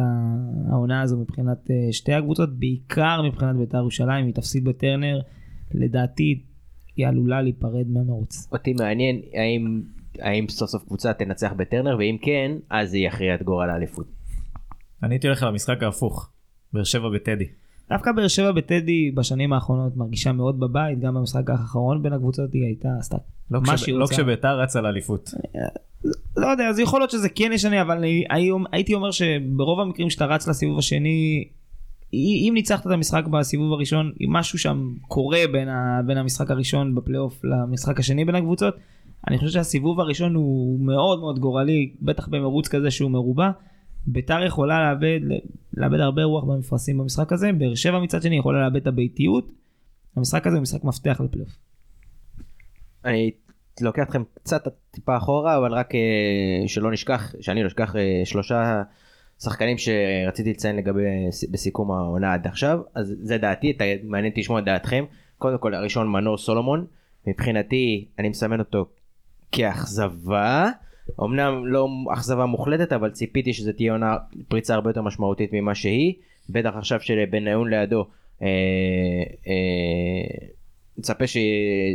העונה 0.72 1.02
הזו 1.02 1.18
מבחינת 1.18 1.72
אה, 1.72 1.94
שתי 1.94 2.14
הקבוצות 2.14 2.60
בעיקר 2.60 3.22
מבחינת 3.22 3.56
בית"ר 3.56 3.78
ירושלים 3.78 4.26
היא 4.26 4.34
תפסיד 4.34 4.64
בטרנר 4.64 5.22
לדעתי 5.74 6.44
היא 6.96 7.08
עלולה 7.08 7.42
להיפרד 7.42 7.88
מהמרוץ. 7.88 8.48
אותי 8.52 8.74
מעניין 8.74 9.22
האם 9.34 9.82
האם 10.20 10.50
סוף 10.50 10.70
סוף 10.70 10.84
קבוצה 10.84 11.14
תנצח 11.14 11.52
בטרנר 11.58 11.96
ואם 12.00 12.18
כן 12.22 12.52
אז 12.70 12.90
זה 12.90 12.98
יכריע 12.98 13.36
את 13.36 13.44
גורל 13.44 13.70
האליפות. 13.70 14.08
אני 15.04 15.14
הייתי 15.14 15.28
הולך 15.28 15.44
על 15.44 15.50
המשחק 15.50 15.84
ההפוך. 15.84 16.32
באר 16.74 16.84
שבע 16.84 17.10
בטדי. 17.10 17.61
דווקא 17.92 18.12
באר 18.12 18.28
שבע 18.28 18.52
בטדי 18.52 19.12
בשנים 19.12 19.54
האחרונות 19.54 19.98
מרגישה 19.98 20.32
מאוד 20.32 20.60
בבית 20.60 21.00
גם 21.00 21.14
במשחק 21.16 21.50
האחרון 21.50 22.04
בין 22.04 22.14
הקבוצות 22.14 22.54
היא 22.54 22.64
הייתה 22.66 22.90
עשתה 23.00 23.18
לא 23.52 23.60
מה 23.68 23.78
שהיא 23.78 23.96
לא 23.96 24.02
רוצה. 24.02 24.14
כשביתר 24.14 24.60
רצה 24.60 24.82
לאליפות. 24.82 25.30
לא 26.38 26.48
יודע, 26.48 26.68
אז 26.68 26.80
יכול 26.80 27.00
להיות 27.00 27.12
שזה 27.12 27.30
כן 27.30 27.52
ישנה, 27.54 27.82
אבל 27.82 27.98
אני, 27.98 28.24
היום- 28.30 28.66
הייתי 28.72 28.94
אומר 28.94 29.12
שברוב 29.12 29.80
המקרים 29.80 30.10
שאתה 30.10 30.26
רץ 30.26 30.48
לסיבוב 30.48 30.78
השני, 30.80 31.48
אם 32.14 32.52
ניצחת 32.54 32.88
את 32.88 32.92
המשחק 32.92 33.24
בסיבוב 33.28 33.74
הראשון, 33.74 34.12
אם 34.22 34.34
משהו 34.34 34.60
שם 34.60 34.94
קורה 35.08 35.40
בין, 35.52 35.70
ה, 35.70 36.02
בין 36.06 36.18
המשחק 36.18 36.52
הראשון 36.52 36.96
בפלייאוף 36.96 37.42
למשחק 37.44 38.00
השני 38.00 38.26
בין 38.26 38.36
הקבוצות, 38.36 38.76
אני 39.28 39.38
חושב 39.38 39.50
שהסיבוב 39.52 40.00
הראשון 40.00 40.36
הוא 40.36 40.80
מאוד 40.86 41.20
מאוד 41.20 41.40
גורלי, 41.40 41.92
בטח 42.02 42.28
במרוץ 42.28 42.68
כזה 42.68 42.92
שהוא 42.92 43.12
מרובע. 43.12 43.50
ביתר 44.06 44.44
יכולה 44.44 44.90
לאבד, 44.90 45.20
לאבד 45.74 46.00
הרבה 46.00 46.24
רוח 46.24 46.44
במפרשים 46.44 46.98
במשחק 46.98 47.34
הזה, 47.34 47.52
באר 47.52 47.76
שבע 47.76 48.00
מצד 48.00 48.22
שני 48.22 48.38
יכולה 48.38 48.62
לאבד 48.62 48.76
את 48.76 48.88
הביתיות. 48.88 49.52
המשחק 50.16 50.48
הזה 50.48 50.56
הוא 50.56 50.62
משחק 50.62 50.84
מפתח 50.84 51.22
לפלייאוף. 51.26 51.58
אני 53.06 53.32
לוקח 53.82 54.04
אתכם 54.04 54.24
קצת 54.44 54.68
טיפה 54.92 55.18
אחורה 55.18 55.58
אבל 55.58 55.74
רק 55.74 55.96
אה, 55.96 56.68
שלא 56.68 56.92
נשכח 56.92 57.36
שאני 57.40 57.64
לא 57.64 57.68
אשכח 57.68 57.96
אה, 57.96 58.22
שלושה 58.26 58.84
שחקנים 59.40 59.78
שרציתי 59.78 60.50
לציין 60.50 60.76
לגבי 60.76 61.02
בסיכום 61.52 61.92
העונה 61.92 62.34
עד 62.34 62.48
עכשיו 62.48 62.80
אז 62.96 63.16
זה 63.22 63.38
דעתי 63.38 63.78
מעניין 64.04 64.32
אותי 64.32 64.42
לשמוע 64.42 64.60
את 64.60 64.66
דעתכם 64.66 65.06
קודם 65.38 65.58
כל 65.58 65.74
הראשון 65.74 66.08
מנור 66.08 66.38
סולומון 66.38 66.86
מבחינתי 67.28 68.08
אני 68.20 68.30
מסמן 68.30 68.60
אותו 68.60 68.86
כאכזבה 69.52 70.70
אמנם 71.24 71.66
לא 71.66 71.88
אכזבה 72.14 72.46
מוחלטת 72.46 72.94
אבל 72.94 73.10
ציפיתי 73.10 73.54
שזה 73.54 73.74
תהיה 73.74 73.92
עונה 73.92 74.16
פריצה 74.48 74.74
הרבה 74.76 74.90
יותר 74.90 75.02
משמעותית 75.02 75.50
ממה 75.54 75.76
שהיא 75.76 76.14
בטח 76.50 76.72
עכשיו 76.76 77.02
שבניון 77.02 77.70
לידו 77.70 78.06
אה, 78.42 78.48
אה, 79.48 80.48
מצפה 80.98 81.28
ש... 81.28 81.38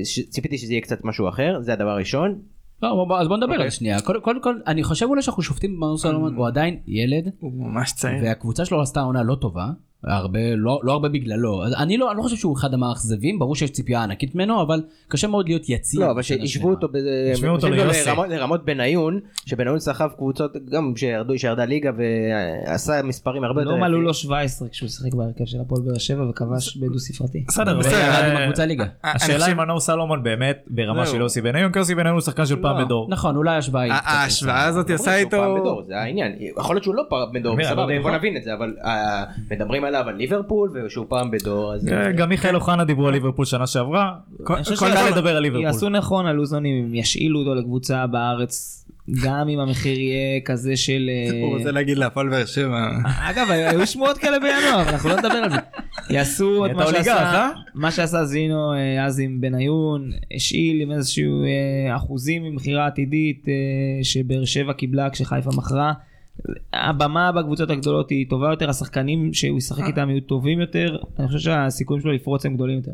ש... 0.05 0.21
ציפיתי 0.29 0.59
שזה 0.59 0.73
יהיה 0.73 0.81
קצת 0.81 1.05
משהו 1.05 1.29
אחר 1.29 1.59
זה 1.61 1.73
הדבר 1.73 1.91
הראשון 1.91 2.39
לא, 2.83 2.95
בוא- 2.95 3.05
בוא- 3.09 3.19
אז 3.19 3.29
בוא 3.29 3.37
נדבר 3.37 3.53
על 3.53 3.59
אוקיי. 3.59 3.71
זה 3.71 3.77
שנייה. 3.77 4.01
קודם 4.01 4.21
קודם 4.21 4.43
כל, 4.43 4.55
אני 4.67 4.83
חושב 4.83 5.07
אולי 5.07 5.23
שאנחנו 5.23 5.43
שופטים 5.43 5.77
במאור 5.77 5.99
סולומון, 5.99 6.35
הוא 6.35 6.47
עדיין 6.47 6.79
ילד, 6.87 7.31
הוא 7.41 7.53
ממש 7.53 7.93
צעיר. 7.93 8.23
והקבוצה 8.25 8.65
שלו 8.65 8.81
עשתה 8.83 9.01
עונה 9.01 9.23
לא 9.23 9.35
טובה, 9.35 9.67
הרבה, 10.07 10.55
לא, 10.57 10.81
לא 10.83 10.93
הרבה 10.93 11.09
בגללו. 11.09 11.63
אני 11.79 11.97
לא, 11.97 12.11
אני 12.11 12.19
לא 12.19 12.23
חושב 12.23 12.37
שהוא 12.37 12.57
אחד 12.57 12.75
המאכזבים, 12.75 13.39
ברור 13.39 13.57
שיש 13.57 13.71
ציפייה 13.71 14.03
ענקית 14.03 14.35
ממנו, 14.35 14.63
אבל 14.63 14.83
קשה 15.09 15.27
מאוד 15.29 15.49
להיות 15.49 15.63
יציב. 15.69 16.01
לא 16.01 16.11
אבל 16.11 16.23
שלמה. 16.23 16.41
אותו 16.71 16.87
השוו 17.25 17.49
אותו. 17.49 17.69
לרמות- 17.69 18.29
לרמות 18.29 18.65
בניון 18.65 19.21
שבניון 19.47 19.79
סחב 19.79 20.09
קבוצות 20.17 20.53
גם 20.71 20.93
שירדו 20.97 21.39
שירדה 21.39 21.65
ליגה 21.65 21.91
ועשה 22.67 23.03
מספרים 23.03 23.45
הרבה 23.45 23.61
יותר 23.63 23.71
לא 23.71 23.79
מלאו. 23.81 24.01
לו 24.01 24.15
17 24.15 24.69
כשהוא 24.69 24.89
שיחק 24.89 25.15
בהרכב 25.15 25.45
של 25.45 25.59
הפועל 25.61 25.83
באר 25.83 25.99
שבע 25.99 26.29
וכבש 26.31 26.77
בדו 26.77 26.99
ספרתי. 26.99 27.45
בסדר, 27.49 27.79
בסדר, 27.79 27.97
ירד 27.99 28.31
עם 28.31 28.37
אה, 28.37 28.43
הקבוצה 28.45 28.67
ליגה. 28.67 28.85
אני 29.05 29.13
השאלה 29.15 29.53
אם 29.53 29.57
מנור 29.57 29.81
סלומון 29.81 30.23
באמת 30.23 30.65
ברמה. 30.67 31.07
של 31.07 31.21
יוסי 31.21 31.41
בניון, 31.41 31.73
כי 31.73 31.79
יוסי 31.79 31.95
בניון 31.95 32.13
הוא 32.15 32.21
שחקן 32.21 32.47
של 32.47 32.63
פעם 32.63 32.79
לא. 32.79 32.85
בדור. 32.85 33.07
נכון, 33.11 33.37
אולי 33.37 33.57
השוואה 33.57 33.83
היא... 33.83 33.93
ה- 33.93 33.99
קצת 33.99 34.07
ההשוואה 34.11 34.65
הזאת 34.65 34.91
עושה 34.91 35.05
שהוא 35.05 35.25
איתו... 35.25 35.83
זה 35.87 35.99
העניין 35.99 36.33
יכול 36.61 36.77
להיות 36.77 36.85
שהוא 36.85 36.95
לא 36.95 37.03
פעם 37.09 37.33
בדור 37.35 37.59
לא 37.59 37.65
סבבה 37.65 38.01
בוא 38.03 38.11
מה. 38.11 38.17
נבין 38.17 38.37
את 38.37 38.45
זה 38.45 38.55
אבל 38.55 38.75
אה, 38.85 39.25
מדברים 39.51 39.85
עליו 39.97 40.09
על 40.09 40.17
ליברפול 40.17 40.71
ושהוא 40.87 41.07
פעם 41.09 41.31
בדור 41.31 41.75
אז 41.75 41.89
אה, 41.89 42.13
גם 42.13 42.29
מיכאל 42.29 42.55
אוחנה 42.55 42.85
דיברו 42.85 43.07
על 43.09 43.15
ליברפול 43.15 43.45
שנה 43.45 43.67
שעברה. 43.67 44.13
כל- 44.45 44.63
שיעשו- 44.63 44.87
לדבר 45.13 45.37
על 45.37 45.43
ליברפול. 45.43 45.65
יעשו 45.65 45.89
נכון 45.89 46.27
הלוזונים 46.27 46.85
אם 46.85 46.95
ישאילו 46.95 47.41
אותו 47.41 47.55
לקבוצה 47.55 48.07
בארץ 48.07 48.73
גם 49.25 49.49
אם 49.49 49.59
המחיר 49.61 49.99
יהיה 50.01 50.41
כזה 50.45 50.77
של... 50.77 51.11
אה, 51.13 51.41
הוא 51.43 51.59
רוצה 51.59 51.71
להגיד 51.71 51.99
להפועל 51.99 52.29
באר 52.29 52.47
שבע. 52.47 52.89
אגב 53.31 53.47
היו 53.51 53.87
שמועות 53.87 54.19
כאלה 54.19 54.39
בינואר 54.39 54.83
אבל 54.83 54.91
אנחנו 54.93 55.09
לא 55.09 55.17
נדבר 55.17 55.29
על 55.39 55.51
זה. 55.51 55.57
יעשו 56.11 56.67
את 56.67 56.71
מה 56.71 56.87
שעשה, 56.87 57.17
אה? 57.17 57.51
מה 57.75 57.91
שעשה 57.91 58.25
זינו 58.25 58.73
אז 59.07 59.21
עם 59.21 59.41
בניון, 59.41 60.11
השאיל 60.37 60.81
עם 60.81 60.93
איזשהו 60.93 61.43
אחוזים 61.97 62.43
ממכירה 62.45 62.87
עתידית 62.87 63.47
שבאר 64.03 64.45
שבע 64.45 64.73
קיבלה 64.73 65.11
כשחיפה 65.11 65.51
מכרה. 65.57 65.93
הבמה 66.73 67.33
בקבוצות 67.33 67.71
הגדולות 67.71 68.11
היא 68.11 68.27
טובה 68.31 68.51
יותר, 68.51 68.71
השחקנים 68.71 69.35
שהוא 69.35 69.59
ישחק 69.59 69.85
איתם 69.87 70.11
יהיו 70.11 70.21
טובים 70.21 70.61
יותר, 70.61 70.97
אני 71.19 71.27
חושב 71.27 71.39
שהסיכויים 71.39 72.03
שלו 72.03 72.13
לפרוץ 72.13 72.47
הם 72.47 72.55
גדולים 72.55 72.77
יותר. 72.77 72.93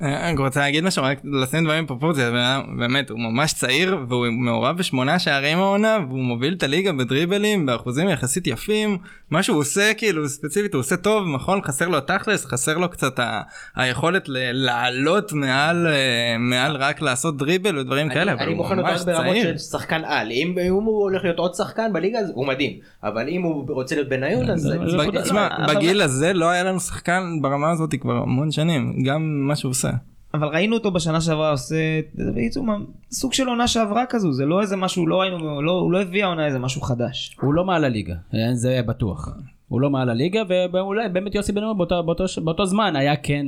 אני 0.00 0.36
רוצה 0.38 0.60
להגיד 0.60 0.84
משהו, 0.84 1.02
רק 1.04 1.18
לשים 1.24 1.64
דברים 1.64 1.84
בפרופורציה, 1.84 2.30
באמת, 2.78 3.10
הוא 3.10 3.18
ממש 3.20 3.52
צעיר, 3.52 3.98
והוא 4.08 4.26
מעורב 4.30 4.76
בשמונה 4.78 5.18
שערים 5.18 5.58
העונה, 5.58 5.98
והוא 6.08 6.20
מוביל 6.20 6.54
את 6.54 6.62
הליגה 6.62 6.92
בדריבלים, 6.92 7.66
באחוזים 7.66 8.08
יחסית 8.08 8.46
יפים, 8.46 8.98
מה 9.30 9.42
שהוא 9.42 9.58
עושה, 9.58 9.94
כאילו, 9.96 10.28
ספציפית, 10.28 10.74
הוא 10.74 10.80
עושה 10.80 10.96
טוב, 10.96 11.24
נכון, 11.34 11.60
חסר 11.62 11.88
לו 11.88 12.00
תכלס, 12.00 12.44
חסר 12.44 12.78
לו 12.78 12.88
קצת 12.88 13.18
ה- 13.18 13.40
היכולת 13.76 14.28
ל- 14.28 14.52
לעלות 14.52 15.32
מעל, 15.32 15.86
אה, 15.86 16.36
מעל 16.38 16.76
רק 16.76 17.00
לעשות 17.02 17.36
דריבל 17.36 17.78
ודברים 17.78 18.08
כאלה, 18.08 18.32
אבל 18.32 18.42
אני 18.42 18.50
הוא 18.50 18.56
מוכן 18.56 18.78
אותו 18.78 18.90
רק 18.92 19.00
ברמות. 19.06 19.36
של 19.42 19.58
שחקן 19.58 20.02
על. 20.04 20.30
אם 20.30 20.54
אם 20.66 20.72
הוא 20.72 21.02
הולך 21.02 21.24
להיות 21.24 21.38
עוד 21.38 21.54
שחקן 21.54 21.92
בליגה 21.92 22.18
אז 22.18 22.30
הוא 22.34 22.46
מדהים. 22.46 22.72
אבל 23.04 23.28
אם 23.28 23.42
הוא 23.42 23.66
רוצה 23.68 23.94
להיות 23.94 24.08
בניון 24.08 24.50
אז 24.50 24.72
בגיל 25.68 26.02
הזה 26.02 26.32
לא 26.32 26.48
היה 26.50 26.64
לנו 26.64 26.80
שחקן 26.80 27.22
ברמה 27.42 27.70
הזאת 27.70 27.94
כבר 28.00 28.16
המון 28.16 28.50
שנים, 28.50 29.02
גם 29.04 29.37
מה 29.46 29.56
שהוא 29.56 29.70
עושה. 29.70 29.90
אבל 30.34 30.48
ראינו 30.48 30.76
אותו 30.76 30.90
בשנה 30.90 31.20
שעברה 31.20 31.50
עושה 31.50 32.00
בעיצום 32.14 32.86
סוג 33.10 33.32
של 33.32 33.48
עונה 33.48 33.68
שעברה 33.68 34.06
כזו, 34.06 34.32
זה 34.32 34.46
לא 34.46 34.60
איזה 34.60 34.76
משהו, 34.76 35.06
לא 35.06 35.20
ראינו, 35.20 35.62
לא, 35.62 35.72
הוא 35.72 35.92
לא 35.92 36.00
הביא 36.00 36.24
העונה 36.24 36.46
איזה 36.46 36.58
משהו 36.58 36.80
חדש. 36.80 37.36
הוא 37.40 37.54
לא 37.54 37.64
מעל 37.64 37.84
הליגה, 37.84 38.14
אה, 38.34 38.54
זה 38.54 38.80
בטוח. 38.86 39.28
הוא 39.68 39.80
לא 39.80 39.90
מעל 39.90 40.08
הליגה, 40.10 40.42
ואולי 40.72 41.08
באמת 41.08 41.34
יוסי 41.34 41.52
בן 41.52 41.62
אור 41.62 41.74
באותו, 41.76 42.02
באותו, 42.02 42.24
באותו 42.44 42.66
זמן 42.66 42.96
היה 42.96 43.16
כן 43.16 43.46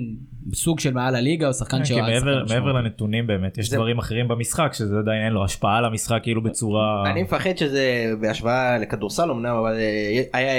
סוג 0.55 0.81
של 0.81 0.95
מעל 0.95 1.15
הליגה, 1.17 1.49
או 1.49 1.53
שחקן 1.53 1.79
כי 1.79 1.85
שהוא... 1.85 2.01
מעבר 2.01 2.43
מעבר. 2.49 2.73
לנתונים 2.73 3.27
באמת 3.27 3.59
יש 3.59 3.69
זה- 3.71 3.77
דברים 3.77 3.99
אחרים 3.99 4.29
במשחק 4.29 4.71
שזה 4.75 4.99
עדיין 4.99 5.25
אין 5.25 5.33
לו 5.33 5.45
השפעה 5.45 5.79
על 5.79 5.85
המשחק 5.85 6.19
כאילו 6.23 6.43
בצורה 6.43 7.11
אני 7.13 7.23
מפחד 7.23 7.57
שזה 7.57 7.83
בהשוואה 8.21 8.79
לכדורסל 8.79 9.31
אמנם 9.31 9.57
אבל 9.57 9.73
אה, 9.75 10.23
היה 10.33 10.53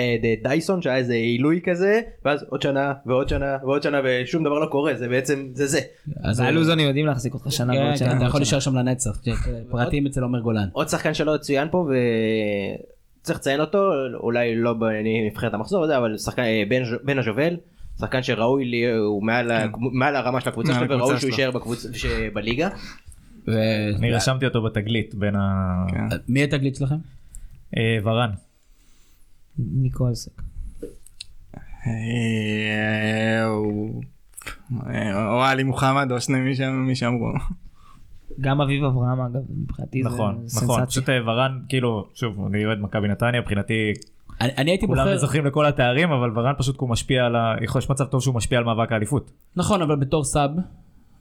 דייסון 0.43 0.82
שהיה 0.82 0.97
איזה 0.97 1.14
עילוי 1.14 1.59
כזה 1.64 1.99
ואז 2.26 2.45
עוד 2.49 2.62
שנה 2.62 2.93
ועוד 3.05 3.30
שנה 3.30 3.57
ועוד 3.64 3.84
שנה 3.84 3.99
ושום 4.03 4.43
דבר 4.43 4.59
לא 4.59 4.66
קורה 4.66 4.93
זה 4.95 5.07
בעצם 5.07 5.47
זה 5.53 5.68
זה 5.68 5.80
אז 6.24 6.39
הוא- 6.39 6.47
הלוזונים 6.47 6.88
יודעים 6.88 7.05
להחזיק 7.05 7.34
אותך 7.34 7.51
שנה 7.51 7.74
כן, 7.74 7.80
ועוד 7.80 7.89
כן, 7.91 7.97
שנה. 7.97 8.18
אתה 8.18 8.26
יכול. 8.26 8.39
להישאר 8.39 8.59
שם 8.59 8.76
לנצח, 8.76 9.22
פרטים 9.72 10.05
אצל 10.07 10.24
עומר 10.24 10.39
גולן. 10.39 10.68
עוד 10.74 10.88
שחקן 10.89 11.14
שלא 11.14 11.38
צוין 11.38 11.68
פה 11.72 11.88
וצריך 13.22 13.39
לציין 13.39 13.59
אותו 13.59 13.91
אולי 14.13 14.55
לא 14.55 14.74
בנבחרת 14.74 15.53
המחזור 15.53 15.84
הזה 15.84 15.97
אבל 15.97 16.17
שחקן 16.17 16.41
אה, 16.41 16.63
בן 16.69 16.82
בן 17.03 17.19
הז'ובל 17.19 17.57
שחקן 17.99 18.24
שראוי 18.24 18.65
לי 18.65 18.91
הוא 18.93 19.24
מעל 19.24 19.51
ה- 19.51 19.65
מעל 19.93 20.15
הרמה 20.15 20.41
של 20.41 20.49
הקבוצה 20.49 20.72
מעל 20.74 20.88
שלו 20.88 20.97
וראוי 20.97 21.19
שהוא. 21.19 21.30
יישאר 21.30 21.51
בקבוצה 21.51 21.89
בליגה. 22.34 22.69
ו- 23.47 23.51
אני 23.97 24.11
רשמתי 24.11 24.45
אותו 24.45 24.63
בתגלית 24.63 25.15
בין 25.15 25.36
ה... 25.36 25.65
כן. 25.89 26.07
מי 26.28 26.43
התגלית 26.43 26.76
שלכם? 26.76 26.95
אה, 27.78 27.97
ורן. 28.03 28.30
ניקולסק. 29.57 30.41
אה, 31.88 31.91
אה, 34.89 35.26
או 35.28 35.43
עלי 35.43 35.63
מוחמד 35.63 36.11
או 36.11 36.22
שני 36.22 36.39
מי 36.72 36.95
שאמרו. 36.95 37.32
גם 38.41 38.61
אביב 38.61 38.84
אברהם 38.84 39.21
אגב, 39.21 39.41
מבחינתי 39.63 40.01
נכון 40.01 40.36
זה 40.45 40.57
נכון 40.65 40.67
סנסציה. 40.77 40.86
פשוט 40.86 41.09
אה, 41.09 41.32
ורן 41.32 41.59
כאילו 41.69 42.07
שוב 42.13 42.45
אני 42.47 42.65
אוהד 42.65 42.79
מכבי 42.79 43.07
נתניה 43.07 43.41
מבחינתי 43.41 43.93
אני 44.41 44.51
אני 44.57 44.71
הייתי 44.71 44.88
כולם 44.88 45.03
בוחר, 45.05 45.17
זוכים 45.17 45.45
לכל 45.45 45.65
התארים 45.65 46.11
אבל 46.11 46.39
ורן 46.39 46.53
פשוט 46.57 46.75
כי 46.75 46.82
הוא 46.82 46.89
משפיע 46.89 47.25
על 47.25 47.36
ה... 47.36 47.55
יכול 47.61 47.79
יש 47.79 47.89
מצב 47.89 48.05
טוב 48.05 48.21
שהוא 48.21 48.36
משפיע 48.36 48.57
על 48.57 48.63
מאבק 48.63 48.91
האליפות. 48.91 49.32
נכון, 49.55 49.82
אבל 49.82 49.95
בתור 49.95 50.23
sub, 50.24 50.51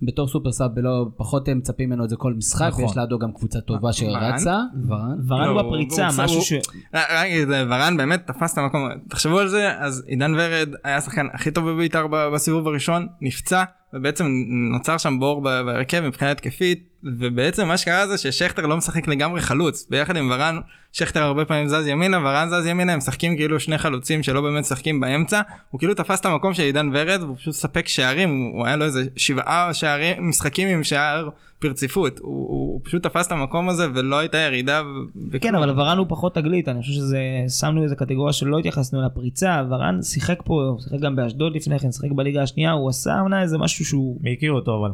בתור 0.02 0.28
super 0.28 0.52
sub, 0.52 0.70
ולא, 0.76 1.06
פחות 1.16 1.48
הם 1.48 1.58
מצפים 1.58 1.88
ממנו 1.90 2.04
את 2.04 2.08
זה 2.10 2.16
כל 2.16 2.34
משחק, 2.34 2.68
נכון. 2.68 2.84
ויש 2.84 2.96
לידו 2.96 3.18
גם 3.18 3.32
קבוצה 3.32 3.60
טובה 3.60 3.92
שרצה, 3.92 4.56
ורן. 4.88 5.16
ורן 5.28 5.48
לא, 5.48 5.62
בפריצה, 5.62 6.06
הוא- 6.08 6.24
משהו 6.24 6.36
הוא- 6.36 6.44
ש... 6.44 6.52
רק 6.94 7.26
זה, 7.46 7.64
ורן 7.70 7.96
באמת 7.96 8.26
תפס 8.26 8.52
את 8.52 8.58
המקום, 8.58 8.88
תחשבו 9.08 9.38
על 9.38 9.48
זה, 9.48 9.78
אז 9.78 10.04
עידן 10.06 10.34
ורד 10.34 10.68
היה 10.84 10.96
השחקן 10.96 11.26
הכי 11.32 11.50
טוב 11.50 11.70
בבית"ר 11.70 12.06
בסיבוב 12.34 12.68
הראשון, 12.68 13.06
נפצע, 13.20 13.64
ובעצם 13.94 14.26
נוצר 14.72 14.98
שם 14.98 15.20
בור 15.20 15.42
בהרכב 15.42 16.00
מבחינה 16.00 16.30
התקפית, 16.30 16.88
ובעצם 17.04 17.68
מה 17.68 17.76
שקרה 17.76 18.06
זה 18.06 18.18
ששכטר 18.18 18.66
לא 18.66 18.76
משחק 18.76 19.08
לגמרי 19.08 19.40
חלוץ, 19.40 19.86
ביחד 19.90 20.16
עם 20.16 20.30
ורן, 20.30 20.58
שכטר 20.92 21.22
הרבה 21.22 21.44
פעמים 21.44 21.68
זז 21.68 21.86
ימינה, 21.86 22.18
ורן 22.18 22.48
זז 22.48 22.66
ימינה, 22.66 22.92
הם 22.92 22.98
משחקים 22.98 23.36
כאילו 23.36 23.60
שני 23.60 23.78
חלוצים 23.78 24.22
שלא 24.22 24.40
באמת 24.40 24.60
משחקים 24.60 25.00
באמצע, 25.00 25.40
הוא 25.70 25.78
כאילו 25.78 25.94
תפס 25.94 26.20
את 26.20 26.26
המקום 26.26 26.54
של 26.54 26.62
עידן 26.62 26.90
ורד, 26.92 27.22
והוא 27.22 27.36
פשוט 27.36 27.54
ספק 27.54 27.88
שערים, 27.88 28.50
הוא 28.52 28.66
היה 28.66 28.76
לו 28.76 28.84
איזה 28.84 29.04
שבעה 29.16 29.74
שערים, 29.74 30.28
משחקים 30.28 30.68
עם 30.68 30.84
שער 30.84 31.28
ברציפות, 31.62 32.18
הוא, 32.18 32.28
הוא, 32.28 32.48
הוא 32.72 32.80
פשוט 32.84 33.02
תפס 33.02 33.26
את 33.26 33.32
המקום 33.32 33.68
הזה 33.68 33.86
ולא 33.94 34.18
הייתה 34.18 34.38
ירידה. 34.38 34.82
ב- 35.30 35.38
כן, 35.38 35.54
אבל 35.54 35.70
ורן 35.80 35.98
הוא 35.98 36.06
פחות 36.08 36.34
תגלית, 36.34 36.68
אני 36.68 36.80
חושב 36.80 36.92
שזה, 36.92 37.20
שמנו 37.60 37.82
איזה 37.82 37.96
קטגוריה 37.96 38.32
שלא 38.32 38.58
התייחסנו 38.58 39.02
לפריצה, 39.06 39.62
ורן 39.70 40.02
שיחק 40.02 40.42
פה, 40.44 40.54
הוא 40.54 40.80
שיחק 40.80 41.00
גם 41.00 41.16
באשדוד 41.16 41.56
לפני 41.56 41.78
כן, 41.78 41.92
שיחק 41.92 42.12
בליגה 42.16 42.42
השנייה, 42.42 42.72
הוא 42.72 42.88
עשה 42.88 43.20
עונה 43.20 43.42
איזה 43.42 43.58
משהו 43.58 43.84
שהוא, 43.84 44.18
מי 44.20 44.32
הכיר 44.32 44.52
אותו 44.52 44.78
אבל? 44.80 44.90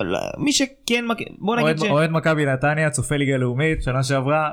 לא, 0.00 0.18
מי 0.38 0.52
שכן 0.52 1.06
מכיר, 1.08 1.26
בוא 1.38 1.56
נגיד 1.56 1.66
אוהד 1.66 1.78
ש... 1.78 1.82
אוהד 1.82 2.10
מכבי 2.10 2.46
נתניה 2.46 2.90
צופה 2.90 3.16
ליגה 3.16 3.36
לאומית 3.36 3.82
שנה 3.82 4.02
שעברה 4.02 4.50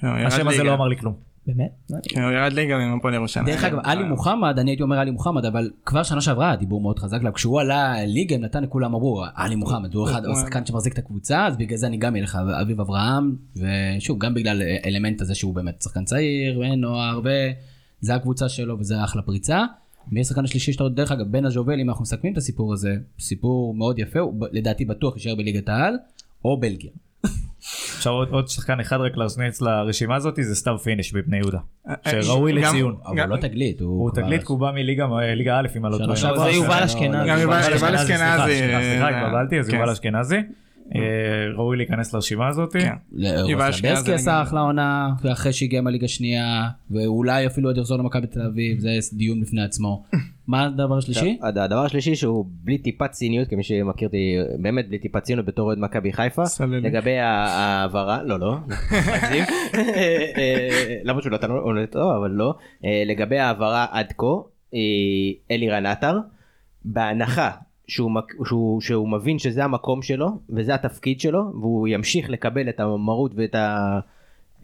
כן, 0.00 0.06
השם 0.06 0.48
הזה 0.48 0.56
ליגה. 0.58 0.70
לא 0.70 0.74
אמר 0.74 0.88
לי 0.88 0.96
כלום. 0.96 1.27
באמת? 1.54 2.02
כן, 2.08 2.22
הוא 2.22 2.30
ירד 2.32 2.52
ליגה 2.52 2.76
עם 2.76 2.98
הפועל 2.98 3.14
ירושלים. 3.14 3.46
דרך 3.46 3.64
אגב, 3.64 3.78
עלי 3.84 4.04
מוחמד, 4.04 4.58
אני 4.58 4.70
הייתי 4.70 4.82
אומר 4.82 4.98
עלי 4.98 5.10
מוחמד, 5.10 5.44
אבל 5.44 5.70
כבר 5.84 6.02
שנה 6.02 6.20
שעברה 6.20 6.50
הדיבור 6.50 6.80
מאוד 6.80 6.98
חזק 6.98 7.20
עליו. 7.20 7.32
כשהוא 7.32 7.60
עלה 7.60 8.04
ליגה, 8.06 8.34
הם 8.34 8.40
נתן 8.40 8.62
לכולם 8.62 8.94
אמרו, 8.94 9.24
עלי 9.34 9.56
מוחמד, 9.56 9.94
הוא 9.94 10.08
אחד, 10.08 10.22
השחקן 10.26 10.66
שמחזיק 10.66 10.92
את 10.92 10.98
הקבוצה, 10.98 11.46
אז 11.46 11.56
בגלל 11.56 11.78
זה 11.78 11.86
אני 11.86 11.96
גם 11.96 12.16
אלך 12.16 12.38
אביב 12.62 12.80
אברהם, 12.80 13.36
ושוב, 13.56 14.18
גם 14.18 14.34
בגלל 14.34 14.62
אלמנט 14.86 15.20
הזה 15.20 15.34
שהוא 15.34 15.54
באמת 15.54 15.82
שחקן 15.82 16.04
צעיר, 16.04 16.58
ונוער, 16.60 17.20
וזה 17.20 18.14
הקבוצה 18.14 18.48
שלו, 18.48 18.78
וזה 18.78 19.04
אחלה 19.04 19.22
פריצה. 19.22 19.64
מי 20.12 20.20
השחקן 20.20 20.44
השלישי 20.44 20.72
שאתה, 20.72 20.88
דרך 20.88 21.12
אגב, 21.12 21.26
בן 21.26 21.44
הז'ובל, 21.44 21.80
אם 21.80 21.88
אנחנו 21.90 22.02
מסכמים 22.02 22.32
את 22.32 22.38
הסיפור 22.38 22.72
הזה, 22.72 22.96
סיפור 23.20 23.74
מאוד 23.74 23.98
יפה, 23.98 24.18
הוא 24.18 24.46
לדעתי 24.52 24.84
בטוח 24.84 25.16
יישאר 25.16 25.34
בליגת 25.34 25.68
העל, 25.68 25.94
או 26.44 26.60
בלגיה. 26.60 26.90
עכשיו 27.98 28.12
עוד, 28.12 28.28
עוד 28.30 28.48
שחקן 28.48 28.80
אחד 28.80 28.96
רק 29.00 29.16
להכניס 29.16 29.60
לרשימה 29.60 30.16
הזאת 30.16 30.38
זה 30.42 30.54
סתיו 30.54 30.78
פיניש 30.78 31.12
בבני 31.12 31.36
יהודה. 31.36 31.58
אה, 31.88 31.94
שראוי 32.22 32.52
גם- 32.52 32.58
לציון. 32.58 32.96
אבל 33.06 33.16
גם- 33.16 33.28
הוא 33.30 33.36
לא 33.36 33.40
תגלית, 33.40 33.80
הוא 33.80 34.10
תגלית 34.10 34.40
כי 34.40 34.52
הוא 34.52 34.58
בא 34.60 34.70
מליגה 34.74 35.06
ליגה 35.36 35.58
א' 35.58 35.66
אם 35.76 35.86
אני 35.86 35.92
לא 35.92 35.98
טועה. 35.98 36.16
זה 36.50 36.56
יובל 36.56 36.82
אשכנזי. 36.82 37.28
גם 37.28 37.38
יובל- 37.38 37.56
אשכנזי. 37.58 37.78
סליחה, 38.06 38.46
סליחה, 38.46 39.08
אה, 39.08 39.18
התבלבלתי, 39.26 39.58
אז 39.60 39.68
כן. 39.68 39.76
יובל 39.76 39.90
אשכנזי. 39.90 40.36
אה, 40.94 41.00
ראוי 41.56 41.76
להיכנס 41.76 42.14
לרשימה 42.14 42.48
הזאת. 42.48 42.72
כן. 42.72 42.92
רוסלבסקי 43.12 43.68
אשכנזי 43.68 44.12
עשה 44.14 44.30
לגמרי. 44.30 44.42
אחלה 44.48 44.60
עונה, 44.60 45.08
ואחרי 45.22 45.52
שהגיע 45.52 45.80
מהליגה 45.80 46.08
שנייה, 46.08 46.68
ואולי 46.90 47.46
אפילו 47.46 47.68
עוד 47.68 47.76
יחזור 47.78 47.98
למכבי 47.98 48.26
תל 48.26 48.42
אביב, 48.42 48.78
זה 48.78 48.90
דיון 49.12 49.40
בפני 49.40 49.62
עצמו. 49.62 50.02
מה 50.48 50.64
הדבר 50.64 50.98
השלישי? 50.98 51.38
הד- 51.42 51.58
הדבר 51.58 51.84
השלישי 51.84 52.16
שהוא 52.16 52.46
בלי 52.64 52.78
טיפת 52.78 53.10
ציניות 53.10 53.48
כמי 53.48 53.62
שמכיר 53.62 54.08
אותי 54.08 54.34
באמת 54.58 54.88
בלי 54.88 54.98
טיפת 54.98 55.22
ציניות 55.22 55.46
בתור 55.46 55.66
אוהד 55.66 55.78
מכבי 55.78 56.12
חיפה. 56.12 56.42
לגבי 56.82 57.18
ההעברה 57.18 58.22
לא 58.22 58.40
לא 58.40 58.56
מגזים. 58.68 59.44
אה, 60.38 60.96
למרות 61.04 61.22
שהוא 61.22 61.32
נתן 61.32 61.50
עונה 61.50 61.86
טוב 61.86 62.12
אבל 62.16 62.30
לא 62.30 62.54
אה, 62.84 63.02
לגבי 63.06 63.38
ההעברה 63.38 63.86
עד 63.90 64.12
כה 64.18 64.26
אה, 64.74 64.78
אלירן 65.50 65.86
עטר 65.86 66.18
בהנחה 66.84 67.50
שהוא, 67.88 68.10
שהוא, 68.44 68.80
שהוא 68.80 69.08
מבין 69.08 69.38
שזה 69.38 69.64
המקום 69.64 70.02
שלו 70.02 70.40
וזה 70.50 70.74
התפקיד 70.74 71.20
שלו 71.20 71.40
והוא 71.60 71.88
ימשיך 71.88 72.30
לקבל 72.30 72.68
את 72.68 72.80
המרות 72.80 73.32
ואת 73.34 73.54
ה... 73.54 73.98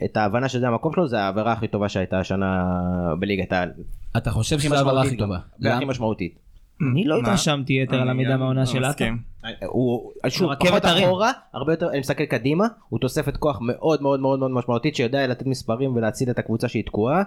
את 0.04 0.16
ההבנה 0.16 0.48
שזה 0.48 0.68
המקום 0.68 0.92
שלו 0.92 1.08
זה 1.08 1.20
העבירה 1.20 1.52
הכי 1.52 1.68
טובה 1.68 1.88
שהייתה 1.88 2.18
השנה 2.18 2.64
בליגת 3.18 3.52
העל. 3.52 3.70
אתה 4.16 4.30
חושב 4.30 4.58
שזו 4.58 4.74
ההעברה 4.74 5.02
הכי 5.02 5.16
טובה. 5.16 5.38
והכי 5.60 5.84
למה? 5.84 5.90
משמעותית. 5.90 6.38
אני 6.92 7.04
לא? 7.04 7.18
התרשמתי 7.18 7.72
יתר 7.72 8.00
על 8.00 8.10
המידה 8.10 8.36
מהעונה 8.36 8.60
לא 8.60 8.66
של. 8.66 8.88
מסכים. 8.88 9.18
הוא 9.66 10.12
שוב 10.28 10.54
פחות. 10.54 10.84
אחורה 10.84 11.32
הרבה 11.52 11.72
יותר 11.72 11.90
אני 11.90 11.98
מסתכל 11.98 12.24
קדימה 12.24 12.64
הוא 12.88 13.00
תוספת 13.00 13.36
כוח 13.36 13.58
מאוד 13.60 14.02
מאוד 14.02 14.20
מאוד 14.20 14.38
מאוד 14.38 14.50
משמעותית 14.50 14.96
שיודע 14.96 15.26
לתת 15.26 15.46
מספרים 15.46 15.96
ולהציל 15.96 16.30
את 16.30 16.38
הקבוצה 16.38 16.68
שהיא 16.68 16.84
תקועה. 16.84 17.22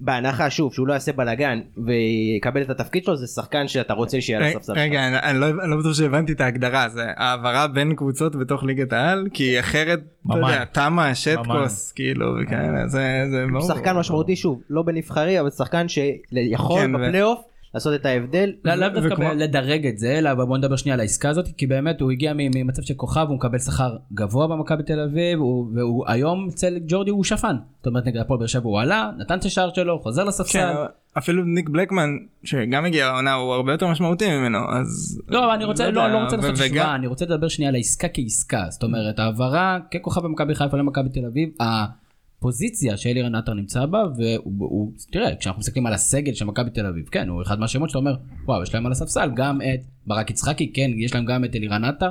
בהנחה 0.00 0.50
שוב 0.50 0.74
שהוא 0.74 0.86
לא 0.88 0.92
יעשה 0.92 1.12
בלאגן 1.12 1.60
ויקבל 1.86 2.62
את 2.62 2.70
התפקיד 2.70 3.04
שלו 3.04 3.16
זה 3.16 3.26
שחקן 3.26 3.68
שאתה 3.68 3.92
רוצה 3.94 4.20
שיהיה 4.20 4.38
על 4.38 4.44
רגע, 4.44 4.56
הספסל. 4.58 4.72
רגע, 4.72 5.06
אני- 5.08 5.16
אני 5.18 5.40
לא- 5.40 5.62
אני 5.62 5.70
לא 5.70 5.76
בטוח 5.76 5.92
שהבנתי 5.92 6.32
את 6.32 6.40
ההגדרה, 6.40 6.88
זה 6.88 7.04
העברה 7.16 7.66
בין 7.66 7.94
קבוצות 7.94 8.36
בתוך 8.36 8.64
ליגת 8.64 8.92
העל, 8.92 9.28
כי 9.32 9.60
אחרת, 9.60 10.00
אתה. 10.26 10.38
יודע, 10.38 10.64
תמה, 10.64 11.14
שטקוס, 11.14 11.92
כאילו, 11.92 12.26
וכאלה, 12.42 12.88
זה 12.88 13.22
זה. 13.30 13.44
שחקן 13.68 13.96
משמעותי 13.96 14.36
שוב 14.36 14.60
לא 14.70 14.82
בנבחרי 14.82 15.40
אבל 15.40 15.50
שחקן 15.50 15.86
שיכול 15.88 16.80
כן, 16.80 16.94
ו- 16.94 16.98
בפלייאוף 16.98 17.38
לעשות 17.74 17.94
את 17.94 18.06
ההבדל. 18.06 18.52
לא 18.64 18.74
לאו 18.74 18.88
דווקא 18.88 19.12
וכמו- 19.14 19.28
לדרג 19.36 19.86
את 19.86 19.98
זה, 19.98 20.18
אלא 20.18 20.34
בוא 20.34 20.58
נדבר 20.58 20.76
שנייה 20.76 20.94
על 20.94 21.00
העסקה 21.00 21.28
הזאת, 21.28 21.48
כי 21.56 21.66
באמת 21.66 22.00
הוא 22.00 22.10
הגיע 22.10 22.32
מ- 22.34 22.58
ממצב 22.58 22.82
של 22.82 22.94
כוכב, 22.94 23.26
הוא 23.28 23.36
מקבל 23.36 23.58
שכר 23.58 23.96
גבוה 24.12 24.46
במכבי 24.46 24.82
תל 24.82 25.00
אביב, 25.00 25.38
הוא- 25.38 25.70
והוא 25.74 26.04
היום 26.08 26.48
אצל 26.48 26.78
ג'ורדי 26.86 27.10
הוא 27.10 27.24
שפן. 27.24 27.56
זאת 27.78 27.86
אומרת 27.86 28.06
נגד 28.06 28.20
הפועל 28.20 28.38
באר 28.38 28.46
שבע 28.46 28.64
הוא 28.64 28.80
עלה, 28.80 29.10
נתן 29.18 29.38
את 29.38 29.44
השער 29.44 29.70
שלו, 29.74 29.98
חוזר 29.98 30.22
כן, 30.22 30.28
לספסל. 30.28 30.72
אפילו 31.18 31.44
ניק 31.44 31.68
בלקמן 31.68 32.10
שגם 32.44 32.84
הגיע 32.84 33.06
לעונה 33.06 33.32
הוא 33.34 33.52
הרבה 33.54 33.72
יותר 33.72 33.86
משמעותי 33.88 34.36
ממנו 34.38 34.58
אז 34.72 35.20
לא, 35.28 35.44
אבל 35.44 35.52
אני 35.54 35.64
רוצה, 35.64 35.90
לא, 35.90 36.00
יודע, 36.00 36.12
לא 36.14 36.24
רוצה 36.24 36.36
לעשות 36.36 36.54
וגם- 36.72 36.94
אני 36.94 37.06
רוצה 37.06 37.24
לדבר 37.24 37.48
שנייה 37.48 37.68
על 37.68 37.74
העסקה 37.74 38.08
כעסקה. 38.14 38.64
זאת 38.70 38.82
אומרת, 38.82 39.18
העברה 39.18 39.78
ככוכב 39.94 40.20
במכבי 40.20 40.54
חיפה 40.54 40.76
למכבי 40.76 41.08
תל 41.08 41.26
אביב, 41.26 41.48
הפוזיציה 42.40 42.96
שאלירן 42.96 43.34
עטר 43.34 43.54
נמצא 43.54 43.86
בה, 43.86 44.04
והוא, 44.16 44.52
הוא- 44.58 44.92
תראה, 45.12 45.36
כשאנחנו 45.36 45.60
מסתכלים 45.60 45.86
על 45.86 45.92
הסגל 45.92 46.34
של 46.34 46.44
מכבי 46.44 46.70
תל 46.70 46.86
אביב, 46.86 47.04
כן, 47.10 47.28
הוא 47.28 47.42
אחד 47.42 47.60
מהשמות 47.60 47.88
שאתה 47.88 47.98
אומר, 47.98 48.16
וואו, 48.44 48.62
יש 48.62 48.74
להם 48.74 48.86
על 48.86 48.92
הספסל 48.92 49.30
גם 49.36 49.60
את 49.62 49.80
ברק 50.06 50.30
יצחקי, 50.30 50.72
כן, 50.72 50.90
יש 50.96 51.14
להם 51.14 51.24
גם 51.24 51.44
את 51.44 51.56
אלירן 51.56 51.84
עטר. 51.84 52.10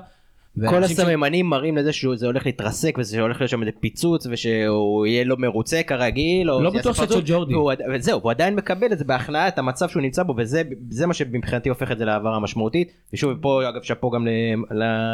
כל 0.68 0.76
ואנשים 0.76 0.96
ש- 0.96 1.00
הסממנים 1.00 1.46
מראים 1.46 1.78
לזה 1.78 1.94
שזה 1.94 2.26
הולך 2.26 2.46
להתרסק 2.46 2.96
וזה 3.00 3.22
הולך 3.22 3.42
להיות 3.42 3.50
שם 3.50 3.62
איזה 3.62 3.72
פיצוץ 3.80 4.28
ושהוא 4.32 5.06
יהיה 5.06 5.24
לא 5.24 5.36
מרוצה 5.38 5.82
כרגיל. 5.88 6.52
או 6.52 6.62
לא 6.62 6.70
בטוח 6.70 6.96
שאצל 6.96 7.22
ג'ורדי. 7.26 7.54
והוא 7.56 7.72
עד- 7.72 7.82
וזהו, 7.96 8.20
הוא 8.24 8.32
עדיין 8.32 8.56
מקבל 8.56 8.88
את 8.92 8.98
זה 9.00 9.06
בהכנעה, 9.06 9.48
את 9.48 9.60
המצב 9.60 9.90
שהוא 9.90 10.02
נמצא 10.02 10.24
בו 10.24 10.34
וזה 10.38 10.62
זה 10.90 11.08
מה 11.08 11.14
שמבחינתי 11.14 11.70
הופך 11.70 11.92
את 11.92 11.98
זה 11.98 12.06
להעברה 12.06 12.40
משמעותית. 12.40 12.92
ושוב 13.14 13.34
פה 13.42 13.70
אגב 13.70 13.82
שאפו 13.82 14.10
גם 14.10 14.28
ל- 14.28 14.30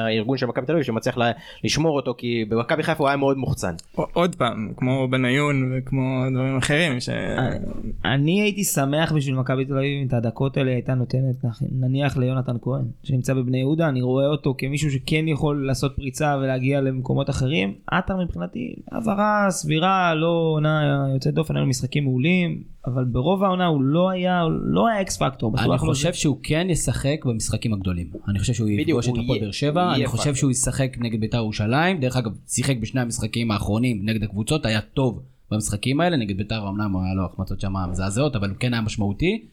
לארגון 0.10 0.38
של 0.38 0.46
מכבי 0.46 0.66
תל 0.66 0.72
אביב 0.72 0.84
שמצליח 0.84 1.18
לה- 1.18 1.32
לשמור 1.64 1.96
אותו 1.96 2.14
כי 2.18 2.46
במכבי 2.50 2.84
חיפה 2.84 3.04
הוא 3.04 3.08
היה 3.08 3.18
מאוד 3.18 3.38
מוחצן. 3.38 3.74
עוד 4.14 4.36
פעם 4.36 4.72
כמו 4.78 5.08
בניון 5.10 5.72
וכמו 5.78 6.02
דברים 6.34 6.58
אחרים 6.58 7.00
ש... 7.00 7.10
אני 8.06 8.42
הייתי 8.42 8.64
שמח 8.64 9.12
בשביל 9.12 9.36
מכבי 9.36 9.66
תל 9.66 9.78
אביב 9.78 10.02
אם 10.02 10.08
את 10.08 10.14
הדקות 10.14 10.58
האלה 10.58 10.72
הייתה 10.72 10.94
נותנת 10.94 11.44
נח- 11.46 11.62
נניח 11.72 12.18
ליונתן 12.18 12.56
כהן 12.62 12.82
שנמצא 13.04 13.34
בבני 13.34 13.58
יהודה 13.58 13.90
אני 13.90 14.02
רואה 14.02 14.26
אותו 14.28 14.56
כמישהו 14.58 14.92
שכן 14.92 15.26
יכול 15.36 15.68
לעשות 15.68 15.95
פריצה 15.95 16.38
ולהגיע 16.41 16.82
למקומות 16.82 17.30
אחרים. 17.30 17.74
עטר 17.88 18.18
מבחינתי 18.18 18.76
העברה 18.91 19.48
סבירה 19.49 20.16
לא 20.16 20.52
עונה 20.53 21.07
יוצאת 21.14 21.34
דופן 21.34 21.56
היו 21.56 21.66
משחקים 21.66 22.03
מעולים 22.03 22.64
אבל 22.86 23.03
ברוב 23.03 23.44
העונה 23.44 23.66
הוא 23.66 23.82
לא 23.82 24.10
היה 24.10 24.44
לא 24.62 24.88
היה 24.88 25.02
אקס 25.02 25.18
פקטור. 25.18 25.56
אני 25.60 25.78
חושב 25.78 26.12
זה. 26.12 26.18
שהוא 26.18 26.38
כן 26.44 26.68
ישחק 26.70 27.26
במשחקים 27.26 27.74
הגדולים. 27.74 28.07
אני 28.28 28.40
חושב 28.40 28.53
שהוא 28.53 28.70
יפגוש 28.70 29.07
את 29.07 29.14
הפועל 29.24 29.40
באר 29.40 29.52
שבע, 29.52 29.90
אני 29.90 29.98
יהיה 29.98 30.07
חושב 30.07 30.24
פקטור. 30.24 30.36
שהוא 30.36 30.52
ישחק 30.52 30.98
נגד 30.99 31.20
בית"ר 31.20 31.38
ירושלים. 31.38 31.99
דרך 31.99 32.18
אגב, 32.18 32.32
שיחק 32.48 32.78
בשני 32.78 33.02
המשחקים 33.02 33.52
האחרונים 33.52 34.02
נגד 34.03 34.24
הקבוצות, 34.24 34.66
היה 34.66 34.82
טוב 34.82 35.22
במשחקים 35.52 36.02
האלה, 36.02 36.18
נגד 36.18 36.38
בית"ר 36.38 36.70
אמנם 36.70 36.98
היה 36.98 37.14
לו 37.14 37.26
החמצות 37.26 37.60
שם 37.60 37.74
מזעזעות, 37.91 38.36
אבל 38.36 38.49
הוא 38.49 38.57
כן 38.60 38.74
היה 38.74 38.82
משמעותי. 38.82 39.45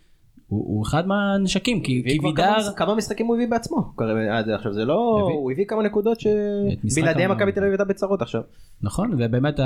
הוא 0.53 0.65
הוא 0.67 0.83
אחד 0.83 1.07
מהנשקים, 1.07 1.81
כי 1.83 2.03
וידר... 2.07 2.33
כמה- 2.43 2.73
כמה 2.77 2.95
משחקים 2.95 3.27
הוא 3.27 3.35
הביא 3.35 3.47
בעצמו 3.49 3.93
עד 4.31 4.49
עכשיו 4.51 4.73
זה 4.73 4.85
לא 4.85 5.21
הביא- 5.25 5.35
הוא 5.37 5.53
הביא 5.53 5.65
כמה 5.69 5.83
נקודות 5.83 6.21
שבלעדיהם 6.21 7.31
מכבי 7.33 7.53
תל 7.53 7.61
אביב 7.61 7.71
הייתה 7.73 7.85
בצרות 7.85 8.23
עכשיו. 8.23 8.43
נכון, 8.83 9.11
ובאמת, 9.19 9.61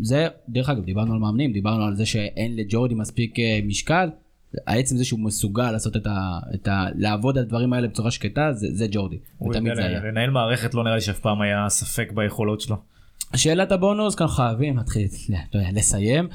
זה, 0.00 0.26
דרך 0.48 0.68
אגב, 0.68 0.84
דיברנו 0.84 1.12
על 1.12 1.18
מאמנים, 1.18 1.52
דיברנו 1.52 1.84
על 1.84 1.96
זה 1.96 2.06
שאין 2.06 2.56
לג'ורדי 2.56 2.94
מספיק 2.94 3.38
אה, 3.38 3.60
משקל. 3.66 4.08
העצם 4.66 4.96
זה 4.96 5.04
שהוא 5.04 5.20
מסוגל 5.20 5.70
לעשות 5.72 5.96
את 5.96 6.06
ה... 6.06 6.16
את 6.54 6.68
ה 6.68 6.84
לעבוד 6.94 7.38
על 7.38 7.44
הדברים 7.44 7.72
האלה 7.72 7.88
בצורה 7.88 8.10
שקטה, 8.10 8.52
זה, 8.52 8.66
זה 8.72 8.86
ג'ורדי. 8.90 9.16
הוא 9.38 9.50
ותמיד 9.50 9.72
יודע. 9.72 9.88
לנהל 10.04 10.30
מערכת 10.30 10.74
לא 10.74 10.84
נראה 10.84 10.94
לי 10.94 11.00
שאף 11.00 11.18
פעם 11.18 11.40
היה 11.40 11.68
ספק 11.68 12.12
ביכולות 12.12 12.60
שלו. 12.60 12.76
שאלת 13.36 13.72
הבונוס, 13.72 14.14
כאן 14.14 14.26
חייבים 14.28 14.76
להתחיל 14.76 15.08
יודע, 15.54 15.66
לסיים. 15.72 16.28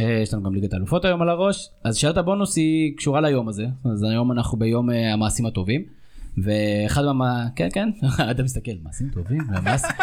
אה, 0.00 0.18
יש 0.22 0.34
לנו 0.34 0.42
גם 0.42 0.54
ליגת 0.54 0.72
האלופות 0.72 1.04
היום 1.04 1.22
על 1.22 1.28
הראש. 1.28 1.68
אז 1.84 1.96
שאלת 1.96 2.16
הבונוס 2.16 2.56
היא 2.56 2.96
קשורה 2.96 3.20
ליום 3.20 3.48
הזה. 3.48 3.66
אז 3.92 4.02
היום 4.02 4.32
אנחנו 4.32 4.58
ביום 4.58 4.90
אה, 4.90 5.12
המעשים 5.12 5.46
הטובים. 5.46 5.84
ואחד 6.44 7.04
מה... 7.04 7.46
כן, 7.56 7.68
כן, 7.72 7.88
אתה 8.30 8.42
מסתכל, 8.42 8.70
מעשים 8.82 9.08
טובים? 9.14 9.38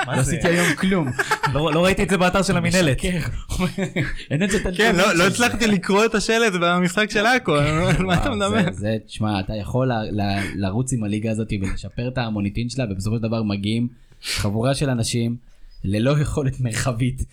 לא? 0.07 0.11
עשיתי 0.11 0.47
היום 0.47 0.75
כלום. 0.75 1.07
לא 1.53 1.73
לא 1.73 1.83
ראיתי 1.85 2.03
את 2.03 2.09
זה 2.09 2.17
באתר 2.17 2.41
של 2.41 2.57
המינהלת. 2.57 2.97
אין 4.31 4.43
את 4.43 4.49
זה 4.49 4.57
את 4.57 4.67
כן 4.77 4.95
לא, 4.95 5.13
לא. 5.15 5.27
הצלחתי 5.27 5.67
לקרוא 5.67 6.05
את 6.05 6.15
השלט 6.15 6.53
במשחק 6.61 7.09
של 7.11 7.25
עכו 7.25 7.55
על 7.55 8.05
מה 8.05 8.13
אתה 8.21 8.29
מדבר. 8.31 8.71
זה- 8.71 8.97
תשמע, 9.07 9.39
אתה 9.39 9.55
יכול 9.55 9.91
ל- 9.91 10.21
ל- 10.21 10.39
לרוץ 10.55 10.93
עם 10.93 11.03
הליגה 11.03 11.31
הזאת 11.31 11.47
ולשפר 11.61 12.07
את 12.07 12.17
המוניטין 12.17 12.69
שלה, 12.69 12.85
ובסופו 12.91 13.15
של 13.15 13.21
דבר 13.21 13.43
מגיעים 13.43 13.87
חבורה 14.23 14.75
של 14.75 14.89
אנשים 14.89 15.35
ללא 15.83 16.19
יכולת 16.21 16.59
מרחבית, 16.61 17.25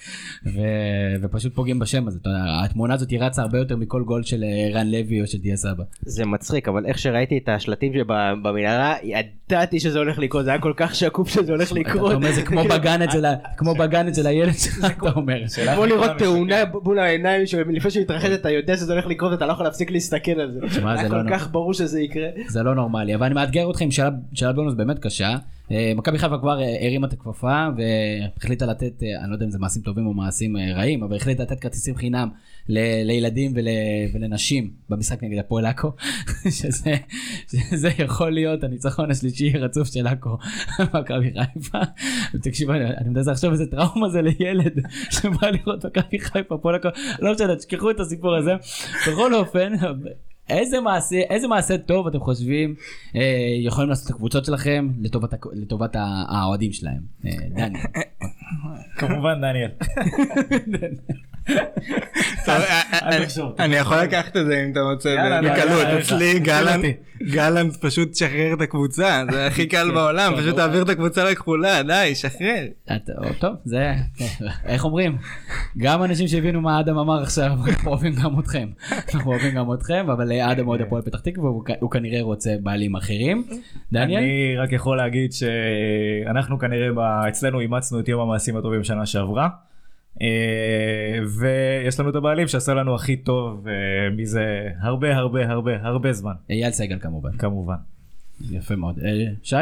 ו... 0.46 0.60
ופשוט 1.22 1.54
פוגעים 1.54 1.78
בשם 1.78 2.08
הזה. 2.08 2.18
אתה 2.22 2.30
יודע, 2.30 2.40
התמונה 2.64 2.94
הזאת 2.94 3.10
היא 3.10 3.20
רצה 3.20 3.42
הרבה 3.42 3.58
יותר 3.58 3.76
מכל 3.76 4.02
גול 4.02 4.22
של 4.22 4.44
אה, 4.44 4.68
רן 4.80 4.86
לוי 4.90 5.20
או 5.22 5.26
של 5.26 5.38
דיה 5.38 5.56
סבא. 5.56 5.84
זה 6.02 6.24
מצחיק 6.26 6.68
אבל 6.68 6.86
איך 6.86 6.98
שראיתי 6.98 7.38
את 7.38 7.48
השלטים 7.48 7.92
שבמנהרה 7.94 8.94
ידעתי 9.02 9.80
שזה 9.80 9.98
הולך 9.98 10.18
לקרות 10.18 10.44
זה 10.44 10.50
היה 10.50 10.60
כל 10.60 10.72
כך 10.76 10.94
שקוף 10.94 11.28
שזה 11.28 11.52
הולך 11.52 11.72
אתה 11.72 11.80
לקרות. 11.80 12.12
אומר 12.12 12.32
זה 12.32 12.42
כמו 12.42 12.64
בגן 12.64 13.02
אצל 13.02 13.24
כמו 13.56 13.74
בגן 13.74 14.08
אצל 14.08 14.26
הילד 14.26 14.54
שלך, 14.58 14.84
אתה 14.98 15.10
אומר. 15.16 15.42
כמו 15.74 15.86
לראות 15.86 16.10
תאונה 16.18 16.56
מול 16.84 16.98
העיניים 16.98 17.46
שלפני 17.46 17.90
שהיא 17.90 18.02
מתרחשת 18.02 18.32
אתה 18.40 18.50
יודע 18.50 18.76
שזה 18.76 18.92
הולך 18.92 19.06
לקרות 19.06 19.32
ואתה 19.32 19.46
לא 19.46 19.52
יכול 19.52 19.64
להפסיק 19.64 19.90
להסתכל 19.90 20.30
על 20.40 20.52
זה. 20.52 20.60
זה 20.68 20.80
לא 21.08 21.22
כל. 21.22 21.30
כך 21.30 21.50
ברור 21.50 21.74
שזה 21.74 22.00
יקרה. 22.00 22.28
זה 22.48 22.62
לא 22.62 22.74
נורמלי, 22.74 23.14
אבל 23.14 23.26
אני 23.26 23.34
מאתגר 23.34 23.70
אתכם 23.70 23.84
עם 23.84 23.90
שאלה- 23.90 24.52
בונוס 24.52 24.74
באמת 24.74 24.98
קשה. 24.98 25.36
אה, 25.72 25.92
מכבי 25.96 26.18
חיפה 26.18 26.38
כבר 26.38 26.60
אה, 26.62 26.86
הרימה 26.86 27.06
את 27.06 27.12
הכפפה 27.12 27.66
והחליטה 27.76 28.66
לתת, 28.66 29.02
אה, 29.02 29.20
אני 29.20 29.30
לא 29.30 29.34
יודע 29.34 29.46
אם 29.46 29.50
זה 29.50 29.58
מעשים 29.58 29.82
טובים 29.82 30.06
או 30.06 30.14
מעשים 30.14 30.56
רעים, 30.56 31.02
אבל 31.02 31.16
החליטה 31.16 31.42
לתת 31.42 31.60
כרטיסים 31.60 31.96
חינם 31.96 32.28
ל- 32.68 33.02
לילדים 33.06 33.52
ול- 33.56 33.68
ולנשים 34.14 34.70
במשחק 34.88 35.22
נגד 35.22 35.38
הפועל 35.38 35.66
עכו, 35.66 35.92
שזה 36.60 36.94
שזה 37.50 37.88
יכול 37.98 38.30
להיות 38.30 38.64
הניצחון 38.64 39.10
השלישי 39.10 39.52
הרצוף 39.54 39.88
של 39.92 40.06
עכו 40.06 40.36
במכבי 40.78 41.32
חיפה. 41.54 41.78
תקשיבו, 42.42 42.72
אני 42.72 42.84
אני 42.84 43.08
מנסה 43.08 43.32
לחשוב 43.32 43.50
איזה 43.50 43.66
טראומה 43.66 44.08
זה 44.08 44.22
לילד 44.22 44.80
שבא 45.20 45.48
לראות 45.50 45.84
מכבי 45.84 46.18
חיפה, 46.18 46.54
הפועל 46.54 46.74
עכו, 46.74 46.88
לא 47.20 47.32
משנה, 47.32 47.56
תשכחו 47.56 47.90
את 47.90 48.00
הסיפור 48.00 48.36
הזה. 48.36 48.52
בכל 49.08 49.34
אופן, 49.34 49.72
איזה 50.50 50.80
מעשה, 50.80 51.16
איזה 51.16 51.48
מעשה 51.48 51.78
טוב 51.78 52.06
אתם 52.06 52.20
חושבים 52.20 52.74
אה, 53.16 53.20
יכולים 53.64 53.90
לעשות 53.90 54.06
את 54.06 54.10
הקבוצות 54.10 54.44
שלכם 54.44 54.88
לטובת, 55.00 55.34
לטובת 55.52 55.96
האוהדים 56.28 56.72
שלהם? 56.72 57.00
אה, 57.26 57.30
דני. 57.50 57.78
כמובן 58.98 59.40
דניאל. 59.40 59.70
אה, 62.48 62.82
אה. 62.92 63.64
אני 63.64 63.76
יכול 63.76 63.96
לקחת 63.96 64.36
את 64.36 64.46
זה 64.46 64.64
אם 64.64 64.72
אתה 64.72 64.80
רוצה 64.80 65.16
בקלות 65.42 65.82
יאללה, 65.82 65.98
אצלי 65.98 66.24
יאללה. 66.24 66.40
גלנט 66.40 66.76
אותי. 66.76 66.92
גלנט 67.22 67.76
פשוט 67.76 68.14
שחרר 68.14 68.54
את 68.54 68.60
הקבוצה 68.60 69.24
זה 69.30 69.46
הכי 69.46 69.66
קל 69.66 69.90
בעולם 69.90 70.32
פשוט 70.36 70.56
תעביר 70.56 70.82
את 70.82 70.88
הקבוצה 70.88 71.24
לכחולה 71.24 71.82
די 71.82 72.14
שחרר. 72.14 72.66
טוב, 73.38 73.54
זה, 73.64 73.92
איך 74.64 74.84
אומרים? 74.84 75.16
גם 75.78 76.02
אנשים 76.02 76.28
שהבינו 76.28 76.60
מה 76.60 76.80
אדם 76.80 76.98
אמר 76.98 77.22
עכשיו, 77.22 77.52
אנחנו 77.68 77.90
אוהבים 77.90 78.14
גם 78.14 78.40
אתכם. 78.40 78.68
אנחנו 79.14 79.30
אוהבים 79.30 79.54
גם 79.54 79.72
אתכם, 79.72 80.06
אבל 80.12 80.32
אה, 80.40 80.52
אדם 80.52 80.68
אוהד 80.68 80.80
הפועל 80.80 81.02
פתח 81.02 81.20
תקווה, 81.20 81.50
הוא 81.80 81.90
כנראה 81.90 82.22
רוצה 82.22 82.54
בעלים 82.62 82.96
אחרים. 82.96 83.44
דניאל? 83.92 84.22
אני 84.22 84.56
רק 84.56 84.72
יכול 84.72 84.96
להגיד 84.96 85.32
שאנחנו 85.32 86.58
כנראה 86.58 86.88
אצלנו 87.28 87.60
אימצנו 87.60 88.00
את 88.00 88.08
יום 88.08 88.20
המעשים 88.20 88.56
הטובים 88.56 88.84
שנה 88.84 89.06
שעברה. 89.06 89.48
אה, 90.22 91.18
ויש 91.38 92.00
לנו 92.00 92.10
את 92.10 92.14
הבעלים 92.14 92.48
שעשה 92.48 92.74
לנו 92.74 92.94
הכי 92.94 93.16
טוב 93.16 93.68
אה, 93.68 93.74
מזה 94.16 94.68
הרבה 94.80 95.16
הרבה 95.16 95.50
הרבה 95.50 95.72
הרבה 95.82 96.12
זמן 96.12 96.32
אייל 96.50 96.70
סגל 96.70 96.98
כמובן. 96.98 97.32
כמובן. 97.32 97.74
יפה 98.50 98.76
מאוד. 98.76 98.98
אה, 98.98 99.24
שי? 99.42 99.56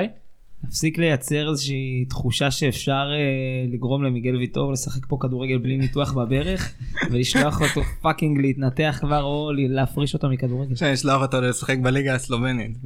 להפסיק 0.64 0.98
לייצר 0.98 1.50
איזושהי 1.50 2.04
תחושה 2.08 2.50
שאפשר 2.50 3.10
אה, 3.12 3.72
לגרום 3.72 4.04
למיגל 4.04 4.36
ויטור 4.36 4.72
לשחק 4.72 5.06
פה 5.06 5.16
כדורגל 5.20 5.58
בלי 5.58 5.76
ניתוח 5.76 6.12
בברך 6.12 6.74
ולשלוח 7.10 7.60
אותו 7.62 7.80
fucking 8.02 8.40
להתנתח 8.40 8.98
כבר 9.00 9.22
או 9.22 9.50
להפריש 9.54 10.14
אותו 10.14 10.28
מכדורגל. 10.28 10.76
שאני 10.76 10.94
אשלח 10.94 11.22
אותו 11.22 11.40
לשחק 11.40 11.78
בליגה 11.78 12.14
הסלובנית. 12.14 12.76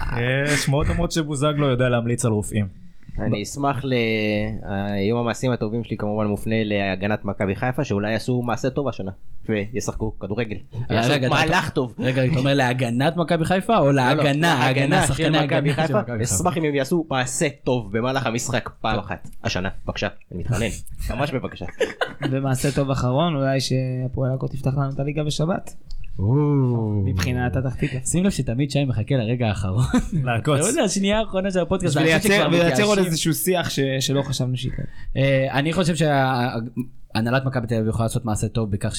אה, 0.00 0.56
שמועות 0.56 0.88
אומרות 0.88 1.12
שבוזגלו 1.12 1.66
יודע 1.66 1.88
להמליץ 1.88 2.24
על 2.24 2.32
רופאים. 2.32 2.87
אני 3.20 3.42
אשמח 3.42 3.84
ליום 3.84 5.18
המעשים 5.18 5.50
הטובים 5.52 5.84
שלי 5.84 5.96
כמובן 5.96 6.26
מופנה 6.26 6.54
להגנת 6.64 7.24
מכבי 7.24 7.54
חיפה 7.56 7.84
שאולי 7.84 8.12
יעשו 8.12 8.42
מעשה 8.42 8.70
טוב 8.70 8.88
השנה 8.88 9.10
וישחקו 9.48 10.18
כדורגל. 10.20 10.56
אתה- 10.86 11.28
מהלך 11.30 11.70
טוב. 11.70 11.94
רגע, 11.98 12.24
אתה 12.24 12.38
אומר 12.38 12.54
להגנת 12.54 13.16
מכבי 13.16 13.44
חיפה 13.44 13.78
או 13.78 13.92
להגנה? 13.92 14.52
ההגנה, 14.54 15.02
של 15.02 15.08
שחקני 15.12 15.28
מכבי 15.28 15.54
ההגנה 15.54 15.74
חיפה. 15.74 16.00
מכבי 16.00 16.24
חיפה. 16.26 16.34
אשמח 16.34 16.56
אם 16.58 16.64
הם 16.64 16.74
יעשו 16.74 17.06
מעשה 17.10 17.46
טוב 17.64 17.92
במהלך 17.98 18.26
המשחק 18.26 18.70
פעם 18.80 18.98
אחת 18.98 19.28
השנה 19.44 19.68
בבקשה 19.84 20.08
אני 20.32 20.40
מתחנן 20.40 20.66
ממש 21.10 21.30
בבקשה. 21.30 21.66
ומעשה 22.30 22.68
טוב 22.74 22.90
אחרון 22.90 23.36
אולי 23.36 23.60
שהפועל 23.60 24.32
עכו 24.34 24.48
תפתח 24.48 24.70
לנו 24.76 24.90
את 24.94 25.00
הליגה 25.00 25.24
בשבת 25.24 25.74
מבחינת 27.04 27.56
התחתית. 27.56 27.90
שים 28.06 28.24
לב 28.24 28.30
שתמיד 28.30 28.70
שי 28.70 28.84
מחכה 28.84 29.16
לרגע 29.16 29.46
האחרון. 29.48 29.84
לעקוץ. 30.24 30.60
יודע, 30.68 30.82
השנייה 30.82 31.18
האחרונה 31.20 31.50
של 31.50 31.58
הפודקאסט. 31.58 31.96
ולייצר 31.96 32.84
עוד. 32.84 32.98
איזשהו 32.98 33.34
שיח 33.34 33.70
ש- 33.70 33.80
שלא 34.00 34.22
חשבנו 34.22 34.56
שיקרה. 34.56 34.84
אה, 35.16 35.46
אני 35.58 35.72
חושב 35.72 35.94
שהנהלת 35.96 37.44
מכבי 37.44 37.66
תל 37.66 37.74
אביב 37.74 37.88
יכולה 37.88 38.04
לעשות 38.04 38.24
מעשה 38.24 38.48
טוב 38.48 38.70
בכך 38.70 38.94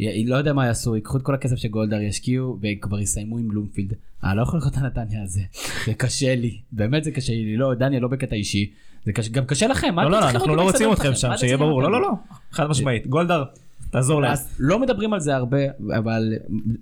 י- 0.00 0.26
לא 0.26 0.36
יודע 0.36 0.52
מה 0.52 0.66
יעשו, 0.66 0.94
ייקחו 0.96 1.16
את 1.16 1.22
כל 1.22 1.34
הכסף 1.34 1.56
שגולדהר 1.56 2.00
ישקיעו 2.00 2.58
וכבר 2.62 3.00
יסיימו 3.00 3.38
עם 3.38 3.48
בלומפילד. 3.48 3.92
אני 4.24 4.36
לא 4.36 4.42
יכול 4.42 4.58
לראות 4.60 4.72
את 4.72 4.78
הנתניה 4.78 5.22
הזה, 5.22 5.40
זה 5.86 5.94
קשה 5.94 6.34
לי, 6.34 6.58
באמת 6.72 7.04
זה 7.04 7.10
קשה 7.10 7.32
לי, 7.32 7.56
לא, 7.56 7.74
דניאל 7.74 8.02
לא 8.02 8.08
בקטע 8.08 8.36
אישי, 8.36 8.70
זה 9.06 9.12
קשה, 9.12 9.30
גם 9.32 9.44
קשה 9.44 9.66
לכם, 9.66 9.94
מה 9.94 10.04
לא, 10.04 10.10
לא, 10.10 10.28
אנחנו 10.28 10.56
לא 10.56 10.62
רוצים 10.62 10.92
אתכם? 10.92 11.14
שם, 11.14 11.30
שיהיה 11.36 11.56
ברור. 11.56 11.82
לא? 11.82 11.92
לא, 11.92 12.02
לא, 12.02 12.10
חד 12.52 12.66
משמעית. 12.66 13.06
גולדהר, 13.06 13.44
תעזור 13.90 14.22
להם. 14.22 14.32
אז 14.32 14.56
לא 14.60 14.78
מדברים 14.78 15.12
על 15.12 15.20
זה 15.20 15.36
הרבה, 15.36 15.58
אבל 15.98 16.32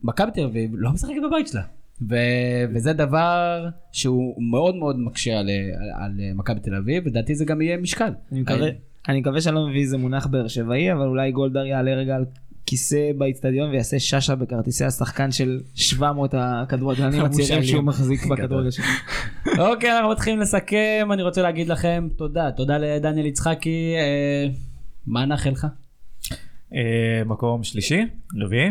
מכבי 0.02 0.30
תל 0.34 0.44
אביב 0.44 0.70
לא 0.74 0.90
משחקת 0.90 1.12
בבית 1.28 1.48
שלה. 1.48 1.62
ו- 2.10 2.14
וזה 2.74 2.92
דבר 2.92 3.66
שהוא 3.92 4.42
מאוד 4.50 4.74
מאוד 4.76 4.96
מקשה 4.98 5.38
על, 5.38 5.48
על, 5.48 6.04
על 6.04 6.12
מכבי 6.34 6.60
תל 6.60 6.74
אביב, 6.74 7.06
לדעתי 7.06 7.34
זה 7.34 7.44
גם 7.44 7.62
יהיה 7.62 7.76
משקל. 7.76 8.10
אני 8.32 8.40
מקווה- 8.40 8.68
אני 9.08 9.20
מקווה 9.20 9.40
שאני 9.40 9.54
לא 9.54 9.66
מביא 9.68 9.80
איזה 9.80 9.98
מונח 9.98 10.26
באר 10.26 10.48
שבעי, 10.48 10.92
אבל 10.92 11.06
אולי 11.06 11.32
גולדהר 11.32 11.66
יעלה 11.66 11.90
רגע 11.94 12.16
על 12.16 12.24
כיסא 12.66 13.10
באיצטדיון 13.18 13.70
ויעשה 13.70 13.98
שאשא 13.98 14.34
בכרטיסי 14.34 14.84
השחקן 14.84 15.30
של 15.30 15.60
700 15.74 16.34
הכדורגלנים 16.38 17.24
הצעירים 17.24 17.62
שהוא 17.64 17.82
מחזיק 17.84 18.26
בכדורגל 18.30 18.70
שלו. 18.70 18.84
אוקיי, 19.58 19.92
אנחנו 19.96 20.10
מתחילים 20.10 20.40
לסכם, 20.40 21.08
אני 21.12 21.22
רוצה 21.22 21.42
להגיד 21.42 21.68
לכם 21.68 22.08
תודה, 22.16 22.50
תודה 22.50 22.78
לדניאל 22.78 23.26
יצחקי, 23.26 23.94
אה, 23.98 24.46
מה 25.06 25.24
נאחל 25.24 25.50
לך? 25.50 25.66
אה, 26.74 26.80
מקום 27.26 27.64
שלישי, 27.64 28.06
רביעי, 28.44 28.70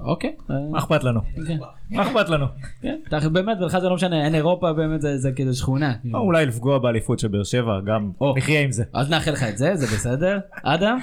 אוקיי. 0.00 0.34
אה, 0.50 0.56
מה 0.70 0.78
אכפת 0.78 1.04
לנו? 1.04 1.20
כן, 1.46 1.58
מה 1.90 2.02
אכפת 2.02 2.28
לנו? 2.28 2.46
כן, 2.82 2.96
אתה- 3.08 3.28
באמת, 3.28 3.56
ולך 3.60 3.78
זה 3.78 3.88
לא 3.88 3.94
משנה, 3.94 4.24
אין 4.24 4.34
אירופה, 4.34 4.72
באמת 4.72 5.00
זה- 5.00 5.18
זה 5.18 5.32
כאילו 5.32 5.54
שכונה. 5.54 5.94
או 6.14 6.18
אולי 6.18 6.46
לפגוע 6.46 6.78
באליפות 6.78 7.18
של 7.18 7.28
באר 7.28 7.44
שבע, 7.44 7.80
גם. 7.86 8.10
נחיה 8.36 8.60
עם 8.60 8.72
זה. 8.72 8.84
אז 8.92 9.10
נאחל 9.10 9.30
לך 9.30 9.42
את 9.42 9.58
זה, 9.58 9.76
זה 9.76 9.86
בסדר. 9.86 10.38
אדם? 10.62 10.98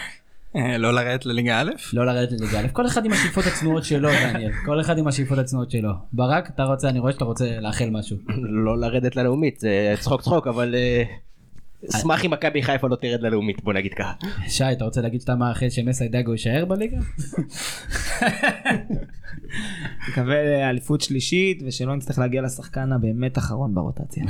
אה, 0.56 0.78
לא 0.78 0.94
לרדת 0.94 1.26
לליגה 1.26 1.62
א'? 1.62 1.70
לא 1.94 2.06
לרדת 2.06 2.32
לליגה 2.32 2.60
א', 2.60 2.68
כל 2.74 2.86
אחד 2.88 3.06
עם 3.06 3.12
השאיפות 3.12 3.46
הצנועות 3.46 3.84
שלו, 3.84 4.10
דניאל. 4.34 4.52
כל 4.66 4.82
אחד 4.82 4.98
עם 4.98 5.08
השאיפות 5.08 5.38
הצנועות 5.38 5.72
שלו. 5.72 5.92
ברק, 6.14 6.50
אתה 6.50 6.64
רוצה, 6.64 6.90
אני 6.90 7.00
רואה 7.00 7.12
שאתה 7.12 7.26
רוצה 7.26 7.60
לאחל 7.60 7.90
משהו. 7.92 8.18
לא 8.66 8.78
לרדת 8.80 9.16
ללאומית, 9.16 9.60
זה 9.60 9.94
צחוק 10.00 10.22
צחוק, 10.22 10.48
אבל 10.48 10.76
אה, 10.76 11.04
אשמח 11.96 12.26
אם 12.26 12.32
מכבי 12.32 12.64
חיפה 12.64 12.88
לא 12.88 12.96
תרד 12.96 13.22
ללאומית, 13.22 13.64
בוא 13.64 13.74
נגיד 13.74 13.94
ככה. 13.94 14.14
שי, 14.48 14.72
אתה 14.72 14.86
רוצה 14.86 15.02
להגיד 15.02 15.22
שאתה 15.22 15.36
מאחל 15.36 15.70
שמסיידגו 15.70 16.32
יישאר 16.32 16.66
בליגה? 16.66 16.98
מקווה 20.10 20.44
לאליפות 20.44 21.02
שלישית 21.02 21.64
ושלא 21.66 21.96
נצטרך 21.96 22.20
להגיע 22.20 22.42
לשחקן 22.42 22.92
הבאמת 22.92 23.38
אחרון 23.38 23.76
ברוטציה. 23.76 24.24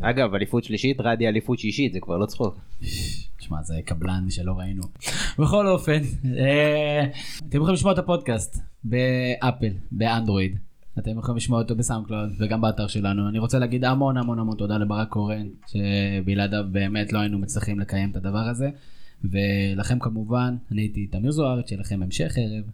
אגב, 0.00 0.34
אליפות 0.34 0.64
שלישית, 0.64 1.00
רדי 1.00 1.28
אליפות 1.28 1.58
שישית, 1.58 1.92
זה 1.92 2.00
כבר 2.00 2.16
לא 2.16 2.26
צחוק. 2.26 2.58
תשמע, 3.38 3.62
זה 3.62 3.74
קבלן 3.84 4.30
שלא 4.30 4.52
ראינו. 4.52 4.82
בכל 5.38 5.66
אופן, 5.66 6.00
אה, 6.38 7.04
אתם 7.48 7.56
יכולים 7.56 7.74
לשמוע 7.74 7.92
את 7.92 7.98
הפודקאסט 7.98 8.58
באפל, 8.84 9.72
באנדרואיד. 9.90 10.58
אתם 10.98 11.18
יכולים 11.18 11.36
לשמוע 11.36 11.58
אותו 11.62 11.76
בסאונדקלאוד 11.76 12.30
וגם 12.38 12.60
באתר 12.60 12.86
שלנו. 12.86 13.28
אני 13.28 13.38
רוצה 13.38 13.58
להגיד 13.58 13.84
המון 13.84 14.16
המון 14.16 14.38
המון 14.38 14.56
תודה 14.56 14.78
לברק 14.78 15.08
קורן, 15.08 15.46
שבלעדיו 15.66 16.64
באמת 16.72 17.12
לא 17.12 17.18
היינו 17.18 17.38
מצליחים 17.38 17.80
לקיים 17.80 18.10
את 18.10 18.16
הדבר 18.16 18.38
הזה. 18.38 18.70
ולכם 19.24 19.98
כמובן, 19.98 20.56
אני 20.72 20.82
הייתי 20.82 21.06
תמיר 21.06 21.30
זוהר, 21.30 21.60
שיהיה 21.66 21.80
לכם 21.80 22.02
המשך 22.02 22.32
ערב. 22.36 22.64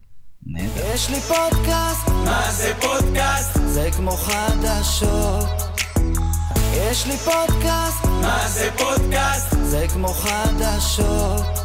נהדר. 0.47 0.95
יש 0.95 1.11
לי 1.11 1.21
פודקאסט, 1.21 2.09
מה 2.09 2.51
זה 2.51 2.73
פודקאסט? 2.81 3.61
זה 3.67 3.89
כמו 3.97 4.11
חדשות. 4.11 5.45
יש 6.77 7.07
לי 7.07 7.17
פודקאסט, 7.17 8.05
מה 8.05 8.49
זה 8.49 8.69
פודקאסט? 8.79 9.57
זה 9.63 9.87
כמו 9.95 10.09
חדשות. 10.09 11.64